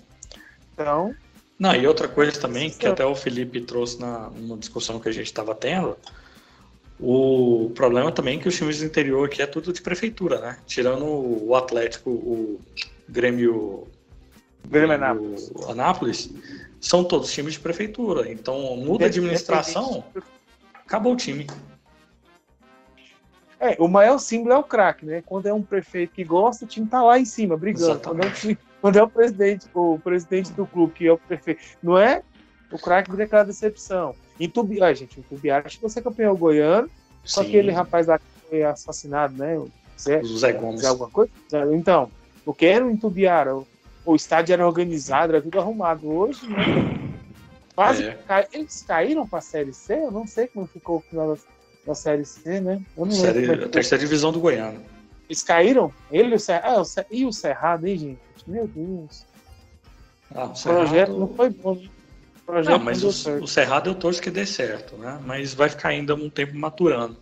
Então. 0.73 1.15
Não, 1.59 1.75
e 1.75 1.87
outra 1.87 2.09
coisa 2.09 2.39
também, 2.41 2.71
que 2.71 2.87
até 2.87 3.05
o 3.05 3.15
Felipe 3.15 3.61
trouxe 3.61 4.01
na, 4.01 4.31
numa 4.31 4.57
discussão 4.57 4.99
que 4.99 5.09
a 5.09 5.13
gente 5.13 5.27
estava 5.27 5.55
tendo, 5.55 5.97
o 6.99 7.71
problema 7.75 8.11
também 8.11 8.39
é 8.39 8.43
que 8.43 8.49
os 8.49 8.57
times 8.57 8.79
do 8.79 8.87
interior 8.87 9.27
aqui 9.27 9.43
é 9.43 9.47
tudo 9.47 9.73
de 9.73 9.81
prefeitura, 9.81 10.41
né? 10.41 10.59
Tirando 10.67 11.05
o 11.05 11.55
Atlético, 11.55 12.11
o 12.11 12.61
Grêmio, 13.09 13.87
Grêmio 14.67 14.95
Anápolis. 14.95 15.53
Anápolis, 15.69 16.31
são 16.81 17.05
todos 17.05 17.33
times 17.33 17.55
de 17.55 17.61
prefeitura. 17.61 18.31
Então 18.31 18.77
muda 18.77 19.05
a 19.05 19.09
administração, 19.09 20.05
acabou 20.75 21.15
o 21.15 21.17
time. 21.17 21.47
É, 23.61 23.77
o 23.79 23.89
maior 23.89 24.19
símbolo 24.19 24.53
é 24.53 24.59
o 24.59 24.63
craque, 24.63 25.07
né? 25.07 25.23
Quando 25.25 25.47
é 25.47 25.53
um 25.53 25.63
prefeito 25.63 26.13
que 26.13 26.25
gosta, 26.25 26.65
o 26.65 26.69
time 26.69 26.87
tá 26.87 27.03
lá 27.03 27.19
em 27.19 27.25
cima, 27.25 27.57
brigando. 27.57 28.01
Quando 28.01 28.23
é, 28.23 28.31
time, 28.31 28.59
quando 28.81 28.99
é, 28.99 29.03
o 29.03 29.09
presidente, 29.09 29.67
o 29.73 29.99
presidente 29.99 30.53
do 30.53 30.67
clube, 30.67 30.93
que 30.93 31.07
é 31.07 31.13
o 31.13 31.17
prefeito, 31.17 31.63
não 31.83 31.97
é? 31.97 32.23
O 32.71 32.79
craque 32.79 33.11
vira 33.11 33.25
aquela 33.25 33.45
decepção. 33.45 34.15
Em 34.39 34.51
Tubi... 34.51 34.83
Ah, 34.83 34.93
gente, 34.93 35.21
em 35.21 35.23
Tubiara, 35.23 35.67
acho 35.67 35.77
que 35.77 35.83
você 35.83 36.01
é 36.01 36.03
campeão 36.03 36.37
goiano, 36.37 36.91
Sim. 37.25 37.35
com 37.35 37.41
aquele 37.41 37.71
rapaz 37.71 38.07
lá 38.07 38.19
que 38.19 38.25
foi 38.51 38.63
assassinado, 38.65 39.35
né? 39.35 39.57
O 39.57 39.71
Zé, 39.99 40.23
Zé 40.23 40.53
Gomes. 40.53 40.81
Zé 40.81 40.89
alguma 40.89 41.09
coisa? 41.09 41.31
Então, 41.73 42.11
eu 42.47 42.55
quero 42.55 42.91
em 42.91 42.97
Tubiara. 42.97 43.57
O, 43.57 43.67
o 44.05 44.17
estádio 44.17 44.53
era 44.53 44.67
organizado, 44.67 45.33
era 45.33 45.43
tudo 45.43 45.59
arrumado. 45.59 46.09
Hoje, 46.09 46.47
né? 46.49 46.65
Quase 47.75 48.05
é. 48.05 48.13
cai... 48.27 48.47
Eles 48.53 48.85
caíram 48.87 49.27
para 49.27 49.41
a 49.41 49.43
Série 49.43 49.73
C? 49.73 49.95
Eu 49.95 50.11
não 50.11 50.27
sei 50.27 50.47
como 50.47 50.67
ficou 50.67 50.99
o 50.99 51.01
final 51.01 51.35
da, 51.35 51.41
da 51.87 51.95
Série 51.95 52.25
C, 52.25 52.61
né? 52.61 52.81
Eu 52.97 53.07
não 53.07 53.13
série, 53.13 53.41
lembro. 53.41 53.63
É 53.63 53.65
a 53.67 53.69
terceira 53.69 54.03
divisão 54.03 54.33
do 54.33 54.41
Goiano. 54.41 54.81
Eles 55.29 55.43
caíram? 55.43 55.93
Ele 56.11 56.33
e 56.33 56.35
o 56.35 56.41
Cerrado. 56.41 56.79
Ah, 56.79 56.83
o 56.83 57.15
E 57.15 57.27
o 57.27 57.33
Cerrado, 57.33 57.87
hein, 57.87 57.99
gente? 57.99 58.21
Meu 58.47 58.69
Deus. 58.69 59.25
Ah, 60.35 60.47
o, 60.47 60.53
o 60.53 60.57
Cerrado... 60.57 60.79
projeto 60.79 61.13
não 61.19 61.29
foi 61.29 61.51
bom, 61.51 61.75
né? 61.75 61.89
projeto 62.45 62.79
não, 62.79 62.85
mas 62.85 63.03
o, 63.03 63.43
o, 63.43 63.49
Cerrado 63.49 63.91
eu 63.91 63.95
torço 63.95 64.21
que 64.21 64.31
dê 64.31 64.47
certo, 64.47 64.97
né? 64.97 65.19
Mas 65.25 65.55
vai 65.55 65.69
ficar 65.69 65.89
ainda 65.89 66.15
um 66.15 66.29
tempo 66.29 66.55
maturando. 66.57 67.17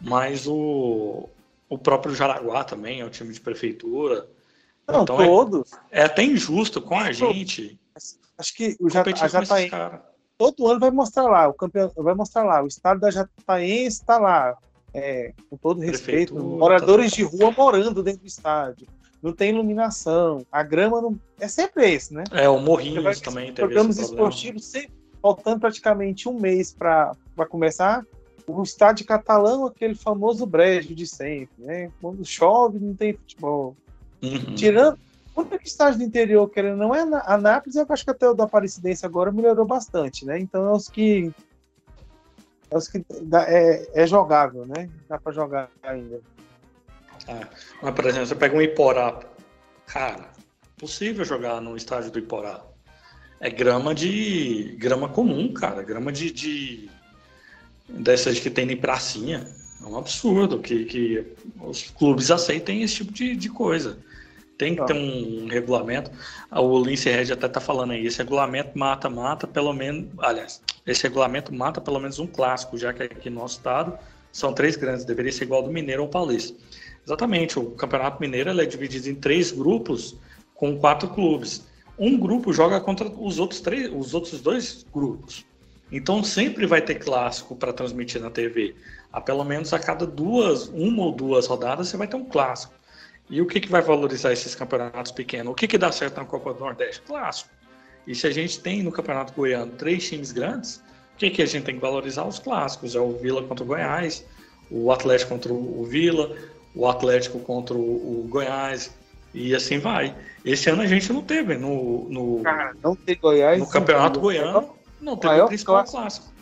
Mas 0.00 0.46
o, 0.46 1.28
o 1.68 1.76
próprio 1.76 2.14
Jaraguá 2.14 2.64
também 2.64 3.00
é 3.00 3.04
um 3.04 3.10
time 3.10 3.32
de 3.32 3.40
prefeitura. 3.40 4.26
Não, 4.86 5.02
então 5.02 5.20
é 5.20 5.26
todos. 5.26 5.72
É, 5.90 6.00
é, 6.00 6.04
até 6.04 6.22
injusto 6.22 6.80
com 6.80 6.98
a 6.98 7.12
gente. 7.12 7.78
Acho 8.38 8.54
que 8.54 8.76
o 8.80 8.88
Jata, 8.88 9.10
a 9.10 9.28
Jataí, 9.28 9.70
todo 10.36 10.66
ano 10.66 10.80
vai 10.80 10.90
mostrar 10.90 11.24
lá, 11.24 11.48
o 11.48 11.54
campeão 11.54 11.90
vai 11.96 12.14
mostrar 12.14 12.44
lá, 12.44 12.62
o 12.62 12.66
estado 12.66 13.00
da 13.00 13.10
Jataense 13.10 14.00
está 14.00 14.18
lá, 14.18 14.56
é, 14.92 15.32
com 15.48 15.56
todo 15.56 15.80
respeito, 15.80 16.34
moradores 16.34 17.10
tá... 17.10 17.16
de 17.16 17.22
rua 17.22 17.50
morando 17.50 18.02
dentro 18.02 18.20
do 18.20 18.26
estádio 18.26 18.86
não 19.26 19.32
tem 19.32 19.50
iluminação, 19.50 20.46
a 20.50 20.62
grama 20.62 21.00
não. 21.00 21.18
É 21.40 21.48
sempre 21.48 21.90
esse, 21.90 22.14
né? 22.14 22.24
É, 22.30 22.48
o 22.48 22.60
Morrinhos 22.60 23.20
também 23.20 23.46
teve 23.46 23.68
Programas 23.68 23.98
esportivos, 23.98 24.64
sempre, 24.64 24.92
faltando 25.20 25.60
praticamente 25.60 26.28
um 26.28 26.38
mês 26.38 26.72
para 26.72 27.12
começar, 27.48 28.04
o 28.46 28.62
estádio 28.62 29.04
catalão, 29.04 29.66
aquele 29.66 29.94
famoso 29.94 30.46
brejo 30.46 30.94
de 30.94 31.06
sempre, 31.06 31.54
né? 31.58 31.90
Quando 32.00 32.24
chove, 32.24 32.78
não 32.78 32.94
tem 32.94 33.14
futebol. 33.14 33.76
Uhum. 34.32 34.54
Tirando. 34.54 34.98
O 35.34 35.42
único 35.42 35.64
estádio 35.64 35.98
do 35.98 36.04
interior 36.04 36.48
que 36.48 36.62
não 36.62 36.94
é 36.94 37.02
a 37.02 37.36
Nápoles, 37.36 37.76
eu 37.76 37.84
acho 37.90 38.04
que 38.04 38.10
até 38.10 38.26
o 38.26 38.32
da 38.32 38.44
Aparecidense 38.44 39.04
agora 39.04 39.30
melhorou 39.30 39.66
bastante, 39.66 40.24
né? 40.24 40.38
Então 40.38 40.66
é 40.66 40.72
os 40.72 40.88
que. 40.88 41.30
É 42.70 42.76
os 42.76 42.88
que 42.88 43.04
dá, 43.22 43.42
é, 43.42 43.86
é 43.94 44.06
jogável, 44.06 44.64
né? 44.64 44.88
Dá 45.06 45.18
para 45.18 45.32
jogar 45.32 45.70
ainda. 45.82 46.22
É. 47.28 47.46
Mas, 47.82 47.94
por 47.94 48.06
exemplo, 48.06 48.26
você 48.26 48.34
pega 48.34 48.56
um 48.56 48.62
Iporá. 48.62 49.20
Cara, 49.86 50.30
possível 50.78 51.24
jogar 51.24 51.60
no 51.60 51.76
estádio 51.76 52.10
do 52.10 52.18
Iporá. 52.18 52.64
É 53.38 53.50
grama 53.50 53.94
de. 53.94 54.74
grama 54.78 55.06
comum, 55.06 55.52
cara. 55.52 55.82
Grama 55.82 56.10
de. 56.10 56.30
de 56.30 56.90
dessas 57.88 58.40
que 58.40 58.48
tem 58.48 58.70
em 58.70 58.76
pracinha. 58.76 59.46
É 59.82 59.84
um 59.84 59.98
absurdo 59.98 60.60
que, 60.60 60.86
que 60.86 61.34
os 61.60 61.90
clubes 61.90 62.30
aceitem 62.30 62.82
esse 62.82 62.96
tipo 62.96 63.12
de, 63.12 63.36
de 63.36 63.50
coisa. 63.50 63.98
Tem 64.58 64.74
que 64.74 64.84
ter 64.86 64.94
um 64.94 65.46
regulamento. 65.48 66.10
O 66.50 66.82
Lince 66.82 67.10
Red 67.10 67.32
até 67.32 67.48
tá 67.48 67.60
falando 67.60 67.92
aí, 67.92 68.06
esse 68.06 68.18
regulamento 68.18 68.78
mata, 68.78 69.10
mata 69.10 69.46
pelo 69.46 69.72
menos. 69.72 70.06
Aliás, 70.18 70.62
esse 70.86 71.02
regulamento 71.02 71.54
mata 71.54 71.80
pelo 71.80 72.00
menos 72.00 72.18
um 72.18 72.26
clássico, 72.26 72.78
já 72.78 72.92
que 72.92 73.02
aqui 73.02 73.28
no 73.28 73.40
nosso 73.40 73.58
estado 73.58 73.98
são 74.32 74.52
três 74.52 74.76
grandes, 74.76 75.04
deveria 75.04 75.32
ser 75.32 75.44
igual 75.44 75.62
do 75.62 75.70
Mineiro 75.70 76.02
ou 76.02 76.08
Paulista. 76.08 76.56
Exatamente, 77.06 77.58
o 77.58 77.70
Campeonato 77.72 78.20
Mineiro 78.20 78.50
é 78.60 78.66
dividido 78.66 79.08
em 79.08 79.14
três 79.14 79.52
grupos 79.52 80.16
com 80.54 80.76
quatro 80.78 81.08
clubes. 81.08 81.66
Um 81.98 82.18
grupo 82.18 82.52
joga 82.52 82.80
contra 82.80 83.08
os 83.08 83.38
outros 83.38 83.60
três, 83.60 83.90
os 83.92 84.12
outros 84.12 84.40
dois 84.40 84.84
grupos. 84.92 85.46
Então 85.90 86.22
sempre 86.24 86.66
vai 86.66 86.82
ter 86.82 86.96
clássico 86.96 87.54
para 87.54 87.72
transmitir 87.72 88.20
na 88.20 88.30
TV. 88.30 88.74
A 89.12 89.20
pelo 89.20 89.44
menos 89.44 89.72
a 89.72 89.78
cada 89.78 90.06
duas, 90.06 90.68
uma 90.68 91.04
ou 91.04 91.12
duas 91.12 91.46
rodadas 91.46 91.88
você 91.88 91.96
vai 91.96 92.08
ter 92.08 92.16
um 92.16 92.24
clássico. 92.24 92.74
E 93.28 93.40
o 93.40 93.46
que, 93.46 93.60
que 93.60 93.68
vai 93.68 93.82
valorizar 93.82 94.32
esses 94.32 94.54
campeonatos 94.54 95.12
pequenos? 95.12 95.52
O 95.52 95.54
que, 95.54 95.66
que 95.66 95.76
dá 95.76 95.90
certo 95.90 96.16
na 96.16 96.24
Copa 96.24 96.54
do 96.54 96.60
Nordeste? 96.60 97.02
Clássico. 97.02 97.50
E 98.06 98.14
se 98.14 98.26
a 98.26 98.30
gente 98.30 98.60
tem 98.60 98.82
no 98.82 98.92
Campeonato 98.92 99.32
Goiano 99.32 99.72
três 99.72 100.08
times 100.08 100.30
grandes, 100.30 100.76
o 101.14 101.18
que, 101.18 101.30
que 101.30 101.42
a 101.42 101.46
gente 101.46 101.64
tem 101.64 101.74
que 101.74 101.80
valorizar? 101.80 102.24
Os 102.24 102.38
clássicos. 102.38 102.94
É 102.94 103.00
o 103.00 103.12
Vila 103.18 103.42
contra 103.42 103.64
o 103.64 103.66
Goiás, 103.66 104.24
o 104.70 104.92
Atlético 104.92 105.30
contra 105.30 105.52
o 105.52 105.84
Vila, 105.84 106.36
o 106.74 106.86
Atlético 106.86 107.40
contra 107.40 107.74
o, 107.74 108.26
Goiás 108.28 108.94
e 109.34 109.54
assim 109.54 109.78
vai. 109.78 110.14
Esse 110.44 110.70
ano 110.70 110.82
a 110.82 110.86
gente 110.86 111.12
não 111.12 111.22
teve 111.22 111.56
no, 111.56 112.08
no, 112.08 112.42
Cara, 112.42 112.74
não 112.82 112.94
tem 112.94 113.16
Goiás, 113.16 113.58
no 113.58 113.68
Campeonato 113.68 114.20
Goiano, 114.20 114.76
não 115.00 115.16
teve 115.16 115.40
o 115.40 115.46
principal 115.48 115.76
clássico. 115.76 115.98
clássico. 115.98 116.36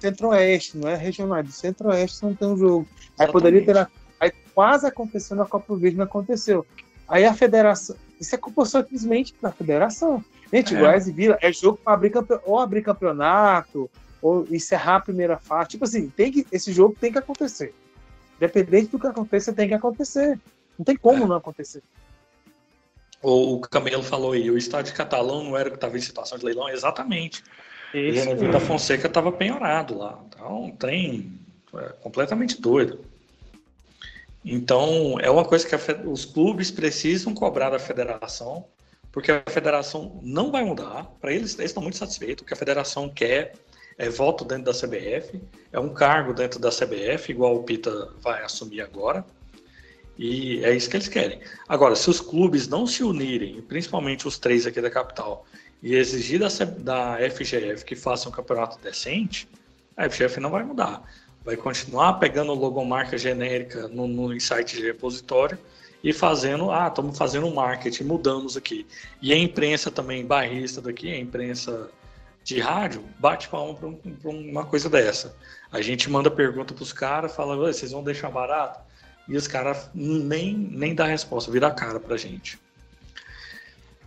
Centro-Oeste, 0.00 0.76
não 0.76 0.88
é 0.88 0.96
regional, 0.96 1.42
do 1.42 1.52
Centro-Oeste 1.52 2.22
não 2.22 2.34
tem 2.34 2.48
um 2.48 2.56
jogo. 2.56 2.88
Aí 3.18 3.30
poderia 3.30 3.64
ter. 3.64 3.88
Quase 4.54 4.86
aconteceu 4.86 5.36
na 5.36 5.44
Copa 5.44 5.76
Verde, 5.76 5.96
não 5.96 6.04
aconteceu. 6.04 6.66
Aí 7.08 7.24
a 7.24 7.34
federação. 7.34 7.96
Isso 8.20 8.34
é 8.34 8.38
culpa 8.38 8.64
simplesmente 8.64 9.34
da 9.42 9.52
federação. 9.52 10.24
Gente, 10.52 10.74
é. 10.74 10.78
Goiás 10.78 11.08
e 11.08 11.12
Vila 11.12 11.38
é 11.40 11.52
jogo 11.52 11.78
para 11.82 11.94
abrir 11.94 12.10
campeonato, 12.10 12.50
ou 12.50 12.58
abrir 12.58 12.82
campeonato, 12.82 13.90
ou 14.22 14.46
encerrar 14.50 14.96
a 14.96 15.00
primeira 15.00 15.36
fase. 15.36 15.70
Tipo 15.70 15.84
assim, 15.84 16.08
tem 16.08 16.32
que, 16.32 16.46
esse 16.50 16.72
jogo 16.72 16.96
tem 16.98 17.12
que 17.12 17.18
acontecer. 17.18 17.74
Independente 18.36 18.88
do 18.88 18.98
que 18.98 19.06
aconteça, 19.06 19.52
tem 19.52 19.68
que 19.68 19.74
acontecer. 19.74 20.38
Não 20.78 20.84
tem 20.84 20.96
como 20.96 21.24
é. 21.24 21.26
não 21.26 21.36
acontecer. 21.36 21.82
O, 23.22 23.54
o 23.54 23.60
Camelo 23.60 24.02
falou 24.02 24.32
aí, 24.32 24.50
o 24.50 24.58
estádio 24.58 24.94
catalão 24.94 25.44
não 25.44 25.56
era 25.56 25.70
que 25.70 25.76
estava 25.76 25.96
em 25.96 26.00
situação 26.00 26.38
de 26.38 26.44
leilão? 26.44 26.68
Exatamente. 26.68 27.42
Isso. 27.92 28.28
E 28.28 28.48
da 28.50 28.60
Fonseca 28.60 29.06
estava 29.06 29.30
penhorado 29.30 29.96
lá. 29.96 30.20
Então, 30.28 30.70
tem 30.78 31.40
é, 31.74 31.88
completamente 32.00 32.60
doido. 32.60 33.04
Então, 34.44 35.18
é 35.20 35.30
uma 35.30 35.44
coisa 35.44 35.66
que 35.66 35.74
a, 35.74 35.78
os 36.06 36.24
clubes 36.24 36.70
precisam 36.70 37.32
cobrar 37.32 37.70
da 37.70 37.78
federação, 37.78 38.66
porque 39.10 39.32
a 39.32 39.42
federação 39.48 40.20
não 40.22 40.50
vai 40.50 40.64
mudar. 40.64 41.04
Para 41.20 41.32
eles, 41.32 41.58
eles 41.58 41.70
estão 41.70 41.82
muito 41.82 41.96
satisfeitos. 41.96 42.42
O 42.42 42.46
que 42.46 42.52
a 42.52 42.56
federação 42.56 43.08
quer 43.08 43.54
é 43.96 44.08
voto 44.08 44.44
dentro 44.44 44.64
da 44.64 44.72
CBF, 44.72 45.40
é 45.72 45.78
um 45.78 45.94
cargo 45.94 46.34
dentro 46.34 46.58
da 46.58 46.70
CBF, 46.70 47.30
igual 47.30 47.56
o 47.56 47.62
Pita 47.62 48.10
vai 48.20 48.42
assumir 48.42 48.80
agora. 48.80 49.24
E 50.18 50.64
é 50.64 50.74
isso 50.74 50.90
que 50.90 50.96
eles 50.96 51.08
querem. 51.08 51.40
Agora, 51.68 51.96
se 51.96 52.08
os 52.10 52.20
clubes 52.20 52.68
não 52.68 52.86
se 52.86 53.02
unirem, 53.02 53.62
principalmente 53.62 54.28
os 54.28 54.38
três 54.38 54.66
aqui 54.66 54.80
da 54.80 54.90
capital, 54.90 55.46
e 55.82 55.94
exigir 55.94 56.38
da, 56.38 56.48
da 56.78 57.18
FGF 57.30 57.84
que 57.84 57.96
faça 57.96 58.28
um 58.28 58.32
campeonato 58.32 58.78
decente, 58.80 59.48
a 59.96 60.08
FGF 60.08 60.40
não 60.40 60.50
vai 60.50 60.64
mudar. 60.64 61.02
Vai 61.44 61.56
continuar 61.56 62.14
pegando 62.14 62.54
logomarca 62.54 63.18
genérica 63.18 63.86
no, 63.88 64.06
no 64.08 64.40
site 64.40 64.76
de 64.76 64.86
repositório 64.86 65.58
e 66.02 66.12
fazendo, 66.12 66.70
ah, 66.70 66.88
estamos 66.88 67.16
fazendo 67.16 67.50
marketing, 67.50 68.04
mudamos 68.04 68.56
aqui. 68.56 68.86
E 69.20 69.32
a 69.32 69.38
imprensa 69.38 69.90
também, 69.90 70.24
barrista 70.24 70.80
daqui, 70.80 71.12
a 71.12 71.18
imprensa 71.18 71.90
de 72.44 72.60
rádio 72.60 73.02
bate 73.18 73.48
palma 73.48 73.74
para 73.74 73.88
um, 73.88 74.50
uma 74.50 74.64
coisa 74.66 74.88
dessa. 74.88 75.34
A 75.72 75.80
gente 75.80 76.10
manda 76.10 76.30
pergunta 76.30 76.74
para 76.74 76.82
os 76.82 76.92
caras, 76.92 77.34
fala, 77.34 77.56
vocês 77.56 77.92
vão 77.92 78.04
deixar 78.04 78.30
barato? 78.30 78.80
E 79.26 79.36
os 79.36 79.48
caras 79.48 79.90
nem, 79.94 80.54
nem 80.54 80.94
dá 80.94 81.06
resposta, 81.06 81.50
vira 81.50 81.68
a 81.68 81.70
cara 81.70 81.98
para 81.98 82.16
gente. 82.16 82.58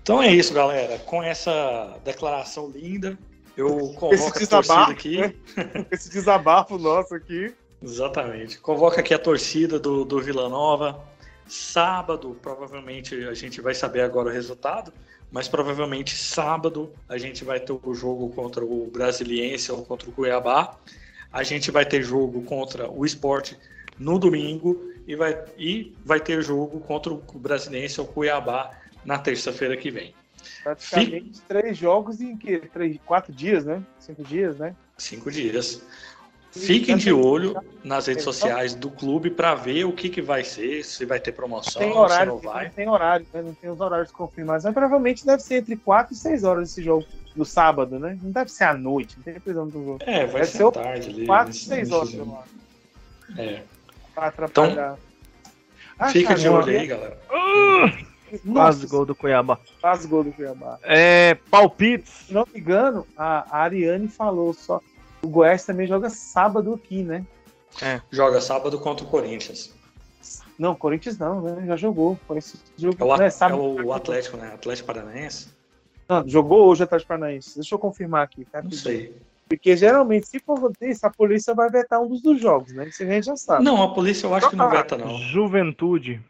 Então 0.03 0.21
é 0.21 0.31
isso, 0.31 0.53
galera. 0.53 0.99
Com 0.99 1.21
essa 1.21 1.97
declaração 2.05 2.69
linda, 2.69 3.17
eu 3.57 3.93
convoco 3.93 4.43
a 4.43 4.47
torcida 4.47 4.83
aqui. 4.83 5.17
Né? 5.17 5.33
Esse 5.91 6.09
desabafo 6.09 6.77
nosso 6.77 7.15
aqui. 7.15 7.53
Exatamente. 7.81 8.59
Convoco 8.59 8.99
aqui 8.99 9.13
a 9.13 9.19
torcida 9.19 9.79
do, 9.79 10.05
do 10.05 10.21
Vila 10.21 10.47
Nova. 10.47 11.03
Sábado, 11.47 12.37
provavelmente, 12.41 13.15
a 13.25 13.33
gente 13.33 13.59
vai 13.59 13.73
saber 13.73 14.01
agora 14.01 14.29
o 14.29 14.31
resultado, 14.31 14.93
mas 15.31 15.47
provavelmente 15.47 16.15
sábado 16.15 16.91
a 17.07 17.17
gente 17.17 17.43
vai 17.43 17.59
ter 17.59 17.71
o 17.71 17.93
jogo 17.93 18.29
contra 18.29 18.63
o 18.63 18.89
Brasiliense 18.91 19.71
ou 19.71 19.83
contra 19.83 20.09
o 20.09 20.11
Cuiabá. 20.11 20.77
A 21.31 21.43
gente 21.43 21.71
vai 21.71 21.85
ter 21.85 22.03
jogo 22.03 22.43
contra 22.43 22.89
o 22.89 23.05
Esporte 23.05 23.57
no 23.97 24.19
domingo 24.19 24.91
e 25.07 25.15
vai, 25.15 25.43
e 25.57 25.95
vai 26.05 26.19
ter 26.19 26.43
jogo 26.43 26.79
contra 26.81 27.13
o 27.13 27.21
Brasiliense 27.35 27.99
ou 27.99 28.07
Cuiabá 28.07 28.71
na 29.05 29.17
terça-feira 29.17 29.75
que 29.77 29.89
vem. 29.89 30.13
Praticamente 30.63 31.41
três 31.47 31.77
jogos 31.77 32.21
em 32.21 32.35
que? 32.35 32.57
Três, 32.59 32.97
quatro 33.05 33.33
dias, 33.33 33.65
né? 33.65 33.81
Cinco 33.99 34.23
dias, 34.23 34.57
né? 34.57 34.75
Cinco 34.97 35.31
dias. 35.31 35.81
Fiquem 36.51 36.97
de 36.97 37.11
olho 37.11 37.55
nas 37.83 38.07
redes 38.07 38.23
sociais 38.23 38.73
do 38.73 38.89
clube 38.89 39.29
para 39.29 39.53
ver 39.53 39.85
o 39.85 39.91
que, 39.91 40.09
que 40.09 40.21
vai 40.21 40.43
ser, 40.43 40.83
se 40.83 41.05
vai 41.05 41.19
ter 41.19 41.31
promoção, 41.31 41.81
tem 41.81 41.91
horário, 41.91 42.39
se 42.39 42.45
não 42.45 42.53
vai. 42.53 42.65
Não 42.65 42.71
tem 42.71 42.89
horário, 42.89 43.27
né? 43.33 43.41
não 43.41 43.53
tem 43.53 43.69
os 43.69 43.79
horários 43.79 44.11
confirmados, 44.11 44.63
mas 44.63 44.73
provavelmente 44.73 45.25
deve 45.25 45.43
ser 45.43 45.55
entre 45.55 45.75
4 45.75 46.13
e 46.13 46.17
6 46.17 46.43
horas 46.43 46.71
esse 46.71 46.81
jogo 46.81 47.05
no 47.35 47.45
sábado, 47.45 47.99
né? 47.99 48.17
Não 48.21 48.31
deve 48.31 48.49
ser 48.49 48.63
à 48.63 48.73
noite, 48.73 49.15
não 49.17 49.23
tem 49.23 49.33
precisão 49.35 49.67
do 49.67 49.73
jogo. 49.73 49.99
É, 50.01 50.25
vai 50.25 50.41
deve 50.41 50.45
ser, 50.45 50.57
ser 50.57 50.71
tarde 50.71 51.09
ali. 51.09 51.25
4 51.27 51.51
e 51.51 51.55
6 51.55 51.91
horas, 51.91 52.13
eu 52.13 52.39
acho. 52.39 53.39
É. 53.39 53.63
Pra 54.15 54.27
atrapalhar. 54.27 54.71
Então, 54.73 54.97
ah, 55.99 56.09
fica 56.09 56.35
de 56.35 56.47
olho 56.47 56.79
aí, 56.79 56.87
galera. 56.87 57.17
Uh, 57.29 58.06
quase 58.51 58.87
gol 58.87 59.05
do 59.05 59.15
Cuiabá. 59.15 59.59
Quase 59.81 60.07
gol 60.07 60.23
do 60.23 60.31
Cuiabá. 60.31 60.79
É, 60.83 61.35
palpites. 61.49 62.25
Se 62.27 62.33
não 62.33 62.47
me 62.53 62.59
engano, 62.59 63.05
a, 63.17 63.45
a 63.49 63.63
Ariane 63.63 64.07
falou 64.07 64.53
só. 64.53 64.81
O 65.21 65.27
Goiás 65.27 65.65
também 65.65 65.87
joga 65.87 66.09
sábado 66.09 66.73
aqui, 66.73 67.03
né? 67.03 67.25
É. 67.81 68.01
Joga 68.11 68.41
sábado 68.41 68.79
contra 68.79 69.05
o 69.05 69.09
Corinthians. 69.09 69.75
Não, 70.57 70.73
Corinthians 70.75 71.17
não, 71.17 71.41
né? 71.41 71.65
Já 71.67 71.75
jogou. 71.75 72.17
Corinthians 72.27 72.61
jogou. 72.77 73.11
É 73.11 73.13
o, 73.13 73.17
né? 73.17 73.29
sábado, 73.29 73.79
é 73.79 73.83
o 73.83 73.93
Atlético, 73.93 74.37
né? 74.37 74.51
Atlético 74.53 74.87
Paranaense. 74.87 75.49
Não, 76.09 76.27
jogou 76.27 76.67
hoje 76.67 76.81
o 76.81 76.85
Atlético 76.85 77.09
Paranaense. 77.09 77.55
Deixa 77.55 77.75
eu 77.75 77.79
confirmar 77.79 78.23
aqui. 78.23 78.45
Tá? 78.45 78.61
Não 78.61 78.71
sei. 78.71 79.15
Porque 79.47 79.77
geralmente, 79.77 80.27
se 80.27 80.39
for 80.39 80.71
isso, 80.81 81.05
a 81.05 81.09
polícia 81.09 81.53
vai 81.53 81.69
vetar 81.69 82.01
um 82.01 82.07
dos, 82.07 82.21
dos 82.21 82.39
jogos, 82.39 82.73
né? 82.73 82.87
Isso 82.87 83.03
a 83.03 83.05
gente 83.05 83.25
já 83.25 83.35
sabe. 83.35 83.63
Não, 83.63 83.81
a 83.81 83.93
polícia 83.93 84.27
eu 84.27 84.35
acho 84.35 84.49
que 84.49 84.55
não 84.55 84.69
veta, 84.69 84.97
não. 84.97 85.17
Juventude. 85.17 86.21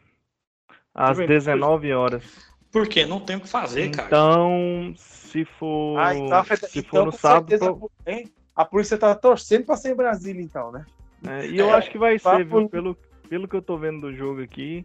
Às 0.98 1.10
Juventude. 1.10 1.40
19 1.40 1.94
horas. 1.94 2.24
Por 2.72 2.88
quê? 2.88 3.06
Não 3.06 3.20
tem 3.20 3.36
o 3.36 3.42
que 3.42 3.48
fazer, 3.48 3.92
cara. 3.92 4.08
Então, 4.08 4.94
se 4.98 5.46
for. 5.46 6.00
Ah, 6.00 6.16
então, 6.16 6.44
se 6.44 6.80
então, 6.80 6.90
for 6.90 7.06
no 7.06 7.12
sábado. 7.12 7.50
Certeza, 7.50 8.30
a 8.56 8.66
polícia 8.66 8.98
tá 8.98 9.14
torcendo 9.14 9.66
pra 9.66 9.78
ser 9.78 9.92
em 9.92 9.96
Brasília, 9.96 10.42
então, 10.42 10.72
né? 10.72 10.84
É, 11.28 11.46
e 11.46 11.58
eu 11.58 11.70
é, 11.70 11.74
acho 11.74 11.92
que 11.92 12.00
vai 12.00 12.18
ser, 12.18 12.44
viu? 12.44 12.68
Pelo, 12.68 12.98
pelo 13.30 13.48
que 13.48 13.56
eu 13.56 13.62
tô 13.62 13.78
vendo 13.78 14.02
do 14.02 14.14
jogo 14.14 14.42
aqui. 14.42 14.84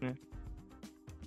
Né? 0.00 0.14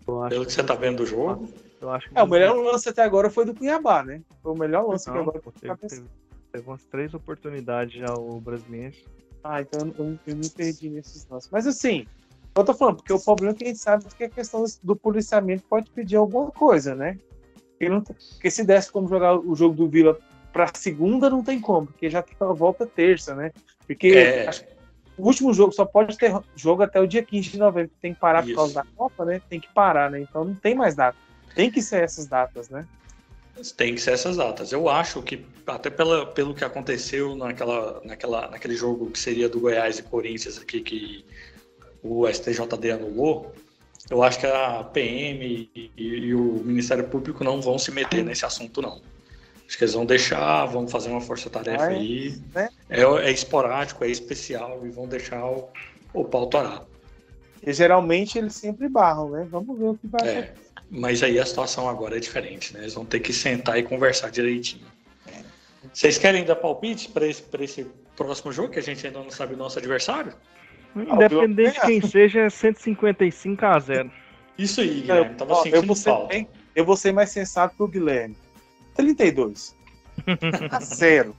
Pelo 0.06 0.46
que 0.46 0.52
você 0.52 0.64
tá 0.64 0.74
vendo 0.74 0.98
do 0.98 1.06
jogo? 1.06 1.48
Eu 1.80 1.92
acho 1.92 2.10
é, 2.14 2.24
o 2.24 2.28
melhor 2.28 2.56
lance 2.56 2.90
até 2.90 3.04
agora 3.04 3.30
foi 3.30 3.46
do 3.46 3.54
Cuiabá, 3.54 4.04
né? 4.04 4.22
Foi 4.42 4.52
o 4.52 4.58
melhor 4.58 4.88
lance 4.88 5.08
não, 5.08 5.14
que 5.14 5.20
agora 5.20 5.42
teve, 5.60 5.76
teve, 5.76 6.06
teve 6.52 6.68
umas 6.68 6.84
três 6.86 7.14
oportunidades 7.14 8.00
já 8.00 8.14
o 8.16 8.42
brasileiro. 8.42 8.96
Ah, 9.44 9.62
então 9.62 9.94
eu, 9.98 10.20
eu 10.28 10.36
me 10.36 10.50
perdi 10.50 10.90
nesses 10.90 11.26
lances. 11.28 11.50
Mas 11.52 11.66
assim, 11.66 12.06
eu 12.62 12.66
tô 12.66 12.74
falando, 12.74 12.98
porque 12.98 13.14
o 13.14 13.20
problema 13.20 13.54
é 13.54 13.56
que 13.56 13.64
a 13.64 13.68
gente 13.68 13.80
sabe 13.80 14.06
que 14.18 14.24
a 14.24 14.30
questão 14.30 14.64
do 14.84 14.96
policiamento 14.96 15.64
pode 15.70 15.90
pedir 15.92 16.16
alguma 16.16 16.52
coisa, 16.52 16.96
né? 16.96 17.18
Porque, 17.72 17.90
não, 17.90 18.02
porque 18.02 18.52
se 18.52 18.64
desse 18.64 18.92
como 18.92 19.08
jogar 19.08 19.38
o 19.38 19.56
jogo 19.56 19.76
do 19.76 19.88
Vila 19.88 20.20
pra 20.52 20.70
segunda, 20.74 21.30
não 21.30 21.44
tem 21.44 21.60
como, 21.60 21.88
porque 21.88 22.10
já 22.10 22.22
tem 22.22 22.36
a 22.40 22.46
volta 22.54 22.86
terça, 22.86 23.36
né? 23.36 23.52
Porque 23.88 24.10
é. 24.10 24.50
o 25.18 25.26
último 25.26 25.54
jogo 25.54 25.72
só 25.72 25.86
pode 25.86 26.18
ter 26.18 26.34
jogo 26.56 26.84
até 26.84 27.00
o 27.00 27.08
dia 27.08 27.24
15 27.24 27.52
de 27.52 27.58
novembro, 27.58 27.92
tem 28.02 28.14
que 28.14 28.20
parar 28.20 28.44
Isso. 28.44 28.50
por 28.50 28.56
causa 28.58 28.74
da 28.74 28.86
Copa, 28.96 29.26
né? 29.26 29.42
Tem 29.50 29.60
que 29.60 29.70
parar, 29.74 30.12
né? 30.12 30.22
Então 30.22 30.44
não 30.44 30.56
tem 30.56 30.76
mais 30.76 30.96
data. 30.96 31.18
Tem 31.56 31.72
que 31.72 31.82
ser 31.82 32.04
essas 32.04 32.28
datas, 32.28 32.70
né? 32.70 32.86
Tem 33.76 33.94
que 33.94 34.02
ser 34.02 34.12
essas 34.12 34.38
datas. 34.38 34.72
Eu 34.72 34.88
acho 34.88 35.22
que, 35.22 35.46
até 35.68 35.90
pela, 35.90 36.26
pelo 36.26 36.54
que 36.54 36.64
aconteceu 36.64 37.36
naquela, 37.36 38.02
naquela, 38.06 38.50
naquele 38.50 38.76
jogo 38.76 39.10
que 39.12 39.20
seria 39.20 39.50
do 39.50 39.60
Goiás 39.60 40.00
e 40.00 40.04
Corinthians 40.04 40.58
aqui, 40.58 40.82
que 40.82 41.26
o 42.04 42.28
STJD 42.28 42.92
anulou, 42.92 43.54
eu 44.10 44.24
acho 44.24 44.40
que 44.40 44.48
a 44.48 44.84
PM 44.84 45.70
e, 45.76 45.92
e, 45.96 46.34
o 46.34 46.62
Ministério 46.64 47.08
Público 47.08 47.44
não 47.44 47.62
vão 47.62 47.78
se 47.78 47.92
meter 47.92 48.24
nesse 48.24 48.46
assunto, 48.46 48.82
não. 48.82 49.02
Acho 49.68 49.78
que 49.78 49.84
eles 49.84 49.94
vão 49.94 50.06
deixar, 50.06 50.66
vão 50.66 50.88
fazer 50.88 51.10
uma 51.10 51.22
força-tarefa 51.22 51.84
aí. 51.86 52.36
Né? 52.56 52.70
É, 52.90 53.04
é, 53.04 53.32
esporádico, 53.32 54.04
é 54.04 54.10
especial 54.10 54.84
e 54.84 54.90
vão 54.90 55.08
deixar 55.08 55.46
o, 55.46 55.70
o 56.12 56.26
pau 56.26 56.48
torar. 56.48 56.86
E 57.62 57.72
geralmente 57.72 58.38
eles 58.38 58.56
sempre 58.56 58.90
barram, 58.90 59.30
né? 59.30 59.48
Vamos 59.50 59.78
ver 59.78 59.90
o 59.90 59.96
que 59.96 60.08
vai 60.08 60.28
é. 60.28 60.54
Mas 60.90 61.22
aí 61.22 61.38
a 61.38 61.46
situação 61.46 61.88
agora 61.88 62.18
é 62.18 62.20
diferente, 62.20 62.74
né? 62.74 62.80
Eles 62.82 62.96
vão 62.96 63.06
ter 63.06 63.20
que 63.20 63.32
sentar 63.32 63.78
e 63.78 63.84
conversar 63.84 64.32
direitinho. 64.32 64.86
Vocês 65.94 66.18
querem 66.18 66.44
dar 66.44 66.56
palpite 66.56 67.10
para 67.10 67.28
esse, 67.28 67.44
esse 67.60 67.86
próximo 68.16 68.52
jogo, 68.52 68.70
que 68.70 68.80
a 68.80 68.82
gente 68.82 69.06
ainda 69.06 69.20
não 69.20 69.30
sabe 69.30 69.54
o 69.54 69.58
nosso 69.58 69.78
adversário? 69.78 70.34
Independente 70.96 71.74
de 71.74 71.82
quem 71.82 72.02
seja, 72.02 72.42
é 72.42 72.50
155 72.50 73.66
a 73.66 73.80
0. 73.80 74.12
Isso 74.58 74.82
aí, 74.82 75.02
Guilherme. 75.02 75.36
Tava 75.36 75.54
ó, 75.54 75.66
eu, 75.66 75.84
vou 75.84 75.96
ser 75.96 76.28
bem, 76.28 76.48
eu 76.76 76.84
vou 76.84 76.98
ser 76.98 77.12
mais 77.12 77.30
sensato 77.30 77.76
que 77.76 77.84
o 77.84 77.88
Guilherme. 77.88 78.36
32. 78.96 79.76
a 80.72 80.80
0. 80.80 81.36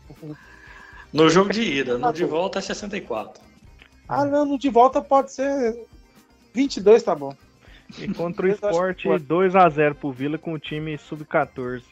No 1.13 1.29
jogo 1.29 1.51
de 1.51 1.63
ida, 1.63 1.99
no 1.99 2.13
de 2.13 2.25
volta 2.25 2.59
é 2.59 2.63
64. 2.63 3.43
Ah, 4.09 4.25
não, 4.25 4.45
no 4.45 4.59
de 4.59 4.69
volta 4.69 5.03
pode 5.03 5.33
ser 5.33 5.77
22, 6.55 7.03
tá 7.03 7.15
bom. 7.15 7.35
E 7.99 8.09
contra 8.13 8.47
o 8.47 8.49
esporte, 8.49 9.09
2x0 9.09 9.95
pro 9.95 10.13
Vila 10.13 10.39
com 10.39 10.53
o 10.53 10.59
time 10.59 10.97
sub-14. 10.97 11.83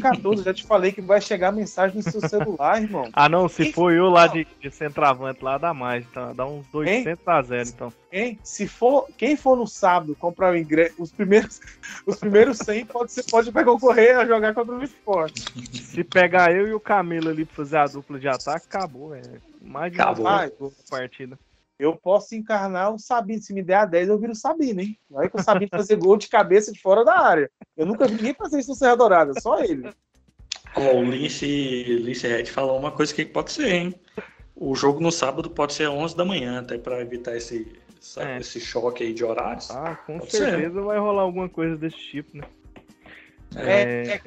14, 0.00 0.44
já 0.44 0.54
te 0.54 0.64
falei 0.64 0.92
que 0.92 1.00
vai 1.00 1.20
chegar 1.20 1.52
mensagem 1.52 1.96
no 1.96 2.02
seu 2.02 2.20
celular, 2.28 2.80
irmão. 2.80 3.08
Ah, 3.12 3.28
não, 3.28 3.48
se 3.48 3.64
Quem... 3.64 3.72
for 3.72 3.92
eu 3.92 4.08
lá 4.08 4.26
de, 4.26 4.46
de 4.60 4.70
centroavante, 4.70 5.42
lá 5.42 5.58
dá 5.58 5.74
mais, 5.74 6.04
então, 6.04 6.34
dá 6.34 6.46
uns 6.46 6.66
200 6.68 7.26
a 7.26 7.42
0 7.42 7.68
então. 7.68 7.92
Hein? 8.12 8.38
Se 8.42 8.66
for, 8.66 9.08
quem 9.16 9.36
for 9.36 9.56
no 9.56 9.66
sábado 9.66 10.14
comprar 10.14 10.52
o 10.52 10.56
ingresso, 10.56 11.02
os 11.02 11.10
primeiros, 11.10 11.60
os 12.06 12.16
primeiros 12.16 12.58
100 12.58 12.86
pode, 12.86 13.12
ser, 13.12 13.24
pode 13.24 13.50
concorrer 13.50 14.16
a 14.16 14.26
jogar 14.26 14.54
contra 14.54 14.74
o 14.74 14.82
esporte. 14.82 15.42
Se 15.78 16.04
pegar 16.04 16.54
eu 16.54 16.68
e 16.68 16.74
o 16.74 16.80
Camilo 16.80 17.30
ali 17.30 17.44
pra 17.44 17.56
fazer 17.56 17.76
a 17.78 17.86
dupla 17.86 18.18
de 18.18 18.28
ataque, 18.28 18.66
acabou, 18.66 19.14
é. 19.14 19.22
Mais 19.60 19.92
de 19.92 20.00
acabou. 20.00 20.26
uma 20.26 20.50
partida 20.90 21.38
eu 21.82 21.96
posso 21.96 22.36
encarnar 22.36 22.94
o 22.94 22.98
Sabino. 22.98 23.42
Se 23.42 23.52
me 23.52 23.60
der 23.60 23.74
a 23.74 23.84
10, 23.84 24.08
eu 24.08 24.18
viro 24.18 24.32
o 24.32 24.36
Sabino, 24.36 24.80
hein? 24.80 24.96
Vai 25.10 25.28
que 25.28 25.36
o 25.36 25.42
Sabino 25.42 25.68
fazer 25.68 25.96
gol 25.96 26.16
de 26.16 26.28
cabeça 26.28 26.72
de 26.72 26.80
fora 26.80 27.04
da 27.04 27.18
área. 27.18 27.50
Eu 27.76 27.84
nunca 27.84 28.06
vi 28.06 28.14
ninguém 28.14 28.34
fazer 28.34 28.60
isso 28.60 28.70
no 28.70 28.76
Serra 28.76 28.96
Dourada, 28.96 29.32
só 29.40 29.58
ele. 29.64 29.90
Oh, 30.76 30.98
o 30.98 31.04
Lince, 31.04 31.84
Lince 31.84 32.28
Red 32.28 32.46
falou 32.46 32.78
uma 32.78 32.92
coisa 32.92 33.12
que 33.12 33.24
pode 33.24 33.50
ser, 33.50 33.72
hein? 33.72 33.94
O 34.54 34.76
jogo 34.76 35.00
no 35.00 35.10
sábado 35.10 35.50
pode 35.50 35.72
ser 35.72 35.88
às 35.88 35.92
11 35.92 36.16
da 36.16 36.24
manhã, 36.24 36.60
até 36.60 36.78
para 36.78 37.00
evitar 37.00 37.36
esse, 37.36 37.66
é. 38.16 38.38
esse 38.38 38.60
choque 38.60 39.02
aí 39.02 39.12
de 39.12 39.24
horários. 39.24 39.68
Ah, 39.72 39.98
com 40.06 40.20
pode 40.20 40.30
certeza 40.30 40.74
ser. 40.74 40.80
vai 40.82 40.98
rolar 41.00 41.22
alguma 41.22 41.48
coisa 41.48 41.76
desse 41.76 41.98
tipo, 41.98 42.36
né? 42.36 42.44
É, 43.56 44.04
é, 44.06 44.20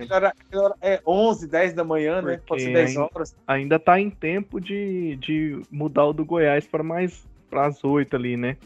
é, 0.82 0.94
é 0.96 1.02
11, 1.08 1.48
10 1.48 1.74
da 1.74 1.84
manhã, 1.86 2.22
né? 2.22 2.40
Pode 2.46 2.64
ser 2.64 2.74
10 2.74 2.98
horas. 2.98 3.36
Ainda 3.48 3.80
tá 3.80 4.00
em 4.00 4.10
tempo 4.10 4.60
de, 4.60 5.16
de 5.16 5.62
mudar 5.72 6.06
o 6.06 6.14
do 6.14 6.26
Goiás 6.26 6.68
para 6.68 6.84
mais 6.84 7.26
para 7.50 7.68
as 7.68 7.84
8 7.84 8.16
ali, 8.16 8.38
né? 8.38 8.58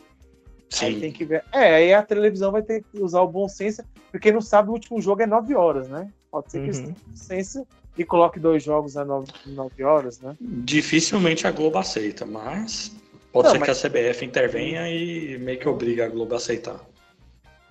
Sim. 0.70 0.86
Aí 0.86 1.00
tem 1.00 1.12
que 1.12 1.26
ver. 1.26 1.44
É, 1.52 1.76
aí 1.76 1.94
a 1.94 2.04
televisão 2.04 2.52
vai 2.52 2.62
ter 2.62 2.84
que 2.84 3.02
usar 3.02 3.22
o 3.22 3.28
bom 3.28 3.48
senso, 3.48 3.84
porque 4.12 4.32
não 4.32 4.42
sabe 4.42 4.70
o 4.70 4.74
último 4.74 5.02
jogo 5.02 5.22
é 5.22 5.26
9 5.26 5.56
horas, 5.56 5.90
né? 5.90 6.10
Pode 6.32 6.52
ser 6.52 6.60
que 6.64 6.78
uhum. 6.78 6.86
eles 6.86 6.96
senso 7.16 7.68
e 7.98 8.06
coloque 8.06 8.40
dois 8.40 8.64
jogos 8.64 8.96
a 8.96 9.04
9, 9.04 9.32
9 9.48 9.84
horas, 9.84 10.22
né? 10.22 10.36
Dificilmente 10.40 11.48
a 11.48 11.52
Globo 11.52 11.80
aceita, 11.80 12.26
mas 12.26 12.96
pode 13.32 13.48
não, 13.48 13.54
ser 13.54 13.60
mas... 13.60 13.82
que 13.82 13.88
a 13.88 13.90
CBF 13.90 14.26
intervenha 14.26 14.88
e 14.88 15.38
meio 15.40 15.60
que 15.60 15.68
obriga 15.68 16.06
a 16.06 16.08
Globo 16.08 16.34
a 16.34 16.38
aceitar. 16.38 16.80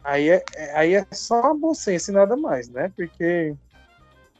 Aí 0.02 0.28
é, 0.28 0.42
é, 0.54 0.76
aí 0.76 0.94
é 0.94 1.06
só 1.12 1.54
bom 1.54 1.72
senso 1.72 2.10
e 2.10 2.14
nada 2.14 2.36
mais, 2.36 2.68
né? 2.68 2.92
Porque 2.96 3.54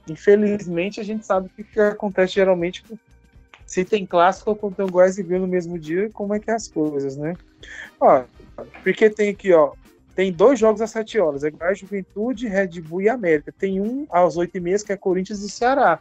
infelizmente 0.08 1.00
a 1.00 1.04
gente 1.04 1.24
sabe 1.24 1.46
o 1.46 1.50
que, 1.50 1.62
que 1.62 1.80
acontece 1.80 2.34
geralmente 2.34 2.82
com 2.82 2.96
se 3.68 3.84
tem 3.84 4.06
clássico 4.06 4.72
tem 4.74 4.86
o 4.86 4.90
Goiás 4.90 5.18
e 5.18 5.22
Vila 5.22 5.40
no 5.40 5.46
mesmo 5.46 5.78
dia, 5.78 6.08
como 6.14 6.34
é 6.34 6.40
que 6.40 6.50
é 6.50 6.54
as 6.54 6.66
coisas, 6.66 7.18
né? 7.18 7.36
Ó, 8.00 8.24
porque 8.82 9.10
tem 9.10 9.28
aqui, 9.28 9.52
ó, 9.52 9.72
tem 10.14 10.32
dois 10.32 10.58
jogos 10.58 10.80
às 10.80 10.90
7 10.90 11.20
horas, 11.20 11.44
é 11.44 11.50
Goiás 11.50 11.78
Juventude, 11.78 12.48
Red 12.48 12.80
Bull 12.80 13.02
e 13.02 13.10
América. 13.10 13.52
Tem 13.56 13.78
um 13.78 14.06
às 14.10 14.38
8 14.38 14.56
e 14.56 14.60
meia, 14.60 14.78
que 14.78 14.90
é 14.90 14.96
Corinthians 14.96 15.42
e 15.42 15.50
Ceará. 15.50 15.98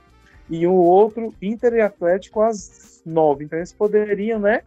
E 0.50 0.66
o 0.66 0.74
outro, 0.74 1.36
Inter 1.42 1.74
e 1.74 1.82
Atlético, 1.82 2.42
às 2.42 3.02
9. 3.06 3.44
Então 3.44 3.60
eles 3.60 3.74
poderiam, 3.74 4.40
né? 4.40 4.62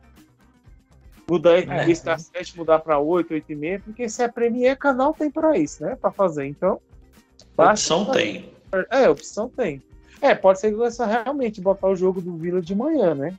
Mudar 1.27 1.59
é. 1.59 1.87
das 2.05 2.31
7, 2.37 2.59
mudar 2.59 2.81
para 2.81 2.99
8, 2.99 3.33
8 3.33 3.51
e 3.51 3.57
meia, 3.57 3.81
porque 3.81 4.11
se 4.11 4.23
é 4.23 4.29
Premier, 4.29 4.77
canal 4.77 5.15
tem 5.15 5.31
para 5.31 5.57
isso, 5.57 5.83
né? 5.83 5.97
Para 5.97 6.11
fazer. 6.11 6.45
Então. 6.45 6.79
Opção 7.57 8.13
tem. 8.13 8.53
É, 8.91 9.09
opção 9.09 9.49
tem. 9.49 9.83
É, 10.21 10.35
pode 10.35 10.61
ser 10.61 10.71
que 10.71 10.77
você 10.77 11.05
realmente 11.05 11.61
botar 11.61 11.89
o 11.89 11.97
jogo 11.97 12.21
do 12.21 12.37
Vila 12.37 12.61
de 12.61 12.75
manhã, 12.75 13.15
né? 13.15 13.35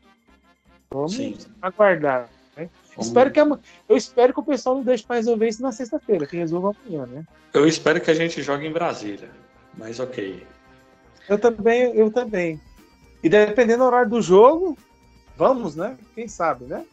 Vamos 0.90 1.16
Sim. 1.16 1.38
aguardar. 1.62 2.30
Né? 2.58 2.70
Espero 3.00 3.32
que 3.32 3.40
eu 3.40 3.98
espero 3.98 4.34
que 4.34 4.40
o 4.40 4.44
pessoal 4.44 4.76
não 4.76 4.84
deixe 4.84 5.04
para 5.06 5.16
resolver 5.18 5.48
isso 5.48 5.62
na 5.62 5.72
sexta-feira, 5.72 6.26
que 6.26 6.38
resolva 6.38 6.76
amanhã, 6.86 7.06
né? 7.06 7.24
Eu 7.54 7.68
espero 7.68 8.02
que 8.02 8.12
a 8.12 8.14
gente 8.14 8.42
jogue 8.42 8.66
em 8.66 8.72
Brasília, 8.72 9.30
mas 9.78 10.00
ok. 10.00 10.46
Eu 11.30 11.38
também, 11.38 11.96
eu 11.96 12.12
também. 12.12 12.60
E 13.24 13.30
dependendo 13.30 13.80
do 13.80 13.86
horário 13.86 14.10
do 14.10 14.22
jogo, 14.22 14.78
vamos, 15.38 15.76
né? 15.76 15.98
Quem 16.16 16.28
sabe, 16.28 16.66
né? 16.66 16.84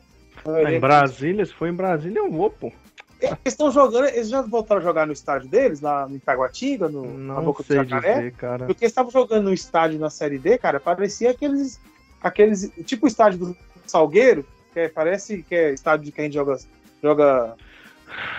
Ah, 0.44 0.70
em 0.70 0.78
Brasília, 0.78 1.44
se 1.44 1.52
for 1.52 1.66
em 1.66 1.74
Brasília, 1.74 2.19
eu 2.19 2.31
vou, 2.31 2.51
pô. 2.51 2.73
Eles 3.20 3.38
estão 3.46 3.70
jogando, 3.70 4.06
eles 4.06 4.28
já 4.28 4.42
voltaram 4.42 4.80
a 4.80 4.84
jogar 4.84 5.06
no 5.06 5.12
estádio 5.12 5.48
deles, 5.48 5.80
lá 5.80 6.06
no 6.06 6.16
Itaguatinga, 6.16 6.88
no, 6.88 7.04
Não 7.04 7.34
na 7.34 7.40
Boca 7.40 7.64
do 7.64 7.74
Jacaré? 7.74 8.14
Dizer, 8.14 8.32
cara. 8.34 8.66
Porque 8.66 8.84
eles 8.84 8.92
estavam 8.92 9.10
jogando 9.10 9.44
no 9.44 9.52
estádio 9.52 9.98
na 9.98 10.08
Série 10.08 10.38
D, 10.38 10.56
cara, 10.56 10.78
parecia 10.78 11.30
aqueles, 11.30 11.80
aqueles 12.22 12.70
tipo 12.84 13.06
o 13.06 13.08
estádio 13.08 13.38
do 13.38 13.56
Salgueiro, 13.86 14.46
que 14.72 14.80
é, 14.80 14.88
parece 14.88 15.42
que 15.42 15.54
é 15.54 15.72
estádio 15.72 16.12
que 16.12 16.20
a 16.20 16.24
gente 16.24 16.34
joga, 16.34 16.58
joga, 17.02 17.56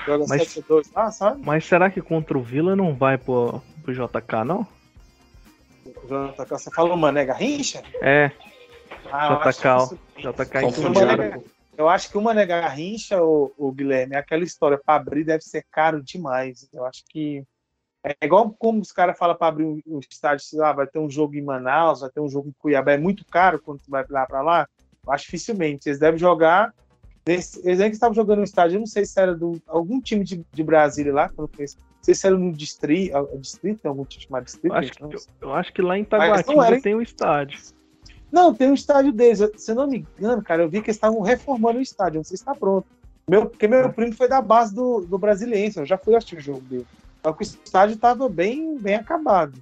joga 0.05 0.25
mas, 0.29 0.47
7 0.47 0.65
lá, 0.95 1.11
sabe? 1.11 1.41
Mas 1.43 1.65
será 1.65 1.89
que 1.89 2.01
contra 2.01 2.37
o 2.37 2.41
Vila 2.41 2.73
não 2.73 2.95
vai 2.95 3.17
pro, 3.17 3.61
pro 3.83 3.93
JK, 3.93 4.45
não? 4.45 4.65
JK, 6.05 6.49
você 6.49 6.71
falou 6.71 6.95
Mané 6.95 7.25
Garrincha? 7.25 7.83
É. 8.01 8.31
Ah, 9.11 9.41
JK, 9.43 9.97
JK 10.17 10.61
Confundiram. 10.61 11.58
Eu 11.79 11.87
acho 11.87 12.11
que 12.11 12.17
uma 12.17 12.33
Mané 12.33 12.45
Garrincha, 12.45 13.23
o, 13.23 13.53
o 13.57 13.71
Guilherme, 13.71 14.13
é 14.13 14.19
aquela 14.19 14.43
história 14.43 14.77
para 14.77 14.95
abrir 14.95 15.23
deve 15.23 15.41
ser 15.41 15.65
caro 15.71 16.03
demais. 16.03 16.67
Eu 16.73 16.83
acho 16.83 17.05
que 17.07 17.41
é 18.03 18.25
igual 18.25 18.53
como 18.59 18.81
os 18.81 18.91
caras 18.91 19.17
falam 19.17 19.33
para 19.33 19.47
abrir 19.47 19.63
um, 19.63 19.79
um 19.87 19.99
estádio, 19.99 20.45
lá, 20.55 20.73
vai 20.73 20.85
ter 20.85 20.99
um 20.99 21.09
jogo 21.09 21.35
em 21.35 21.41
Manaus, 21.41 22.01
vai 22.01 22.09
ter 22.09 22.19
um 22.19 22.27
jogo 22.27 22.49
em 22.49 22.53
Cuiabá, 22.59 22.91
é 22.91 22.97
muito 22.97 23.23
caro 23.23 23.61
quando 23.61 23.79
tu 23.79 23.89
vai 23.89 24.03
lá 24.09 24.25
para 24.25 24.41
lá. 24.41 24.67
Eu 25.07 25.13
acho 25.13 25.23
dificilmente. 25.23 25.87
Eles 25.87 25.99
devem 25.99 26.19
jogar. 26.19 26.73
Nesse, 27.25 27.65
eles 27.65 27.79
ainda 27.79 27.93
estavam 27.93 28.13
jogando 28.13 28.39
no 28.39 28.43
estádio, 28.43 28.75
eu 28.75 28.79
não 28.79 28.85
sei 28.85 29.05
se 29.05 29.17
era 29.17 29.33
do 29.33 29.61
algum 29.65 30.01
time 30.01 30.25
de, 30.25 30.45
de 30.51 30.63
Brasília 30.63 31.13
lá, 31.13 31.29
quando 31.29 31.47
fez. 31.55 31.77
Não 31.77 32.03
sei 32.03 32.13
se 32.13 32.27
era 32.27 32.37
no 32.37 32.51
distrito, 32.51 33.15
é 33.15 33.37
distrito, 33.37 33.85
algum 33.85 34.03
time 34.03 34.25
chamado 34.25 34.43
distrito. 34.43 34.73
Eu 34.73 34.77
acho, 34.77 34.91
que, 34.91 35.03
eu, 35.03 35.19
eu 35.39 35.53
acho 35.53 35.73
que 35.73 35.81
lá 35.81 35.97
em 35.97 36.03
Taguatinga 36.03 36.81
tem 36.81 36.95
um 36.95 37.01
estádio. 37.01 37.57
Não, 38.31 38.53
tem 38.53 38.69
um 38.69 38.73
estádio 38.73 39.11
deles. 39.11 39.39
Se 39.57 39.71
eu 39.71 39.75
não 39.75 39.87
me 39.87 40.05
engano, 40.17 40.41
cara, 40.41 40.63
eu 40.63 40.69
vi 40.69 40.81
que 40.81 40.89
eles 40.89 40.97
estavam 40.97 41.21
reformando 41.21 41.79
o 41.79 41.81
estádio. 41.81 42.17
Não 42.17 42.23
sei 42.23 42.37
se 42.37 42.43
está 42.43 42.53
pronto. 42.53 42.87
Meu, 43.27 43.45
porque 43.45 43.67
meu 43.67 43.79
é. 43.79 43.89
primo 43.89 44.13
foi 44.13 44.27
da 44.27 44.41
base 44.41 44.73
do, 44.73 45.01
do 45.01 45.17
Brasiliense. 45.17 45.79
Eu 45.79 45.85
já 45.85 45.97
fui 45.97 46.15
assistir 46.15 46.37
o 46.37 46.41
jogo 46.41 46.61
dele. 46.61 46.87
Só 47.23 47.33
que 47.33 47.43
o 47.43 47.43
estádio 47.43 47.95
estava 47.95 48.29
bem, 48.29 48.77
bem 48.77 48.95
acabado. 48.95 49.61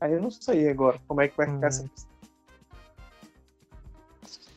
Aí 0.00 0.12
eu 0.12 0.22
não 0.22 0.30
sei 0.30 0.68
agora 0.68 0.98
como 1.06 1.20
é 1.20 1.28
que 1.28 1.36
vai 1.36 1.46
ficar 1.46 1.58
uhum. 1.58 1.64
essa 1.66 1.90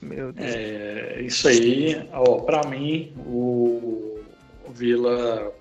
Meu 0.01 0.31
Deus. 0.31 0.47
É, 0.47 1.21
isso 1.21 1.47
aí, 1.47 2.09
ó, 2.13 2.39
para 2.39 2.67
mim, 2.67 3.13
o, 3.25 4.19
o 4.67 4.71
Vila 4.71 5.51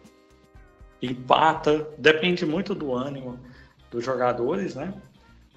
empata, 1.03 1.89
depende 1.97 2.45
muito 2.45 2.75
do 2.75 2.95
ânimo 2.95 3.39
dos 3.91 4.05
jogadores, 4.05 4.75
né? 4.75 4.95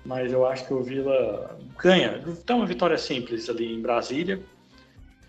Mas 0.05 0.31
eu 0.31 0.45
acho 0.45 0.67
que 0.67 0.73
o 0.73 0.81
Vila 0.81 1.57
ganha. 1.81 2.21
Tem 2.45 2.55
uma 2.55 2.65
vitória 2.65 2.97
simples 2.97 3.49
ali 3.49 3.73
em 3.73 3.81
Brasília, 3.81 4.39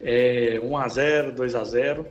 é 0.01 0.61
1 0.63 0.77
a 0.77 0.89
0, 0.89 1.33
2 1.33 1.55
a 1.55 1.65
0 1.65 2.07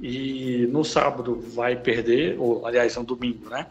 e 0.00 0.66
no 0.70 0.82
sábado 0.84 1.38
vai 1.40 1.76
perder, 1.76 2.38
ou 2.38 2.66
aliás, 2.66 2.96
no 2.96 3.04
domingo, 3.04 3.50
né? 3.50 3.66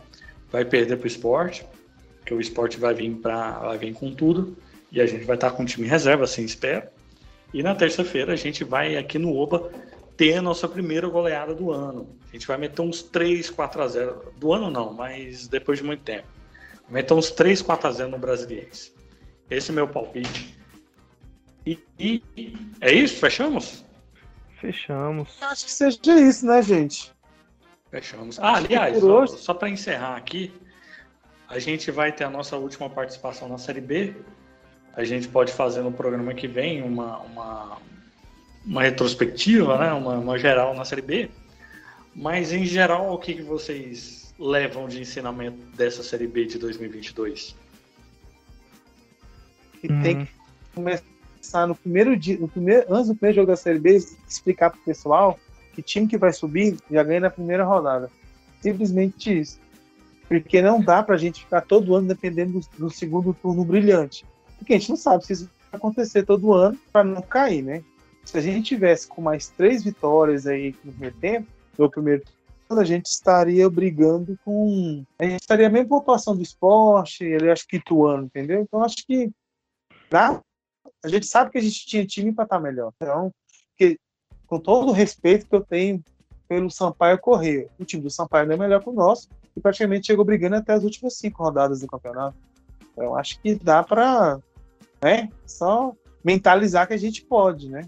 Vai 0.51 0.63
perder 0.63 0.97
para 0.97 1.05
o 1.05 1.07
esporte, 1.07 1.65
que 2.25 2.33
o 2.33 2.39
esporte 2.39 2.79
vai 2.79 2.93
vir 2.93 3.11
para 3.15 3.59
vai 3.59 3.77
vir 3.77 3.93
com 3.93 4.13
tudo 4.13 4.55
e 4.91 5.01
a 5.01 5.05
gente 5.05 5.25
vai 5.25 5.35
estar 5.35 5.51
com 5.51 5.63
o 5.63 5.65
time 5.65 5.87
reserva, 5.87 6.23
assim 6.23 6.43
espero. 6.43 6.87
E 7.53 7.63
na 7.63 7.73
terça-feira 7.73 8.33
a 8.33 8.35
gente 8.35 8.63
vai 8.63 8.95
aqui 8.95 9.17
no 9.17 9.35
Oba 9.35 9.71
ter 10.15 10.35
a 10.35 10.41
nossa 10.41 10.67
primeira 10.67 11.07
goleada 11.07 11.55
do 11.55 11.71
ano. 11.71 12.09
A 12.29 12.33
gente 12.33 12.45
vai 12.45 12.57
meter 12.57 12.81
uns 12.81 13.01
3, 13.01 13.49
4 13.49 13.81
a 13.81 13.87
0 13.87 14.33
do 14.37 14.53
ano 14.53 14.69
não, 14.69 14.93
mas 14.93 15.47
depois 15.47 15.79
de 15.79 15.85
muito 15.85 16.03
tempo. 16.03 16.27
Aumentou 16.89 17.17
uns 17.17 17.29
3, 17.31 17.61
4 17.61 17.87
a 17.87 17.91
0 17.91 18.09
no 18.09 18.17
Brasiliense. 18.17 18.91
Esse 19.49 19.69
é 19.69 19.71
o 19.71 19.75
meu 19.75 19.87
palpite. 19.87 20.57
E, 21.65 21.79
e, 21.99 22.23
é 22.81 22.91
isso? 22.91 23.19
Fechamos? 23.19 23.85
Fechamos. 24.59 25.37
Acho 25.41 25.65
que 25.65 25.71
seja 25.71 25.99
isso, 26.19 26.45
né, 26.45 26.61
gente? 26.63 27.13
Fechamos. 27.91 28.39
Ah, 28.39 28.55
aliás, 28.55 28.99
só, 28.99 29.27
só 29.27 29.53
para 29.53 29.69
encerrar 29.69 30.15
aqui, 30.15 30.51
a 31.47 31.59
gente 31.59 31.91
vai 31.91 32.11
ter 32.11 32.23
a 32.23 32.29
nossa 32.29 32.57
última 32.57 32.89
participação 32.89 33.47
na 33.47 33.57
Série 33.57 33.81
B. 33.81 34.15
A 34.93 35.03
gente 35.03 35.27
pode 35.27 35.51
fazer 35.51 35.81
no 35.81 35.91
programa 35.91 36.33
que 36.33 36.47
vem 36.47 36.81
uma, 36.81 37.19
uma, 37.19 37.77
uma 38.65 38.81
retrospectiva, 38.81 39.77
né? 39.77 39.93
uma, 39.93 40.17
uma 40.17 40.37
geral 40.39 40.73
na 40.73 40.85
Série 40.85 41.01
B. 41.01 41.29
Mas, 42.15 42.51
em 42.51 42.65
geral, 42.65 43.13
o 43.13 43.17
que, 43.17 43.35
que 43.35 43.41
vocês 43.43 44.28
levam 44.39 44.87
de 44.87 45.01
ensinamento 45.01 45.57
dessa 45.75 46.01
Série 46.01 46.27
B 46.27 46.45
de 46.45 46.57
2022? 46.57 47.55
Que 49.81 49.91
hum. 49.91 50.01
tem 50.01 50.25
que 50.25 50.31
começar 50.73 51.67
no 51.67 51.75
primeiro 51.75 52.15
dia, 52.17 52.37
no 52.39 52.47
primeiro, 52.47 52.85
antes 52.93 53.09
do 53.09 53.15
primeiro 53.15 53.35
jogo 53.35 53.47
da 53.47 53.57
Série 53.57 53.79
B, 53.79 53.97
explicar 54.27 54.69
pro 54.69 54.79
pessoal 54.81 55.37
que 55.73 55.81
time 55.81 56.07
que 56.07 56.17
vai 56.17 56.31
subir 56.31 56.77
já 56.89 57.03
ganha 57.03 57.21
na 57.21 57.29
primeira 57.29 57.65
rodada. 57.65 58.09
Simplesmente 58.61 59.41
isso. 59.41 59.59
Porque 60.27 60.61
não 60.61 60.81
dá 60.81 61.01
pra 61.03 61.17
gente 61.17 61.41
ficar 61.41 61.61
todo 61.61 61.95
ano 61.95 62.07
dependendo 62.07 62.59
do, 62.59 62.67
do 62.77 62.89
segundo 62.89 63.33
turno 63.33 63.65
brilhante. 63.65 64.25
Porque 64.57 64.73
a 64.73 64.77
gente 64.77 64.89
não 64.89 64.97
sabe 64.97 65.25
se 65.25 65.33
isso 65.33 65.49
vai 65.71 65.79
acontecer 65.79 66.23
todo 66.23 66.53
ano 66.53 66.77
para 66.91 67.03
não 67.03 67.21
cair, 67.21 67.61
né? 67.61 67.83
Se 68.23 68.37
a 68.37 68.41
gente 68.41 68.67
tivesse 68.67 69.07
com 69.07 69.21
mais 69.21 69.49
três 69.49 69.83
vitórias 69.83 70.45
aí 70.45 70.75
no 70.83 70.91
primeiro 70.91 71.15
tempo, 71.17 71.47
no 71.77 71.89
primeiro 71.89 72.23
a 72.77 72.83
gente 72.83 73.07
estaria 73.07 73.67
brigando 73.69 74.37
com. 74.45 75.03
A 75.17 75.25
gente 75.25 75.41
estaria 75.41 75.67
a 75.67 75.69
mesma 75.69 75.89
pontuação 75.89 76.35
do 76.35 76.43
esporte, 76.43 77.23
ele 77.23 77.49
acho 77.49 77.67
que 77.67 77.81
ano, 78.05 78.25
entendeu? 78.25 78.61
Então 78.61 78.83
acho 78.83 78.97
que 79.07 79.31
dá. 80.09 80.39
A 81.03 81.07
gente 81.07 81.25
sabe 81.25 81.51
que 81.51 81.57
a 81.57 81.61
gente 81.61 81.85
tinha 81.87 82.05
time 82.05 82.31
para 82.31 82.43
estar 82.43 82.57
tá 82.57 82.61
melhor. 82.61 82.91
Então, 82.95 83.31
que, 83.75 83.97
com 84.45 84.59
todo 84.59 84.89
o 84.89 84.91
respeito 84.91 85.47
que 85.47 85.55
eu 85.55 85.61
tenho 85.61 86.03
pelo 86.47 86.69
Sampaio 86.69 87.17
Correia, 87.17 87.69
o 87.79 87.85
time 87.85 88.03
do 88.03 88.09
Sampaio 88.09 88.45
não 88.45 88.55
é 88.55 88.57
melhor 88.57 88.83
que 88.83 88.89
o 88.89 88.93
nosso 88.93 89.29
e 89.55 89.61
praticamente 89.61 90.07
chegou 90.07 90.25
brigando 90.25 90.55
até 90.55 90.73
as 90.73 90.83
últimas 90.83 91.17
cinco 91.17 91.43
rodadas 91.43 91.81
do 91.81 91.87
campeonato. 91.87 92.37
Então 92.91 93.15
acho 93.15 93.39
que 93.41 93.55
dá 93.55 93.83
para, 93.83 94.39
né? 95.01 95.29
Só 95.45 95.93
mentalizar 96.23 96.87
que 96.87 96.93
a 96.93 96.97
gente 96.97 97.23
pode, 97.23 97.69
né? 97.69 97.81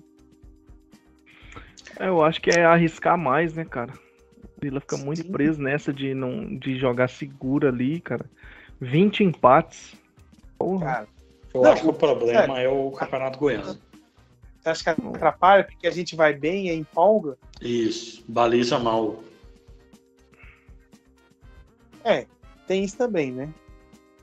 É, 2.00 2.08
eu 2.08 2.24
acho 2.24 2.42
que 2.42 2.50
é 2.50 2.66
arriscar 2.66 3.18
mais, 3.18 3.54
né, 3.54 3.66
cara? 3.66 3.94
Vila 4.62 4.80
fica 4.80 4.98
Sim. 4.98 5.06
muito 5.06 5.26
preso 5.32 5.60
nessa 5.60 5.92
de 5.92 6.14
não 6.14 6.56
de 6.56 6.78
jogar 6.78 7.10
seguro 7.10 7.68
ali, 7.68 8.00
cara. 8.00 8.26
20 8.80 9.24
empates. 9.24 9.96
Porra. 10.58 10.86
Cara, 10.86 11.08
eu 11.54 11.62
não, 11.64 11.72
acho 11.72 11.82
que 11.82 11.90
o 11.90 11.94
problema 11.94 12.60
é, 12.60 12.66
é 12.66 12.70
o 12.70 12.92
Campeonato 12.92 13.40
Goiano. 13.40 13.78
Você 14.60 14.70
acha 14.70 14.84
que 14.84 15.08
atrapalha 15.08 15.64
porque 15.64 15.88
a 15.88 15.92
gente 15.92 16.16
vai 16.16 16.34
bem 16.34 16.70
e 16.70 16.76
empolga? 16.76 17.36
Isso, 17.60 18.24
baliza 18.28 18.78
mal. 18.78 19.24
É, 22.04 22.28
tem 22.68 22.84
isso 22.84 22.98
também, 22.98 23.32
né? 23.32 23.50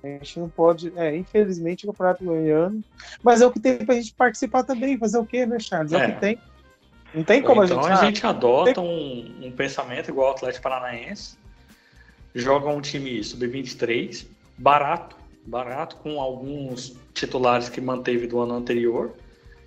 A 0.02 0.06
gente 0.06 0.38
não 0.38 0.48
pode. 0.48 0.92
É, 0.96 1.16
infelizmente 1.16 1.84
o 1.84 1.88
Campeonato 1.88 2.24
Goiano. 2.24 2.84
Mas 3.22 3.40
é 3.40 3.46
o 3.46 3.50
que 3.50 3.58
tem 3.58 3.78
pra 3.78 3.96
gente 3.96 4.14
participar 4.14 4.62
também. 4.62 4.96
Fazer 4.96 5.18
o 5.18 5.26
quê, 5.26 5.44
né, 5.44 5.58
Charles? 5.58 5.92
É, 5.92 5.96
é 5.96 6.06
o 6.06 6.14
que 6.14 6.20
tem. 6.20 6.38
Não 7.14 7.24
tem 7.24 7.42
como 7.42 7.64
então 7.64 7.80
a 7.80 7.82
gente. 7.82 7.92
Então 7.92 8.02
a 8.02 8.04
gente 8.04 8.26
adota 8.26 8.80
um, 8.80 9.34
um, 9.42 9.52
pensamento 9.52 10.10
igual 10.10 10.28
o 10.28 10.30
Atlético 10.32 10.62
Paranaense, 10.62 11.36
joga 12.34 12.68
um 12.68 12.80
time 12.80 13.22
sub-23, 13.22 14.26
barato, 14.56 15.16
barato, 15.46 15.96
com 15.96 16.20
alguns 16.20 16.96
titulares 17.14 17.68
que 17.68 17.80
manteve 17.80 18.26
do 18.26 18.38
ano 18.40 18.54
anterior, 18.54 19.14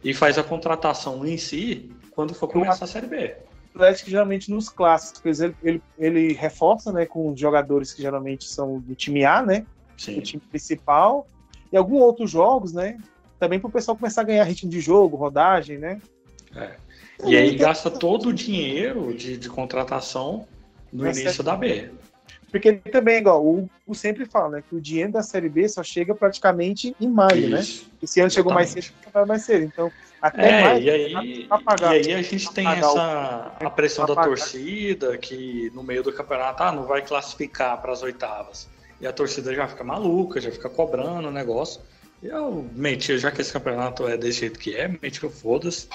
e 0.04 0.14
faz 0.14 0.38
a 0.38 0.44
contratação 0.44 1.26
em 1.26 1.38
si 1.38 1.92
quando 2.12 2.34
for 2.34 2.48
começar 2.48 2.86
a 2.86 2.88
Série 2.88 3.08
B. 3.08 3.36
O 3.74 3.78
Atlético 3.78 4.10
geralmente 4.10 4.52
nos 4.52 4.68
clássicos 4.70 5.40
ele, 5.40 5.56
ele, 5.64 5.82
ele 5.98 6.34
reforça 6.34 6.92
né, 6.92 7.06
com 7.06 7.36
jogadores 7.36 7.94
que 7.94 8.02
geralmente 8.02 8.46
são 8.46 8.80
do 8.80 8.94
time 8.94 9.24
A, 9.24 9.42
né? 9.42 9.66
Sim. 9.98 10.16
Do 10.16 10.22
time 10.22 10.44
principal. 10.50 11.26
E 11.72 11.78
alguns 11.78 12.02
outros 12.02 12.30
jogos, 12.30 12.74
né? 12.74 12.98
Também 13.40 13.60
para 13.60 13.70
o 13.70 13.72
pessoal 13.72 13.96
começar 13.96 14.22
a 14.22 14.26
ganhar 14.26 14.44
ritmo 14.44 14.70
de 14.70 14.82
jogo, 14.82 15.16
rodagem, 15.16 15.78
né? 15.78 16.02
É. 16.56 16.76
E 17.26 17.36
aí 17.36 17.56
gasta 17.56 17.90
todo 17.90 18.30
o 18.30 18.34
dinheiro 18.34 19.14
de, 19.14 19.38
de 19.38 19.50
contratação 19.50 20.48
no 20.92 21.04
Mas 21.04 21.20
início 21.20 21.42
é... 21.42 21.46
da 21.46 21.56
B. 21.56 21.90
Porque 22.52 22.74
também, 22.74 23.20
igual, 23.20 23.46
o, 23.46 23.70
o 23.88 23.96
sempre 23.96 24.26
fala, 24.26 24.58
né? 24.58 24.64
Que 24.68 24.76
o 24.76 24.82
dinheiro 24.82 25.14
da 25.14 25.24
Série 25.24 25.48
B 25.48 25.70
só 25.70 25.82
chega 25.82 26.14
praticamente 26.14 26.94
em 27.00 27.08
maio, 27.08 27.50
né? 27.50 27.62
Isso, 27.62 27.84
né? 27.86 27.92
Esse 28.04 28.20
ano 28.20 28.30
chegou 28.30 28.54
mais 28.54 28.70
cedo, 28.70 28.92
vai 29.14 29.26
mais 29.26 29.44
cedo. 29.44 29.64
Então, 29.64 29.90
até 30.22 30.50
é, 30.50 30.62
maio, 30.62 30.84
e 30.84 30.90
aí, 30.90 31.48
pagar, 31.64 31.96
e 31.96 32.08
aí 32.08 32.14
a 32.14 32.22
gente 32.22 32.52
tem 32.54 32.68
essa 32.68 33.56
o, 33.62 33.66
a 33.66 33.70
pressão 33.70 34.06
da 34.06 34.16
torcida, 34.16 35.18
que 35.18 35.72
no 35.74 35.82
meio 35.82 36.04
do 36.04 36.12
campeonato, 36.12 36.62
ah, 36.62 36.74
não 36.74 36.84
vai 36.84 37.02
classificar 37.02 37.82
para 37.82 37.94
as 37.94 38.04
oitavas. 38.04 38.68
E 39.00 39.08
a 39.08 39.14
torcida 39.14 39.56
já 39.56 39.66
fica 39.68 39.84
maluca, 39.84 40.42
já 40.42 40.52
fica 40.52 40.70
cobrando 40.70 41.30
o 41.30 41.32
negócio. 41.32 41.82
E 42.22 42.28
eu 42.28 42.70
menti, 42.76 43.18
já 43.18 43.32
que 43.32 43.40
esse 43.40 43.54
campeonato 43.54 44.08
é 44.08 44.18
desse 44.18 44.42
jeito 44.42 44.60
que 44.60 44.76
é, 44.76 44.90
menti 44.90 45.26
o 45.26 45.30
foda-se 45.30 45.88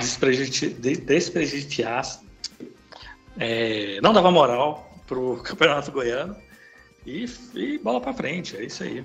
desprestigiasse, 0.00 2.20
é, 3.38 4.00
não 4.00 4.12
dava 4.12 4.30
moral 4.30 4.90
pro 5.06 5.36
Campeonato 5.44 5.92
Goiano 5.92 6.36
e, 7.06 7.26
e 7.54 7.78
bola 7.78 8.00
para 8.00 8.12
frente, 8.12 8.56
é 8.56 8.64
isso 8.64 8.82
aí. 8.82 9.04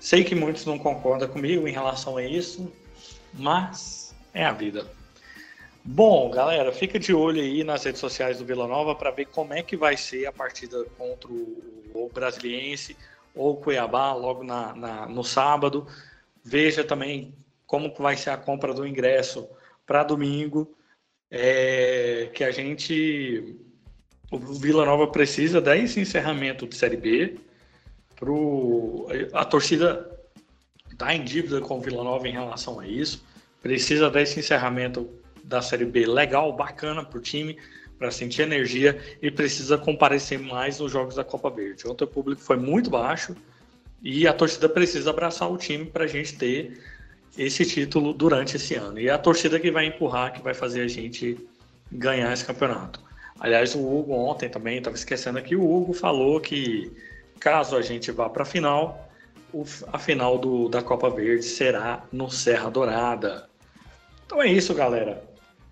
Sei 0.00 0.22
que 0.22 0.34
muitos 0.34 0.66
não 0.66 0.78
concordam 0.78 1.28
comigo 1.28 1.66
em 1.66 1.72
relação 1.72 2.18
a 2.18 2.24
isso, 2.24 2.70
mas 3.32 4.14
é 4.34 4.44
a 4.44 4.52
vida. 4.52 4.86
Bom, 5.82 6.30
galera, 6.30 6.72
fica 6.72 6.98
de 6.98 7.12
olho 7.12 7.40
aí 7.40 7.62
nas 7.62 7.84
redes 7.84 8.00
sociais 8.00 8.38
do 8.38 8.44
Vila 8.44 8.66
Nova 8.66 8.94
para 8.94 9.10
ver 9.10 9.26
como 9.26 9.52
é 9.52 9.62
que 9.62 9.76
vai 9.76 9.96
ser 9.96 10.26
a 10.26 10.32
partida 10.32 10.84
contra 10.96 11.28
o 11.30 12.10
Brasiliense 12.12 12.96
ou 13.34 13.56
Cuiabá 13.56 14.14
logo 14.14 14.42
na, 14.42 14.74
na, 14.74 15.06
no 15.06 15.22
sábado. 15.22 15.86
Veja 16.42 16.84
também 16.84 17.34
como 17.74 17.92
vai 17.98 18.16
ser 18.16 18.30
a 18.30 18.36
compra 18.36 18.72
do 18.72 18.86
ingresso 18.86 19.48
para 19.84 20.04
domingo. 20.04 20.72
É, 21.28 22.30
que 22.32 22.44
a 22.44 22.52
gente, 22.52 23.56
o 24.30 24.38
Vila 24.38 24.84
Nova 24.84 25.08
precisa 25.08 25.60
desse 25.60 25.98
encerramento 25.98 26.68
de 26.68 26.76
Série 26.76 26.96
B 26.96 27.36
pro, 28.14 29.08
a 29.32 29.44
torcida 29.44 30.08
está 30.92 31.12
em 31.12 31.24
dívida 31.24 31.60
com 31.60 31.78
o 31.78 31.80
Vila 31.80 32.04
Nova 32.04 32.28
em 32.28 32.32
relação 32.32 32.78
a 32.78 32.86
isso. 32.86 33.24
Precisa 33.60 34.08
desse 34.08 34.38
encerramento 34.38 35.10
da 35.42 35.60
Série 35.60 35.84
B 35.84 36.06
legal, 36.06 36.52
bacana 36.52 37.04
para 37.04 37.18
o 37.18 37.20
time, 37.20 37.58
para 37.98 38.12
sentir 38.12 38.42
energia 38.42 39.00
e 39.20 39.32
precisa 39.32 39.76
comparecer 39.76 40.38
mais 40.38 40.78
nos 40.78 40.92
jogos 40.92 41.16
da 41.16 41.24
Copa 41.24 41.50
Verde. 41.50 41.88
Ontem 41.88 42.04
o 42.04 42.08
público 42.08 42.40
foi 42.40 42.56
muito 42.56 42.88
baixo 42.88 43.34
e 44.00 44.28
a 44.28 44.32
torcida 44.32 44.68
precisa 44.68 45.10
abraçar 45.10 45.50
o 45.50 45.56
time 45.56 45.86
para 45.86 46.04
a 46.04 46.06
gente 46.06 46.38
ter 46.38 46.93
esse 47.36 47.64
título 47.64 48.12
durante 48.12 48.56
esse 48.56 48.74
ano. 48.74 48.98
E 48.98 49.08
é 49.08 49.12
a 49.12 49.18
torcida 49.18 49.58
que 49.58 49.70
vai 49.70 49.86
empurrar, 49.86 50.32
que 50.32 50.42
vai 50.42 50.54
fazer 50.54 50.82
a 50.82 50.88
gente 50.88 51.38
ganhar 51.90 52.32
esse 52.32 52.44
campeonato. 52.44 53.00
Aliás, 53.38 53.74
o 53.74 53.80
Hugo 53.80 54.12
ontem 54.14 54.48
também, 54.48 54.78
estava 54.78 54.96
esquecendo 54.96 55.38
aqui, 55.38 55.56
o 55.56 55.68
Hugo 55.68 55.92
falou 55.92 56.40
que 56.40 56.92
caso 57.40 57.76
a 57.76 57.82
gente 57.82 58.10
vá 58.10 58.28
para 58.28 58.42
a 58.42 58.46
final, 58.46 59.08
a 59.92 59.98
final 59.98 60.38
do, 60.38 60.68
da 60.68 60.82
Copa 60.82 61.10
Verde 61.10 61.44
será 61.44 62.04
no 62.12 62.30
Serra 62.30 62.70
Dourada. 62.70 63.48
Então 64.24 64.40
é 64.40 64.46
isso, 64.46 64.72
galera. 64.74 65.22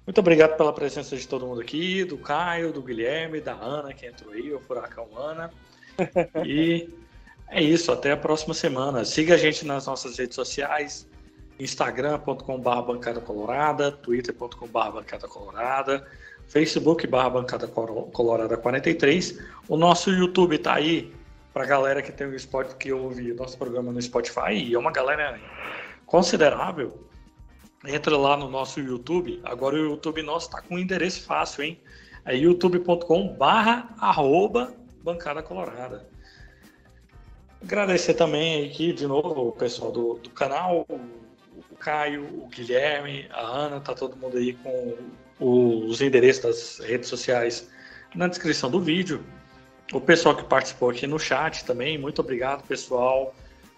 Muito 0.07 0.19
obrigado 0.19 0.57
pela 0.57 0.73
presença 0.73 1.17
de 1.17 1.27
todo 1.27 1.47
mundo 1.47 1.61
aqui, 1.61 2.05
do 2.05 2.19
Caio, 2.19 2.73
do 2.73 2.83
Guilherme, 2.83 3.41
da 3.41 3.55
Ana, 3.55 3.95
que 3.95 4.05
entrou 4.05 4.33
aí, 4.33 4.53
o 4.53 4.61
Furacão 4.61 5.09
Ana. 5.17 5.51
E 6.45 6.89
é 7.49 7.63
isso, 7.63 7.93
até 7.93 8.13
a 8.13 8.17
próxima 8.17 8.55
semana. 8.55 9.05
Siga 9.05 9.35
a 9.35 9.37
gente 9.37 9.65
nas 9.65 9.87
nossas 9.87 10.19
redes 10.19 10.35
sociais, 10.35 11.07
instagram.com.br 11.63 12.83
bancada 12.87 13.21
colorada, 13.21 13.93
twitter.com.br 13.93 14.91
bancada 14.93 15.29
colorada, 15.29 16.07
facebook.br 16.49 17.31
bancada 17.31 17.69
colorada 17.69 18.57
43. 18.57 19.39
O 19.69 19.77
nosso 19.77 20.11
YouTube 20.11 20.57
está 20.57 20.75
aí, 20.75 21.15
para 21.53 21.65
a 21.65 21.67
galera 21.67 22.03
que 22.03 22.11
tem 22.11 22.27
o 22.27 22.39
Spotify, 22.39 22.77
que 22.77 22.93
ouve 22.93 23.33
nosso 23.35 23.57
programa 23.57 23.93
no 23.93 24.01
Spotify, 24.01 24.53
e 24.53 24.75
é 24.75 24.79
uma 24.79 24.91
galera 24.91 25.39
considerável, 26.07 27.07
entra 27.87 28.17
lá 28.17 28.37
no 28.37 28.49
nosso 28.49 28.81
YouTube. 28.81 29.41
Agora 29.45 29.77
o 29.77 29.79
YouTube 29.79 30.23
nosso 30.23 30.47
está 30.47 30.61
com 30.63 30.75
um 30.75 30.79
endereço 30.79 31.23
fácil, 31.25 31.65
hein? 31.65 31.81
É 32.25 32.37
youtube.com 32.37 33.37
arroba 33.99 34.73
bancada 35.03 35.43
colorada. 35.43 36.07
Agradecer 37.63 38.15
também 38.15 38.67
aqui 38.67 38.93
de 38.93 39.07
novo 39.07 39.49
o 39.49 39.53
pessoal 39.53 39.93
do, 39.93 40.15
do 40.15 40.31
canal, 40.31 40.87
Caio, 41.83 42.23
o 42.23 42.49
Guilherme, 42.49 43.27
a 43.31 43.41
Ana, 43.41 43.81
tá 43.81 43.95
todo 43.95 44.17
mundo 44.17 44.37
aí 44.37 44.55
com 44.55 44.97
os 45.41 46.01
endereços 46.01 46.43
das 46.43 46.89
redes 46.89 47.09
sociais 47.09 47.69
na 48.15 48.29
descrição 48.29 48.71
do 48.71 48.81
vídeo 48.81 49.25
o 49.93 50.01
pessoal 50.01 50.35
que 50.35 50.45
participou 50.45 50.91
aqui 50.91 51.07
no 51.07 51.19
chat 51.19 51.65
também, 51.65 51.99
muito 51.99 52.21
obrigado, 52.21 52.67
pessoal. 52.67 53.35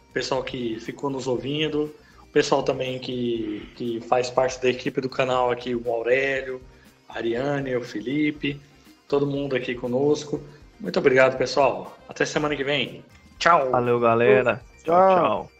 O 0.08 0.12
pessoal 0.12 0.44
que 0.44 0.78
ficou 0.78 1.10
nos 1.10 1.26
ouvindo, 1.26 1.92
o 2.22 2.26
pessoal 2.28 2.62
também 2.62 3.00
que, 3.00 3.68
que 3.74 4.00
faz 4.02 4.30
parte 4.30 4.62
da 4.62 4.68
equipe 4.68 5.00
do 5.00 5.08
canal 5.08 5.50
aqui, 5.50 5.74
o 5.74 5.90
Aurélio, 5.90 6.62
a 7.08 7.18
Ariane, 7.18 7.74
o 7.74 7.82
Felipe, 7.82 8.60
todo 9.08 9.26
mundo 9.26 9.56
aqui 9.56 9.74
conosco. 9.74 10.40
Muito 10.78 10.98
obrigado, 10.98 11.36
pessoal. 11.36 11.98
Até 12.08 12.24
semana 12.24 12.54
que 12.54 12.62
vem. 12.62 13.04
Tchau. 13.38 13.70
Valeu, 13.70 13.98
galera. 13.98 14.62
Tchau. 14.84 15.16
tchau. 15.16 15.50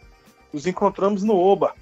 Nos 0.53 0.65
encontramos 0.65 1.21
no 1.21 1.35
Oba. 1.35 1.75